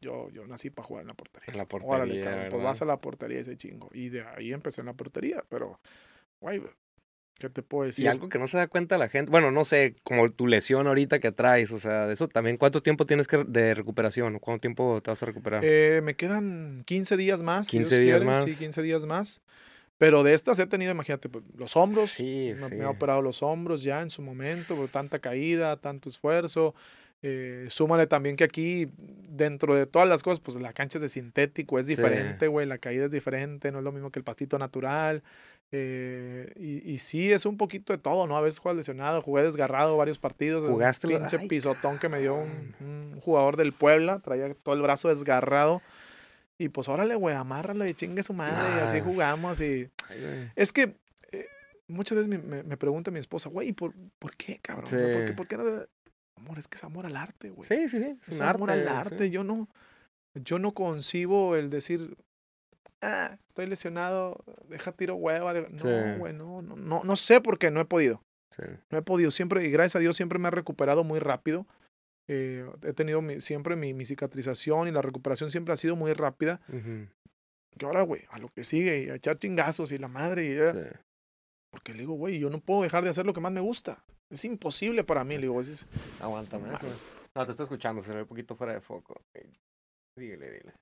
Yo, 0.00 0.30
yo 0.30 0.46
nací 0.46 0.70
para 0.70 0.86
jugar 0.86 1.02
en 1.02 1.08
la 1.08 1.14
portería. 1.14 1.52
En 1.52 1.58
la 1.58 1.66
portería. 1.66 1.94
Órale, 1.94 2.50
pues 2.50 2.62
vas 2.62 2.82
a 2.82 2.84
la 2.86 3.00
portería 3.00 3.40
ese 3.40 3.56
chingo. 3.56 3.90
Y 3.92 4.08
de 4.08 4.24
ahí 4.24 4.52
empecé 4.52 4.80
en 4.80 4.86
la 4.86 4.94
portería, 4.94 5.44
pero, 5.48 5.78
güey, 6.40 6.62
¿qué 7.38 7.50
te 7.50 7.62
puedo 7.62 7.84
decir? 7.84 8.06
Y 8.06 8.08
algo 8.08 8.30
que 8.30 8.38
no 8.38 8.48
se 8.48 8.56
da 8.56 8.66
cuenta 8.66 8.96
la 8.96 9.08
gente, 9.08 9.30
bueno, 9.30 9.50
no 9.50 9.64
sé, 9.64 9.96
como 10.02 10.30
tu 10.30 10.46
lesión 10.46 10.86
ahorita 10.86 11.18
que 11.18 11.32
traes, 11.32 11.70
o 11.72 11.78
sea, 11.78 12.06
de 12.06 12.14
eso 12.14 12.28
también, 12.28 12.56
¿cuánto 12.56 12.82
tiempo 12.82 13.04
tienes 13.04 13.28
que 13.28 13.44
de 13.44 13.74
recuperación? 13.74 14.38
¿Cuánto 14.38 14.62
tiempo 14.62 15.02
te 15.02 15.10
vas 15.10 15.22
a 15.22 15.26
recuperar? 15.26 15.62
Eh, 15.64 16.00
me 16.02 16.14
quedan 16.14 16.82
15 16.86 17.18
días 17.18 17.42
más. 17.42 17.68
15 17.68 17.98
días 17.98 18.24
más. 18.24 18.44
Sí, 18.44 18.56
15 18.56 18.82
días 18.82 19.04
más. 19.04 19.42
Pero 19.98 20.22
de 20.22 20.32
estas 20.32 20.58
he 20.58 20.66
tenido, 20.66 20.92
imagínate, 20.92 21.28
pues, 21.28 21.44
los 21.58 21.76
hombros. 21.76 22.12
Sí, 22.12 22.54
me, 22.58 22.68
sí. 22.68 22.74
me, 22.76 22.84
ha 22.84 22.88
operado 22.88 23.20
los 23.20 23.42
hombros 23.42 23.82
ya 23.82 24.00
en 24.00 24.08
su 24.08 24.22
momento, 24.22 24.74
por 24.74 24.88
tanta 24.88 25.18
caída, 25.18 25.76
tanto 25.76 26.08
esfuerzo. 26.08 26.74
Eh, 27.22 27.66
súmale 27.68 28.06
también 28.06 28.36
que 28.36 28.44
aquí, 28.44 28.88
dentro 29.28 29.74
de 29.74 29.86
todas 29.86 30.08
las 30.08 30.22
cosas, 30.22 30.40
pues 30.40 30.58
la 30.60 30.72
cancha 30.72 30.98
es 30.98 31.02
de 31.02 31.08
sintético, 31.08 31.78
es 31.78 31.86
diferente, 31.86 32.46
güey, 32.46 32.66
la 32.66 32.78
caída 32.78 33.06
es 33.06 33.10
diferente, 33.10 33.70
no 33.72 33.78
es 33.78 33.84
lo 33.84 33.92
mismo 33.92 34.10
que 34.10 34.18
el 34.18 34.24
pastito 34.24 34.58
natural. 34.58 35.22
Eh, 35.72 36.52
y, 36.56 36.90
y, 36.90 36.98
sí, 36.98 37.30
es 37.30 37.46
un 37.46 37.56
poquito 37.56 37.92
de 37.92 37.98
todo, 37.98 38.26
¿no? 38.26 38.36
A 38.36 38.40
veces 38.40 38.58
juegas 38.58 38.76
lesionado, 38.76 39.22
jugué 39.22 39.44
desgarrado 39.44 39.96
varios 39.96 40.18
partidos. 40.18 40.68
¿Jugaste? 40.68 41.06
Un 41.06 41.18
pinche 41.18 41.38
pisotón 41.46 41.98
que 41.98 42.08
me 42.08 42.20
dio 42.20 42.34
un, 42.34 42.74
un, 42.80 43.20
jugador 43.20 43.56
del 43.56 43.72
Puebla, 43.72 44.18
traía 44.18 44.52
todo 44.54 44.74
el 44.74 44.82
brazo 44.82 45.08
desgarrado. 45.08 45.80
Y 46.58 46.70
pues 46.70 46.88
órale, 46.88 47.14
güey, 47.14 47.36
amárralo 47.36 47.86
y 47.86 47.94
chingue 47.94 48.22
su 48.22 48.32
madre, 48.32 48.58
y 48.76 48.80
así 48.80 49.00
jugamos. 49.00 49.60
Y 49.60 49.88
Ay, 50.08 50.50
es 50.56 50.72
que 50.72 50.94
eh, 51.30 51.46
muchas 51.86 52.16
veces 52.16 52.28
me, 52.28 52.38
me, 52.38 52.62
me, 52.62 52.76
pregunta 52.76 53.10
mi 53.10 53.20
esposa, 53.20 53.48
güey, 53.48 53.72
¿por, 53.72 53.94
¿por 54.18 54.36
qué, 54.36 54.58
cabrón? 54.60 54.86
Sí. 54.86 54.96
O 54.96 54.98
sea, 54.98 55.16
¿por, 55.16 55.24
qué, 55.24 55.32
¿por, 55.32 55.48
qué, 55.48 55.56
no? 55.56 55.64
Amor, 56.40 56.58
es 56.58 56.68
que 56.68 56.76
es 56.76 56.84
amor 56.84 57.06
al 57.06 57.16
arte, 57.16 57.50
güey. 57.50 57.68
Sí, 57.68 57.88
sí, 57.88 57.98
sí. 57.98 58.18
Es, 58.22 58.28
es 58.28 58.40
amor 58.40 58.70
arte, 58.70 58.82
al 58.82 58.96
arte. 58.96 59.24
Sí. 59.26 59.30
Yo 59.30 59.44
no, 59.44 59.68
yo 60.34 60.58
no 60.58 60.72
concibo 60.72 61.56
el 61.56 61.70
decir, 61.70 62.16
ah, 63.02 63.36
estoy 63.48 63.66
lesionado, 63.66 64.44
deja 64.68 64.92
tiro 64.92 65.16
hueva. 65.16 65.52
No, 65.54 65.78
sí. 65.78 66.18
güey, 66.18 66.32
no, 66.32 66.62
no, 66.62 66.76
no, 66.76 67.02
no 67.04 67.16
sé 67.16 67.40
por 67.40 67.58
qué, 67.58 67.70
no 67.70 67.80
he 67.80 67.84
podido. 67.84 68.22
Sí. 68.56 68.64
No 68.90 68.98
he 68.98 69.02
podido 69.02 69.30
siempre, 69.30 69.64
y 69.64 69.70
gracias 69.70 69.96
a 69.96 70.00
Dios 70.00 70.16
siempre 70.16 70.38
me 70.38 70.48
he 70.48 70.50
recuperado 70.50 71.04
muy 71.04 71.20
rápido. 71.20 71.66
Eh, 72.28 72.64
he 72.82 72.92
tenido 72.92 73.22
mi, 73.22 73.40
siempre 73.40 73.76
mi, 73.76 73.92
mi, 73.92 74.04
cicatrización 74.04 74.86
y 74.86 74.92
la 74.92 75.02
recuperación 75.02 75.50
siempre 75.50 75.74
ha 75.74 75.76
sido 75.76 75.96
muy 75.96 76.12
rápida. 76.12 76.60
Uh 76.68 76.76
-huh. 76.76 77.08
Que 77.76 77.86
ahora, 77.86 78.02
güey, 78.02 78.22
a 78.30 78.38
lo 78.38 78.48
que 78.48 78.64
sigue, 78.64 79.04
y 79.04 79.10
a 79.10 79.14
echar 79.14 79.38
chingazos 79.38 79.92
y 79.92 79.98
la 79.98 80.08
madre. 80.08 80.46
Y, 80.46 80.58
porque 81.72 81.92
le 81.92 82.00
digo, 82.00 82.14
güey, 82.14 82.38
yo 82.38 82.50
no 82.50 82.60
puedo 82.60 82.82
dejar 82.82 83.04
de 83.04 83.10
hacer 83.10 83.26
lo 83.26 83.32
que 83.32 83.40
más 83.40 83.52
me 83.52 83.60
gusta. 83.60 84.04
Es 84.30 84.44
imposible 84.44 85.02
para 85.02 85.24
mí, 85.24 85.34
le 85.34 85.42
digo. 85.42 85.60
Es, 85.60 85.84
Aguántame. 86.20 86.68
No, 87.34 87.44
te 87.44 87.50
estoy 87.50 87.64
escuchando, 87.64 88.02
se 88.02 88.14
ve 88.14 88.22
un 88.22 88.28
poquito 88.28 88.54
fuera 88.54 88.72
de 88.72 88.80
foco. 88.80 89.20
Dígale, 90.16 90.50
dile. 90.50 90.72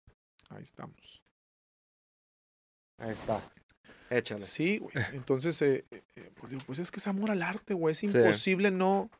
Ahí 0.50 0.62
estamos. 0.62 1.22
Ahí 2.98 3.10
está. 3.10 3.42
Échale. 4.10 4.44
Sí, 4.44 4.78
güey. 4.78 4.92
Entonces, 5.12 5.60
eh, 5.62 5.84
eh, 5.90 6.30
pues, 6.34 6.50
digo, 6.50 6.62
pues 6.66 6.78
es 6.78 6.90
que 6.90 6.98
es 6.98 7.06
amor 7.06 7.30
al 7.30 7.42
arte, 7.42 7.74
güey. 7.74 7.92
Es 7.92 8.02
imposible 8.02 8.68
sí. 8.68 8.74
no. 8.74 9.10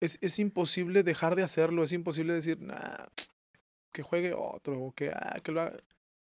Es, 0.00 0.18
es 0.20 0.38
imposible 0.38 1.02
dejar 1.02 1.34
de 1.34 1.42
hacerlo. 1.42 1.82
Es 1.82 1.92
imposible 1.92 2.34
decir, 2.34 2.60
nah, 2.60 3.06
que 3.92 4.02
juegue 4.02 4.32
otro. 4.32 4.80
O 4.80 4.92
que, 4.92 5.10
ah, 5.10 5.40
que 5.42 5.52
lo 5.52 5.62
haga. 5.62 5.76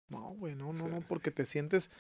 No, 0.09 0.35
güey, 0.35 0.55
no, 0.55 0.73
no, 0.73 0.85
sí. 0.85 0.91
no, 0.91 1.01
porque 1.01 1.31
te 1.31 1.45
sientes 1.45 1.91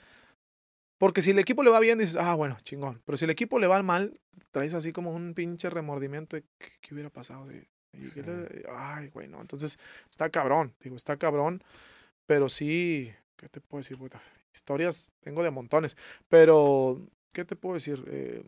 Porque 1.05 1.21
si 1.21 1.33
el 1.33 1.39
equipo 1.39 1.63
le 1.63 1.71
va 1.71 1.81
bien, 1.81 1.99
dices, 1.99 2.17
ah, 2.17 2.35
bueno, 2.35 2.57
chingón. 2.63 3.03
Pero 3.05 3.19
si 3.19 3.27
el 3.27 3.31
equipo 3.31 3.59
le 3.59 3.67
va 3.67 3.83
mal, 3.83 4.19
traes 4.53 4.73
así 4.73 4.91
como 4.91 5.13
un 5.13 5.35
pinche 5.35 5.69
remordimiento 5.69 6.35
de 6.35 6.45
qué, 6.57 6.69
qué 6.81 6.95
hubiera 6.95 7.11
pasado. 7.11 7.47
si- 7.51 7.69
y 7.93 8.11
qué 8.11 8.23
le- 8.23 8.65
Ay, 8.75 9.09
güey, 9.09 9.29
no. 9.29 9.39
Entonces, 9.43 9.79
está 10.11 10.31
cabrón, 10.31 10.75
digo, 10.81 10.97
está 10.97 11.19
cabrón. 11.19 11.63
Pero 12.25 12.49
sí, 12.49 13.13
¿qué 13.37 13.51
te 13.51 13.61
puedo 13.61 13.83
decir? 13.83 13.99
Puta, 13.99 14.23
historias 14.55 15.13
tengo 15.21 15.43
de 15.43 15.51
montones. 15.51 15.95
Pero, 16.31 17.07
¿qué 17.33 17.45
te 17.45 17.55
puedo 17.55 17.75
decir? 17.75 18.03
Eh, 18.09 18.43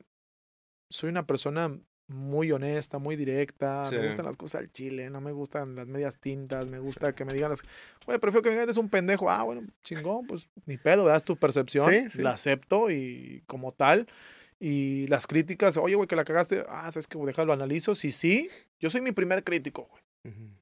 soy 0.88 1.10
una 1.10 1.26
persona 1.26 1.78
muy 2.08 2.52
honesta, 2.52 2.98
muy 2.98 3.16
directa. 3.16 3.84
Sí. 3.84 3.96
Me 3.96 4.06
gustan 4.06 4.26
las 4.26 4.36
cosas 4.36 4.60
al 4.60 4.72
chile, 4.72 5.10
no 5.10 5.20
me 5.20 5.32
gustan 5.32 5.74
las 5.74 5.86
medias 5.86 6.18
tintas. 6.18 6.66
Me 6.66 6.78
gusta 6.78 7.14
que 7.14 7.24
me 7.24 7.32
digan 7.34 7.50
las. 7.50 7.62
Güey, 8.04 8.18
prefiero 8.18 8.42
que 8.42 8.50
me 8.50 8.54
digan 8.54 8.64
eres 8.64 8.76
un 8.76 8.88
pendejo. 8.88 9.28
Ah, 9.30 9.42
bueno, 9.42 9.62
chingón, 9.82 10.26
pues 10.26 10.48
ni 10.66 10.76
pedo, 10.76 11.04
das 11.04 11.24
tu 11.24 11.36
percepción. 11.36 11.90
Sí, 11.90 12.10
sí. 12.10 12.22
La 12.22 12.32
acepto 12.32 12.90
y 12.90 13.42
como 13.46 13.72
tal. 13.72 14.06
Y 14.58 15.06
las 15.08 15.26
críticas, 15.26 15.76
oye, 15.76 15.96
güey, 15.96 16.08
que 16.08 16.16
la 16.16 16.24
cagaste. 16.24 16.64
Ah, 16.68 16.90
sabes 16.90 17.06
que 17.06 17.18
déjalo, 17.18 17.52
analizo. 17.52 17.94
Si 17.94 18.10
sí, 18.10 18.48
yo 18.80 18.88
soy 18.88 19.00
mi 19.00 19.12
primer 19.12 19.44
crítico, 19.44 19.88
güey. 19.90 20.02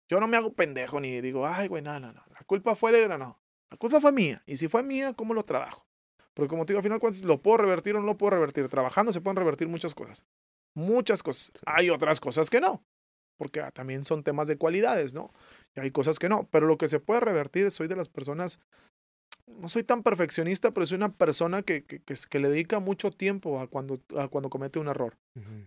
Yo 0.08 0.20
no 0.20 0.28
me 0.28 0.36
hago 0.36 0.52
pendejo 0.52 1.00
ni 1.00 1.22
digo, 1.22 1.46
ay, 1.46 1.68
güey, 1.68 1.82
no, 1.82 1.98
no, 1.98 2.12
no. 2.12 2.22
La 2.30 2.42
culpa 2.44 2.76
fue 2.76 2.92
de. 2.92 3.08
No, 3.08 3.16
no. 3.16 3.40
La 3.70 3.78
culpa 3.78 4.00
fue 4.00 4.12
mía. 4.12 4.42
Y 4.46 4.56
si 4.56 4.68
fue 4.68 4.82
mía, 4.82 5.14
¿cómo 5.14 5.32
lo 5.32 5.44
trabajo? 5.44 5.86
Porque 6.34 6.48
como 6.48 6.66
te 6.66 6.72
digo, 6.72 6.78
al 6.78 6.82
final, 6.82 7.26
lo 7.26 7.40
puedo 7.40 7.58
revertir 7.58 7.96
o 7.96 8.00
no 8.00 8.06
lo 8.06 8.18
puedo 8.18 8.30
revertir. 8.30 8.68
Trabajando 8.68 9.12
se 9.12 9.20
pueden 9.20 9.36
revertir 9.36 9.68
muchas 9.68 9.94
cosas. 9.94 10.24
Muchas 10.74 11.22
cosas. 11.22 11.52
Hay 11.66 11.90
otras 11.90 12.20
cosas 12.20 12.50
que 12.50 12.60
no. 12.60 12.82
Porque 13.36 13.60
ah, 13.60 13.70
también 13.70 14.04
son 14.04 14.22
temas 14.22 14.48
de 14.48 14.56
cualidades, 14.56 15.14
¿no? 15.14 15.32
Y 15.74 15.80
hay 15.80 15.90
cosas 15.90 16.18
que 16.18 16.28
no. 16.28 16.48
Pero 16.50 16.66
lo 16.66 16.78
que 16.78 16.88
se 16.88 17.00
puede 17.00 17.20
revertir, 17.20 17.70
soy 17.70 17.88
de 17.88 17.96
las 17.96 18.08
personas. 18.08 18.60
No 19.46 19.68
soy 19.68 19.84
tan 19.84 20.02
perfeccionista, 20.02 20.70
pero 20.70 20.86
soy 20.86 20.96
una 20.96 21.12
persona 21.12 21.62
que, 21.62 21.84
que, 21.84 22.00
que, 22.00 22.14
que 22.28 22.38
le 22.38 22.48
dedica 22.48 22.80
mucho 22.80 23.10
tiempo 23.10 23.60
a 23.60 23.66
cuando, 23.66 24.00
a 24.16 24.28
cuando 24.28 24.48
comete 24.48 24.78
un 24.78 24.88
error 24.88 25.16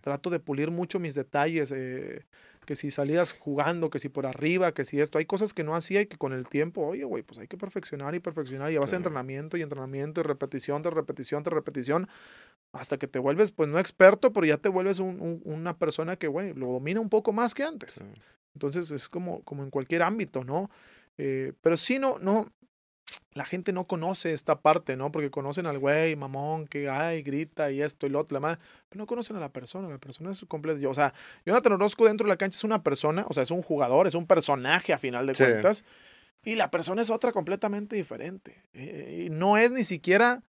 trato 0.02 0.30
de 0.30 0.40
pulir 0.40 0.72
mucho 0.72 1.00
mis 1.00 1.14
detalles, 1.14 1.74
eh, 1.76 2.26
que 2.66 2.76
si 2.76 2.92
salías 2.92 3.34
jugando, 3.34 3.90
que 3.90 4.00
si 4.00 4.10
por 4.10 4.26
arriba, 4.26 4.74
que 4.74 4.86
si 4.86 5.00
esto, 5.00 5.18
hay 5.18 5.26
cosas 5.26 5.54
que 5.54 5.64
no 5.64 5.76
hacía 5.76 6.02
y 6.02 6.06
que 6.06 6.18
con 6.18 6.34
el 6.34 6.48
tiempo, 6.48 6.86
oye, 6.86 7.04
güey, 7.04 7.24
pues 7.24 7.40
hay 7.40 7.48
que 7.48 7.58
perfeccionar 7.58 8.16
y 8.16 8.20
perfeccionar, 8.20 8.72
y 8.72 8.78
a 8.78 8.82
entrenamiento 8.82 9.58
y 9.58 9.62
entrenamiento 9.62 10.22
y 10.22 10.24
repetición 10.24 10.82
de 10.82 10.90
repetición 10.90 11.44
de 11.44 11.50
repetición, 11.50 12.08
hasta 12.74 12.98
que 12.98 13.08
te 13.08 13.20
vuelves, 13.20 13.52
pues 13.52 13.70
no 13.70 13.80
experto, 13.80 14.34
pero 14.34 14.46
ya 14.46 14.58
te 14.58 14.70
vuelves 14.70 15.00
un- 15.00 15.20
un- 15.22 15.42
una 15.46 15.78
persona 15.78 16.16
que, 16.18 16.28
güey, 16.28 16.54
lo 16.54 16.68
domina 16.74 17.00
un 17.00 17.10
poco 17.10 17.34
más 17.34 17.54
que 17.54 17.64
antes. 17.64 17.94
Sí. 17.96 18.04
Entonces 18.54 18.92
es 18.92 19.10
como, 19.10 19.42
como 19.44 19.64
en 19.64 19.70
cualquier 19.70 20.02
ámbito, 20.04 20.44
¿no? 20.44 20.70
Eh, 21.18 21.54
pero 21.62 21.78
sí, 21.78 21.98
no, 22.00 22.18
no, 22.20 22.52
la 23.34 23.46
gente 23.46 23.72
no 23.72 23.86
conoce 23.86 24.34
esta 24.34 24.60
parte, 24.62 24.98
¿no? 24.98 25.12
Porque 25.12 25.32
conocen 25.32 25.66
al 25.66 25.80
güey, 25.80 26.16
mamón, 26.16 26.68
que 26.68 26.90
ay, 26.90 27.22
grita 27.24 27.72
y 27.72 27.82
esto 27.82 28.06
y 28.06 28.10
lo 28.10 28.20
otro, 28.20 28.34
la 28.36 28.40
madre, 28.42 28.60
pero 28.90 29.00
no 29.00 29.06
conocen 29.08 29.38
a 29.38 29.40
la 29.40 29.50
persona, 29.54 29.88
la 29.88 29.98
persona 29.98 30.32
es 30.32 30.44
completa. 30.48 30.80
Yo, 30.80 30.90
o 30.92 30.94
sea, 30.94 31.14
Jonathan 31.46 31.74
Orozco 31.74 32.06
dentro 32.06 32.26
de 32.26 32.30
la 32.30 32.38
cancha 32.38 32.58
es 32.58 32.64
una 32.64 32.84
persona, 32.84 33.26
o 33.30 33.34
sea, 33.34 33.44
es 33.44 33.52
un 33.52 33.62
jugador, 33.62 34.08
es 34.08 34.16
un 34.16 34.28
personaje 34.28 34.92
a 34.92 34.98
final 34.98 35.26
de 35.26 35.36
Sí. 35.36 35.44
cuentas, 35.44 35.86
y 36.44 36.56
la 36.56 36.70
persona 36.70 37.02
es 37.02 37.10
otra 37.10 37.32
completamente 37.32 37.96
diferente. 37.96 38.56
Eh, 38.74 39.26
y 39.28 39.30
no 39.30 39.58
es 39.58 39.72
ni 39.72 39.84
siquiera 39.84 40.44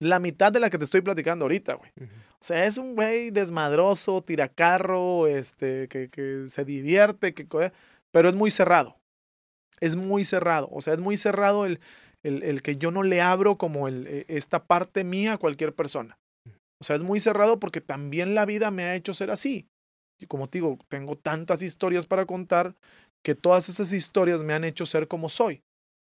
la 0.00 0.18
mitad 0.18 0.52
de 0.52 0.60
la 0.60 0.70
que 0.70 0.78
te 0.78 0.84
estoy 0.84 1.00
platicando 1.00 1.44
ahorita, 1.44 1.74
güey. 1.74 1.90
O 2.40 2.44
sea, 2.44 2.64
es 2.64 2.78
un 2.78 2.94
güey 2.94 3.30
desmadroso, 3.30 4.22
tiracarro, 4.22 5.26
este, 5.26 5.88
que, 5.88 6.08
que 6.08 6.48
se 6.48 6.64
divierte, 6.64 7.34
que, 7.34 7.46
pero 8.12 8.28
es 8.28 8.34
muy 8.34 8.50
cerrado. 8.50 8.96
Es 9.80 9.96
muy 9.96 10.24
cerrado. 10.24 10.68
O 10.70 10.80
sea, 10.80 10.94
es 10.94 11.00
muy 11.00 11.16
cerrado 11.16 11.66
el, 11.66 11.80
el, 12.22 12.42
el 12.42 12.62
que 12.62 12.76
yo 12.76 12.90
no 12.90 13.02
le 13.02 13.20
abro 13.20 13.56
como 13.56 13.88
el, 13.88 14.06
eh, 14.06 14.24
esta 14.28 14.64
parte 14.64 15.04
mía 15.04 15.34
a 15.34 15.38
cualquier 15.38 15.74
persona. 15.74 16.18
O 16.80 16.84
sea, 16.84 16.94
es 16.96 17.02
muy 17.02 17.20
cerrado 17.20 17.58
porque 17.58 17.80
también 17.80 18.34
la 18.34 18.46
vida 18.46 18.70
me 18.70 18.84
ha 18.84 18.94
hecho 18.94 19.14
ser 19.14 19.30
así. 19.30 19.66
Y 20.20 20.26
como 20.26 20.48
te 20.48 20.58
digo, 20.58 20.78
tengo 20.88 21.16
tantas 21.16 21.62
historias 21.62 22.06
para 22.06 22.26
contar 22.26 22.74
que 23.22 23.34
todas 23.34 23.68
esas 23.68 23.92
historias 23.92 24.42
me 24.42 24.54
han 24.54 24.64
hecho 24.64 24.86
ser 24.86 25.08
como 25.08 25.28
soy. 25.28 25.62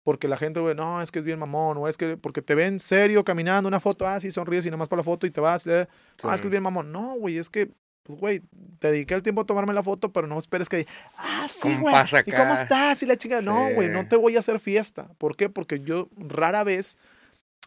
Porque 0.06 0.28
la 0.28 0.36
gente, 0.36 0.60
güey, 0.60 0.76
no, 0.76 1.02
es 1.02 1.10
que 1.10 1.18
es 1.18 1.24
bien 1.24 1.40
mamón, 1.40 1.78
o 1.78 1.88
es 1.88 1.96
que 1.98 2.16
porque 2.16 2.40
te 2.40 2.54
ven 2.54 2.78
serio 2.78 3.24
caminando 3.24 3.66
una 3.66 3.80
foto, 3.80 4.06
ah, 4.06 4.20
sí, 4.20 4.30
sonríes 4.30 4.64
y 4.64 4.68
nada 4.68 4.76
más 4.76 4.86
para 4.86 5.00
la 5.00 5.04
foto 5.04 5.26
y 5.26 5.32
te 5.32 5.40
vas, 5.40 5.66
eh, 5.66 5.88
Sí. 6.16 6.28
ah, 6.30 6.34
es 6.36 6.40
que 6.40 6.46
es 6.46 6.50
bien 6.52 6.62
mamón. 6.62 6.92
No, 6.92 7.14
güey, 7.16 7.38
es 7.38 7.50
que, 7.50 7.72
pues, 8.04 8.16
güey, 8.16 8.42
te 8.78 8.92
dediqué 8.92 9.14
el 9.14 9.24
tiempo 9.24 9.40
a 9.40 9.46
tomarme 9.46 9.74
la 9.74 9.82
foto, 9.82 10.12
pero 10.12 10.28
no 10.28 10.38
esperes 10.38 10.68
que, 10.68 10.86
ah, 11.16 11.48
sí, 11.50 11.76
güey, 11.80 11.92
¿y 12.24 12.30
cómo 12.30 12.54
estás? 12.54 13.02
Y 13.02 13.06
la 13.06 13.16
chica, 13.16 13.40
no, 13.40 13.68
güey, 13.74 13.88
no 13.88 14.06
te 14.06 14.14
voy 14.14 14.36
a 14.36 14.38
hacer 14.38 14.60
fiesta. 14.60 15.08
¿Por 15.18 15.34
qué? 15.34 15.48
Porque 15.48 15.80
yo 15.80 16.08
rara 16.16 16.62
vez 16.62 16.98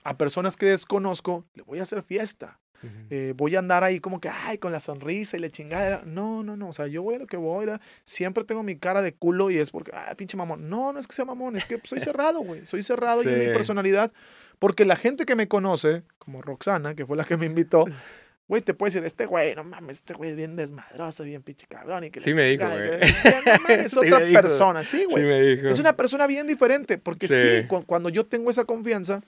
a 0.06 0.16
personas 0.16 0.56
que 0.56 0.68
desconozco 0.68 1.44
le 1.56 1.64
voy 1.64 1.80
a 1.80 1.84
hacer 1.84 2.04
fiesta. 2.04 2.58
Ujú. 2.82 2.94
Eh, 3.10 3.34
voy 3.36 3.56
a 3.56 3.60
andar 3.60 3.84
ahí 3.84 4.00
como 4.00 4.20
que, 4.22 4.30
ay, 4.30 4.58
con 4.58 4.72
la 4.72 4.80
sonrisa 4.80 5.36
y 5.38 5.40
la 5.40 5.50
chingada. 5.50 6.02
No, 6.06 6.44
no, 6.44 6.56
no. 6.56 6.70
O 6.70 6.74
sea, 6.74 6.88
yo 6.88 7.04
voy 7.04 7.16
a 7.16 7.20
lo 7.20 7.28
que 7.28 7.38
voy. 7.38 7.66
¿verdad? 7.66 7.82
Siempre 8.06 8.44
tengo 8.44 8.64
mi 8.64 8.78
cara 8.78 9.02
de 9.02 9.14
culo 9.14 9.50
y 9.52 9.58
es 9.58 9.72
porque, 9.72 9.92
ah, 9.94 10.14
pinche 10.16 10.38
mamón. 10.38 10.70
No, 10.70 10.94
no 10.94 11.00
es 11.00 11.08
que 11.08 11.14
sea 11.16 11.26
mamón, 11.26 11.56
es 11.58 11.66
que 11.66 11.80
soy 11.84 12.00
cerrado, 12.00 12.40
güey. 12.42 12.66
Soy 12.66 12.82
cerrado 12.84 13.22
y 13.24 13.28
es 13.28 13.38
mi 13.38 13.46
Sí. 13.46 13.52
personalidad. 13.52 14.12
Porque 14.60 14.86
la 14.86 14.96
gente 14.96 15.26
que 15.26 15.36
me 15.36 15.48
conoce, 15.48 16.04
como 16.18 16.42
Roxana, 16.42 16.94
que 16.96 17.06
fue 17.06 17.16
la 17.18 17.24
que 17.26 17.38
me 17.38 17.46
invitó, 17.46 17.86
güey, 18.50 18.62
te 18.62 18.74
puede 18.74 18.92
decir, 18.92 19.06
este 19.06 19.26
güey, 19.26 19.56
no 19.56 19.64
mames, 19.64 19.98
este 19.98 20.14
güey 20.16 20.32
es 20.32 20.36
bien 20.36 20.56
desmadroso, 20.56 21.24
bien 21.24 21.44
pinche 21.44 21.68
cabrón. 21.68 22.04
Y 22.06 22.10
que 22.12 22.20
Sí 22.22 22.34
me 22.34 22.44
dijo, 22.50 22.66
güey. 22.68 23.00
No 23.00 23.52
mames, 23.68 23.86
es 23.86 23.92
Sí 23.92 24.00
otra 24.12 24.20
persona, 24.42 24.84
sí, 24.84 25.00
Sí 25.00 25.06
güey. 25.10 25.24
me 25.26 25.42
dijo. 25.42 25.68
Es 25.70 25.80
una 25.80 25.96
persona 25.96 26.28
bien 26.28 26.48
diferente, 26.48 26.98
porque 26.98 27.28
sí, 27.28 27.36
Sí. 27.62 27.68
cu- 27.68 27.86
cuando 27.86 28.10
yo 28.10 28.26
tengo 28.26 28.50
esa 28.50 28.66
confianza, 28.66 29.22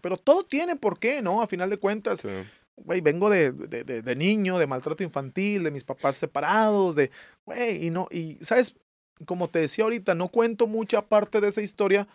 pero 0.00 0.16
todo 0.16 0.44
tiene 0.44 0.76
por 0.76 0.98
qué, 1.00 1.20
¿no? 1.22 1.42
A 1.42 1.46
final 1.48 1.68
de 1.70 1.78
cuentas, 1.78 2.20
Sí. 2.20 2.28
Güey, 2.76 3.00
vengo 3.00 3.30
de, 3.30 3.52
de, 3.52 3.84
de- 3.84 4.02
de 4.02 4.16
niño, 4.16 4.58
de 4.58 4.66
maltrato 4.66 5.02
infantil, 5.02 5.62
de 5.64 5.70
mis 5.70 5.84
papás 5.84 6.16
separados, 6.16 6.94
de, 6.96 7.10
güey, 7.44 7.86
y 7.86 7.90
no, 7.90 8.08
y, 8.10 8.38
¿sabes? 8.42 8.74
Como 9.24 9.48
te 9.48 9.60
decía 9.60 9.84
ahorita, 9.84 10.14
no 10.14 10.28
cuento 10.28 10.66
mucha 10.66 11.00
parte 11.06 11.40
de 11.40 11.48
esa 11.48 11.62
historia 11.62 12.06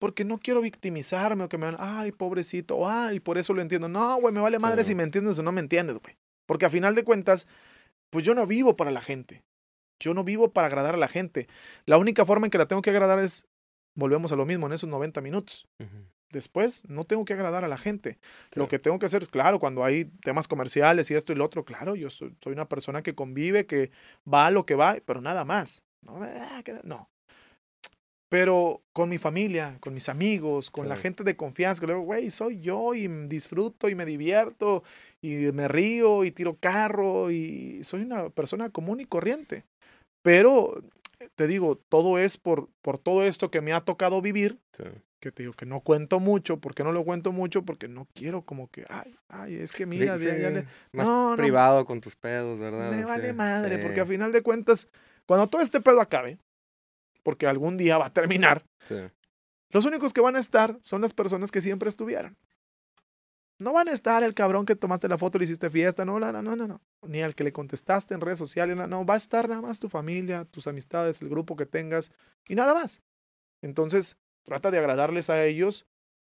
porque 0.00 0.24
no 0.24 0.38
quiero 0.38 0.60
victimizarme 0.60 1.44
o 1.44 1.48
que 1.48 1.56
me 1.56 1.66
van, 1.66 1.76
ay, 1.78 2.10
pobrecito, 2.10 2.74
o 2.78 2.88
ay, 2.88 3.20
por 3.20 3.38
eso 3.38 3.52
lo 3.54 3.62
entiendo. 3.62 3.88
No, 3.88 4.16
güey, 4.20 4.34
me 4.34 4.40
vale 4.40 4.58
madre 4.58 4.82
Sí. 4.82 4.88
si 4.88 4.94
me 4.96 5.04
entiendes 5.04 5.38
o 5.38 5.44
no 5.44 5.52
me 5.52 5.60
entiendes, 5.60 5.98
güey. 6.02 6.16
Porque 6.46 6.66
a 6.66 6.70
final 6.70 6.96
de 6.96 7.04
cuentas, 7.04 7.46
pues 8.10 8.24
yo 8.24 8.34
no 8.34 8.44
vivo 8.44 8.74
para 8.74 8.90
la 8.90 9.00
gente. 9.02 9.44
Yo 10.00 10.14
no 10.14 10.24
vivo 10.24 10.50
para 10.52 10.66
agradar 10.66 10.94
a 10.94 10.98
la 10.98 11.06
gente. 11.08 11.46
La 11.86 11.96
única 11.96 12.24
forma 12.24 12.46
en 12.46 12.50
que 12.50 12.58
la 12.58 12.66
tengo 12.66 12.82
que 12.82 12.90
agradar 12.90 13.20
es, 13.20 13.46
volvemos 13.96 14.32
a 14.32 14.36
lo 14.36 14.44
mismo, 14.44 14.66
en 14.66 14.72
esos 14.72 14.88
90 14.88 15.20
minutos. 15.20 15.64
Ujú. 15.78 16.06
Después 16.30 16.84
no 16.88 17.04
tengo 17.04 17.24
que 17.24 17.32
agradar 17.32 17.64
a 17.64 17.68
la 17.68 17.78
gente. 17.78 18.18
Sí. 18.50 18.60
Lo 18.60 18.68
que 18.68 18.78
tengo 18.78 18.98
que 18.98 19.06
hacer 19.06 19.22
es, 19.22 19.28
claro, 19.28 19.58
cuando 19.58 19.84
hay 19.84 20.06
temas 20.22 20.46
comerciales 20.46 21.10
y 21.10 21.14
esto 21.14 21.32
y 21.32 21.36
lo 21.36 21.44
otro, 21.44 21.64
claro, 21.64 21.96
yo 21.96 22.10
soy, 22.10 22.34
soy 22.42 22.52
una 22.52 22.68
persona 22.68 23.02
que 23.02 23.14
convive, 23.14 23.66
que 23.66 23.90
va 24.30 24.46
a 24.46 24.50
lo 24.50 24.66
que 24.66 24.74
va, 24.74 24.96
pero 25.04 25.20
nada 25.20 25.44
más. 25.44 25.84
No, 26.04 26.20
ah, 26.22 26.62
no. 26.84 27.08
Pero 28.30 28.82
con 28.92 29.08
mi 29.08 29.16
familia, 29.16 29.78
con 29.80 29.94
mis 29.94 30.10
amigos, 30.10 30.70
con 30.70 30.86
la 30.86 30.96
gente 30.96 31.24
de 31.24 31.36
confianza, 31.36 31.80
que 31.80 31.86
luego, 31.86 32.02
güey, 32.02 32.30
soy 32.30 32.60
yo 32.60 32.94
y 32.94 33.08
disfruto 33.26 33.88
y 33.88 33.94
me 33.94 34.04
divierto 34.04 34.82
y 35.22 35.50
me 35.52 35.66
río 35.66 36.24
y 36.24 36.30
tiro 36.30 36.58
carro 36.60 37.30
y 37.30 37.82
soy 37.84 38.02
una 38.02 38.28
persona 38.28 38.68
común 38.68 39.00
y 39.00 39.06
corriente. 39.06 39.64
Pero 40.22 40.82
te 41.36 41.46
digo, 41.46 41.80
todo 41.88 42.18
es 42.18 42.36
por, 42.36 42.68
por 42.82 42.98
todo 42.98 43.24
esto 43.24 43.50
que 43.50 43.62
me 43.62 43.72
ha 43.72 43.80
tocado 43.80 44.20
vivir 44.20 44.58
Sí. 44.76 44.84
Que 45.20 45.32
te 45.32 45.42
digo 45.42 45.52
que 45.52 45.66
no 45.66 45.80
cuento 45.80 46.20
mucho. 46.20 46.58
¿Por 46.58 46.74
qué 46.74 46.84
no 46.84 46.92
lo 46.92 47.04
cuento 47.04 47.32
mucho? 47.32 47.62
Porque 47.64 47.88
no 47.88 48.06
quiero 48.14 48.42
como 48.42 48.68
que, 48.70 48.84
ay, 48.88 49.16
ay, 49.28 49.56
es 49.56 49.72
que 49.72 49.84
mira, 49.86 50.16
Sí, 50.18 50.26
ya- 50.26 50.36
ya 50.38 50.50
le- 50.50 50.66
Más 50.92 51.06
No, 51.08 51.30
no. 51.30 51.36
privado 51.36 51.84
con 51.86 52.00
tus 52.00 52.16
pedos, 52.16 52.58
¿verdad? 52.60 52.90
me 52.90 52.98
Sí, 53.00 53.04
vale 53.04 53.32
madre, 53.32 53.76
sí. 53.76 53.82
porque 53.82 54.00
a 54.00 54.06
final 54.06 54.32
de 54.32 54.42
cuentas, 54.42 54.88
cuando 55.26 55.48
todo 55.48 55.60
este 55.62 55.80
pedo 55.80 56.00
acabe, 56.00 56.38
porque 57.22 57.46
algún 57.46 57.76
día 57.76 57.98
va 57.98 58.06
a 58.06 58.12
terminar, 58.12 58.64
Sí. 58.80 58.96
los 59.70 59.84
únicos 59.84 60.12
que 60.12 60.20
van 60.20 60.36
a 60.36 60.40
estar 60.40 60.78
son 60.82 61.00
las 61.00 61.12
personas 61.12 61.50
que 61.50 61.60
siempre 61.60 61.88
estuvieron. 61.88 62.36
No 63.60 63.72
van 63.72 63.88
a 63.88 63.92
estar 63.92 64.22
el 64.22 64.34
cabrón 64.34 64.66
que 64.66 64.76
tomaste 64.76 65.08
la 65.08 65.18
foto 65.18 65.36
y 65.36 65.40
le 65.40 65.44
hiciste 65.46 65.68
fiesta, 65.68 66.04
no, 66.04 66.20
no, 66.20 66.30
no, 66.30 66.42
no, 66.42 66.54
no, 66.54 66.68
no. 66.68 66.80
Ni 67.08 67.22
al 67.22 67.34
que 67.34 67.42
le 67.42 67.52
contestaste 67.52 68.14
en 68.14 68.20
redes 68.20 68.38
sociales, 68.38 68.76
no, 68.76 68.86
no, 68.86 69.04
va 69.04 69.14
a 69.14 69.16
estar 69.16 69.48
nada 69.48 69.60
más 69.62 69.80
tu 69.80 69.88
familia, 69.88 70.44
tus 70.44 70.68
amistades, 70.68 71.20
el 71.22 71.28
grupo 71.28 71.56
que 71.56 71.66
tengas 71.66 72.12
y 72.48 72.54
nada 72.54 72.72
más. 72.72 73.02
Entonces, 73.60 74.16
trata 74.48 74.70
de 74.70 74.78
agradarles 74.78 75.30
a 75.30 75.44
ellos, 75.44 75.86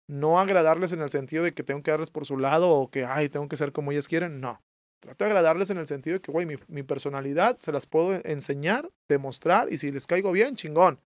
no 0.09 0.41
agradarles 0.41 0.93
en 0.93 1.01
el 1.01 1.11
sentido 1.11 1.45
de 1.45 1.55
que 1.55 1.63
tengo 1.63 1.83
que 1.83 1.91
darles 1.93 2.11
por 2.11 2.27
su 2.27 2.37
lado 2.37 2.71
o 2.71 2.91
que, 2.91 3.05
ay, 3.05 3.29
tengo 3.29 3.49
que 3.49 3.57
ser 3.57 3.73
como 3.73 3.93
ellas 3.93 4.09
quieren, 4.09 4.41
no. 4.41 4.61
Trato 5.01 5.25
de 5.25 5.31
agradarles 5.31 5.71
en 5.71 5.79
el 5.79 5.87
sentido 5.87 6.15
de 6.15 6.21
que, 6.21 6.33
güey, 6.33 6.45
mi, 6.47 6.57
mi 6.69 6.83
personalidad 6.83 7.59
se 7.61 7.73
las 7.73 7.87
puedo 7.87 8.21
enseñar, 8.25 8.91
demostrar 9.09 9.73
y 9.73 9.79
si 9.79 9.91
les 9.93 10.07
caigo 10.07 10.33
bien, 10.33 10.57
chingón. 10.57 10.99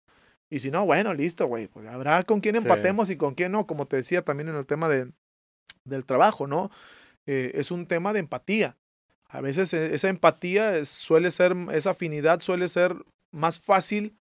Y 0.49 0.59
si 0.59 0.71
no, 0.71 0.85
bueno, 0.85 1.13
listo, 1.13 1.45
güey. 1.47 1.67
Pues 1.67 1.85
habrá 1.87 2.23
con 2.23 2.39
quién 2.39 2.55
Sí. 2.59 2.61
empatemos 2.63 3.09
y 3.09 3.17
con 3.17 3.33
quién 3.35 3.51
no. 3.51 3.67
Como 3.67 3.85
te 3.87 3.97
decía 3.97 4.23
también 4.23 4.49
en 4.49 4.55
el 4.55 4.65
tema 4.65 4.87
de, 4.89 5.11
del 5.83 6.05
trabajo, 6.05 6.47
¿no? 6.47 6.71
Eh, 7.27 7.51
es 7.55 7.69
un 7.71 7.85
tema 7.87 8.13
de 8.13 8.19
empatía. 8.19 8.77
A 9.29 9.41
veces 9.41 9.73
eh, 9.73 9.93
esa 9.93 10.09
empatía 10.09 10.75
es- 10.77 10.89
suele 10.89 11.29
ser, 11.31 11.55
esa 11.71 11.91
afinidad 11.91 12.39
suele 12.39 12.67
ser 12.67 12.95
más 13.31 13.59
fácil. 13.59 14.15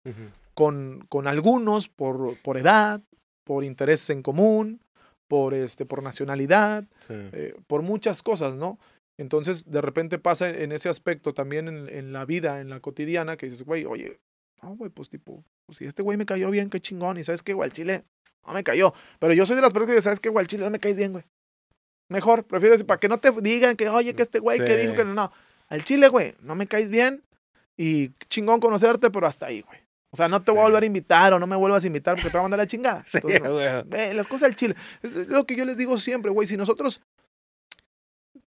Con, 0.55 1.05
con 1.09 1.27
algunos 1.27 1.89
por, 1.89 2.37
por 2.43 2.57
edad, 2.59 3.01
por 3.45 3.65
intereses 3.65 4.11
en 4.11 4.23
común, 4.23 4.81
por, 5.29 5.55
este, 5.55 5.87
por 5.87 6.03
nacionalidad, 6.03 6.85
Sí. 7.01 7.15
eh, 7.15 7.55
por 7.66 7.83
muchas 7.83 8.23
cosas, 8.23 8.55
¿no? 8.55 8.79
Entonces, 9.19 9.70
de 9.70 9.81
repente 9.81 10.19
pasa 10.19 10.49
en 10.51 10.73
ese 10.73 10.89
aspecto 10.89 11.35
también 11.35 11.69
en, 11.69 11.89
en 11.89 12.12
la 12.12 12.24
vida, 12.24 12.61
en 12.61 12.70
la 12.70 12.81
cotidiana, 12.81 13.37
que 13.37 13.47
dices, 13.47 13.62
güey, 13.65 13.85
oye, 13.85 14.19
no, 14.62 14.74
güey, 14.77 14.91
pues 14.91 15.11
tipo, 15.11 15.45
pues 15.66 15.79
si 15.79 15.85
este 15.87 16.03
güey 16.03 16.16
me 16.19 16.27
cayó 16.27 16.51
bien, 16.51 16.70
qué 16.70 16.81
chingón, 16.81 17.19
y 17.19 17.24
sabes 17.24 17.43
qué, 17.43 17.53
güey, 17.53 17.69
al 17.69 17.73
chile 17.73 18.05
no 18.47 18.53
me 18.53 18.65
cayó. 18.65 18.93
Pero 19.19 19.35
yo 19.35 19.45
soy 19.47 19.57
de 19.57 19.62
las 19.62 19.73
personas 19.73 19.89
que 19.89 19.93
dicen, 19.95 20.03
sabes 20.05 20.20
qué, 20.20 20.29
güey, 20.29 20.43
al 20.43 20.47
chile 20.49 20.65
no 20.65 20.70
me 20.70 20.79
caes 20.79 20.97
bien, 20.97 21.12
güey. 21.12 21.24
Mejor, 22.09 22.45
prefiero 22.45 22.73
decir, 22.73 22.87
para 22.87 23.01
que 23.01 23.09
no 23.09 23.19
te 23.19 23.31
digan 23.41 23.77
que, 23.77 23.89
oye, 23.89 24.15
que 24.15 24.23
este 24.23 24.39
güey 24.39 24.59
que 24.59 24.77
dijo 24.77 24.95
que 24.95 25.05
no, 25.05 25.15
no. 25.15 25.33
Al 25.69 25.83
chile, 25.85 26.09
güey, 26.09 26.35
no 26.41 26.55
me 26.55 26.66
caes 26.66 26.91
bien 26.91 27.23
y 27.77 28.11
chingón 28.29 28.61
conocerte, 28.61 29.11
pero 29.11 29.27
hasta 29.27 29.47
ahí, 29.47 29.62
güey. 29.62 29.79
O 30.13 30.17
sea, 30.17 30.29
no 30.29 30.43
te 30.43 30.51
voy 30.51 30.61
a 30.61 30.63
Sí. 30.65 30.67
volver 30.69 30.83
a 30.83 30.87
invitar 30.87 31.33
o 31.33 31.39
no 31.39 31.47
me 31.47 31.57
vuelvas 31.57 31.83
a 31.85 31.87
invitar 31.87 32.15
porque 32.15 32.29
te 32.29 32.37
voy 32.37 32.41
a 32.41 32.43
mandar 32.43 32.59
la 32.59 32.67
chingada. 32.67 33.03
Sí, 33.07 33.17
Entonces, 33.19 33.41
güey. 33.41 33.83
Ve, 33.87 34.15
las 34.15 34.29
cosas 34.29 34.49
al 34.51 34.57
chile. 34.57 34.75
Es 35.03 35.13
lo 35.17 35.45
que 35.47 35.57
yo 35.57 35.65
les 35.65 35.77
digo 35.79 35.99
siempre, 35.99 36.31
güey. 36.31 36.47
Si 36.47 36.57
nosotros, 36.57 37.01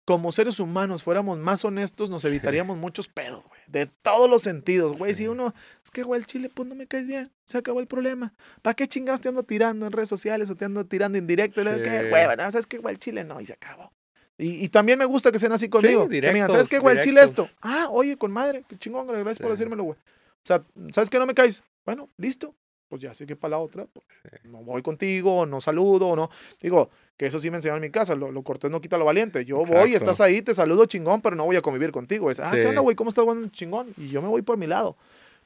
como 0.06 0.32
seres 0.32 0.60
humanos, 0.60 1.04
fuéramos 1.04 1.38
más 1.38 1.64
honestos, 1.64 2.10
nos 2.10 2.24
Sí. 2.24 2.28
evitaríamos 2.30 2.78
muchos 2.78 3.08
pedos, 3.08 3.44
güey. 3.46 3.62
De 3.68 3.86
todos 3.86 4.30
los 4.30 4.42
sentidos, 4.42 4.98
güey. 4.98 5.14
Sí. 5.14 5.24
Si 5.24 5.28
uno, 5.28 5.54
es 5.84 5.92
que, 5.92 6.04
güey, 6.04 6.20
el 6.20 6.26
chile, 6.26 6.50
pues 6.54 6.68
no 6.68 6.76
me 6.76 6.88
caes 6.88 7.06
bien. 7.08 7.32
Se 7.46 7.58
acabó 7.60 7.80
el 7.80 7.88
problema. 7.88 8.34
¿Para 8.64 8.74
qué 8.74 8.88
chingados 8.88 9.22
te 9.22 9.30
ando 9.30 9.44
tirando 9.44 9.86
en 9.86 9.92
redes 9.92 10.10
sociales 10.10 10.50
o 10.50 10.56
te 10.56 10.66
ando 10.66 10.86
tirando 10.86 11.18
en 11.20 11.28
directo? 11.28 11.62
Sí. 11.62 11.70
¿Qué, 11.84 12.10
güey? 12.10 12.26
¿no? 12.38 12.52
¿Sabes 12.52 12.66
qué, 12.66 12.80
güey? 12.80 12.94
El 12.96 13.00
chile 13.00 13.24
no, 13.24 13.40
y 13.40 13.46
se 13.46 13.54
acabó. 13.54 13.94
Y, 14.38 14.66
y 14.66 14.70
también 14.70 14.98
me 14.98 15.06
gusta 15.06 15.32
que 15.32 15.38
sean 15.38 15.52
así 15.52 15.70
conmigo. 15.70 16.10
que 16.10 16.22
me 16.22 16.34
digan, 16.34 16.52
¿sabes 16.52 16.68
qué, 16.68 16.80
güey? 16.80 16.98
El 16.98 17.04
chile 17.04 17.22
esto. 17.22 17.48
Ah, 17.62 17.88
oye, 17.92 18.18
con 18.18 18.32
madre. 18.32 18.64
Qué 18.68 18.78
chingón, 18.80 19.06
gracias 19.06 19.38
por 19.38 19.48
Sí. 19.50 19.52
decírmelo, 19.52 19.84
güey. 19.84 19.98
O 20.44 20.48
sea, 20.48 20.64
¿sabes 20.92 21.10
qué? 21.10 21.20
No 21.20 21.26
me 21.26 21.34
caes. 21.34 21.64
Bueno, 21.86 22.10
listo. 22.18 22.56
Pues 22.90 23.02
ya 23.02 23.14
sé 23.14 23.26
que 23.26 23.38
para 23.38 23.52
la 23.52 23.60
otra, 23.60 23.86
pues, 23.86 24.06
Sí. 24.22 24.50
no 24.50 24.64
voy 24.66 24.82
contigo, 24.82 25.46
no 25.46 25.62
saludo, 25.62 26.14
no. 26.14 26.30
Digo, 26.62 26.90
que 27.18 27.28
eso 27.28 27.40
sí 27.40 27.50
me 27.50 27.56
enseñaron 27.58 27.82
en 27.82 27.88
mi 27.88 27.92
casa, 27.92 28.16
lo, 28.16 28.34
lo 28.34 28.44
cortés 28.44 28.70
no 28.70 28.82
quita 28.82 28.98
lo 28.98 29.06
valiente. 29.06 29.46
Yo 29.46 29.58
voy, 29.60 29.66
Exacto. 29.94 29.96
estás 29.96 30.20
ahí, 30.22 30.42
te 30.42 30.54
saludo 30.54 30.86
chingón, 30.88 31.22
pero 31.22 31.38
no 31.38 31.46
voy 31.46 31.56
a 31.56 31.62
convivir 31.62 31.94
contigo. 31.94 32.30
Es, 32.30 32.42
ah, 32.42 32.52
¿qué 32.52 32.68
onda, 32.68 32.82
güey? 32.82 32.98
¿Cómo 32.98 33.10
estás, 33.10 33.24
güey? 33.24 33.50
Chingón. 33.52 33.94
Y 33.96 34.10
yo 34.10 34.22
me 34.22 34.28
voy 34.28 34.42
por 34.42 34.58
mi 34.58 34.68
lado. 34.68 34.98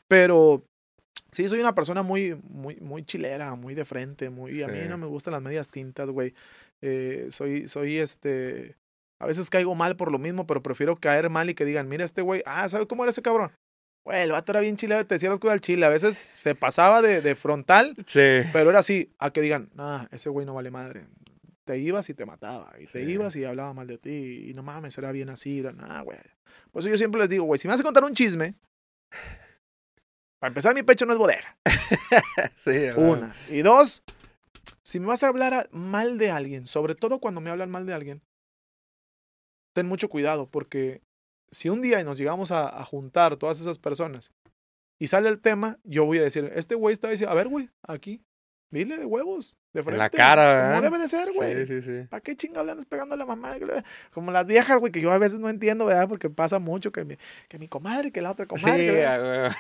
Pero 0.07 0.63
sí, 1.31 1.47
soy 1.47 1.59
una 1.59 1.76
persona 1.76 2.01
muy, 2.01 2.35
muy, 2.49 2.77
muy 2.77 3.03
chilera, 3.03 3.53
muy 3.53 3.76
de 3.76 3.85
frente, 3.85 4.31
muy... 4.31 4.63
A 4.63 4.67
mí 4.67 4.80
no 4.89 4.97
me 4.97 5.05
gustan 5.05 5.34
las 5.34 5.41
medias 5.43 5.69
tintas, 5.69 6.09
güey. 6.09 6.34
Eh, 6.81 7.27
soy, 7.30 7.67
soy 7.67 7.97
este... 7.97 8.76
A 9.22 9.27
veces 9.27 9.49
caigo 9.51 9.76
mal 9.76 9.95
por 9.95 10.11
lo 10.11 10.17
mismo, 10.17 10.47
pero 10.47 10.63
prefiero 10.63 10.95
caer 10.95 11.30
mal 11.30 11.49
y 11.49 11.53
que 11.53 11.63
digan, 11.63 11.88
mira 11.88 12.03
este 12.03 12.22
güey, 12.23 12.41
ah, 12.47 12.67
¿sabe 12.67 12.88
cómo 12.88 13.03
era 13.03 13.11
ese 13.11 13.22
cabrón? 13.22 13.51
Güey, 14.06 14.22
el 14.22 14.32
vato 14.32 14.52
era 14.52 14.61
bien 14.61 14.76
chilero, 14.77 15.06
te 15.06 15.15
decía 15.15 15.30
las 15.30 15.40
cosas 15.40 15.53
al 15.53 15.61
chile. 15.61 15.86
A 15.86 15.90
veces 15.90 16.15
se 16.15 16.53
pasaba 16.56 17.02
de, 17.02 17.22
de 17.22 17.36
frontal 17.36 17.95
Sí. 18.06 18.41
pero 18.53 18.69
era 18.69 18.80
así, 18.80 19.11
a 19.18 19.32
que 19.32 19.41
digan, 19.41 19.69
nah, 19.73 20.06
ese 20.11 20.30
güey 20.30 20.45
no 20.45 20.53
vale 20.53 20.69
madre. 20.72 21.06
Te 21.64 21.80
ibas 21.80 22.07
y 22.10 22.14
te 22.14 22.26
mataba. 22.26 22.72
Y 22.80 22.86
te 22.86 23.03
Sí. 23.03 23.11
ibas 23.14 23.36
y 23.36 23.44
hablaba 23.45 23.73
mal 23.73 23.88
de 23.88 23.98
ti. 23.98 24.45
Y 24.49 24.53
no 24.53 24.61
mames, 24.61 24.95
era 24.99 25.11
bien 25.11 25.30
así. 25.30 25.60
Era, 25.60 25.72
nah, 25.72 26.02
güey. 26.03 26.19
Por 26.72 26.82
eso 26.82 26.90
yo 26.90 26.98
siempre 26.98 27.19
les 27.19 27.30
digo, 27.30 27.45
güey, 27.45 27.57
si 27.57 27.68
me 27.68 27.73
vas 27.73 27.80
a 27.82 27.84
contar 27.84 28.03
un 28.03 28.14
chisme, 28.14 28.53
para 30.40 30.49
empezar, 30.49 30.76
mi 30.76 30.84
pecho 30.84 31.06
no 31.07 31.14
es 31.14 31.19
bodega. 31.19 31.57
Sí. 32.64 32.90
Una. 32.98 33.36
Y 33.49 33.61
dos, 33.64 34.03
si 34.84 34.99
me 34.99 35.07
vas 35.07 35.23
a 35.23 35.27
hablar 35.27 35.69
mal 35.72 36.18
de 36.19 36.30
alguien, 36.32 36.68
sobre 36.68 36.94
todo 36.95 37.19
cuando 37.19 37.41
me 37.41 37.49
hablan 37.49 37.72
mal 37.72 37.86
de 37.88 37.94
alguien, 37.94 38.22
ten 39.73 39.88
mucho 39.88 40.10
cuidado, 40.10 40.48
porque 40.49 41.02
si 41.51 41.69
un 41.69 41.81
día 41.81 42.03
nos 42.03 42.17
llegamos 42.17 42.51
a, 42.51 42.67
a 42.67 42.84
juntar 42.85 43.38
todas 43.38 43.61
esas 43.61 43.80
personas 43.80 44.31
y 44.99 45.07
sale 45.07 45.30
el 45.30 45.39
tema, 45.39 45.80
yo 45.84 46.05
voy 46.05 46.19
a 46.19 46.23
decir, 46.23 46.51
este 46.55 46.76
güey 46.76 46.93
está 46.93 47.09
diciendo, 47.09 47.31
a 47.31 47.35
ver, 47.35 47.47
güey, 47.47 47.69
aquí, 47.84 48.23
dile 48.72 48.97
de 48.97 49.05
huevos, 49.05 49.57
de 49.73 49.84
frente. 49.84 49.97
la 49.97 50.09
cara, 50.09 50.43
Como 50.43 50.67
¿verdad? 50.67 50.81
debe 50.84 50.97
de 50.99 51.07
ser, 51.07 51.31
güey. 51.34 51.65
Sí, 51.65 51.65
sí, 51.65 51.81
sí. 51.81 52.07
¿Para 52.09 52.22
qué 52.22 52.35
chingado 52.35 52.65
le 52.65 52.72
andas 52.72 52.85
pegando 52.85 53.15
a 53.15 53.17
la 53.17 53.26
mamá? 53.26 53.55
Como 54.11 54.31
las 54.31 54.47
viejas, 54.47 54.80
güey, 54.80 54.91
que 54.91 55.01
yo 55.01 55.11
a 55.11 55.17
veces 55.17 55.39
no 55.39 55.49
entiendo, 55.49 55.85
¿verdad? 55.85 56.07
Porque 56.07 56.30
pasa 56.30 56.59
mucho 56.59 56.91
que 56.91 57.03
mi, 57.03 57.17
que 57.47 57.59
mi 57.59 57.67
comadre, 57.67 58.11
que 58.11 58.22
la 58.22 58.31
otra 58.31 58.45
comadre. 58.45 58.89
Sí, 58.89 58.95
huevo. 58.95 59.55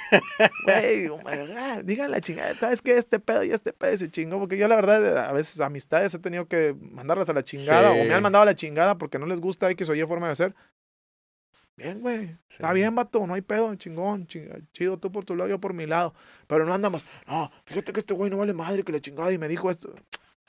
Güey, 0.65 1.07
oh 1.07 1.83
digan 1.83 2.11
la 2.11 2.21
chingada, 2.21 2.55
¿sabes 2.55 2.81
qué? 2.81 2.97
Este 2.97 3.19
pedo 3.19 3.43
y 3.43 3.51
este 3.51 3.73
pedo 3.73 3.95
se 3.97 4.09
chingó. 4.09 4.39
Porque 4.39 4.57
yo, 4.57 4.67
la 4.67 4.75
verdad, 4.75 5.17
a 5.17 5.31
veces 5.31 5.59
amistades 5.59 6.13
he 6.13 6.19
tenido 6.19 6.47
que 6.47 6.75
mandarlas 6.79 7.29
a 7.29 7.33
la 7.33 7.43
chingada 7.43 7.91
o 7.91 8.03
me 8.05 8.13
han 8.13 8.23
mandado 8.23 8.43
a 8.43 8.45
la 8.45 8.55
chingada 8.55 8.97
porque 8.97 9.19
no 9.19 9.25
les 9.25 9.39
gusta 9.39 9.69
y 9.71 9.75
que 9.75 9.85
soy 9.85 10.01
forma 10.05 10.27
de 10.27 10.33
hacer. 10.33 10.55
Bien, 11.77 11.99
güey. 11.99 12.35
Está 12.49 12.71
bien, 12.71 12.95
vato, 12.95 13.25
no 13.27 13.33
hay 13.33 13.41
pedo, 13.41 13.73
chingón, 13.75 14.27
chinga- 14.27 14.61
chido 14.71 14.97
tú 14.97 15.11
por 15.11 15.25
tu 15.25 15.35
lado, 15.35 15.49
yo 15.49 15.59
por 15.59 15.73
mi 15.73 15.85
lado. 15.85 16.13
Pero 16.47 16.65
no 16.65 16.73
andamos, 16.73 17.05
no, 17.27 17.51
fíjate 17.65 17.91
que 17.91 17.99
este 17.99 18.13
güey 18.13 18.31
no 18.31 18.37
vale 18.37 18.53
madre 18.53 18.83
que 18.83 18.91
la 18.93 19.01
chingada 19.01 19.31
y 19.33 19.37
me 19.37 19.47
dijo 19.49 19.69
esto. 19.69 19.93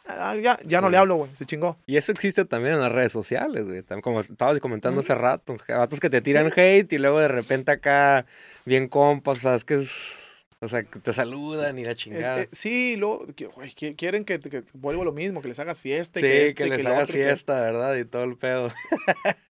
Ah, 0.08 0.36
ya, 0.36 0.56
ya 0.64 0.80
no 0.80 0.86
Sí. 0.86 0.92
le 0.92 0.98
hablo, 0.98 1.16
güey, 1.16 1.30
se 1.34 1.44
chingó. 1.44 1.76
Y 1.84 1.96
eso 1.96 2.12
existe 2.12 2.44
también 2.44 2.74
en 2.74 2.80
las 2.80 2.92
redes 2.92 3.10
sociales, 3.10 3.64
güey. 3.64 3.82
Como 4.02 4.20
estabas 4.20 4.60
comentando 4.60 5.00
hace 5.00 5.16
rato. 5.16 5.56
Vatos 5.68 5.98
que 5.98 6.08
te 6.08 6.20
tiran 6.20 6.52
hate 6.54 6.92
y 6.92 6.98
luego 6.98 7.18
de 7.18 7.26
repente 7.26 7.72
acá, 7.72 8.24
bien 8.64 8.86
compas, 8.86 9.38
o 9.38 9.40
sea, 9.40 9.54
es 9.56 9.64
que 9.64 9.82
es. 9.82 10.22
O 10.60 10.68
sea, 10.70 10.84
que 10.84 11.00
te 11.00 11.12
saludan 11.12 11.78
y 11.78 11.84
la 11.84 11.90
Es- 11.90 11.98
chingada. 11.98 12.42
eh, 12.42 12.48
sí, 12.50 12.96
luego, 12.96 13.26
que- 13.34 13.46
güey, 13.46 13.70
qui- 13.74 13.94
quieren 13.94 14.24
que, 14.24 14.38
que 14.40 14.62
vuelva 14.72 15.04
lo 15.04 15.12
mismo, 15.12 15.42
que 15.42 15.48
les 15.48 15.58
hagas 15.58 15.82
fiesta. 15.82 16.18
y 16.18 16.22
sí, 16.22 16.28
que, 16.28 16.36
que, 16.54 16.64
este, 16.64 16.68
les 16.68 16.84
lo 16.84 16.90
hagas 16.90 17.10
que- 17.10 17.12
fiesta, 17.24 17.60
¿verdad? 17.60 17.94
Y 17.96 18.04
todo 18.06 18.24
el 18.24 18.36
pedo. 18.38 18.70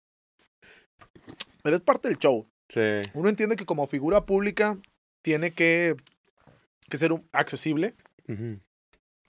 Pero 1.64 1.76
es 1.76 1.82
parte 1.82 2.08
del 2.08 2.18
show. 2.18 2.48
Sí. 2.70 3.02
uno 3.16 3.28
entiende 3.28 3.58
que 3.58 3.66
como 3.66 3.86
figura 3.86 4.24
pública 4.24 4.78
tiene 5.22 5.52
que, 5.52 5.98
que 6.90 6.98
ser 6.98 7.12
un- 7.12 7.28
accesible, 7.34 7.96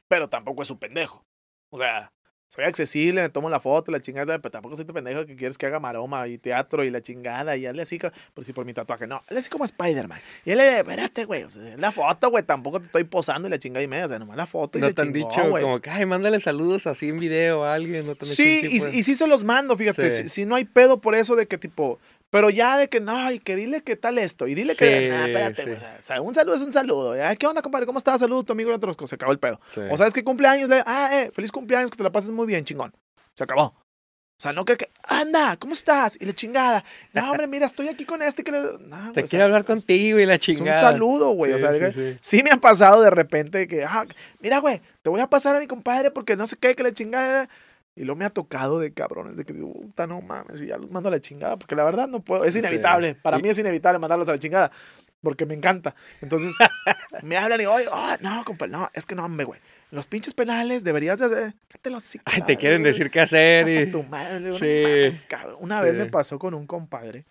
pero 0.08 0.28
tampoco 0.28 0.62
es 0.62 0.70
un 0.70 0.78
pendejo. 0.78 1.24
O 1.70 1.78
sea, 1.78 2.12
soy 2.48 2.64
accesible, 2.64 3.22
me 3.22 3.28
tomo 3.30 3.48
la 3.50 3.58
foto, 3.60 3.90
la 3.90 4.00
chingada, 4.00 4.38
pero 4.38 4.52
tampoco 4.52 4.76
soy 4.76 4.84
tu 4.84 4.92
pendejo 4.92 5.24
que 5.26 5.34
quieres 5.36 5.56
que 5.58 5.66
haga 5.66 5.80
maroma 5.80 6.28
y 6.28 6.36
teatro 6.38 6.84
y 6.84 6.90
la 6.90 7.00
chingada 7.00 7.56
y 7.56 7.66
hazle 7.66 7.82
así, 7.82 7.98
co- 7.98 8.12
por 8.34 8.44
si 8.44 8.52
por 8.52 8.64
mi 8.66 8.74
tatuaje, 8.74 9.06
no, 9.06 9.16
hazle 9.26 9.38
así 9.40 9.48
como 9.50 9.64
Spider-Man. 9.64 10.20
Y 10.44 10.50
él, 10.50 10.60
espérate, 10.60 11.24
güey, 11.24 11.46
la 11.78 11.90
foto, 11.92 12.30
güey, 12.30 12.44
tampoco 12.44 12.78
te 12.78 12.86
estoy 12.86 13.04
posando 13.04 13.48
y 13.48 13.50
la 13.50 13.58
chingada 13.58 13.82
y 13.82 13.88
media, 13.88 14.04
o 14.04 14.08
sea, 14.08 14.18
nomás 14.18 14.36
la 14.36 14.46
foto 14.46 14.78
y 14.78 14.82
No 14.82 14.88
se 14.88 14.94
te 14.94 15.02
han 15.02 15.12
chingó, 15.14 15.30
dicho 15.30 15.48
güey. 15.50 15.62
como 15.64 15.80
que, 15.80 15.90
ay, 15.90 16.04
mándale 16.06 16.38
saludos 16.40 16.86
así 16.86 17.08
en 17.08 17.18
video 17.18 17.64
a 17.64 17.74
alguien. 17.74 18.06
No 18.06 18.14
te 18.14 18.26
Sí, 18.26 18.60
y, 18.70 18.98
y 18.98 19.02
sí 19.02 19.14
se 19.16 19.26
los 19.26 19.42
mando, 19.44 19.76
fíjate, 19.76 20.10
Sí. 20.10 20.22
si, 20.24 20.28
si 20.28 20.44
no 20.44 20.54
hay 20.54 20.64
pedo 20.66 21.00
por 21.00 21.14
eso 21.14 21.34
de 21.34 21.48
que 21.48 21.56
tipo, 21.58 21.98
pero 22.32 22.48
ya 22.48 22.78
de 22.78 22.88
que 22.88 22.98
no, 22.98 23.30
y 23.30 23.38
que 23.40 23.54
dile 23.56 23.82
que 23.82 23.94
tal 23.94 24.16
esto, 24.16 24.46
y 24.46 24.54
dile 24.54 24.74
que, 24.74 25.10
nah, 25.10 25.26
espérate, 25.26 25.64
sí. 25.64 25.84
o 25.98 26.02
sea, 26.02 26.22
un 26.22 26.34
saludo 26.34 26.54
es 26.56 26.62
un 26.62 26.72
saludo, 26.72 27.14
¿ya? 27.14 27.36
¿qué 27.36 27.46
onda, 27.46 27.60
compadre? 27.60 27.84
¿Cómo 27.84 27.98
estás? 27.98 28.20
Saludos, 28.20 28.46
tu 28.46 28.52
amigo 28.52 28.70
y 28.70 28.74
otros, 28.74 28.96
se 29.06 29.16
acabó 29.16 29.32
el 29.32 29.38
pedo. 29.38 29.60
Sí. 29.68 29.82
O 29.90 29.96
sabes 29.98 30.14
que 30.14 30.24
cumpleaños, 30.24 30.70
le, 30.70 30.82
ah, 30.86 31.10
eh, 31.12 31.30
feliz 31.34 31.52
cumpleaños, 31.52 31.90
que 31.90 31.98
te 31.98 32.02
la 32.02 32.10
pases 32.10 32.30
muy 32.30 32.46
bien, 32.46 32.64
chingón. 32.64 32.90
Se 33.34 33.44
acabó. 33.44 33.64
O 33.64 34.42
sea, 34.42 34.52
no 34.54 34.64
que, 34.64 34.76
que 34.78 34.88
anda, 35.06 35.56
¿cómo 35.58 35.74
estás? 35.74 36.16
Y 36.20 36.24
la 36.24 36.32
chingada. 36.32 36.82
No, 37.12 37.30
hombre, 37.30 37.46
mira, 37.46 37.66
estoy 37.66 37.88
aquí 37.88 38.06
con 38.06 38.22
este 38.22 38.42
que 38.42 38.50
le. 38.50 38.60
No, 38.60 39.12
te 39.12 39.20
o 39.20 39.26
quiero 39.26 39.28
sea, 39.28 39.44
hablar 39.44 39.60
es- 39.60 39.66
contigo 39.66 40.18
y 40.18 40.24
la 40.26 40.34
Es 40.34 40.48
un 40.48 40.54
chingada. 40.56 40.80
saludo, 40.80 41.28
güey. 41.32 41.52
o 41.52 41.58
sea, 41.58 41.70
que- 41.70 42.16
sí. 42.20 42.42
me 42.42 42.50
ha 42.50 42.56
pasado 42.56 43.02
de 43.02 43.10
repente 43.10 43.68
que, 43.68 43.84
ah, 43.84 44.06
mira, 44.40 44.58
güey, 44.58 44.80
te 45.02 45.10
voy 45.10 45.20
a 45.20 45.28
pasar 45.28 45.54
a 45.54 45.60
mi 45.60 45.66
compadre 45.66 46.10
porque 46.10 46.34
no 46.34 46.46
sé 46.46 46.56
qué, 46.56 46.74
que 46.74 46.82
la 46.82 46.92
chingada. 46.92 47.48
Y 47.94 48.04
luego 48.04 48.18
me 48.18 48.24
ha 48.24 48.30
tocado 48.30 48.78
de 48.80 48.92
cabrones, 48.94 49.36
de 49.36 49.44
que 49.44 49.52
digo, 49.52 49.72
puta, 49.72 50.06
no 50.06 50.20
mames, 50.22 50.62
y 50.62 50.66
ya 50.68 50.78
los 50.78 50.90
mando 50.90 51.08
a 51.08 51.12
la 51.12 51.20
chingada, 51.20 51.58
porque 51.58 51.74
la 51.76 51.84
verdad 51.84 52.08
no 52.08 52.20
puedo, 52.20 52.44
es 52.44 52.54
Sí. 52.54 52.60
inevitable, 52.60 53.14
para 53.14 53.38
Y- 53.38 53.42
mí 53.42 53.48
es 53.50 53.58
inevitable 53.58 53.98
mandarlos 53.98 54.28
a 54.28 54.32
la 54.32 54.38
chingada, 54.38 54.72
porque 55.20 55.44
me 55.44 55.52
encanta. 55.54 55.94
Entonces, 56.22 56.54
me 57.22 57.36
hablan 57.36 57.60
y, 57.60 57.66
oye, 57.66 57.86
oh, 57.92 58.14
no, 58.20 58.44
compadre, 58.46 58.72
no, 58.72 58.90
es 58.94 59.04
que 59.04 59.14
no, 59.14 59.24
hombre, 59.26 59.44
güey, 59.44 59.60
los 59.90 60.06
pinches 60.06 60.32
penales 60.32 60.84
deberías 60.84 61.18
de 61.18 61.26
hacer, 61.26 61.54
cállate 61.68 61.90
los 61.90 62.18
Ay, 62.24 62.42
te 62.46 62.56
quieren 62.56 62.82
decir 62.82 63.10
qué 63.10 63.20
hacer. 63.20 63.68
Y... 63.68 63.90
tu 63.90 64.02
madre, 64.04 64.40
no 64.40 64.58
Sí, 64.58 64.80
mames, 64.84 65.26
cabrón. 65.26 65.56
Una 65.60 65.82
vez 65.82 65.94
me 65.94 66.06
pasó 66.06 66.38
con 66.38 66.54
un 66.54 66.66
compadre, 66.66 67.26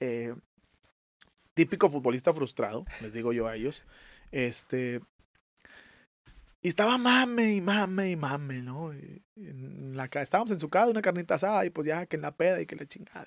eh, 0.00 0.34
típico 1.54 1.88
futbolista 1.88 2.32
frustrado, 2.32 2.84
les 3.00 3.12
digo 3.12 3.32
yo 3.32 3.48
a 3.48 3.56
ellos, 3.56 3.84
este, 4.30 5.00
y 6.66 6.68
estaba 6.68 6.98
mame 6.98 7.54
y 7.54 7.60
mame 7.60 8.10
y 8.10 8.16
mame, 8.16 8.60
¿no? 8.60 8.92
En 8.92 9.96
la, 9.96 10.06
estábamos 10.06 10.50
en 10.50 10.58
su 10.58 10.68
casa, 10.68 10.90
una 10.90 11.00
carnita 11.00 11.36
asada, 11.36 11.64
y 11.64 11.70
pues 11.70 11.86
ya 11.86 12.06
que 12.06 12.16
en 12.16 12.22
la 12.22 12.32
peda 12.32 12.60
y 12.60 12.66
que 12.66 12.74
la 12.74 12.86
chingada. 12.86 13.24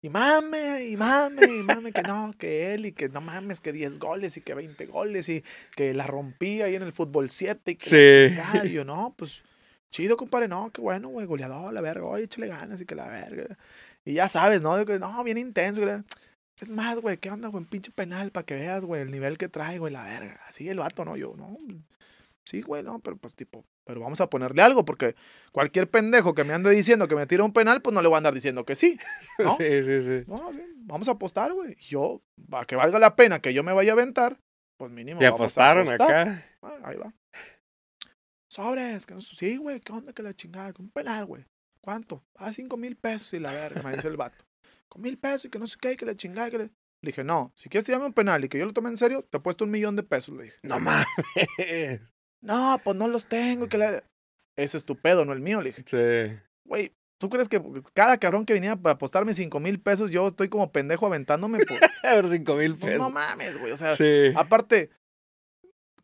Y 0.00 0.08
mame, 0.08 0.86
y 0.86 0.96
mame, 0.96 1.44
y 1.44 1.62
mame, 1.62 1.92
que 1.92 2.00
no, 2.00 2.32
que 2.38 2.72
él, 2.72 2.86
y 2.86 2.92
que 2.92 3.10
no 3.10 3.20
mames, 3.20 3.60
que 3.60 3.74
10 3.74 3.98
goles 3.98 4.38
y 4.38 4.40
que 4.40 4.54
20 4.54 4.86
goles, 4.86 5.28
y 5.28 5.44
que 5.76 5.92
la 5.92 6.06
rompía 6.06 6.64
ahí 6.64 6.74
en 6.74 6.82
el 6.82 6.94
fútbol 6.94 7.28
7, 7.28 7.72
y 7.72 7.76
que 7.76 7.90
la 7.90 8.28
chingada. 8.28 8.66
Y 8.66 8.72
yo, 8.72 8.86
no, 8.86 9.12
pues, 9.14 9.42
chido, 9.90 10.16
compadre, 10.16 10.48
no, 10.48 10.70
qué 10.72 10.80
bueno, 10.80 11.10
güey, 11.10 11.26
goleador, 11.26 11.74
la 11.74 11.82
verga, 11.82 12.06
oye, 12.06 12.24
échale 12.24 12.46
ganas 12.46 12.80
y 12.80 12.86
que 12.86 12.94
la 12.94 13.08
verga. 13.08 13.58
Y 14.06 14.14
ya 14.14 14.30
sabes, 14.30 14.62
¿no? 14.62 14.82
Que, 14.86 14.98
no, 14.98 15.22
bien 15.22 15.36
intenso, 15.36 15.82
güey. 15.82 15.98
Es 16.56 16.70
más, 16.70 16.98
güey, 16.98 17.18
¿qué 17.18 17.30
onda, 17.30 17.48
güey? 17.48 17.62
Pinche 17.66 17.92
penal 17.92 18.30
para 18.30 18.46
que 18.46 18.54
veas, 18.54 18.86
güey, 18.86 19.02
el 19.02 19.10
nivel 19.10 19.36
que 19.36 19.50
trae, 19.50 19.78
güey, 19.78 19.92
la 19.92 20.04
verga. 20.04 20.40
Así 20.48 20.66
el 20.66 20.78
vato, 20.78 21.04
¿no? 21.04 21.18
Yo, 21.18 21.34
no. 21.36 21.58
Sí, 22.50 22.62
güey, 22.62 22.82
no, 22.82 22.98
pero 22.98 23.16
pues 23.16 23.36
tipo, 23.36 23.64
pero 23.84 24.00
vamos 24.00 24.20
a 24.20 24.28
ponerle 24.28 24.60
algo, 24.60 24.84
porque 24.84 25.14
cualquier 25.52 25.88
pendejo 25.88 26.34
que 26.34 26.42
me 26.42 26.52
ande 26.52 26.72
diciendo 26.72 27.06
que 27.06 27.14
me 27.14 27.24
tira 27.24 27.44
un 27.44 27.52
penal, 27.52 27.80
pues 27.80 27.94
no 27.94 28.02
le 28.02 28.08
voy 28.08 28.16
a 28.16 28.18
andar 28.18 28.34
diciendo 28.34 28.64
que 28.64 28.74
sí. 28.74 28.98
¿no? 29.38 29.56
Sí, 29.56 29.84
sí, 29.84 30.02
sí. 30.02 30.24
No, 30.26 30.50
vamos 30.78 31.06
a 31.06 31.12
apostar, 31.12 31.52
güey. 31.52 31.76
Yo, 31.76 32.22
para 32.50 32.64
que 32.64 32.74
valga 32.74 32.98
la 32.98 33.14
pena 33.14 33.40
que 33.40 33.54
yo 33.54 33.62
me 33.62 33.72
vaya 33.72 33.92
a 33.92 33.94
aventar, 33.94 34.40
pues 34.76 34.90
mínimo. 34.90 35.22
Y 35.22 35.26
a 35.26 35.28
apostaron 35.28 35.86
apostar. 35.86 36.28
acá. 36.28 36.44
Ah, 36.62 36.78
ahí 36.82 36.96
va. 36.96 37.14
Sobres, 38.50 39.06
que 39.06 39.14
no 39.14 39.20
sí, 39.20 39.56
güey, 39.56 39.78
¿qué 39.78 39.92
onda 39.92 40.12
que 40.12 40.24
la 40.24 40.34
chingada? 40.34 40.74
Un 40.76 40.90
penal, 40.90 41.26
güey. 41.26 41.44
¿Cuánto? 41.80 42.24
Ah, 42.34 42.52
cinco 42.52 42.76
mil 42.76 42.96
pesos 42.96 43.32
y 43.32 43.38
la 43.38 43.52
verga, 43.52 43.80
me 43.82 43.94
dice 43.94 44.08
el 44.08 44.16
vato. 44.16 44.44
Con 44.88 45.02
mil 45.02 45.18
pesos 45.18 45.44
y 45.44 45.50
que 45.50 45.60
no 45.60 45.68
sé 45.68 45.76
qué, 45.80 45.96
que 45.96 46.04
la 46.04 46.16
chingada, 46.16 46.50
que 46.50 46.58
le... 46.58 46.64
Le 46.64 47.10
dije, 47.12 47.22
no, 47.22 47.52
si 47.54 47.68
quieres 47.68 47.84
tirarme 47.84 48.06
un 48.06 48.12
penal 48.12 48.44
y 48.44 48.48
que 48.48 48.58
yo 48.58 48.66
lo 48.66 48.72
tome 48.72 48.88
en 48.88 48.96
serio, 48.96 49.22
te 49.30 49.36
he 49.36 49.40
puesto 49.40 49.64
un 49.64 49.70
millón 49.70 49.94
de 49.94 50.02
pesos, 50.02 50.34
le 50.34 50.42
dije. 50.42 50.56
No 50.64 50.80
mames. 50.80 51.06
No, 52.42 52.80
pues 52.82 52.96
no 52.96 53.08
los 53.08 53.26
tengo. 53.26 53.68
Que 53.68 53.78
la... 53.78 54.02
Ese 54.56 54.76
es 54.76 54.84
tu 54.84 54.96
pedo, 54.96 55.24
no 55.24 55.32
el 55.32 55.40
mío, 55.40 55.60
le 55.60 55.72
dije. 55.72 55.84
Sí. 55.86 56.38
Güey, 56.64 56.92
¿tú 57.18 57.28
crees 57.30 57.48
que 57.48 57.62
cada 57.94 58.18
cabrón 58.18 58.44
que 58.46 58.52
venía 58.52 58.76
para 58.76 58.94
apostarme 58.94 59.34
cinco 59.34 59.60
mil 59.60 59.80
pesos, 59.80 60.10
yo 60.10 60.28
estoy 60.28 60.48
como 60.48 60.70
pendejo 60.72 61.06
aventándome? 61.06 61.58
Por... 61.64 61.78
A 62.08 62.14
ver, 62.14 62.30
cinco 62.30 62.54
mil 62.56 62.76
Pues 62.76 62.92
pesos. 62.92 63.06
no 63.06 63.10
mames, 63.10 63.58
güey. 63.58 63.72
O 63.72 63.76
sea, 63.76 63.96
Sí. 63.96 64.32
aparte, 64.36 64.90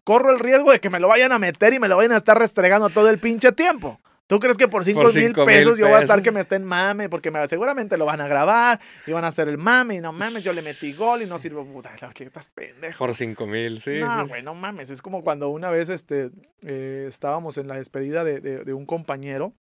corro 0.04 0.30
el 0.32 0.38
riesgo 0.40 0.72
de 0.72 0.80
que 0.80 0.90
me 0.90 1.00
lo 1.00 1.08
vayan 1.08 1.32
a 1.32 1.38
meter 1.38 1.74
y 1.74 1.78
me 1.80 1.88
lo 1.88 1.96
vayan 1.96 2.12
a 2.12 2.16
estar 2.18 2.38
restregando 2.38 2.88
todo 2.90 3.10
el 3.10 3.18
pinche 3.18 3.52
tiempo. 3.52 4.00
¿Tú 4.28 4.40
crees 4.40 4.56
que 4.56 4.66
por 4.66 4.84
cinco 4.84 5.02
Por 5.02 5.14
mil 5.14 5.26
cinco 5.26 5.46
mil 5.46 5.54
pesos 5.56 5.78
yo 5.78 5.86
voy 5.86 5.94
a 5.96 6.00
estar 6.00 6.16
pesos. 6.16 6.24
que 6.24 6.30
me 6.32 6.40
estén 6.40 6.64
mame? 6.64 7.08
Porque 7.08 7.30
me, 7.30 7.46
seguramente 7.46 7.96
lo 7.96 8.06
van 8.06 8.20
a 8.20 8.26
grabar 8.26 8.80
y 9.06 9.12
van 9.12 9.24
a 9.24 9.28
hacer 9.28 9.46
el 9.48 9.56
mame 9.56 9.94
y 9.96 10.00
no 10.00 10.12
mames, 10.12 10.42
yo 10.42 10.52
le 10.52 10.62
metí 10.62 10.92
gol 10.94 11.22
y 11.22 11.26
no 11.26 11.38
sirvo 11.38 11.64
puta. 11.64 11.94
que 12.12 12.24
estás 12.24 12.48
pendejo. 12.48 12.98
Por 12.98 13.14
cinco 13.14 13.46
mil, 13.46 13.80
sí. 13.80 13.98
no, 14.00 14.22
sí. 14.22 14.26
güey, 14.28 14.42
no 14.42 14.54
mames. 14.54 14.90
Es 14.90 15.00
como 15.00 15.22
cuando 15.22 15.48
una 15.50 15.70
vez 15.70 15.88
este, 15.90 16.30
eh, 16.62 17.06
estábamos 17.08 17.56
en 17.58 17.68
la 17.68 17.76
despedida 17.76 18.24
de, 18.24 18.40
de- 18.40 18.64
de 18.64 18.72
un 18.72 18.84
compañero 18.84 19.52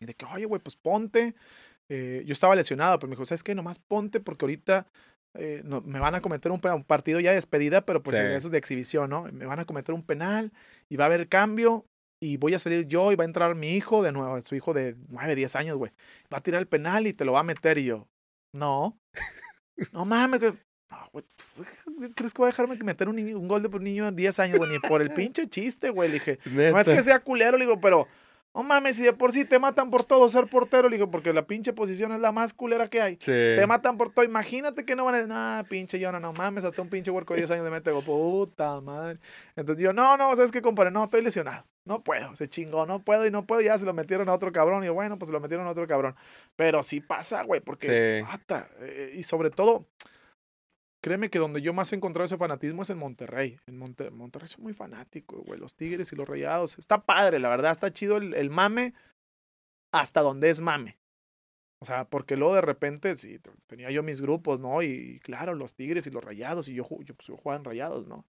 y 0.00 0.06
de 0.06 0.14
que, 0.14 0.24
oye, 0.26 0.46
güey, 0.46 0.60
pues 0.60 0.74
ponte. 0.76 1.34
Eh, 1.88 2.24
yo 2.26 2.32
estaba 2.32 2.56
lesionado, 2.56 2.98
pero 2.98 3.08
me 3.08 3.14
dijo, 3.14 3.24
¿sabes 3.26 3.44
qué? 3.44 3.54
Nomás 3.54 3.78
ponte 3.78 4.18
porque 4.18 4.44
ahorita 4.44 4.88
eh, 5.34 5.62
no- 5.64 5.82
me 5.82 6.00
van 6.00 6.16
a 6.16 6.20
cometer 6.20 6.50
un, 6.50 6.60
un 6.64 6.82
partido 6.82 7.20
ya 7.20 7.30
de 7.30 7.36
despedida, 7.36 7.82
pero 7.86 8.02
pues 8.02 8.16
Sí. 8.16 8.22
eso 8.24 8.48
es 8.48 8.50
de 8.50 8.58
exhibición, 8.58 9.10
¿no? 9.10 9.22
Me 9.30 9.46
van 9.46 9.60
a 9.60 9.64
cometer 9.64 9.94
un 9.94 10.02
penal 10.02 10.50
y 10.88 10.96
va 10.96 11.04
a 11.04 11.06
haber 11.06 11.28
cambio 11.28 11.84
y 12.20 12.36
voy 12.38 12.54
a 12.54 12.58
salir 12.58 12.86
yo 12.86 13.12
y 13.12 13.16
va 13.16 13.24
a 13.24 13.26
entrar 13.26 13.54
mi 13.54 13.74
hijo 13.74 14.02
de 14.02 14.12
nuevo, 14.12 14.40
su 14.42 14.54
hijo 14.54 14.72
de 14.72 14.96
9, 15.08 15.34
10 15.34 15.56
años, 15.56 15.76
güey. 15.76 15.92
Va 16.32 16.38
a 16.38 16.42
tirar 16.42 16.60
el 16.60 16.68
penal 16.68 17.06
y 17.06 17.12
te 17.12 17.24
lo 17.24 17.32
va 17.32 17.40
a 17.40 17.44
meter 17.44 17.78
y 17.78 17.84
yo, 17.84 18.08
no. 18.52 18.98
No 19.92 20.04
mames, 20.04 20.40
que... 20.40 20.54
No, 20.88 20.98
güey, 21.12 21.24
¿tú 21.36 22.12
¿crees 22.14 22.32
que 22.32 22.38
voy 22.38 22.46
a 22.46 22.50
dejarme 22.52 22.76
meter 22.76 23.08
un, 23.08 23.16
niño- 23.16 23.38
un 23.38 23.48
gol 23.48 23.60
de 23.60 23.68
un 23.68 23.82
niño 23.84 24.04
de 24.06 24.12
10 24.12 24.38
años, 24.38 24.58
güey? 24.58 24.70
Ni 24.70 24.78
por 24.78 25.02
el 25.02 25.10
pinche 25.12 25.48
chiste, 25.48 25.90
güey. 25.90 26.08
Le 26.08 26.14
dije, 26.14 26.38
no 26.46 26.62
es 26.62 26.74
Neta. 26.86 26.94
que 26.96 27.02
sea 27.02 27.18
culero, 27.20 27.58
le 27.58 27.64
digo, 27.66 27.80
pero 27.80 28.06
no 28.54 28.62
mames, 28.62 28.96
si 28.96 29.02
de 29.02 29.12
por 29.12 29.32
sí 29.32 29.44
te 29.44 29.58
matan 29.58 29.90
por 29.90 30.04
todo 30.04 30.26
ser 30.30 30.46
portero, 30.46 30.88
le 30.88 30.96
digo, 30.96 31.10
porque 31.10 31.32
la 31.34 31.46
pinche 31.46 31.72
posición 31.74 32.12
es 32.12 32.20
la 32.20 32.32
más 32.32 32.54
culera 32.54 32.88
que 32.88 33.02
hay. 33.02 33.14
Sí. 33.20 33.32
Te 33.32 33.66
matan 33.66 33.98
por 33.98 34.10
todo. 34.10 34.24
Imagínate 34.24 34.84
que 34.86 34.96
no 34.96 35.04
van 35.04 35.16
a 35.16 35.18
decir, 35.18 35.28
nah, 35.34 35.62
pinche 35.64 35.98
Yona, 35.98 36.20
no 36.20 36.32
mames, 36.32 36.64
hasta 36.64 36.80
un 36.80 36.88
pinche 36.88 37.10
huerco 37.10 37.34
de 37.34 37.40
10 37.40 37.50
años 37.50 37.64
de 37.64 37.70
mete, 37.72 37.90
digo, 37.90 38.00
puta 38.02 38.80
madre. 38.80 39.18
Entonces 39.56 39.82
yo, 39.82 39.92
no, 39.92 40.16
no, 40.16 40.34
¿sabes 40.36 40.52
qué, 40.52 40.62
compadre? 40.62 40.90
No, 40.92 41.04
estoy 41.04 41.20
lesionado. 41.22 41.66
No 41.86 42.02
puedo, 42.02 42.34
se 42.36 42.48
chingó, 42.48 42.84
no 42.84 43.02
puedo 43.04 43.26
y 43.26 43.30
no 43.30 43.46
puedo. 43.46 43.60
Ya 43.62 43.78
se 43.78 43.86
lo 43.86 43.94
metieron 43.94 44.28
a 44.28 44.34
otro 44.34 44.52
cabrón. 44.52 44.82
Y 44.82 44.86
yo, 44.86 44.94
bueno, 44.94 45.18
pues 45.18 45.28
se 45.28 45.32
lo 45.32 45.40
metieron 45.40 45.66
a 45.66 45.70
otro 45.70 45.86
cabrón. 45.86 46.14
Pero 46.56 46.82
sí 46.82 47.00
pasa, 47.00 47.42
güey, 47.44 47.60
porque, 47.60 48.22
Sí. 48.24 48.28
ata, 48.30 48.68
eh, 48.80 49.12
y 49.16 49.22
sobre 49.22 49.50
todo, 49.50 49.86
créeme 51.02 51.30
que 51.30 51.38
donde 51.38 51.62
yo 51.62 51.72
más 51.72 51.92
he 51.92 51.96
encontrado 51.96 52.24
ese 52.26 52.36
fanatismo 52.36 52.82
es 52.82 52.90
en 52.90 52.98
Monterrey. 52.98 53.58
En 53.66 53.78
Monte- 53.78 54.10
Monterrey 54.10 54.48
son 54.48 54.64
muy 54.64 54.72
fanáticos, 54.72 55.44
güey. 55.44 55.60
Los 55.60 55.74
Tigres 55.76 56.12
y 56.12 56.16
los 56.16 56.28
Rayados. 56.28 56.78
Está 56.78 57.04
padre, 57.04 57.38
la 57.38 57.48
verdad. 57.48 57.70
Está 57.70 57.92
chido 57.92 58.16
el, 58.16 58.34
el 58.34 58.50
mame 58.50 58.92
hasta 59.94 60.20
donde 60.22 60.50
es 60.50 60.60
mame. 60.60 60.98
O 61.80 61.84
sea, 61.84 62.04
porque 62.06 62.36
luego 62.36 62.54
de 62.54 62.62
repente, 62.62 63.14
sí, 63.14 63.38
tenía 63.68 63.90
yo 63.90 64.02
mis 64.02 64.20
grupos, 64.20 64.58
¿no? 64.60 64.82
Y, 64.82 65.20
claro, 65.20 65.54
los 65.54 65.74
Tigres 65.74 66.06
y 66.06 66.10
los 66.10 66.24
Rayados. 66.24 66.68
Y 66.68 66.74
yo, 66.74 66.84
yo, 67.04 67.14
pues, 67.14 67.28
yo 67.28 67.36
jugaba 67.36 67.58
en 67.58 67.64
Rayados, 67.64 68.08
¿no? 68.08 68.24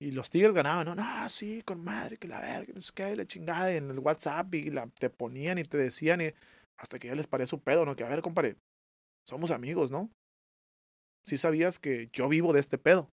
Y 0.00 0.10
los 0.10 0.28
Tigres 0.28 0.54
ganaban, 0.54 0.86
¿no? 0.86 0.94
No, 0.94 1.28
sí, 1.28 1.62
con 1.62 1.82
madre, 1.82 2.18
que 2.18 2.28
la 2.28 2.40
verga, 2.40 2.72
no 2.74 2.80
sé 2.80 2.92
qué, 2.94 3.14
la 3.16 3.24
chingada. 3.26 3.72
Y 3.72 3.76
en 3.76 3.90
el 3.90 3.98
WhatsApp 3.98 4.52
y 4.54 4.70
la, 4.70 4.86
te 4.88 5.08
ponían 5.08 5.58
y 5.58 5.64
te 5.64 5.76
decían. 5.78 6.20
Y 6.20 6.34
hasta 6.78 6.98
que 6.98 7.08
ya 7.08 7.14
les 7.14 7.26
parecía 7.26 7.50
su 7.50 7.60
pedo, 7.62 7.84
¿no? 7.86 7.94
Que 7.96 8.04
a 8.04 8.08
ver, 8.08 8.20
compadre, 8.20 8.56
somos 9.26 9.50
amigos, 9.50 9.90
¿no? 9.90 10.10
Sí 11.26 11.36
sabías 11.38 11.78
que 11.78 12.08
yo 12.12 12.28
vivo 12.28 12.52
de 12.52 12.60
este 12.60 12.76
pedo. 12.76 13.08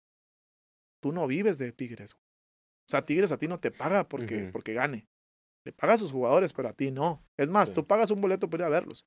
Tú 1.02 1.12
no 1.12 1.26
vives 1.26 1.58
de 1.58 1.70
Tigres. 1.72 2.14
güey. 2.14 2.22
O 2.88 2.90
sea, 2.90 3.04
Tigres 3.04 3.30
a 3.30 3.38
ti 3.38 3.46
no 3.46 3.60
te 3.60 3.70
paga 3.70 4.08
porque, 4.08 4.48
porque 4.52 4.72
gane. 4.74 5.06
Le 5.64 5.72
paga 5.72 5.92
a 5.92 5.98
sus 5.98 6.10
jugadores, 6.10 6.52
pero 6.52 6.68
a 6.68 6.72
ti 6.72 6.90
no. 6.90 7.22
Es 7.38 7.48
más, 7.50 7.68
Sí. 7.68 7.74
tú 7.74 7.86
pagas 7.86 8.10
un 8.10 8.20
boleto 8.20 8.48
para 8.50 8.62
ir 8.64 8.66
a 8.66 8.70
verlos. 8.70 9.04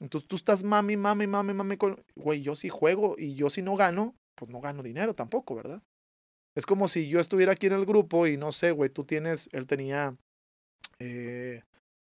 Entonces 0.00 0.26
tú 0.26 0.36
estás 0.36 0.64
mami, 0.64 0.96
mami, 0.96 1.26
mami, 1.26 1.52
mami 1.52 1.76
con... 1.76 2.02
Güey, 2.16 2.42
yo 2.42 2.54
sí 2.54 2.68
juego 2.68 3.14
y 3.18 3.34
yo 3.34 3.50
si 3.50 3.62
no 3.62 3.76
gano, 3.76 4.16
pues 4.36 4.50
no 4.50 4.60
gano 4.60 4.82
dinero 4.82 5.14
tampoco, 5.14 5.54
¿verdad? 5.54 5.82
Es 6.58 6.66
como 6.66 6.88
si 6.88 7.08
yo 7.08 7.20
estuviera 7.20 7.52
aquí 7.52 7.68
en 7.68 7.74
el 7.74 7.86
grupo 7.86 8.26
y 8.26 8.36
no 8.36 8.50
sé, 8.50 8.72
güey, 8.72 8.90
tú 8.90 9.04
tienes, 9.04 9.48
él 9.52 9.68
tenía 9.68 10.16
eh, 10.98 11.62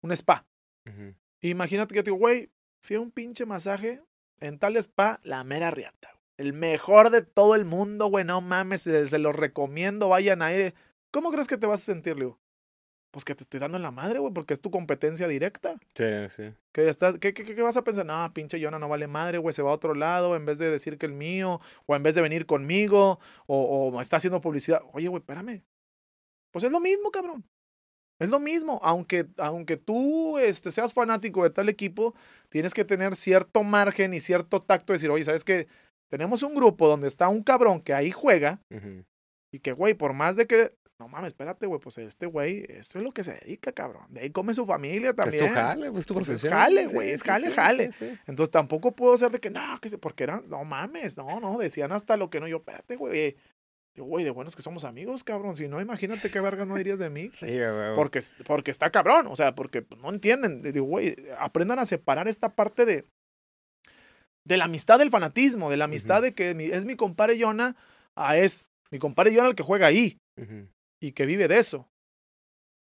un 0.02 0.12
spa. 0.12 0.44
Imagínate 1.40 1.94
que 1.94 2.00
yo 2.00 2.04
te 2.04 2.10
digo, 2.10 2.18
güey, 2.18 2.50
fui 2.82 2.96
a 2.96 3.00
un 3.00 3.10
pinche 3.10 3.46
masaje 3.46 4.02
en 4.40 4.58
tal 4.58 4.76
spa, 4.76 5.18
la 5.22 5.44
mera 5.44 5.70
riata. 5.70 6.10
güey. 6.12 6.22
El 6.36 6.52
mejor 6.52 7.08
de 7.08 7.22
todo 7.22 7.54
el 7.54 7.64
mundo, 7.64 8.08
güey, 8.08 8.26
no 8.26 8.42
mames, 8.42 8.82
se, 8.82 9.08
se 9.08 9.18
los 9.18 9.34
recomiendo, 9.34 10.10
vayan 10.10 10.42
ahí. 10.42 10.74
¿Cómo 11.10 11.32
crees 11.32 11.46
que 11.46 11.56
te 11.56 11.66
vas 11.66 11.80
a 11.80 11.86
sentir, 11.86 12.18
Leo? 12.18 12.38
Pues 13.14 13.24
que 13.24 13.36
te 13.36 13.44
estoy 13.44 13.60
dando 13.60 13.76
en 13.76 13.84
la 13.84 13.92
madre, 13.92 14.18
güey, 14.18 14.34
porque 14.34 14.54
es 14.54 14.60
tu 14.60 14.72
competencia 14.72 15.28
directa. 15.28 15.76
Sí, 15.94 16.04
sí. 16.30 16.52
Que 16.72 16.88
estás, 16.88 17.16
¿qué, 17.20 17.32
qué, 17.32 17.44
qué 17.44 17.62
vas 17.62 17.76
a 17.76 17.84
pensar? 17.84 18.04
No, 18.04 18.34
pinche 18.34 18.58
Yona 18.58 18.80
no 18.80 18.88
vale 18.88 19.06
madre, 19.06 19.38
güey, 19.38 19.52
se 19.52 19.62
va 19.62 19.70
a 19.70 19.74
otro 19.74 19.94
lado 19.94 20.34
en 20.34 20.44
vez 20.44 20.58
de 20.58 20.68
decir 20.68 20.98
que 20.98 21.06
el 21.06 21.12
mío, 21.12 21.60
o 21.86 21.94
en 21.94 22.02
vez 22.02 22.16
de 22.16 22.22
venir 22.22 22.44
conmigo, 22.44 23.20
o, 23.46 23.90
o 23.92 24.00
está 24.00 24.16
haciendo 24.16 24.40
publicidad. 24.40 24.82
Oye, 24.92 25.06
güey, 25.06 25.20
espérame. 25.20 25.62
Pues 26.50 26.64
es 26.64 26.72
lo 26.72 26.80
mismo, 26.80 27.12
cabrón. 27.12 27.44
Es 28.18 28.28
lo 28.30 28.40
mismo. 28.40 28.80
Aunque, 28.82 29.26
aunque 29.38 29.76
tú 29.76 30.36
este, 30.40 30.72
seas 30.72 30.92
fanático 30.92 31.44
de 31.44 31.50
tal 31.50 31.68
equipo, 31.68 32.16
tienes 32.48 32.74
que 32.74 32.84
tener 32.84 33.14
cierto 33.14 33.62
margen 33.62 34.12
y 34.12 34.18
cierto 34.18 34.58
tacto 34.58 34.92
de 34.92 34.96
decir, 34.96 35.10
oye, 35.10 35.22
¿sabes 35.22 35.44
qué? 35.44 35.68
Tenemos 36.10 36.42
un 36.42 36.56
grupo 36.56 36.88
donde 36.88 37.06
está 37.06 37.28
un 37.28 37.44
cabrón 37.44 37.80
que 37.80 37.94
ahí 37.94 38.10
juega 38.10 38.60
y 39.52 39.60
que, 39.60 39.70
güey, 39.70 39.94
por 39.94 40.14
más 40.14 40.34
de 40.34 40.48
que. 40.48 40.72
No 41.00 41.08
mames, 41.08 41.28
espérate, 41.28 41.66
güey, 41.66 41.80
pues 41.80 41.98
este 41.98 42.26
güey, 42.26 42.64
esto 42.68 42.98
es 42.98 43.04
lo 43.04 43.10
que 43.10 43.24
se 43.24 43.32
dedica, 43.34 43.72
cabrón. 43.72 44.06
De 44.10 44.20
ahí 44.20 44.30
come 44.30 44.54
su 44.54 44.64
familia 44.64 45.12
también. 45.12 45.42
Es 45.44 45.48
tu 45.50 45.54
jale, 45.54 45.90
pues 45.90 46.06
tu 46.06 46.14
Pues 46.14 46.28
es 46.28 46.40
profesión. 46.42 46.52
jale, 46.52 46.86
güey, 46.86 47.10
es 47.10 47.22
jale, 47.24 47.50
jale. 47.50 47.92
sí. 47.92 48.16
Entonces 48.26 48.52
tampoco 48.52 48.92
puedo 48.92 49.18
ser 49.18 49.32
de 49.32 49.40
que, 49.40 49.50
no, 49.50 49.80
que 49.80 49.88
se, 49.90 49.98
porque 49.98 50.22
eran, 50.24 50.44
no 50.48 50.64
mames, 50.64 51.16
no, 51.16 51.40
no, 51.40 51.58
decían 51.58 51.90
hasta 51.90 52.16
lo 52.16 52.30
que 52.30 52.38
no, 52.38 52.46
yo, 52.46 52.58
espérate, 52.58 52.94
güey. 52.96 53.36
Yo, 53.96 54.04
güey, 54.04 54.24
de 54.24 54.30
buenos 54.30 54.56
que 54.56 54.62
somos 54.62 54.84
amigos, 54.84 55.22
cabrón. 55.24 55.54
Si 55.56 55.68
no, 55.68 55.80
imagínate 55.80 56.30
qué 56.30 56.40
verga 56.40 56.64
no 56.64 56.74
dirías 56.76 56.98
de 56.98 57.10
mí. 57.10 57.30
Sí, 57.34 57.46
güey. 57.46 57.94
Porque, 57.96 58.20
porque 58.46 58.70
está 58.72 58.90
cabrón, 58.90 59.26
o 59.28 59.36
sea, 59.36 59.54
porque 59.54 59.84
no 60.00 60.10
entienden. 60.10 60.62
Digo, 60.62 60.86
güey, 60.86 61.14
aprendan 61.38 61.78
a 61.80 61.84
separar 61.84 62.26
esta 62.28 62.50
parte 62.56 62.86
de, 62.86 63.04
de 64.46 64.56
la 64.56 64.64
amistad 64.64 64.98
del 64.98 65.10
fanatismo, 65.10 65.70
de 65.70 65.76
la 65.76 65.84
amistad 65.84 66.22
de 66.22 66.34
que 66.34 66.54
mi- 66.54 66.64
es 66.66 66.84
mi 66.86 66.96
compadre 66.96 67.38
Yona, 67.38 67.76
a 68.16 68.36
es 68.36 68.64
mi 68.90 68.98
compadre 68.98 69.32
Yona 69.32 69.48
el 69.48 69.54
que 69.54 69.62
juega 69.62 69.86
ahí. 69.86 70.18
Y 71.04 71.12
que 71.12 71.26
vive 71.26 71.48
de 71.48 71.58
eso. 71.58 71.86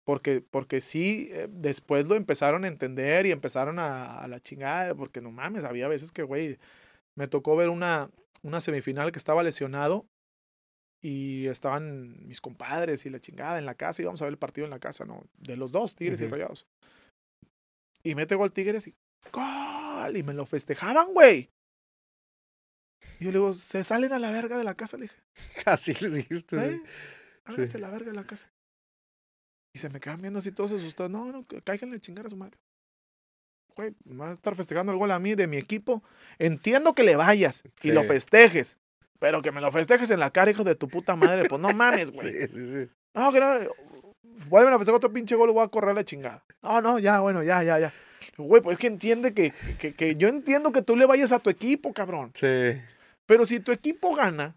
Porque, 0.06 0.42
porque 0.42 0.80
sí, 0.80 1.30
eh, 1.32 1.48
después 1.50 2.08
lo 2.08 2.16
empezaron 2.16 2.66
a 2.66 2.68
entender 2.68 3.26
y 3.26 3.32
empezaron 3.32 3.80
a, 3.80 4.20
a 4.20 4.28
la 4.28 4.40
chingada, 4.40 4.94
porque 4.94 5.22
no 5.22 5.32
mames, 5.32 5.64
había 5.64 5.88
veces 5.88 6.12
que, 6.12 6.22
güey, 6.22 6.60
me 7.16 7.28
tocó 7.28 7.56
ver 7.56 7.70
una, 7.70 8.12
una 8.44 8.62
semifinal 8.62 9.12
que 9.12 9.20
estaba 9.20 9.42
lesionado 9.42 10.06
y 11.04 11.48
estaban 11.48 12.28
mis 12.28 12.42
compadres 12.42 13.06
y 13.06 13.10
la 13.10 13.20
chingada 13.20 13.58
en 13.58 13.66
la 13.66 13.74
casa, 13.74 14.04
íbamos 14.04 14.22
a 14.22 14.26
ver 14.26 14.34
el 14.34 14.40
partido 14.40 14.66
en 14.66 14.72
la 14.72 14.80
casa, 14.80 15.06
¿no? 15.06 15.24
De 15.38 15.58
los 15.58 15.72
dos, 15.72 15.96
Tigres 15.96 16.22
y 16.22 16.26
Ujú. 16.26 16.34
Rayados. 16.34 16.68
Y 18.04 18.14
mete 18.14 18.36
gol 18.36 18.52
Tigres 18.52 18.88
y 18.88 18.94
¡gol! 19.32 20.16
Y 20.16 20.22
me 20.22 20.34
lo 20.34 20.46
festejaban, 20.46 21.14
güey. 21.14 21.50
Y 23.20 23.26
yo 23.26 23.32
le 23.32 23.40
digo, 23.40 23.54
se 23.54 23.84
salen 23.84 24.14
a 24.14 24.20
la 24.20 24.32
verga 24.32 24.60
de 24.60 24.64
la 24.64 24.76
casa, 24.76 24.98
le 24.98 25.04
dije. 25.04 25.22
Así 25.66 25.94
le 26.02 26.10
dijiste. 26.10 26.56
¿Eh? 26.56 26.82
Háganse 27.46 27.80
la 27.80 27.90
verga 27.90 28.12
de 28.12 28.16
la 28.16 28.24
casa. 28.24 28.52
Y 29.74 29.80
se 29.80 29.90
me 29.90 30.00
quedan 30.00 30.22
viendo 30.22 30.40
así 30.40 30.52
todos 30.52 30.74
asustados. 30.74 31.12
No, 31.12 31.32
no, 31.32 31.46
cáiganle 31.64 32.00
chingar 32.00 32.26
a 32.26 32.30
su 32.30 32.38
madre. 32.38 32.58
Güey, 33.76 33.96
me 34.04 34.18
vas 34.18 34.30
a 34.30 34.34
estar 34.34 34.56
festejando 34.56 34.92
el 34.92 34.98
gol 34.98 35.12
a 35.12 35.20
mí 35.20 35.34
de 35.36 35.48
mi 35.48 35.58
equipo. 35.58 36.04
Entiendo 36.40 36.94
que 36.94 37.04
le 37.04 37.16
vayas 37.16 37.64
y 37.82 37.92
lo 37.92 38.04
festejes. 38.04 38.78
Pero 39.20 39.42
que 39.42 39.52
me 39.52 39.62
lo 39.62 39.72
festejes 39.72 40.10
en 40.12 40.20
la 40.20 40.32
cara, 40.32 40.52
hijo 40.52 40.64
de 40.64 40.76
tu 40.76 40.88
puta 40.88 41.16
madre. 41.16 41.48
Pues 41.48 41.62
no 41.62 41.70
mames, 41.70 42.12
güey. 42.12 42.34
Sí, 42.34 42.48
sí, 42.48 42.86
sí. 42.86 42.92
No, 43.14 43.32
que 43.32 43.40
no. 43.40 43.48
Vuelven 44.50 44.74
a 44.74 44.78
festejar 44.78 44.98
otro 44.98 45.14
pinche 45.14 45.36
gol, 45.36 45.52
voy 45.52 45.64
a 45.64 45.68
correr 45.68 45.96
la 45.96 46.04
chingada. 46.04 46.44
No, 46.62 46.82
no, 46.82 47.00
ya, 47.00 47.20
bueno, 47.20 47.44
ya, 47.44 47.64
ya, 47.64 47.80
ya. 47.80 47.94
Güey, 48.38 48.62
pues 48.62 48.76
es 48.76 48.80
que 48.80 48.88
entiende 48.88 49.34
que, 49.34 49.54
que, 49.80 49.94
que 49.94 50.16
yo 50.16 50.28
entiendo 50.28 50.72
que 50.72 50.82
tú 50.82 50.96
le 50.96 51.06
vayas 51.06 51.32
a 51.32 51.40
tu 51.40 51.50
equipo, 51.50 51.94
cabrón. 51.94 52.32
Sí. 52.34 52.82
Pero 53.26 53.46
si 53.46 53.60
tu 53.60 53.72
equipo 53.72 54.16
gana, 54.16 54.56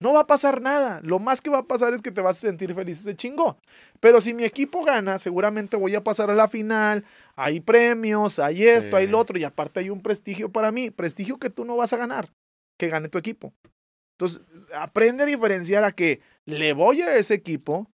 no 0.00 0.12
va 0.12 0.20
a 0.20 0.26
pasar 0.26 0.60
nada. 0.60 1.00
Lo 1.02 1.18
más 1.18 1.40
que 1.40 1.50
va 1.50 1.58
a 1.58 1.66
pasar 1.66 1.94
es 1.94 2.02
que 2.02 2.12
te 2.12 2.20
vas 2.20 2.38
a 2.38 2.40
sentir 2.48 2.74
feliz 2.74 3.00
ese 3.00 3.16
chingo. 3.16 3.58
Pero 4.00 4.20
si 4.20 4.34
mi 4.34 4.44
equipo 4.44 4.84
gana, 4.84 5.18
seguramente 5.18 5.76
voy 5.76 5.94
a 5.94 6.04
pasar 6.04 6.30
a 6.30 6.34
la 6.34 6.48
final. 6.48 7.04
Hay 7.34 7.60
premios, 7.60 8.38
hay 8.38 8.64
esto, 8.66 8.96
hay 8.96 9.06
lo 9.06 9.18
otro. 9.18 9.38
Y 9.38 9.44
aparte 9.44 9.80
hay 9.80 9.90
un 9.90 10.02
prestigio 10.02 10.50
para 10.52 10.70
mí. 10.72 10.90
Prestigio 10.90 11.38
que 11.38 11.50
tú 11.50 11.64
no 11.64 11.76
vas 11.76 11.92
a 11.92 11.96
ganar. 11.96 12.30
Que 12.78 12.88
gane 12.88 13.08
tu 13.08 13.18
equipo. 13.18 13.54
Entonces, 14.18 14.42
aprende 14.74 15.24
a 15.24 15.26
diferenciar 15.26 15.84
a 15.84 15.92
que 15.92 16.20
le 16.46 16.72
voy 16.72 17.02
a 17.02 17.16
ese 17.16 17.34
equipo 17.34 17.90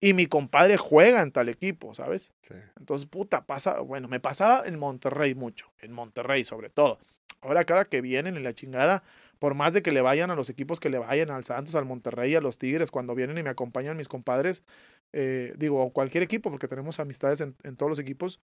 Y 0.00 0.12
mi 0.12 0.26
compadre 0.26 0.76
juega 0.76 1.22
en 1.22 1.32
tal 1.32 1.48
equipo, 1.48 1.94
¿sabes? 1.94 2.34
Sí. 2.42 2.54
Entonces, 2.78 3.08
puta, 3.08 3.46
pasa, 3.46 3.80
bueno, 3.80 4.06
me 4.06 4.20
pasaba 4.20 4.66
en 4.66 4.78
Monterrey 4.78 5.34
mucho, 5.34 5.72
en 5.80 5.92
Monterrey 5.92 6.44
sobre 6.44 6.68
todo. 6.68 6.98
Ahora 7.40 7.64
cada 7.64 7.86
que 7.86 8.02
vienen 8.02 8.36
en 8.36 8.42
la 8.44 8.52
chingada, 8.52 9.02
por 9.38 9.54
más 9.54 9.74
de 9.74 9.82
que 9.82 9.92
le 9.92 10.00
vayan 10.00 10.30
a 10.30 10.34
los 10.34 10.50
equipos 10.50 10.80
que 10.80 10.90
le 10.90 10.98
vayan, 10.98 11.30
al 11.30 11.44
Santos, 11.44 11.74
al 11.74 11.84
Monterrey, 11.84 12.34
a 12.34 12.40
los 12.40 12.58
Tigres, 12.58 12.90
cuando 12.90 13.14
vienen 13.14 13.38
y 13.38 13.42
me 13.42 13.50
acompañan 13.50 13.96
mis 13.96 14.08
compadres, 14.08 14.64
eh, 15.12 15.54
digo, 15.56 15.90
cualquier 15.92 16.22
equipo, 16.22 16.50
porque 16.50 16.68
tenemos 16.68 17.00
amistades 17.00 17.40
en, 17.40 17.56
en 17.62 17.76
todos 17.76 17.90
los 17.90 17.98
equipos, 17.98 18.40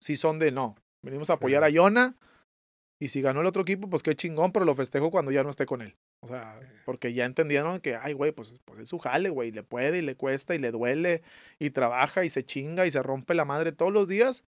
sí 0.00 0.16
son 0.16 0.38
de 0.38 0.52
no, 0.52 0.76
venimos 1.02 1.30
a 1.30 1.34
apoyar 1.34 1.62
Sí. 1.62 1.66
a 1.66 1.70
Yona, 1.70 2.16
y 3.00 3.08
si 3.08 3.20
ganó 3.20 3.40
el 3.40 3.46
otro 3.46 3.62
equipo, 3.62 3.90
pues 3.90 4.02
qué 4.02 4.14
chingón, 4.14 4.52
pero 4.52 4.64
lo 4.64 4.74
festejo 4.74 5.10
cuando 5.10 5.30
ya 5.32 5.42
no 5.42 5.50
esté 5.50 5.66
con 5.66 5.82
él. 5.82 5.96
O 6.20 6.28
sea, 6.28 6.58
porque 6.84 7.12
ya 7.12 7.24
entendieron 7.26 7.80
que, 7.80 7.96
ay, 7.96 8.12
güey, 8.14 8.32
pues, 8.32 8.60
pues 8.64 8.80
es 8.80 8.88
su 8.88 8.98
jale, 8.98 9.28
güey, 9.30 9.50
le 9.50 9.62
puede 9.62 9.98
y 9.98 10.02
le 10.02 10.16
cuesta 10.16 10.54
y 10.54 10.58
le 10.58 10.70
duele 10.70 11.22
y 11.58 11.70
trabaja 11.70 12.24
y 12.24 12.30
se 12.30 12.44
chinga 12.44 12.86
y 12.86 12.90
se 12.90 13.02
rompe 13.02 13.34
la 13.34 13.44
madre 13.44 13.72
todos 13.72 13.92
los 13.92 14.08
días 14.08 14.44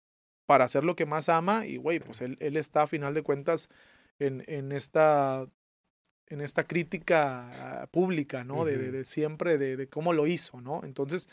para 0.46 0.64
hacer 0.64 0.84
lo 0.84 0.94
que 0.94 1.06
más 1.06 1.28
ama 1.28 1.66
y, 1.66 1.76
güey, 1.76 1.98
pues 1.98 2.20
él, 2.20 2.36
él 2.40 2.56
está 2.56 2.82
a 2.82 2.86
final 2.86 3.14
de 3.14 3.22
cuentas 3.22 3.68
en, 4.18 4.44
en 4.46 4.72
esta 4.72 5.46
en 6.28 6.40
esta 6.40 6.64
crítica 6.64 7.82
ah, 7.82 7.86
pública, 7.88 8.42
¿no? 8.42 8.64
De, 8.64 8.78
de- 8.78 8.88
Ujú. 8.88 8.96
de 8.98 9.04
siempre, 9.04 9.58
de, 9.58 9.76
de 9.76 9.88
cómo 9.88 10.12
lo 10.12 10.26
hizo, 10.26 10.60
¿no? 10.60 10.80
Entonces, 10.82 11.28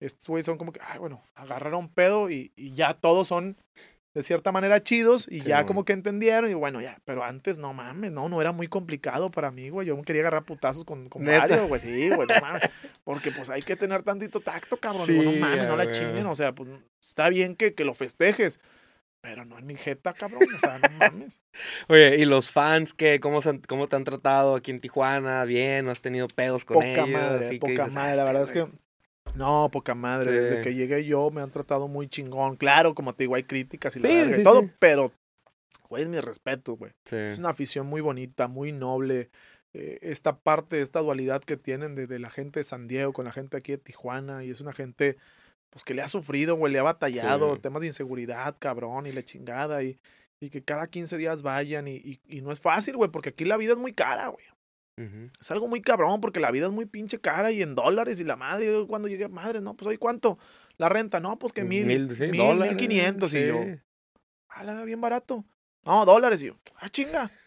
estos 0.00 0.26
güeyes 0.28 0.44
son 0.44 0.58
como 0.58 0.70
que, 0.72 0.80
ay, 0.82 0.98
bueno, 0.98 1.22
agarraron 1.34 1.88
pedo 1.88 2.28
y, 2.30 2.52
y 2.56 2.74
ya 2.74 2.92
todos 2.92 3.28
son 3.28 3.56
de 4.12 4.22
cierta 4.22 4.52
manera 4.52 4.82
chidos 4.82 5.26
y 5.30 5.38
ya 5.38 5.44
Simón. 5.44 5.66
como 5.66 5.84
que 5.86 5.92
entendieron 5.94 6.50
y 6.50 6.54
bueno, 6.54 6.80
ya, 6.82 6.98
pero 7.06 7.24
antes 7.24 7.58
no 7.58 7.72
mames, 7.72 8.12
no, 8.12 8.28
no 8.28 8.40
era 8.40 8.52
muy 8.52 8.68
complicado 8.68 9.30
para 9.30 9.50
mí, 9.50 9.70
güey, 9.70 9.88
yo 9.88 9.96
me 9.96 10.02
quería 10.04 10.20
agarrar 10.22 10.44
putazos 10.44 10.84
con, 10.84 11.08
con 11.08 11.24
varios, 11.24 11.66
güey, 11.66 11.80
sí, 11.80 12.10
güey, 12.10 12.28
no 12.28 12.40
mames, 12.40 12.62
porque 13.02 13.32
pues 13.32 13.48
hay 13.50 13.62
que 13.62 13.74
tener 13.76 14.02
tantito 14.02 14.40
tacto, 14.40 14.76
cabrón, 14.76 15.06
digo, 15.08 15.22
Sí, 15.22 15.26
no 15.26 15.32
mames, 15.32 15.66
no 15.66 15.76
la 15.76 15.90
chinguen, 15.90 16.26
o 16.26 16.34
sea, 16.34 16.54
pues 16.54 16.68
está 17.00 17.28
bien 17.30 17.56
que, 17.56 17.74
que 17.74 17.84
lo 17.84 17.94
festejes, 17.94 18.60
pero 19.24 19.46
no 19.46 19.58
en 19.58 19.64
mi 19.64 19.74
jeta, 19.74 20.12
cabrón, 20.12 20.42
o 20.54 20.58
sea, 20.60 20.78
no 20.78 20.88
mames. 20.98 21.40
Oye, 21.88 22.16
¿y 22.18 22.26
los 22.26 22.50
fans 22.50 22.92
qué? 22.92 23.20
¿Cómo, 23.20 23.40
se 23.40 23.48
han- 23.48 23.60
¿Cómo 23.66 23.88
te 23.88 23.96
han 23.96 24.04
tratado 24.04 24.54
aquí 24.54 24.70
en 24.70 24.80
Tijuana? 24.80 25.44
¿Bien? 25.46 25.86
¿No 25.86 25.90
has 25.90 26.02
tenido 26.02 26.28
pedos 26.28 26.66
con 26.66 26.74
poca 26.74 26.86
ellos? 26.88 27.08
madre, 27.08 27.58
poca 27.58 27.72
dices, 27.72 27.94
madre. 27.94 28.12
"Ah, 28.12 28.16
La 28.16 28.24
verdad 28.24 28.42
es 28.42 28.50
este 28.50 28.64
que. 28.66 28.78
No, 29.38 29.70
poca 29.72 29.94
madre. 29.94 30.26
Sí. 30.26 30.30
Desde 30.32 30.60
que 30.60 30.74
llegué 30.74 31.06
yo 31.06 31.30
me 31.30 31.40
han 31.40 31.50
tratado 31.50 31.88
muy 31.88 32.06
chingón. 32.06 32.56
Claro, 32.56 32.94
como 32.94 33.14
te 33.14 33.24
digo, 33.24 33.34
hay 33.34 33.44
críticas 33.44 33.96
y 33.96 34.00
la 34.00 34.08
Sí, 34.10 34.14
y 34.14 34.34
sí, 34.34 34.42
todo, 34.44 34.68
pero, 34.78 35.10
güey, 35.88 36.04
mi 36.06 36.20
respeto, 36.20 36.76
güey. 36.76 36.92
Es 37.10 37.38
una 37.38 37.48
afición 37.48 37.86
muy 37.86 38.02
bonita, 38.02 38.46
muy 38.46 38.72
noble. 38.72 39.30
eh, 39.72 39.98
esta 40.02 40.36
parte, 40.38 40.82
esta 40.82 41.00
dualidad 41.00 41.40
que 41.42 41.56
tienen 41.56 41.94
de, 41.96 42.06
de 42.06 42.18
la 42.20 42.28
gente 42.30 42.60
de 42.60 42.64
San 42.64 42.86
Diego 42.86 43.12
con 43.14 43.24
la 43.24 43.32
gente 43.32 43.56
aquí 43.56 43.72
de 43.72 43.78
Tijuana. 43.78 44.44
Y 44.44 44.50
es 44.50 44.60
una 44.60 44.72
gente, 44.74 45.16
pues, 45.74 45.82
que 45.82 45.92
le 45.92 46.02
ha 46.02 46.08
sufrido, 46.08 46.54
güey, 46.54 46.72
le 46.72 46.78
ha 46.78 46.84
batallado. 46.84 47.56
Sí. 47.56 47.60
Temas 47.60 47.80
de 47.80 47.88
inseguridad, 47.88 48.56
cabrón, 48.60 49.08
y 49.08 49.12
la 49.12 49.24
chingada. 49.24 49.82
Y, 49.82 49.98
y 50.38 50.48
que 50.48 50.62
cada 50.62 50.86
15 50.86 51.16
días 51.16 51.42
vayan. 51.42 51.88
Y, 51.88 51.96
y, 51.96 52.20
y 52.28 52.40
no 52.42 52.52
es 52.52 52.60
fácil, 52.60 52.96
güey, 52.96 53.10
porque 53.10 53.30
aquí 53.30 53.44
la 53.44 53.56
vida 53.56 53.72
es 53.72 53.78
muy 53.78 53.92
cara, 53.92 54.28
güey. 54.28 54.46
Es 55.40 55.50
algo 55.50 55.66
muy 55.66 55.82
cabrón 55.82 56.20
porque 56.20 56.38
la 56.38 56.52
vida 56.52 56.66
es 56.66 56.72
muy 56.72 56.86
pinche 56.86 57.18
cara 57.18 57.50
y 57.50 57.62
en 57.62 57.74
dólares 57.74 58.20
y 58.20 58.24
la 58.24 58.36
madre, 58.36 58.66
yo 58.66 58.86
cuando 58.86 59.08
llegué, 59.08 59.26
madre, 59.26 59.60
no, 59.60 59.74
pues 59.74 59.88
hoy 59.88 59.98
cuánto, 59.98 60.38
la 60.76 60.88
renta, 60.88 61.18
no, 61.18 61.36
pues 61.36 61.52
que 61.52 61.64
mil, 61.64 61.84
Mil, 61.84 62.14
sí, 62.14 62.28
mil, 62.28 62.38
dólares, 62.38 62.76
mil 62.76 62.76
quinientos 62.76 63.34
y 63.34 63.48
yo, 63.48 63.60
sí. 63.60 63.80
ah, 64.50 64.84
bien 64.84 65.00
barato. 65.00 65.44
No, 65.84 66.04
dólares 66.04 66.42
y 66.42 66.46
yo, 66.46 66.56
ah, 66.76 66.88
chinga. 66.88 67.30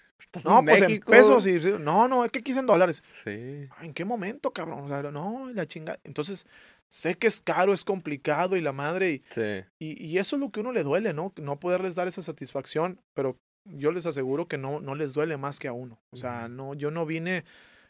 No, 0.44 0.66
pues 0.66 0.82
México. 0.82 1.14
en 1.14 1.20
pesos 1.20 1.46
y 1.46 1.60
no, 1.80 2.08
no, 2.08 2.26
es 2.26 2.32
que 2.32 2.42
es 2.44 2.58
en 2.58 2.66
dólares. 2.66 3.04
Sí. 3.24 3.68
Ah, 3.78 3.86
¿En 3.86 3.94
qué 3.94 4.04
momento, 4.04 4.52
cabrón? 4.52 4.80
O 4.80 4.88
sea, 4.88 5.04
no, 5.12 5.52
la 5.54 5.68
chinga. 5.68 6.00
Entonces, 6.04 6.48
sé 6.90 7.16
que 7.16 7.28
es 7.28 7.42
caro, 7.42 7.74
es 7.74 7.84
complicado 7.84 8.56
y 8.56 8.62
la 8.62 8.72
madre 8.74 9.10
y, 9.12 9.24
Sí. 9.30 9.64
y, 9.80 10.06
y 10.06 10.18
eso 10.18 10.36
es 10.36 10.42
lo 10.42 10.50
que 10.52 10.60
a 10.60 10.64
uno 10.64 10.72
le 10.72 10.84
duele, 10.84 11.14
¿no? 11.14 11.34
No 11.42 11.60
poderles 11.60 11.96
dar 11.96 12.08
esa 12.08 12.22
satisfacción, 12.22 13.02
pero 13.14 13.38
yo 13.66 13.92
les 13.92 14.06
aseguro 14.06 14.48
que 14.48 14.58
no, 14.58 14.80
no 14.80 14.96
les 14.96 15.14
duele 15.14 15.36
más 15.38 15.60
que 15.60 15.68
a 15.68 15.74
uno. 15.74 16.00
O 16.12 16.18
sea, 16.18 16.48
no, 16.48 16.74
yo 16.74 16.90
no 16.90 17.06
vine, 17.06 17.44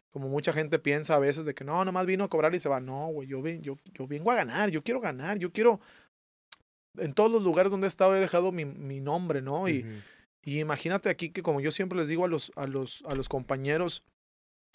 como 0.10 0.28
mucha 0.28 0.52
gente 0.52 0.80
piensa 0.80 1.14
a 1.16 1.20
veces, 1.20 1.46
de 1.46 1.54
que 1.54 1.64
no, 1.64 1.86
nomás 1.86 2.08
vino 2.08 2.24
a 2.24 2.30
cobrar 2.30 2.56
y 2.56 2.60
se 2.60 2.70
va. 2.70 2.80
No, 2.80 3.08
güey, 3.10 3.28
yo, 3.28 3.46
yo, 3.46 3.78
yo 3.94 4.08
vengo 4.08 4.32
a 4.32 4.36
ganar, 4.36 4.72
yo 4.72 4.84
quiero 4.84 5.00
ganar, 5.00 5.38
yo 5.38 5.52
quiero... 5.52 5.80
En 6.98 7.14
todos 7.14 7.32
los 7.32 7.44
lugares 7.44 7.72
donde 7.72 7.86
he 7.86 7.90
estado 7.90 8.16
he 8.16 8.20
dejado 8.20 8.52
mi, 8.52 8.66
mi 8.66 9.00
nombre, 9.00 9.44
¿no? 9.44 9.70
Y, 9.70 9.86
y 10.42 10.60
imagínate 10.60 11.10
aquí 11.10 11.30
que 11.30 11.44
como 11.44 11.62
yo 11.62 11.70
siempre 11.72 12.00
les 12.00 12.08
digo 12.08 12.26
a 12.26 12.28
los, 12.28 12.52
a 12.56 12.66
los, 12.66 13.04
a 13.08 13.14
los 13.14 13.30
compañeros, 13.30 14.04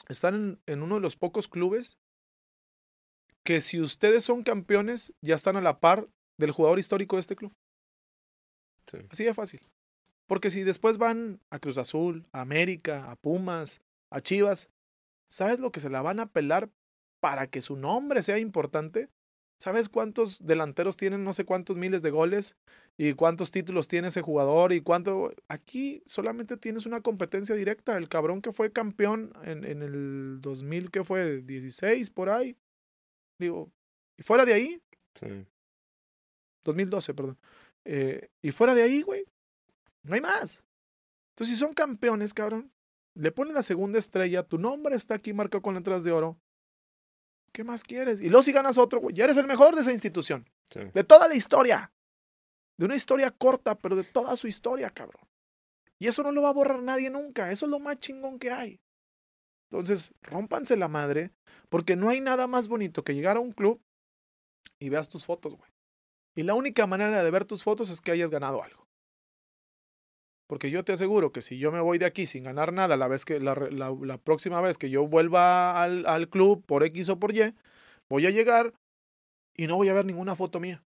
están 0.09 0.35
en, 0.35 0.59
en 0.75 0.83
uno 0.83 0.95
de 0.97 1.01
los 1.01 1.17
pocos 1.17 1.49
clubes 1.49 1.99
que 3.45 3.61
si 3.61 3.81
ustedes 3.81 4.25
son 4.25 4.43
campeones, 4.43 5.13
ya 5.21 5.35
están 5.35 5.57
a 5.57 5.61
la 5.61 5.81
par 5.81 6.09
del 6.39 6.51
jugador 6.51 6.79
histórico 6.79 7.17
de 7.17 7.21
este 7.21 7.37
club. 7.37 7.53
Sí. 8.91 8.99
Así 9.11 9.25
de 9.25 9.35
fácil. 9.35 9.61
Porque 10.27 10.51
si 10.51 10.63
después 10.63 10.99
van 10.99 11.41
a 11.51 11.59
Cruz 11.59 11.79
Azul, 11.79 12.27
a 12.33 12.41
América, 12.41 13.11
a 13.11 13.17
Pumas, 13.17 13.81
a 14.11 14.21
Chivas, 14.21 14.71
¿sabes 15.29 15.61
lo 15.61 15.73
que 15.73 15.81
se 15.81 15.91
la 15.91 16.03
van 16.03 16.21
a 16.21 16.31
pelar 16.31 16.71
para 17.21 17.49
que 17.49 17.61
su 17.61 17.77
nombre 17.77 18.23
sea 18.23 18.39
importante? 18.39 19.09
¿Sabes 19.59 19.89
cuántos 19.89 20.45
delanteros 20.45 20.97
tienen 20.97 21.23
no 21.23 21.35
sé 21.35 21.45
cuántos 21.45 21.77
miles 21.77 22.03
de 22.03 22.11
goles? 22.11 22.57
¿Y 22.97 23.13
cuántos 23.13 23.53
títulos 23.53 23.87
tiene 23.87 24.09
ese 24.09 24.21
jugador? 24.21 24.73
¿Y 24.73 24.81
cuánto? 24.81 25.33
Aquí 25.49 26.03
solamente 26.05 26.57
tienes 26.57 26.85
una 26.85 27.01
competencia 27.01 27.55
directa. 27.55 27.97
El 27.97 28.09
cabrón 28.09 28.43
que 28.43 28.51
fue 28.53 28.73
campeón 28.73 29.33
en, 29.45 29.65
en 29.65 29.83
el 29.83 30.41
2000, 30.41 30.91
que 30.91 31.05
fue 31.05 31.43
16 31.43 32.11
por 32.11 32.31
ahí. 32.31 32.57
Digo, 33.43 33.73
y 34.17 34.23
fuera 34.23 34.45
de 34.45 34.55
ahí, 34.55 34.81
Sí. 35.15 35.27
2012, 36.65 37.13
perdón. 37.13 37.39
Eh, 37.85 38.31
y 38.41 38.53
fuera 38.53 38.73
de 38.75 38.83
ahí, 38.83 39.03
güey, 39.03 39.27
no 40.05 40.15
hay 40.15 40.21
más. 40.21 40.63
Entonces, 41.33 41.57
si 41.57 41.61
son 41.61 41.75
campeones, 41.75 42.33
cabrón, 42.33 42.73
le 43.15 43.33
ponen 43.33 43.53
la 43.55 43.63
segunda 43.65 43.99
estrella, 43.99 44.45
tu 44.45 44.59
nombre 44.59 44.95
está 44.95 45.17
aquí 45.17 45.33
marcado 45.33 45.61
con 45.61 45.75
letras 45.75 46.05
de 46.05 46.13
oro. 46.13 46.39
¿Qué 47.53 47.65
más 47.65 47.83
quieres? 47.83 48.21
Y 48.21 48.29
luego 48.29 48.45
si 48.45 48.53
ganas 48.53 48.79
otro, 48.79 49.01
güey, 49.01 49.15
ya 49.15 49.25
eres 49.25 49.37
el 49.37 49.47
mejor 49.47 49.75
de 49.75 49.83
esa 49.83 49.93
institución. 49.93 50.49
Sí. 50.71 50.81
De 50.95 51.05
toda 51.05 51.27
la 51.29 51.35
historia. 51.35 51.93
De 52.79 52.87
una 52.87 52.95
historia 52.95 53.31
corta, 53.33 53.75
pero 53.77 53.97
de 53.97 54.05
toda 54.05 54.37
su 54.37 54.47
historia, 54.47 54.89
cabrón. 54.91 55.27
Y 55.99 56.07
eso 56.07 56.23
no 56.23 56.33
lo 56.33 56.43
va 56.43 56.51
a 56.51 56.55
borrar 56.55 56.83
nadie 56.83 57.11
nunca. 57.11 57.51
Eso 57.51 57.67
es 57.67 57.71
lo 57.71 57.81
más 57.81 57.99
chingón 57.99 58.39
que 58.39 58.51
hay. 58.51 58.81
Entonces, 59.73 60.15
rómpanse 60.23 60.77
la 60.77 60.89
madre, 60.89 61.31
porque 61.71 61.97
no 61.97 62.11
hay 62.11 62.21
nada 62.21 62.47
más 62.47 62.69
bonito 62.69 63.05
que 63.05 63.15
llegar 63.15 63.39
a 63.39 63.41
un 63.41 63.53
club 63.53 63.81
y 64.79 64.91
veas 64.91 65.09
tus 65.09 65.25
fotos, 65.25 65.55
güey. 65.57 65.71
Y 66.37 66.43
la 66.43 66.55
única 66.55 66.87
manera 66.87 67.25
de 67.25 67.31
ver 67.31 67.47
tus 67.47 67.63
fotos 67.63 67.89
es 67.89 68.01
que 68.03 68.11
hayas 68.11 68.31
ganado 68.31 68.63
algo. 68.63 68.87
Porque 70.47 70.71
yo 70.71 70.85
te 70.85 70.93
aseguro 70.93 71.33
que 71.33 71.41
si 71.41 71.59
yo 71.59 71.73
me 71.73 71.81
voy 71.81 71.97
de 71.97 72.05
aquí 72.05 72.27
sin 72.27 72.45
ganar 72.45 72.75
nada 72.75 72.99
la, 72.99 73.09
vez 73.09 73.25
que, 73.25 73.41
la, 73.41 73.55
re- 73.55 73.73
la- 73.73 73.97
la 74.03 74.19
próxima 74.19 74.61
vez 74.61 74.77
que 74.77 74.91
yo 74.91 75.07
vuelva 75.07 75.83
al, 75.83 76.05
al 76.07 76.29
club 76.29 76.63
por 76.67 76.85
X 76.85 77.09
o 77.09 77.19
por 77.19 77.35
Y, 77.35 77.55
voy 78.11 78.27
a 78.27 78.31
llegar 78.31 78.75
y 79.57 79.67
no 79.67 79.77
voy 79.77 79.89
a 79.89 79.95
ver 79.95 80.05
ninguna 80.05 80.37
foto 80.37 80.61
mía. 80.61 80.83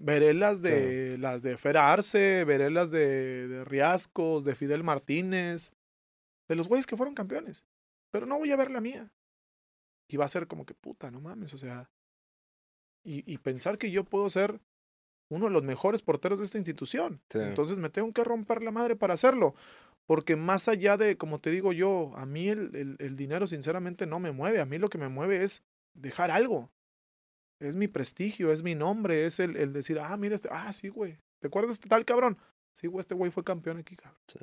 Veré 0.00 0.34
las 0.34 0.62
de 0.62 1.18
las 1.18 1.42
de 1.42 1.56
Fera 1.56 1.92
Arce, 1.92 2.44
veré 2.44 2.70
las 2.70 2.90
de, 2.90 3.46
de 3.46 3.64
Riascos, 3.64 4.44
de 4.44 4.54
Fidel 4.56 4.82
Martínez, 4.82 5.72
de 6.50 6.56
los 6.56 6.68
güeyes 6.68 6.86
que 6.86 6.96
fueron 6.96 7.14
campeones. 7.14 7.64
Pero 8.10 8.26
no 8.26 8.36
voy 8.38 8.50
a 8.50 8.56
ver 8.56 8.70
la 8.70 8.80
mía. 8.80 9.10
Y 10.08 10.16
va 10.16 10.24
a 10.24 10.28
ser 10.28 10.46
como 10.48 10.66
que 10.66 10.74
puta, 10.74 11.10
no 11.10 11.20
mames, 11.20 11.54
o 11.54 11.58
sea. 11.58 11.88
Y, 13.04 13.22
y 13.32 13.38
pensar 13.38 13.78
que 13.78 13.90
yo 13.90 14.04
puedo 14.04 14.28
ser 14.28 14.60
uno 15.30 15.46
de 15.46 15.52
los 15.52 15.62
mejores 15.62 16.02
porteros 16.02 16.40
de 16.40 16.44
esta 16.46 16.58
institución. 16.58 17.22
Sí. 17.30 17.38
Entonces 17.38 17.78
me 17.78 17.88
tengo 17.88 18.12
que 18.12 18.24
romper 18.24 18.62
la 18.62 18.72
madre 18.72 18.96
para 18.96 19.14
hacerlo. 19.14 19.54
Porque 20.06 20.34
más 20.34 20.66
allá 20.66 20.96
de, 20.96 21.16
como 21.16 21.40
te 21.40 21.50
digo 21.50 21.72
yo, 21.72 22.12
a 22.16 22.26
mí 22.26 22.48
el, 22.48 22.74
el- 22.74 22.96
el 22.98 23.14
dinero 23.16 23.46
sinceramente 23.46 24.06
no 24.06 24.18
me 24.18 24.32
mueve. 24.32 24.60
A 24.60 24.66
mí 24.66 24.76
lo 24.78 24.88
que 24.90 24.98
me 24.98 25.08
mueve 25.08 25.44
es 25.44 25.62
dejar 25.94 26.32
algo. 26.32 26.68
Es 27.60 27.76
mi 27.76 27.86
prestigio, 27.86 28.50
es 28.50 28.62
mi 28.64 28.74
nombre, 28.74 29.24
es 29.24 29.38
el, 29.38 29.56
el 29.56 29.72
decir, 29.72 30.00
ah, 30.00 30.16
mira 30.16 30.34
este, 30.34 30.48
ah, 30.50 30.72
sí, 30.72 30.88
güey. 30.88 31.18
¿Te 31.40 31.46
acuerdas 31.46 31.68
de 31.68 31.74
este 31.74 31.88
tal 31.88 32.04
cabrón? 32.04 32.36
Sí, 32.74 32.88
güey, 32.88 33.00
este 33.00 33.14
güey 33.14 33.30
fue 33.30 33.44
campeón 33.44 33.76
aquí, 33.78 33.94
cabrón. 33.94 34.20
Sí. 34.26 34.38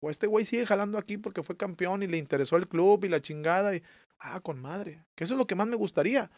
O 0.00 0.10
este 0.10 0.26
güey 0.26 0.44
sigue 0.44 0.66
jalando 0.66 0.98
aquí 0.98 1.18
porque 1.18 1.42
fue 1.42 1.56
campeón 1.56 2.02
y 2.02 2.06
le 2.06 2.18
interesó 2.18 2.56
el 2.56 2.68
club 2.68 3.04
y 3.04 3.08
la 3.08 3.20
chingada. 3.20 3.74
Y, 3.74 3.82
ah, 4.18 4.40
con 4.40 4.60
madre. 4.60 5.04
Que 5.16 5.24
eso 5.24 5.34
es 5.34 5.38
lo 5.38 5.46
que 5.46 5.54
más 5.54 5.66
me 5.66 5.76
gustaría. 5.76 6.30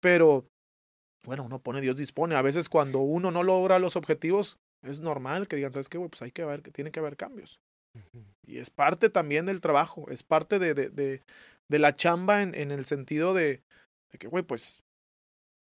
Pero, 0.00 0.46
bueno, 1.24 1.44
uno 1.44 1.58
pone, 1.60 1.80
Dios 1.80 1.96
dispone. 1.96 2.34
A 2.34 2.42
veces 2.42 2.68
cuando 2.68 3.00
uno 3.00 3.30
no 3.30 3.42
logra 3.42 3.78
los 3.78 3.96
objetivos, 3.96 4.58
es 4.82 5.00
normal 5.00 5.48
que 5.48 5.56
digan, 5.56 5.72
¿sabes 5.72 5.88
qué, 5.88 5.98
güey? 5.98 6.10
Pues 6.10 6.22
hay 6.22 6.30
que 6.30 6.44
ver, 6.44 6.62
que 6.62 6.70
tiene 6.70 6.90
que 6.90 7.00
haber 7.00 7.16
cambios. 7.16 7.60
Y 8.46 8.58
es 8.58 8.70
parte 8.70 9.10
también 9.10 9.46
del 9.46 9.60
trabajo, 9.60 10.08
es 10.10 10.22
parte 10.22 10.60
de, 10.60 10.74
de, 10.74 10.90
de, 10.90 11.22
de 11.68 11.78
la 11.80 11.96
chamba 11.96 12.42
en, 12.42 12.54
en 12.54 12.70
el 12.70 12.84
sentido 12.84 13.34
de, 13.34 13.62
de 14.12 14.18
que, 14.18 14.28
güey, 14.28 14.44
pues 14.44 14.80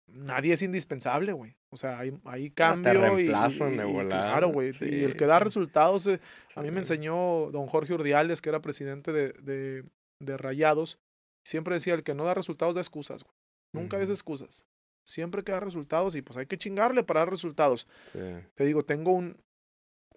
nadie 0.07 0.53
es 0.53 0.61
indispensable, 0.61 1.33
güey. 1.33 1.55
O 1.73 1.77
sea, 1.77 1.99
hay, 1.99 2.13
hay 2.25 2.49
cambio. 2.51 2.93
y- 2.93 2.97
reemplazan 3.27 3.73
y, 3.73 3.77
de. 3.77 4.07
Claro, 4.07 4.49
güey. 4.49 4.73
Sí, 4.73 4.85
y 4.85 5.03
el 5.03 5.15
que 5.17 5.25
da 5.25 5.39
resultados, 5.39 6.05
eh, 6.07 6.19
a 6.55 6.61
mí 6.61 6.69
me 6.71 6.79
enseñó 6.79 7.49
don 7.51 7.65
Jorge 7.67 7.93
Urdiales, 7.93 8.41
que 8.41 8.49
era 8.49 8.61
presidente 8.61 9.11
de, 9.11 9.33
de, 9.41 9.83
de 10.19 10.37
Rayados. 10.37 10.99
Siempre 11.45 11.73
decía, 11.73 11.93
el 11.95 12.03
que 12.03 12.13
no 12.13 12.23
da 12.23 12.33
resultados 12.33 12.75
da 12.75 12.81
excusas, 12.81 13.23
güey. 13.23 13.35
Nunca 13.73 13.97
des 13.97 14.07
Ujú. 14.09 14.13
excusas. 14.13 14.65
Siempre 15.05 15.43
que 15.43 15.51
da 15.51 15.59
resultados 15.59 16.15
y 16.15 16.21
pues 16.21 16.37
hay 16.37 16.45
que 16.45 16.57
chingarle 16.57 17.03
para 17.03 17.21
dar 17.21 17.29
resultados. 17.31 17.87
Sí. 18.05 18.19
Te 18.53 18.63
digo, 18.65 18.85
tengo 18.85 19.11
un, 19.11 19.35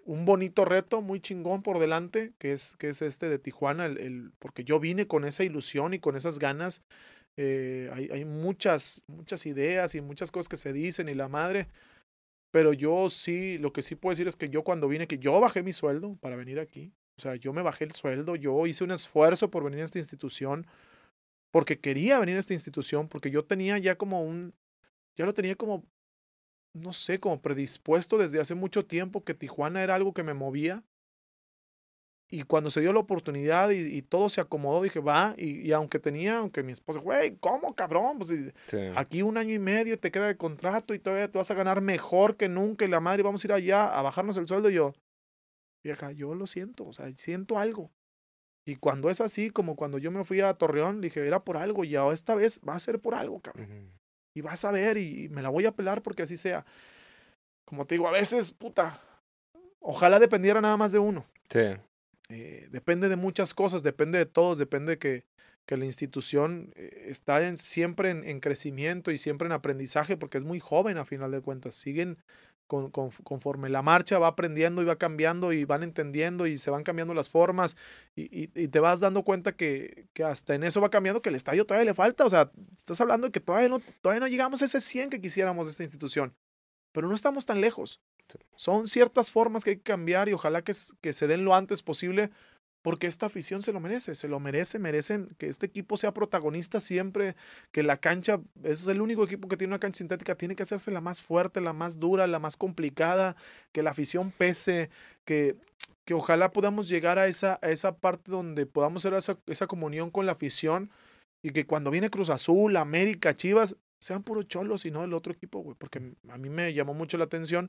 un 0.05 0.25
bonito 0.25 0.65
reto 0.65 1.01
muy 1.03 1.21
chingón 1.21 1.63
por 1.63 1.79
delante, 1.81 2.33
que 2.39 2.53
es, 2.53 2.77
que 2.79 2.91
es 2.91 3.03
este 3.03 3.29
de 3.29 3.39
Tijuana, 3.41 3.87
el, 3.87 3.99
el- 3.99 4.33
porque 4.39 4.63
yo 4.63 4.79
vine 4.79 5.09
con 5.09 5.25
esa 5.25 5.43
ilusión 5.43 5.95
y 5.95 5.99
con 5.99 6.15
esas 6.17 6.39
ganas. 6.39 6.83
Eh, 7.37 7.91
hay, 7.93 8.09
hay 8.11 8.25
muchas, 8.25 9.03
muchas 9.07 9.45
ideas 9.47 9.95
y 9.95 10.01
muchas 10.01 10.31
cosas 10.31 10.49
que 10.49 10.57
se 10.57 10.73
dicen 10.73 11.09
y 11.09 11.15
la 11.15 11.29
madre. 11.29 11.69
Pero 12.51 12.73
yo 12.73 13.11
sí, 13.11 13.59
lo 13.59 13.73
que 13.73 13.83
sí 13.83 13.97
puedo 13.97 14.13
decir 14.13 14.29
es 14.29 14.37
que 14.37 14.49
yo 14.49 14.65
cuando 14.65 14.89
vine, 14.89 15.07
que 15.07 15.19
yo 15.19 15.39
bajé 15.41 15.63
mi 15.63 15.73
sueldo 15.73 16.17
para 16.21 16.37
venir 16.37 16.59
aquí. 16.59 16.93
O 17.19 17.21
sea, 17.21 17.37
yo 17.37 17.53
me 17.53 17.63
bajé 17.63 17.85
el 17.85 17.93
sueldo, 17.93 18.37
yo 18.37 18.67
hice 18.67 18.85
un 18.85 18.91
esfuerzo 18.91 19.51
por 19.51 19.65
venir 19.65 19.81
a 19.81 19.85
esta 19.85 19.99
institución, 19.99 20.67
porque 21.51 21.81
quería 21.81 22.19
venir 22.19 22.37
a 22.37 22.41
esta 22.41 22.55
institución, 22.55 23.09
porque 23.09 23.31
yo 23.31 23.45
tenía 23.45 23.79
ya 23.79 23.97
como 23.97 24.23
un, 24.23 24.55
ya 25.17 25.25
lo 25.25 25.33
tenía 25.33 25.57
como, 25.57 25.85
no 26.75 26.93
sé, 26.93 27.19
como 27.19 27.41
predispuesto 27.41 28.19
desde 28.19 28.41
hace 28.41 28.55
mucho 28.55 28.85
tiempo 28.85 29.25
que 29.25 29.35
Tijuana 29.35 29.83
era 29.83 29.95
algo 29.95 30.13
que 30.13 30.23
me 30.23 30.35
movía. 30.35 30.85
Y 32.29 32.43
cuando 32.43 32.71
se 32.71 32.81
dio 32.81 32.93
la 32.93 32.99
oportunidad 32.99 33.71
y, 33.71 33.79
y 33.97 34.03
todo 34.03 34.29
se 34.29 34.41
acomodó, 34.41 34.83
dije, 34.83 34.99
va, 34.99 35.35
y, 35.39 35.61
y 35.61 35.73
aunque 35.73 36.01
tenía, 36.01 36.39
aunque 36.39 36.65
mi 36.65 36.73
esposa, 36.73 36.99
güey, 36.99 37.37
¿cómo, 37.37 37.75
cabrón? 37.77 38.19
Pues 38.19 38.31
Sí. 38.67 38.79
aquí 38.97 39.23
un 39.23 39.39
año 39.39 39.55
y 39.55 39.61
medio 39.61 39.97
te 39.99 40.11
queda 40.11 40.27
de 40.27 40.37
contrato 40.37 40.93
y 40.93 40.99
todavía 40.99 41.31
te 41.31 41.39
vas 41.39 41.51
a 41.53 41.55
ganar 41.55 41.81
mejor 41.81 42.37
que 42.37 42.49
nunca 42.49 42.85
y 42.85 42.89
la 42.89 42.99
madre, 42.99 43.23
vamos 43.23 43.45
a 43.45 43.47
ir 43.47 43.53
allá 43.53 43.97
a 43.97 44.03
bajarnos 44.03 44.37
el 44.39 44.47
sueldo. 44.49 44.71
Y 44.71 44.75
yo, 44.75 44.93
vieja, 45.85 46.11
yo 46.11 46.35
lo 46.35 46.49
siento, 46.49 46.85
o 46.87 46.93
sea, 46.93 47.09
siento 47.17 47.59
algo. 47.59 47.93
Y 48.69 48.75
cuando 48.75 49.09
es 49.09 49.21
así, 49.21 49.51
como 49.51 49.77
cuando 49.77 49.99
yo 49.99 50.11
me 50.11 50.25
fui 50.25 50.41
a 50.41 50.53
Torreón, 50.55 51.01
dije, 51.01 51.25
era 51.25 51.45
por 51.45 51.57
algo 51.57 51.85
y 51.85 51.95
ahora 51.95 52.13
esta 52.17 52.35
vez 52.35 52.61
va 52.69 52.75
a 52.75 52.81
ser 52.81 52.99
por 52.99 53.15
algo, 53.15 53.39
cabrón. 53.39 53.71
Ujú. 53.71 53.91
Y 54.35 54.41
vas 54.41 54.65
a 54.65 54.73
ver 54.73 54.99
y 54.99 55.29
me 55.29 55.43
la 55.43 55.49
voy 55.51 55.65
a 55.67 55.73
pelar 55.73 56.03
porque 56.03 56.25
así 56.25 56.37
sea. 56.37 56.67
Como 57.65 57.87
te 57.87 57.95
digo, 57.95 58.09
a 58.09 58.11
veces, 58.11 58.51
puta, 58.51 59.01
ojalá 59.79 60.19
dependiera 60.19 60.61
nada 60.61 60.77
más 60.77 60.91
de 60.91 60.99
uno. 60.99 61.25
Sí. 61.49 61.61
Eh, 62.29 62.67
depende 62.71 63.09
de 63.09 63.17
muchas 63.17 63.55
cosas, 63.55 63.83
depende 63.83 64.19
de 64.19 64.27
todos, 64.27 64.59
depende 64.59 64.93
de 64.93 64.99
que, 64.99 65.25
que 65.65 65.77
la 65.77 65.85
institución 65.85 66.73
eh, 66.77 67.07
está 67.09 67.47
en, 67.47 67.57
siempre 67.57 68.11
en, 68.11 68.25
en 68.25 68.41
crecimiento 68.41 69.13
y 69.13 69.19
siempre 69.19 69.47
en 69.47 69.53
aprendizaje 69.53 70.17
porque 70.17 70.39
es 70.39 70.45
muy 70.45 70.59
joven 70.61 70.99
a 70.99 71.05
final 71.05 71.31
de 71.31 71.41
cuentas. 71.41 71.77
Siguen 71.77 72.19
con, 72.67 72.91
con- 72.91 73.11
conforme 73.23 73.69
la 73.69 73.83
marcha 73.83 74.19
va 74.19 74.27
aprendiendo 74.29 74.83
y 74.83 74.87
va 74.87 74.97
cambiando 74.97 75.53
y 75.53 75.65
van 75.65 75.85
entendiendo 75.85 76.49
y 76.49 76.59
se 76.59 76.71
van 76.71 76.83
cambiando 76.83 77.15
las 77.15 77.29
formas 77.31 77.77
y, 78.17 78.23
y- 78.45 78.51
y 78.57 78.69
te 78.69 78.81
vas 78.81 78.99
dando 78.99 79.23
cuenta 79.23 79.53
que, 79.57 80.09
que 80.13 80.25
hasta 80.25 80.55
en 80.57 80.65
eso 80.65 80.81
va 80.81 80.91
cambiando, 80.91 81.23
que 81.23 81.29
el 81.29 81.37
estadio 81.37 81.65
todavía 81.65 81.91
le 81.91 81.95
falta. 81.95 82.25
O 82.25 82.31
sea, 82.31 82.51
estás 82.75 83.01
hablando 83.01 83.29
de 83.29 83.33
que 83.33 83.41
todavía 83.41 83.69
no, 83.69 83.81
todavía 84.03 84.21
no 84.21 84.27
llegamos 84.29 84.63
a 84.63 84.65
ese 84.65 84.81
100 84.81 85.11
que 85.11 85.21
quisiéramos 85.21 85.67
de 85.69 85.71
esta 85.73 85.85
institución, 85.85 86.35
pero 86.93 87.09
no 87.09 87.15
estamos 87.15 87.47
tan 87.47 87.61
lejos. 87.61 88.01
Son 88.55 88.87
ciertas 88.89 89.31
formas 89.31 89.65
que 89.65 89.71
hay 89.71 89.77
que 89.77 89.83
cambiar 89.83 90.29
y 90.29 90.33
ojalá 90.33 90.63
que, 90.63 90.73
que 91.01 91.13
se 91.13 91.27
den 91.27 91.45
lo 91.45 91.55
antes 91.55 91.83
posible 91.83 92.31
porque 92.87 93.09
esta 93.09 93.27
afición 93.27 93.65
se 93.65 93.73
lo 93.73 93.81
merece, 93.81 94.15
se 94.15 94.29
lo 94.29 94.39
merece, 94.39 94.79
merecen 94.79 95.35
que 95.39 95.49
este 95.49 95.67
equipo 95.67 95.97
sea 95.97 96.15
protagonista 96.15 96.79
siempre, 96.79 97.35
que 97.73 97.83
la 97.83 97.97
cancha, 97.97 98.41
es 98.63 98.87
el 98.87 99.01
único 99.01 99.25
equipo 99.25 99.49
que 99.49 99.57
tiene 99.57 99.73
una 99.73 99.81
cancha 99.81 99.99
sintética, 99.99 100.37
tiene 100.37 100.55
que 100.55 100.63
hacerse 100.63 100.93
la 100.93 101.01
más 101.01 101.21
fuerte, 101.21 101.61
la 101.61 101.73
más 101.73 101.99
dura, 101.99 102.29
la 102.29 102.39
más 102.39 102.57
complicada, 102.57 103.35
que 103.73 103.83
la 103.83 103.91
afición 103.91 104.31
pese, 104.31 104.89
que, 105.25 105.57
que 106.05 106.15
ojalá 106.15 106.53
podamos 106.53 106.89
llegar 106.89 107.19
a 107.19 107.27
esa, 107.27 107.59
a 107.61 107.71
esa 107.71 107.97
parte 107.97 108.31
donde 108.31 108.67
podamos 108.67 109.05
hacer 109.05 109.19
esa, 109.19 109.37
esa 109.49 109.67
comunión 109.67 110.13
con 110.13 110.25
la 110.25 110.33
afición 110.33 110.93
y 111.43 111.51
que 111.51 111.67
cuando 111.67 111.91
viene 111.91 112.09
Cruz 112.09 112.31
Azul, 112.31 112.77
América, 112.77 113.35
Chivas, 113.35 113.75
sean 113.99 114.23
puros 114.23 114.47
cholos 114.47 114.87
y 114.87 114.93
no 114.93 115.03
el 115.03 115.13
otro 115.13 115.33
equipo, 115.33 115.59
güey, 115.59 115.77
porque 115.77 116.15
a 116.29 116.39
mí 116.39 116.51
me 116.51 116.73
llamó 116.73 116.95
mucho 116.95 117.19
la 117.19 117.25
atención 117.25 117.69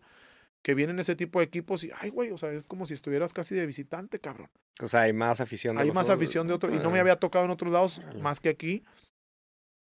que 0.64 0.74
vienen 0.74 1.00
ese 1.00 1.16
tipo 1.16 1.40
de 1.40 1.46
equipos 1.46 1.84
y, 1.84 1.92
ay, 2.00 2.10
güey, 2.10 2.32
o 2.32 2.38
sea, 2.38 2.52
es 2.52 2.68
como 2.68 2.86
si 2.86 2.94
estuvieras 2.94 3.34
casi 3.34 3.56
de 3.56 3.66
visitante, 3.66 4.20
cabrón. 4.20 4.50
O 4.82 4.88
sea, 4.88 5.02
hay 5.02 5.14
más 5.14 5.40
afición 5.40 5.76
de 5.78 5.84
Hay 5.84 5.92
más 5.92 6.10
afición 6.10 6.48
de 6.48 6.54
otro, 6.54 6.74
y 6.74 6.80
no 6.80 6.92
me 6.92 7.00
había 7.00 7.16
tocado 7.16 7.46
en 7.46 7.52
otros 7.52 7.72
lados 7.72 8.02
más 8.22 8.40
que 8.40 8.50
aquí. 8.50 8.84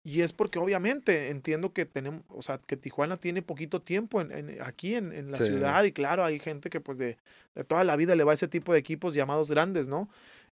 Y 0.03 0.21
es 0.21 0.33
porque 0.33 0.59
obviamente 0.59 1.29
entiendo 1.31 1.73
que 1.73 1.85
tenemos, 1.87 2.21
o 2.29 2.43
sea, 2.43 2.59
que 2.59 2.77
Tijuana 2.77 3.17
tiene 3.17 3.41
poquito 3.41 3.81
tiempo 3.81 4.21
en, 4.21 4.31
en- 4.31 4.61
aquí 4.61 4.93
en, 4.93 5.11
en 5.11 5.31
la 5.31 5.37
Sí. 5.37 5.45
ciudad 5.45 5.83
y 5.83 5.91
claro, 5.93 6.23
hay 6.23 6.37
gente 6.39 6.69
que 6.69 6.79
pues 6.79 6.99
de, 6.99 7.17
de 7.55 7.63
toda 7.63 7.83
la 7.83 7.95
vida 7.95 8.15
le 8.15 8.23
va 8.23 8.31
a 8.31 8.35
ese 8.35 8.47
tipo 8.47 8.71
de 8.71 8.77
equipos 8.79 9.15
llamados 9.15 9.49
grandes, 9.49 9.87
¿no? 9.87 10.07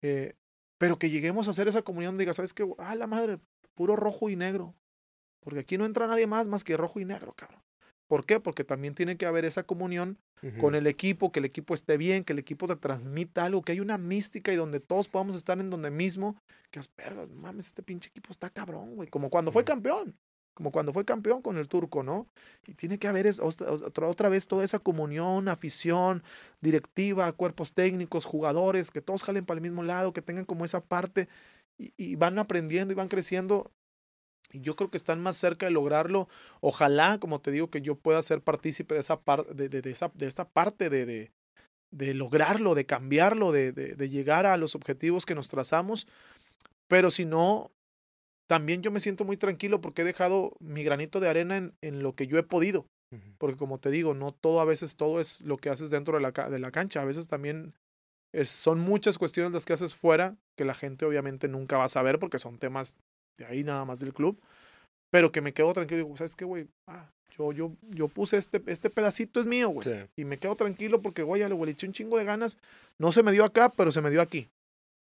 Eh, 0.04 0.34
pero 0.78 1.00
que 1.00 1.10
lleguemos 1.10 1.48
a 1.48 1.52
hacer 1.52 1.68
esa 1.68 1.82
comunión, 1.82 2.18
diga, 2.20 2.34
¿sabes 2.34 2.54
qué? 2.54 2.64
Ah, 2.78 2.94
la 2.94 3.08
madre, 3.08 3.40
puro 3.74 3.96
rojo 3.96 4.30
y 4.30 4.36
negro. 4.36 4.76
Porque 5.40 5.62
aquí 5.62 5.78
no 5.80 5.86
entra 5.86 6.06
nadie 6.06 6.28
más 6.28 6.48
más 6.48 6.64
que 6.64 6.78
rojo 6.78 7.00
y 7.00 7.06
negro, 7.06 7.34
cabrón. 7.34 7.62
¿Por 8.10 8.26
qué? 8.26 8.40
Porque 8.40 8.64
también 8.64 8.96
tiene 8.96 9.16
que 9.18 9.26
haber 9.28 9.46
esa 9.46 9.64
comunión 9.64 10.18
con 10.60 10.74
el 10.74 10.88
equipo, 10.88 11.32
que 11.32 11.40
el 11.40 11.46
equipo 11.46 11.74
esté 11.74 11.96
bien, 11.98 12.24
que 12.24 12.34
el 12.34 12.40
equipo 12.40 12.68
te 12.68 12.76
transmita 12.76 13.46
algo, 13.46 13.62
que 13.62 13.72
hay 13.74 13.80
una 13.82 13.98
mística 13.98 14.52
y 14.52 14.56
donde 14.56 14.80
todos 14.80 15.08
podamos 15.08 15.36
estar 15.36 15.60
en 15.60 15.70
donde 15.70 15.92
mismo, 15.92 16.36
que 16.72 16.80
es, 16.80 16.90
mames, 17.36 17.68
este 17.68 17.84
pinche 17.84 18.10
equipo 18.10 18.32
está 18.32 18.50
cabrón, 18.50 18.96
güey, 18.96 19.10
como 19.10 19.30
cuando 19.30 19.52
fue 19.52 19.64
campeón, 19.64 20.16
como 20.56 20.72
cuando 20.72 20.92
fue 20.92 21.06
campeón 21.06 21.42
con 21.42 21.58
el 21.58 21.68
turco, 21.68 22.04
¿no? 22.04 22.26
Y 22.66 22.74
tiene 22.74 22.98
que 22.98 23.08
haber 23.08 23.28
es- 23.28 23.40
otra, 23.40 23.72
otra- 23.72 24.08
otra 24.08 24.30
vez 24.30 24.48
toda 24.48 24.64
esa 24.66 24.80
comunión, 24.80 25.48
afición, 25.48 26.24
directiva, 26.62 27.32
cuerpos 27.34 27.74
técnicos, 27.74 28.26
jugadores, 28.26 28.92
que 28.92 29.02
todos 29.02 29.24
jalen 29.24 29.46
para 29.46 29.58
el 29.58 29.62
mismo 29.62 29.84
lado, 29.84 30.14
que 30.14 30.22
tengan 30.22 30.46
como 30.46 30.66
esa 30.66 30.82
parte 30.82 31.28
y, 31.78 31.94
y 31.98 32.16
van 32.16 32.40
aprendiendo 32.40 32.92
y 32.92 32.96
van 32.96 33.08
creciendo. 33.08 33.72
Y 34.52 34.62
yo 34.62 34.76
creo 34.76 34.90
que 34.90 34.98
están 34.98 35.22
más 35.22 35.38
cerca 35.38 35.66
de 35.66 35.72
lograrlo. 35.72 36.28
Ojalá, 36.62 37.20
como 37.20 37.40
te 37.40 37.52
digo, 37.52 37.70
que 37.70 37.82
yo 37.82 37.96
pueda 37.96 38.22
ser 38.22 38.42
partícipe 38.42 38.96
de 38.96 39.02
esa 39.02 39.20
parte, 39.22 39.54
de, 39.54 39.70
de- 39.70 39.82
de 39.82 39.92
esa, 39.92 40.12
de 40.16 40.28
esta 40.28 40.48
parte 40.50 40.90
de, 40.90 41.32
de, 41.92 42.14
lograrlo, 42.14 42.76
de 42.76 42.86
cambiarlo, 42.86 43.52
de, 43.52 43.72
de, 43.72 44.10
llegar 44.10 44.46
a 44.46 44.58
los 44.58 44.76
objetivos 44.76 45.26
que 45.26 45.36
nos 45.36 45.48
trazamos. 45.48 46.08
Pero 46.88 47.12
si 47.12 47.26
no, 47.26 47.72
también 48.48 48.82
yo 48.82 48.92
me 48.92 49.00
siento 49.00 49.26
muy 49.26 49.38
tranquilo 49.38 49.82
porque 49.82 50.02
he 50.02 50.06
dejado 50.06 50.54
mi 50.60 50.84
granito 50.84 51.20
de 51.20 51.30
arena 51.30 51.58
en, 51.58 51.74
en 51.82 52.02
lo 52.02 52.14
que 52.14 52.28
yo 52.28 52.38
he 52.38 52.44
podido. 52.44 52.86
Porque 53.40 53.58
como 53.58 53.80
te 53.80 53.90
digo, 53.90 54.14
no 54.14 54.32
todo 54.32 54.62
a 54.62 54.66
veces 54.66 54.96
todo 54.96 55.20
es 55.20 55.42
lo 55.42 55.58
que 55.58 55.70
haces 55.70 55.90
dentro 55.90 56.18
de 56.20 56.22
la, 56.22 56.32
de 56.50 56.60
la 56.60 56.72
cancha. 56.72 57.02
A 57.02 57.06
veces 57.06 57.28
también 57.28 57.74
es- 58.34 58.50
son 58.50 58.80
muchas 58.80 59.18
cuestiones 59.18 59.52
las 59.52 59.66
que 59.66 59.74
haces 59.74 59.96
fuera 59.96 60.38
que 60.56 60.66
la 60.66 60.76
gente 60.76 61.06
obviamente 61.06 61.48
nunca 61.48 61.78
va 61.78 61.86
a 61.86 61.90
saber 61.90 62.20
porque 62.20 62.38
son 62.38 62.60
temas 62.60 63.00
de 63.40 63.46
ahí 63.46 63.64
nada 63.64 63.86
más 63.86 64.00
del 64.00 64.14
club. 64.14 64.40
Pero 65.12 65.32
que 65.32 65.42
me 65.42 65.54
quedo 65.54 65.74
tranquilo. 65.74 65.98
Digo, 65.98 66.18
¿sabes 66.18 66.36
qué, 66.36 66.46
güey? 66.46 66.68
Ah, 66.86 67.10
yo, 67.36 67.52
yo, 67.52 67.72
yo 67.90 68.08
puse 68.08 68.38
este, 68.38 68.62
este 68.68 68.90
pedacito 68.90 69.40
es 69.40 69.48
mío, 69.48 69.70
güey. 69.70 69.84
Sí. 69.84 70.08
Y 70.18 70.26
me 70.26 70.38
quedo 70.38 70.56
tranquilo 70.56 71.02
porque, 71.02 71.24
güey, 71.24 71.42
le 71.48 71.72
eché 71.72 71.88
un 71.88 71.94
chingo 71.94 72.18
de 72.18 72.26
ganas. 72.26 72.58
No 73.00 73.12
se 73.12 73.24
me 73.24 73.32
dio 73.32 73.44
acá, 73.44 73.70
pero 73.70 73.92
se 73.92 74.02
me 74.02 74.12
dio 74.12 74.22
aquí. 74.22 74.48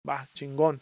Va, 0.08 0.28
chingón. 0.34 0.82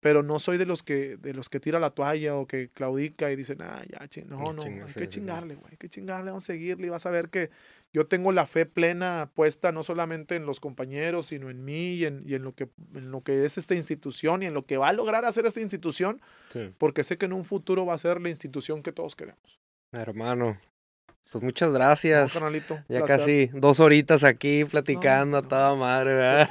Pero 0.00 0.22
no 0.22 0.38
soy 0.38 0.56
de 0.56 0.64
los 0.66 0.82
que, 0.82 1.16
de 1.18 1.34
los 1.34 1.48
que 1.50 1.60
tira 1.60 1.78
la 1.78 1.90
toalla 1.90 2.34
o 2.34 2.46
que 2.46 2.70
claudica 2.70 3.30
y 3.30 3.36
dicen, 3.36 3.58
ah, 3.60 3.82
ya, 3.88 3.98
ching-". 4.08 4.26
no, 4.26 4.52
no, 4.52 4.62
hay 4.62 4.92
que 4.94 5.08
chingarle, 5.08 5.54
güey, 5.56 5.72
hay 5.72 5.76
que 5.76 5.88
chingarle, 5.88 6.30
vamos 6.30 6.44
a 6.44 6.46
seguirle 6.46 6.86
y 6.86 6.90
vas 6.90 7.04
a 7.06 7.10
ver 7.10 7.28
que 7.28 7.50
yo 7.92 8.06
tengo 8.06 8.30
la 8.32 8.46
fe 8.46 8.66
plena 8.66 9.30
puesta 9.34 9.72
no 9.72 9.82
solamente 9.82 10.36
en 10.36 10.46
los 10.46 10.60
compañeros, 10.60 11.26
sino 11.26 11.50
en 11.50 11.64
mí 11.64 11.94
y 11.94 12.04
en, 12.06 12.22
y 12.24 12.34
en 12.34 12.44
lo 12.44 12.54
que, 12.54 12.68
en 12.94 13.10
lo 13.10 13.20
que 13.22 13.44
es 13.44 13.58
esta 13.58 13.74
institución 13.74 14.42
y 14.42 14.46
en 14.46 14.54
lo 14.54 14.64
que 14.64 14.76
va 14.78 14.88
a 14.88 14.92
lograr 14.92 15.24
hacer 15.24 15.44
esta 15.44 15.60
institución, 15.60 16.20
Sí. 16.48 16.72
porque 16.78 17.02
sé 17.04 17.18
que 17.18 17.26
en 17.26 17.32
un 17.32 17.44
futuro 17.44 17.84
va 17.84 17.94
a 17.94 17.98
ser 17.98 18.20
la 18.20 18.28
institución 18.30 18.82
que 18.82 18.92
todos 18.92 19.16
queremos. 19.16 19.60
Hermano, 19.92 20.56
pues 21.30 21.44
muchas 21.44 21.68
¿No, 21.70 21.74
gracias. 21.76 22.32
carnalito? 22.34 22.74
ya 22.88 22.98
Placer. 23.04 23.06
casi 23.06 23.46
dos 23.54 23.78
horitas 23.80 24.24
aquí 24.24 24.64
platicando 24.64 25.38
a 25.38 25.42
no, 25.42 25.48
toda 25.48 25.70
pues, 25.70 25.80
madre, 25.80 26.14
¿verdad? 26.14 26.50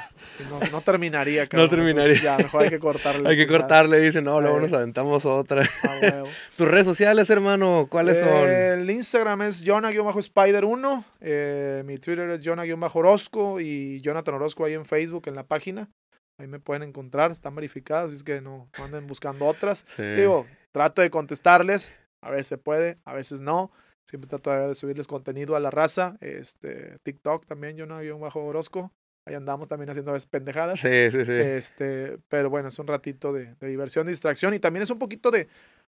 No, 0.50 0.60
no 0.72 0.82
terminaría, 0.82 1.48
cabrón. 1.50 1.70
terminaría. 1.70 2.14
Entonces, 2.14 2.24
ya, 2.24 2.38
mejor 2.38 2.64
hay 2.64 2.70
que 2.70 2.80
cortarle. 2.80 3.30
Hay 3.30 3.36
que 3.36 3.44
chingada. 3.44 3.60
cortarle, 3.60 4.00
dice, 4.00 4.22
no, 4.22 4.40
luego 4.42 4.58
Eh. 4.58 4.62
nos 4.62 4.74
aventamos 4.74 5.26
otra. 5.26 5.64
Ah. 5.84 6.24
Tus 6.58 6.68
redes 6.68 6.86
sociales, 6.86 7.30
hermano, 7.30 7.88
¿cuáles 7.90 8.20
son? 8.20 8.48
El 8.50 8.90
Instagram 8.90 9.42
es 9.44 9.64
Jonah-Spider1. 9.66 11.04
eh, 11.22 11.84
mi 11.86 11.98
Twitter 11.98 12.30
es 12.32 12.42
Jonah-Orozco 12.44 13.60
y 13.60 14.02
Jonathan 14.02 14.36
Orozco 14.36 14.66
ahí 14.66 14.74
en 14.74 14.86
Facebook, 14.86 15.24
en 15.28 15.36
la 15.36 15.44
página. 15.44 15.90
Ahí 16.38 16.48
me 16.48 16.60
pueden 16.60 16.84
encontrar, 16.84 17.32
están 17.32 17.54
verificadas, 17.56 18.08
así 18.08 18.16
es 18.16 18.24
que 18.24 18.40
no, 18.40 18.70
no 18.78 18.84
anden 18.86 19.08
buscando 19.08 19.46
otras. 19.46 19.84
Sí. 19.98 20.04
Digo, 20.04 20.46
trato 20.72 21.02
de 21.02 21.10
contestarles. 21.10 21.92
A 22.22 22.30
veces 22.30 22.60
puede, 22.64 22.98
a 23.06 23.14
veces 23.14 23.42
no. 23.42 23.72
Siempre 24.10 24.28
trato 24.28 24.50
de 24.50 24.74
subirles 24.74 25.06
contenido 25.06 25.56
a 25.56 25.60
la 25.60 25.70
raza. 25.70 26.18
Este, 26.20 26.98
TikTok 27.04 27.46
también, 27.46 27.78
Jonah-Orozco. 27.78 28.92
Ahí 29.26 29.36
andamos 29.36 29.68
también 29.68 29.90
haciendo 29.90 30.12
a 30.12 30.14
veces 30.16 30.28
pendejadas. 30.28 30.80
Sí, 30.80 31.12
sí, 31.12 31.26
sí. 31.26 31.32
Este, 31.32 32.18
pero 32.30 32.50
bueno, 32.50 32.70
es 32.70 32.80
un 32.80 32.88
ratito 32.88 33.32
de, 33.34 33.54
de 33.56 33.68
diversión, 33.68 34.06
de 34.06 34.12
distracción 34.12 34.54
y 34.54 34.60
también 34.60 34.84
es 34.84 34.90
un 34.90 35.00
poquito 35.00 35.32
de, 35.32 35.48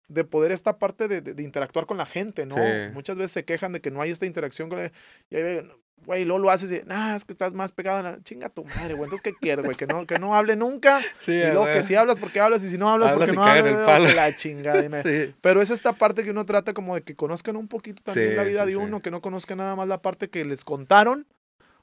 de 0.09 0.24
poder 0.24 0.52
esta 0.52 0.78
parte 0.78 1.09
de, 1.09 1.20
de- 1.20 1.35
de 1.35 1.43
interactuar 1.43 1.86
con 1.86 1.97
la 1.97 2.07
gente, 2.07 2.44
¿no? 2.47 2.55
Sí. 2.57 2.61
Muchas 2.93 3.16
veces 3.16 3.32
se 3.32 3.44
quejan 3.44 3.73
de 3.73 3.81
que 3.81 3.90
no 3.90 4.02
hay 4.02 4.11
esta 4.11 4.27
interacción 4.27 4.69
con 4.69 4.78
el, 4.81 4.93
y 5.31 5.36
ahí 5.36 5.69
güey, 6.07 6.24
luego 6.24 6.39
lo 6.39 6.51
haces 6.51 6.73
y, 6.73 6.81
nah, 6.86 7.15
es 7.15 7.27
que 7.27 7.32
estás 7.35 7.52
más 7.52 7.73
pegado 7.73 7.98
a 7.98 8.02
la 8.02 8.23
chinga 8.23 8.48
tu 8.48 8.65
madre, 8.65 8.94
güey, 8.94 9.05
entonces 9.05 9.20
¿qué 9.20 9.35
quieres, 9.39 9.65
güey? 9.66 9.77
Que 9.77 9.86
no, 9.86 10.07
que 10.07 10.19
no 10.19 10.35
hable 10.35 10.57
nunca 10.57 10.98
Sí, 11.27 11.32
y 11.32 11.44
luego 11.52 11.66
que 11.66 11.82
si 11.82 11.94
hablas 11.94 12.16
porque 12.16 12.40
hablas 12.40 12.65
y 12.65 12.70
si 12.70 12.78
no 12.78 12.90
hablas 12.90 13.11
Hablas 13.11 13.28
porque 13.28 13.36
no 13.36 13.44
hablas, 13.44 14.15
la 14.15 14.35
chingada, 14.35 14.81
dime. 14.81 15.02
Sí. 15.05 15.35
Pero 15.43 15.61
es 15.61 15.70
esta 15.70 15.93
parte 15.93 16.24
que 16.24 16.31
uno 16.31 16.47
trata 16.47 16.73
como 16.73 16.94
de 16.94 17.02
que 17.02 17.15
conozcan 17.15 17.57
un 17.57 17.69
poquito 17.69 18.02
también 18.02 18.35
la 18.35 18.44
vida 18.44 18.65
de 18.65 18.77
uno, 18.77 19.01
que 19.02 19.11
no 19.11 19.20
conozcan 19.20 19.59
nada 19.59 19.77
más 19.77 19.86
la 19.89 20.01
parte 20.01 20.31
que 20.31 20.43
les 20.47 20.65
contaron. 20.65 21.27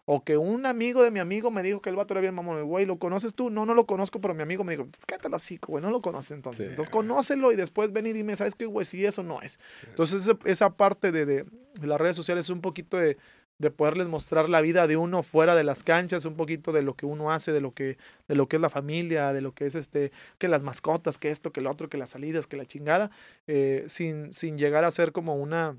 O 0.09 0.23
que 0.23 0.37
un 0.37 0.65
amigo 0.65 1.03
de 1.03 1.11
mi 1.11 1.19
amigo 1.19 1.51
me 1.51 1.61
dijo 1.63 1.81
que 1.81 1.89
el 1.89 1.97
vato 1.97 2.13
era 2.13 2.21
bien 2.21 2.33
mamón. 2.33 2.63
Güey, 2.63 2.85
¿lo 2.85 2.97
conoces 2.97 3.33
tú? 3.35 3.49
No, 3.49 3.65
no 3.65 3.73
lo 3.73 3.85
conozco, 3.85 4.21
pero 4.21 4.33
mi 4.33 4.41
amigo 4.41 4.63
me 4.63 4.71
dijo, 4.71 4.85
"Pues 4.85 5.05
cállate 5.05 5.27
hocico, 5.35 5.73
güey, 5.73 5.83
no 5.83 5.91
lo 5.91 6.01
conoces 6.01 6.31
entonces. 6.31 6.67
Sí. 6.67 6.69
Entonces 6.71 6.89
conócelo 6.91 7.51
y 7.51 7.57
después 7.57 7.91
venir 7.91 8.15
y 8.15 8.19
dime, 8.19 8.35
¿sabes 8.37 8.55
qué, 8.55 8.65
güey? 8.67 8.85
Si 8.85 9.05
eso 9.05 9.21
no 9.21 9.41
es. 9.41 9.59
Entonces 9.89 10.29
esa 10.45 10.69
parte 10.69 11.11
de, 11.11 11.25
de- 11.25 11.43
de 11.43 11.87
las 11.87 11.99
redes 11.99 12.15
sociales 12.15 12.45
es 12.45 12.49
un 12.49 12.61
poquito 12.61 12.95
de, 12.97 13.17
de 13.59 13.69
poderles 13.71 14.07
mostrar 14.07 14.47
la 14.49 14.61
vida 14.61 14.87
de 14.87 14.95
uno 14.97 15.23
fuera 15.23 15.55
de 15.55 15.63
las 15.65 15.83
canchas, 15.83 16.23
un 16.25 16.35
poquito 16.35 16.71
de 16.71 16.83
lo 16.83 16.93
que 16.93 17.05
uno 17.05 17.31
hace, 17.31 17.51
de 17.51 17.59
lo 17.59 17.73
que, 17.73 17.97
de 18.29 18.35
lo 18.35 18.47
que 18.47 18.55
es 18.55 18.61
la 18.61 18.69
familia, 18.69 19.33
de 19.33 19.41
lo 19.41 19.51
que 19.51 19.65
es 19.65 19.75
este, 19.75 20.11
que 20.37 20.47
las 20.47 20.63
mascotas, 20.63 21.17
que 21.17 21.31
esto, 21.31 21.51
que 21.51 21.59
lo 21.59 21.69
otro, 21.69 21.89
que 21.89 21.97
las 21.97 22.11
salidas, 22.11 22.47
que 22.47 22.55
la 22.55 22.65
chingada, 22.65 23.11
eh, 23.47 23.83
sin, 23.87 24.31
sin 24.31 24.57
llegar 24.57 24.83
a 24.85 24.91
ser 24.91 25.11
como 25.11 25.35
una, 25.35 25.75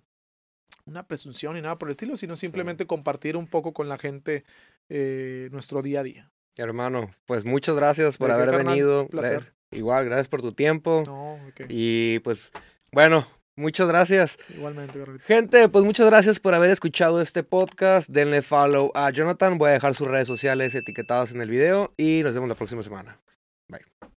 una 0.87 1.07
presunción 1.07 1.57
y 1.57 1.61
nada 1.61 1.79
por 1.79 1.89
el 1.89 1.93
estilo, 1.93 2.17
sino 2.17 2.37
simplemente 2.37 2.87
compartir 2.87 3.37
un 3.37 3.47
poco 3.47 3.73
con 3.73 3.89
la 3.89 3.99
gente 3.99 4.45
eh, 4.89 5.49
nuestro 5.53 5.83
día 5.83 6.01
a 6.01 6.03
día. 6.03 6.31
Hermano, 6.57 7.11
pues 7.27 7.45
muchas 7.45 7.77
gracias 7.77 8.17
por 8.17 8.29
¿De 8.29 8.35
qué, 8.35 8.43
haber 8.43 8.55
carnal? 8.57 8.75
venido. 8.75 9.07
Placer. 9.09 9.53
Igual, 9.71 10.07
gracias 10.07 10.29
por 10.29 10.41
tu 10.41 10.53
tiempo. 10.53 11.03
No, 11.07 11.35
ok. 11.35 11.67
Y 11.69 12.19
pues, 12.21 12.51
bueno, 12.91 13.27
muchas 13.55 13.87
gracias. 13.87 14.39
Igualmente, 14.57 14.99
Garrito. 14.99 15.25
Gente, 15.25 15.69
pues 15.69 15.85
muchas 15.85 16.07
gracias 16.07 16.41
por 16.41 16.55
haber 16.55 16.71
escuchado 16.71 17.21
este 17.21 17.43
podcast. 17.43 18.09
Denle 18.09 18.43
follow 18.43 18.91
a 18.95 19.11
Jonathan. 19.11 19.59
Voy 19.59 19.71
a 19.71 19.75
dejar 19.75 19.95
sus 19.95 20.09
redes 20.09 20.27
sociales 20.27 20.75
etiquetadas 20.75 21.33
en 21.33 21.43
el 21.43 21.51
video 21.51 21.93
y 21.97 22.23
nos 22.25 22.35
vemos 22.35 22.49
la 22.49 22.55
próxima 22.57 22.83
semana. 22.83 23.21
Bye. 23.69 24.18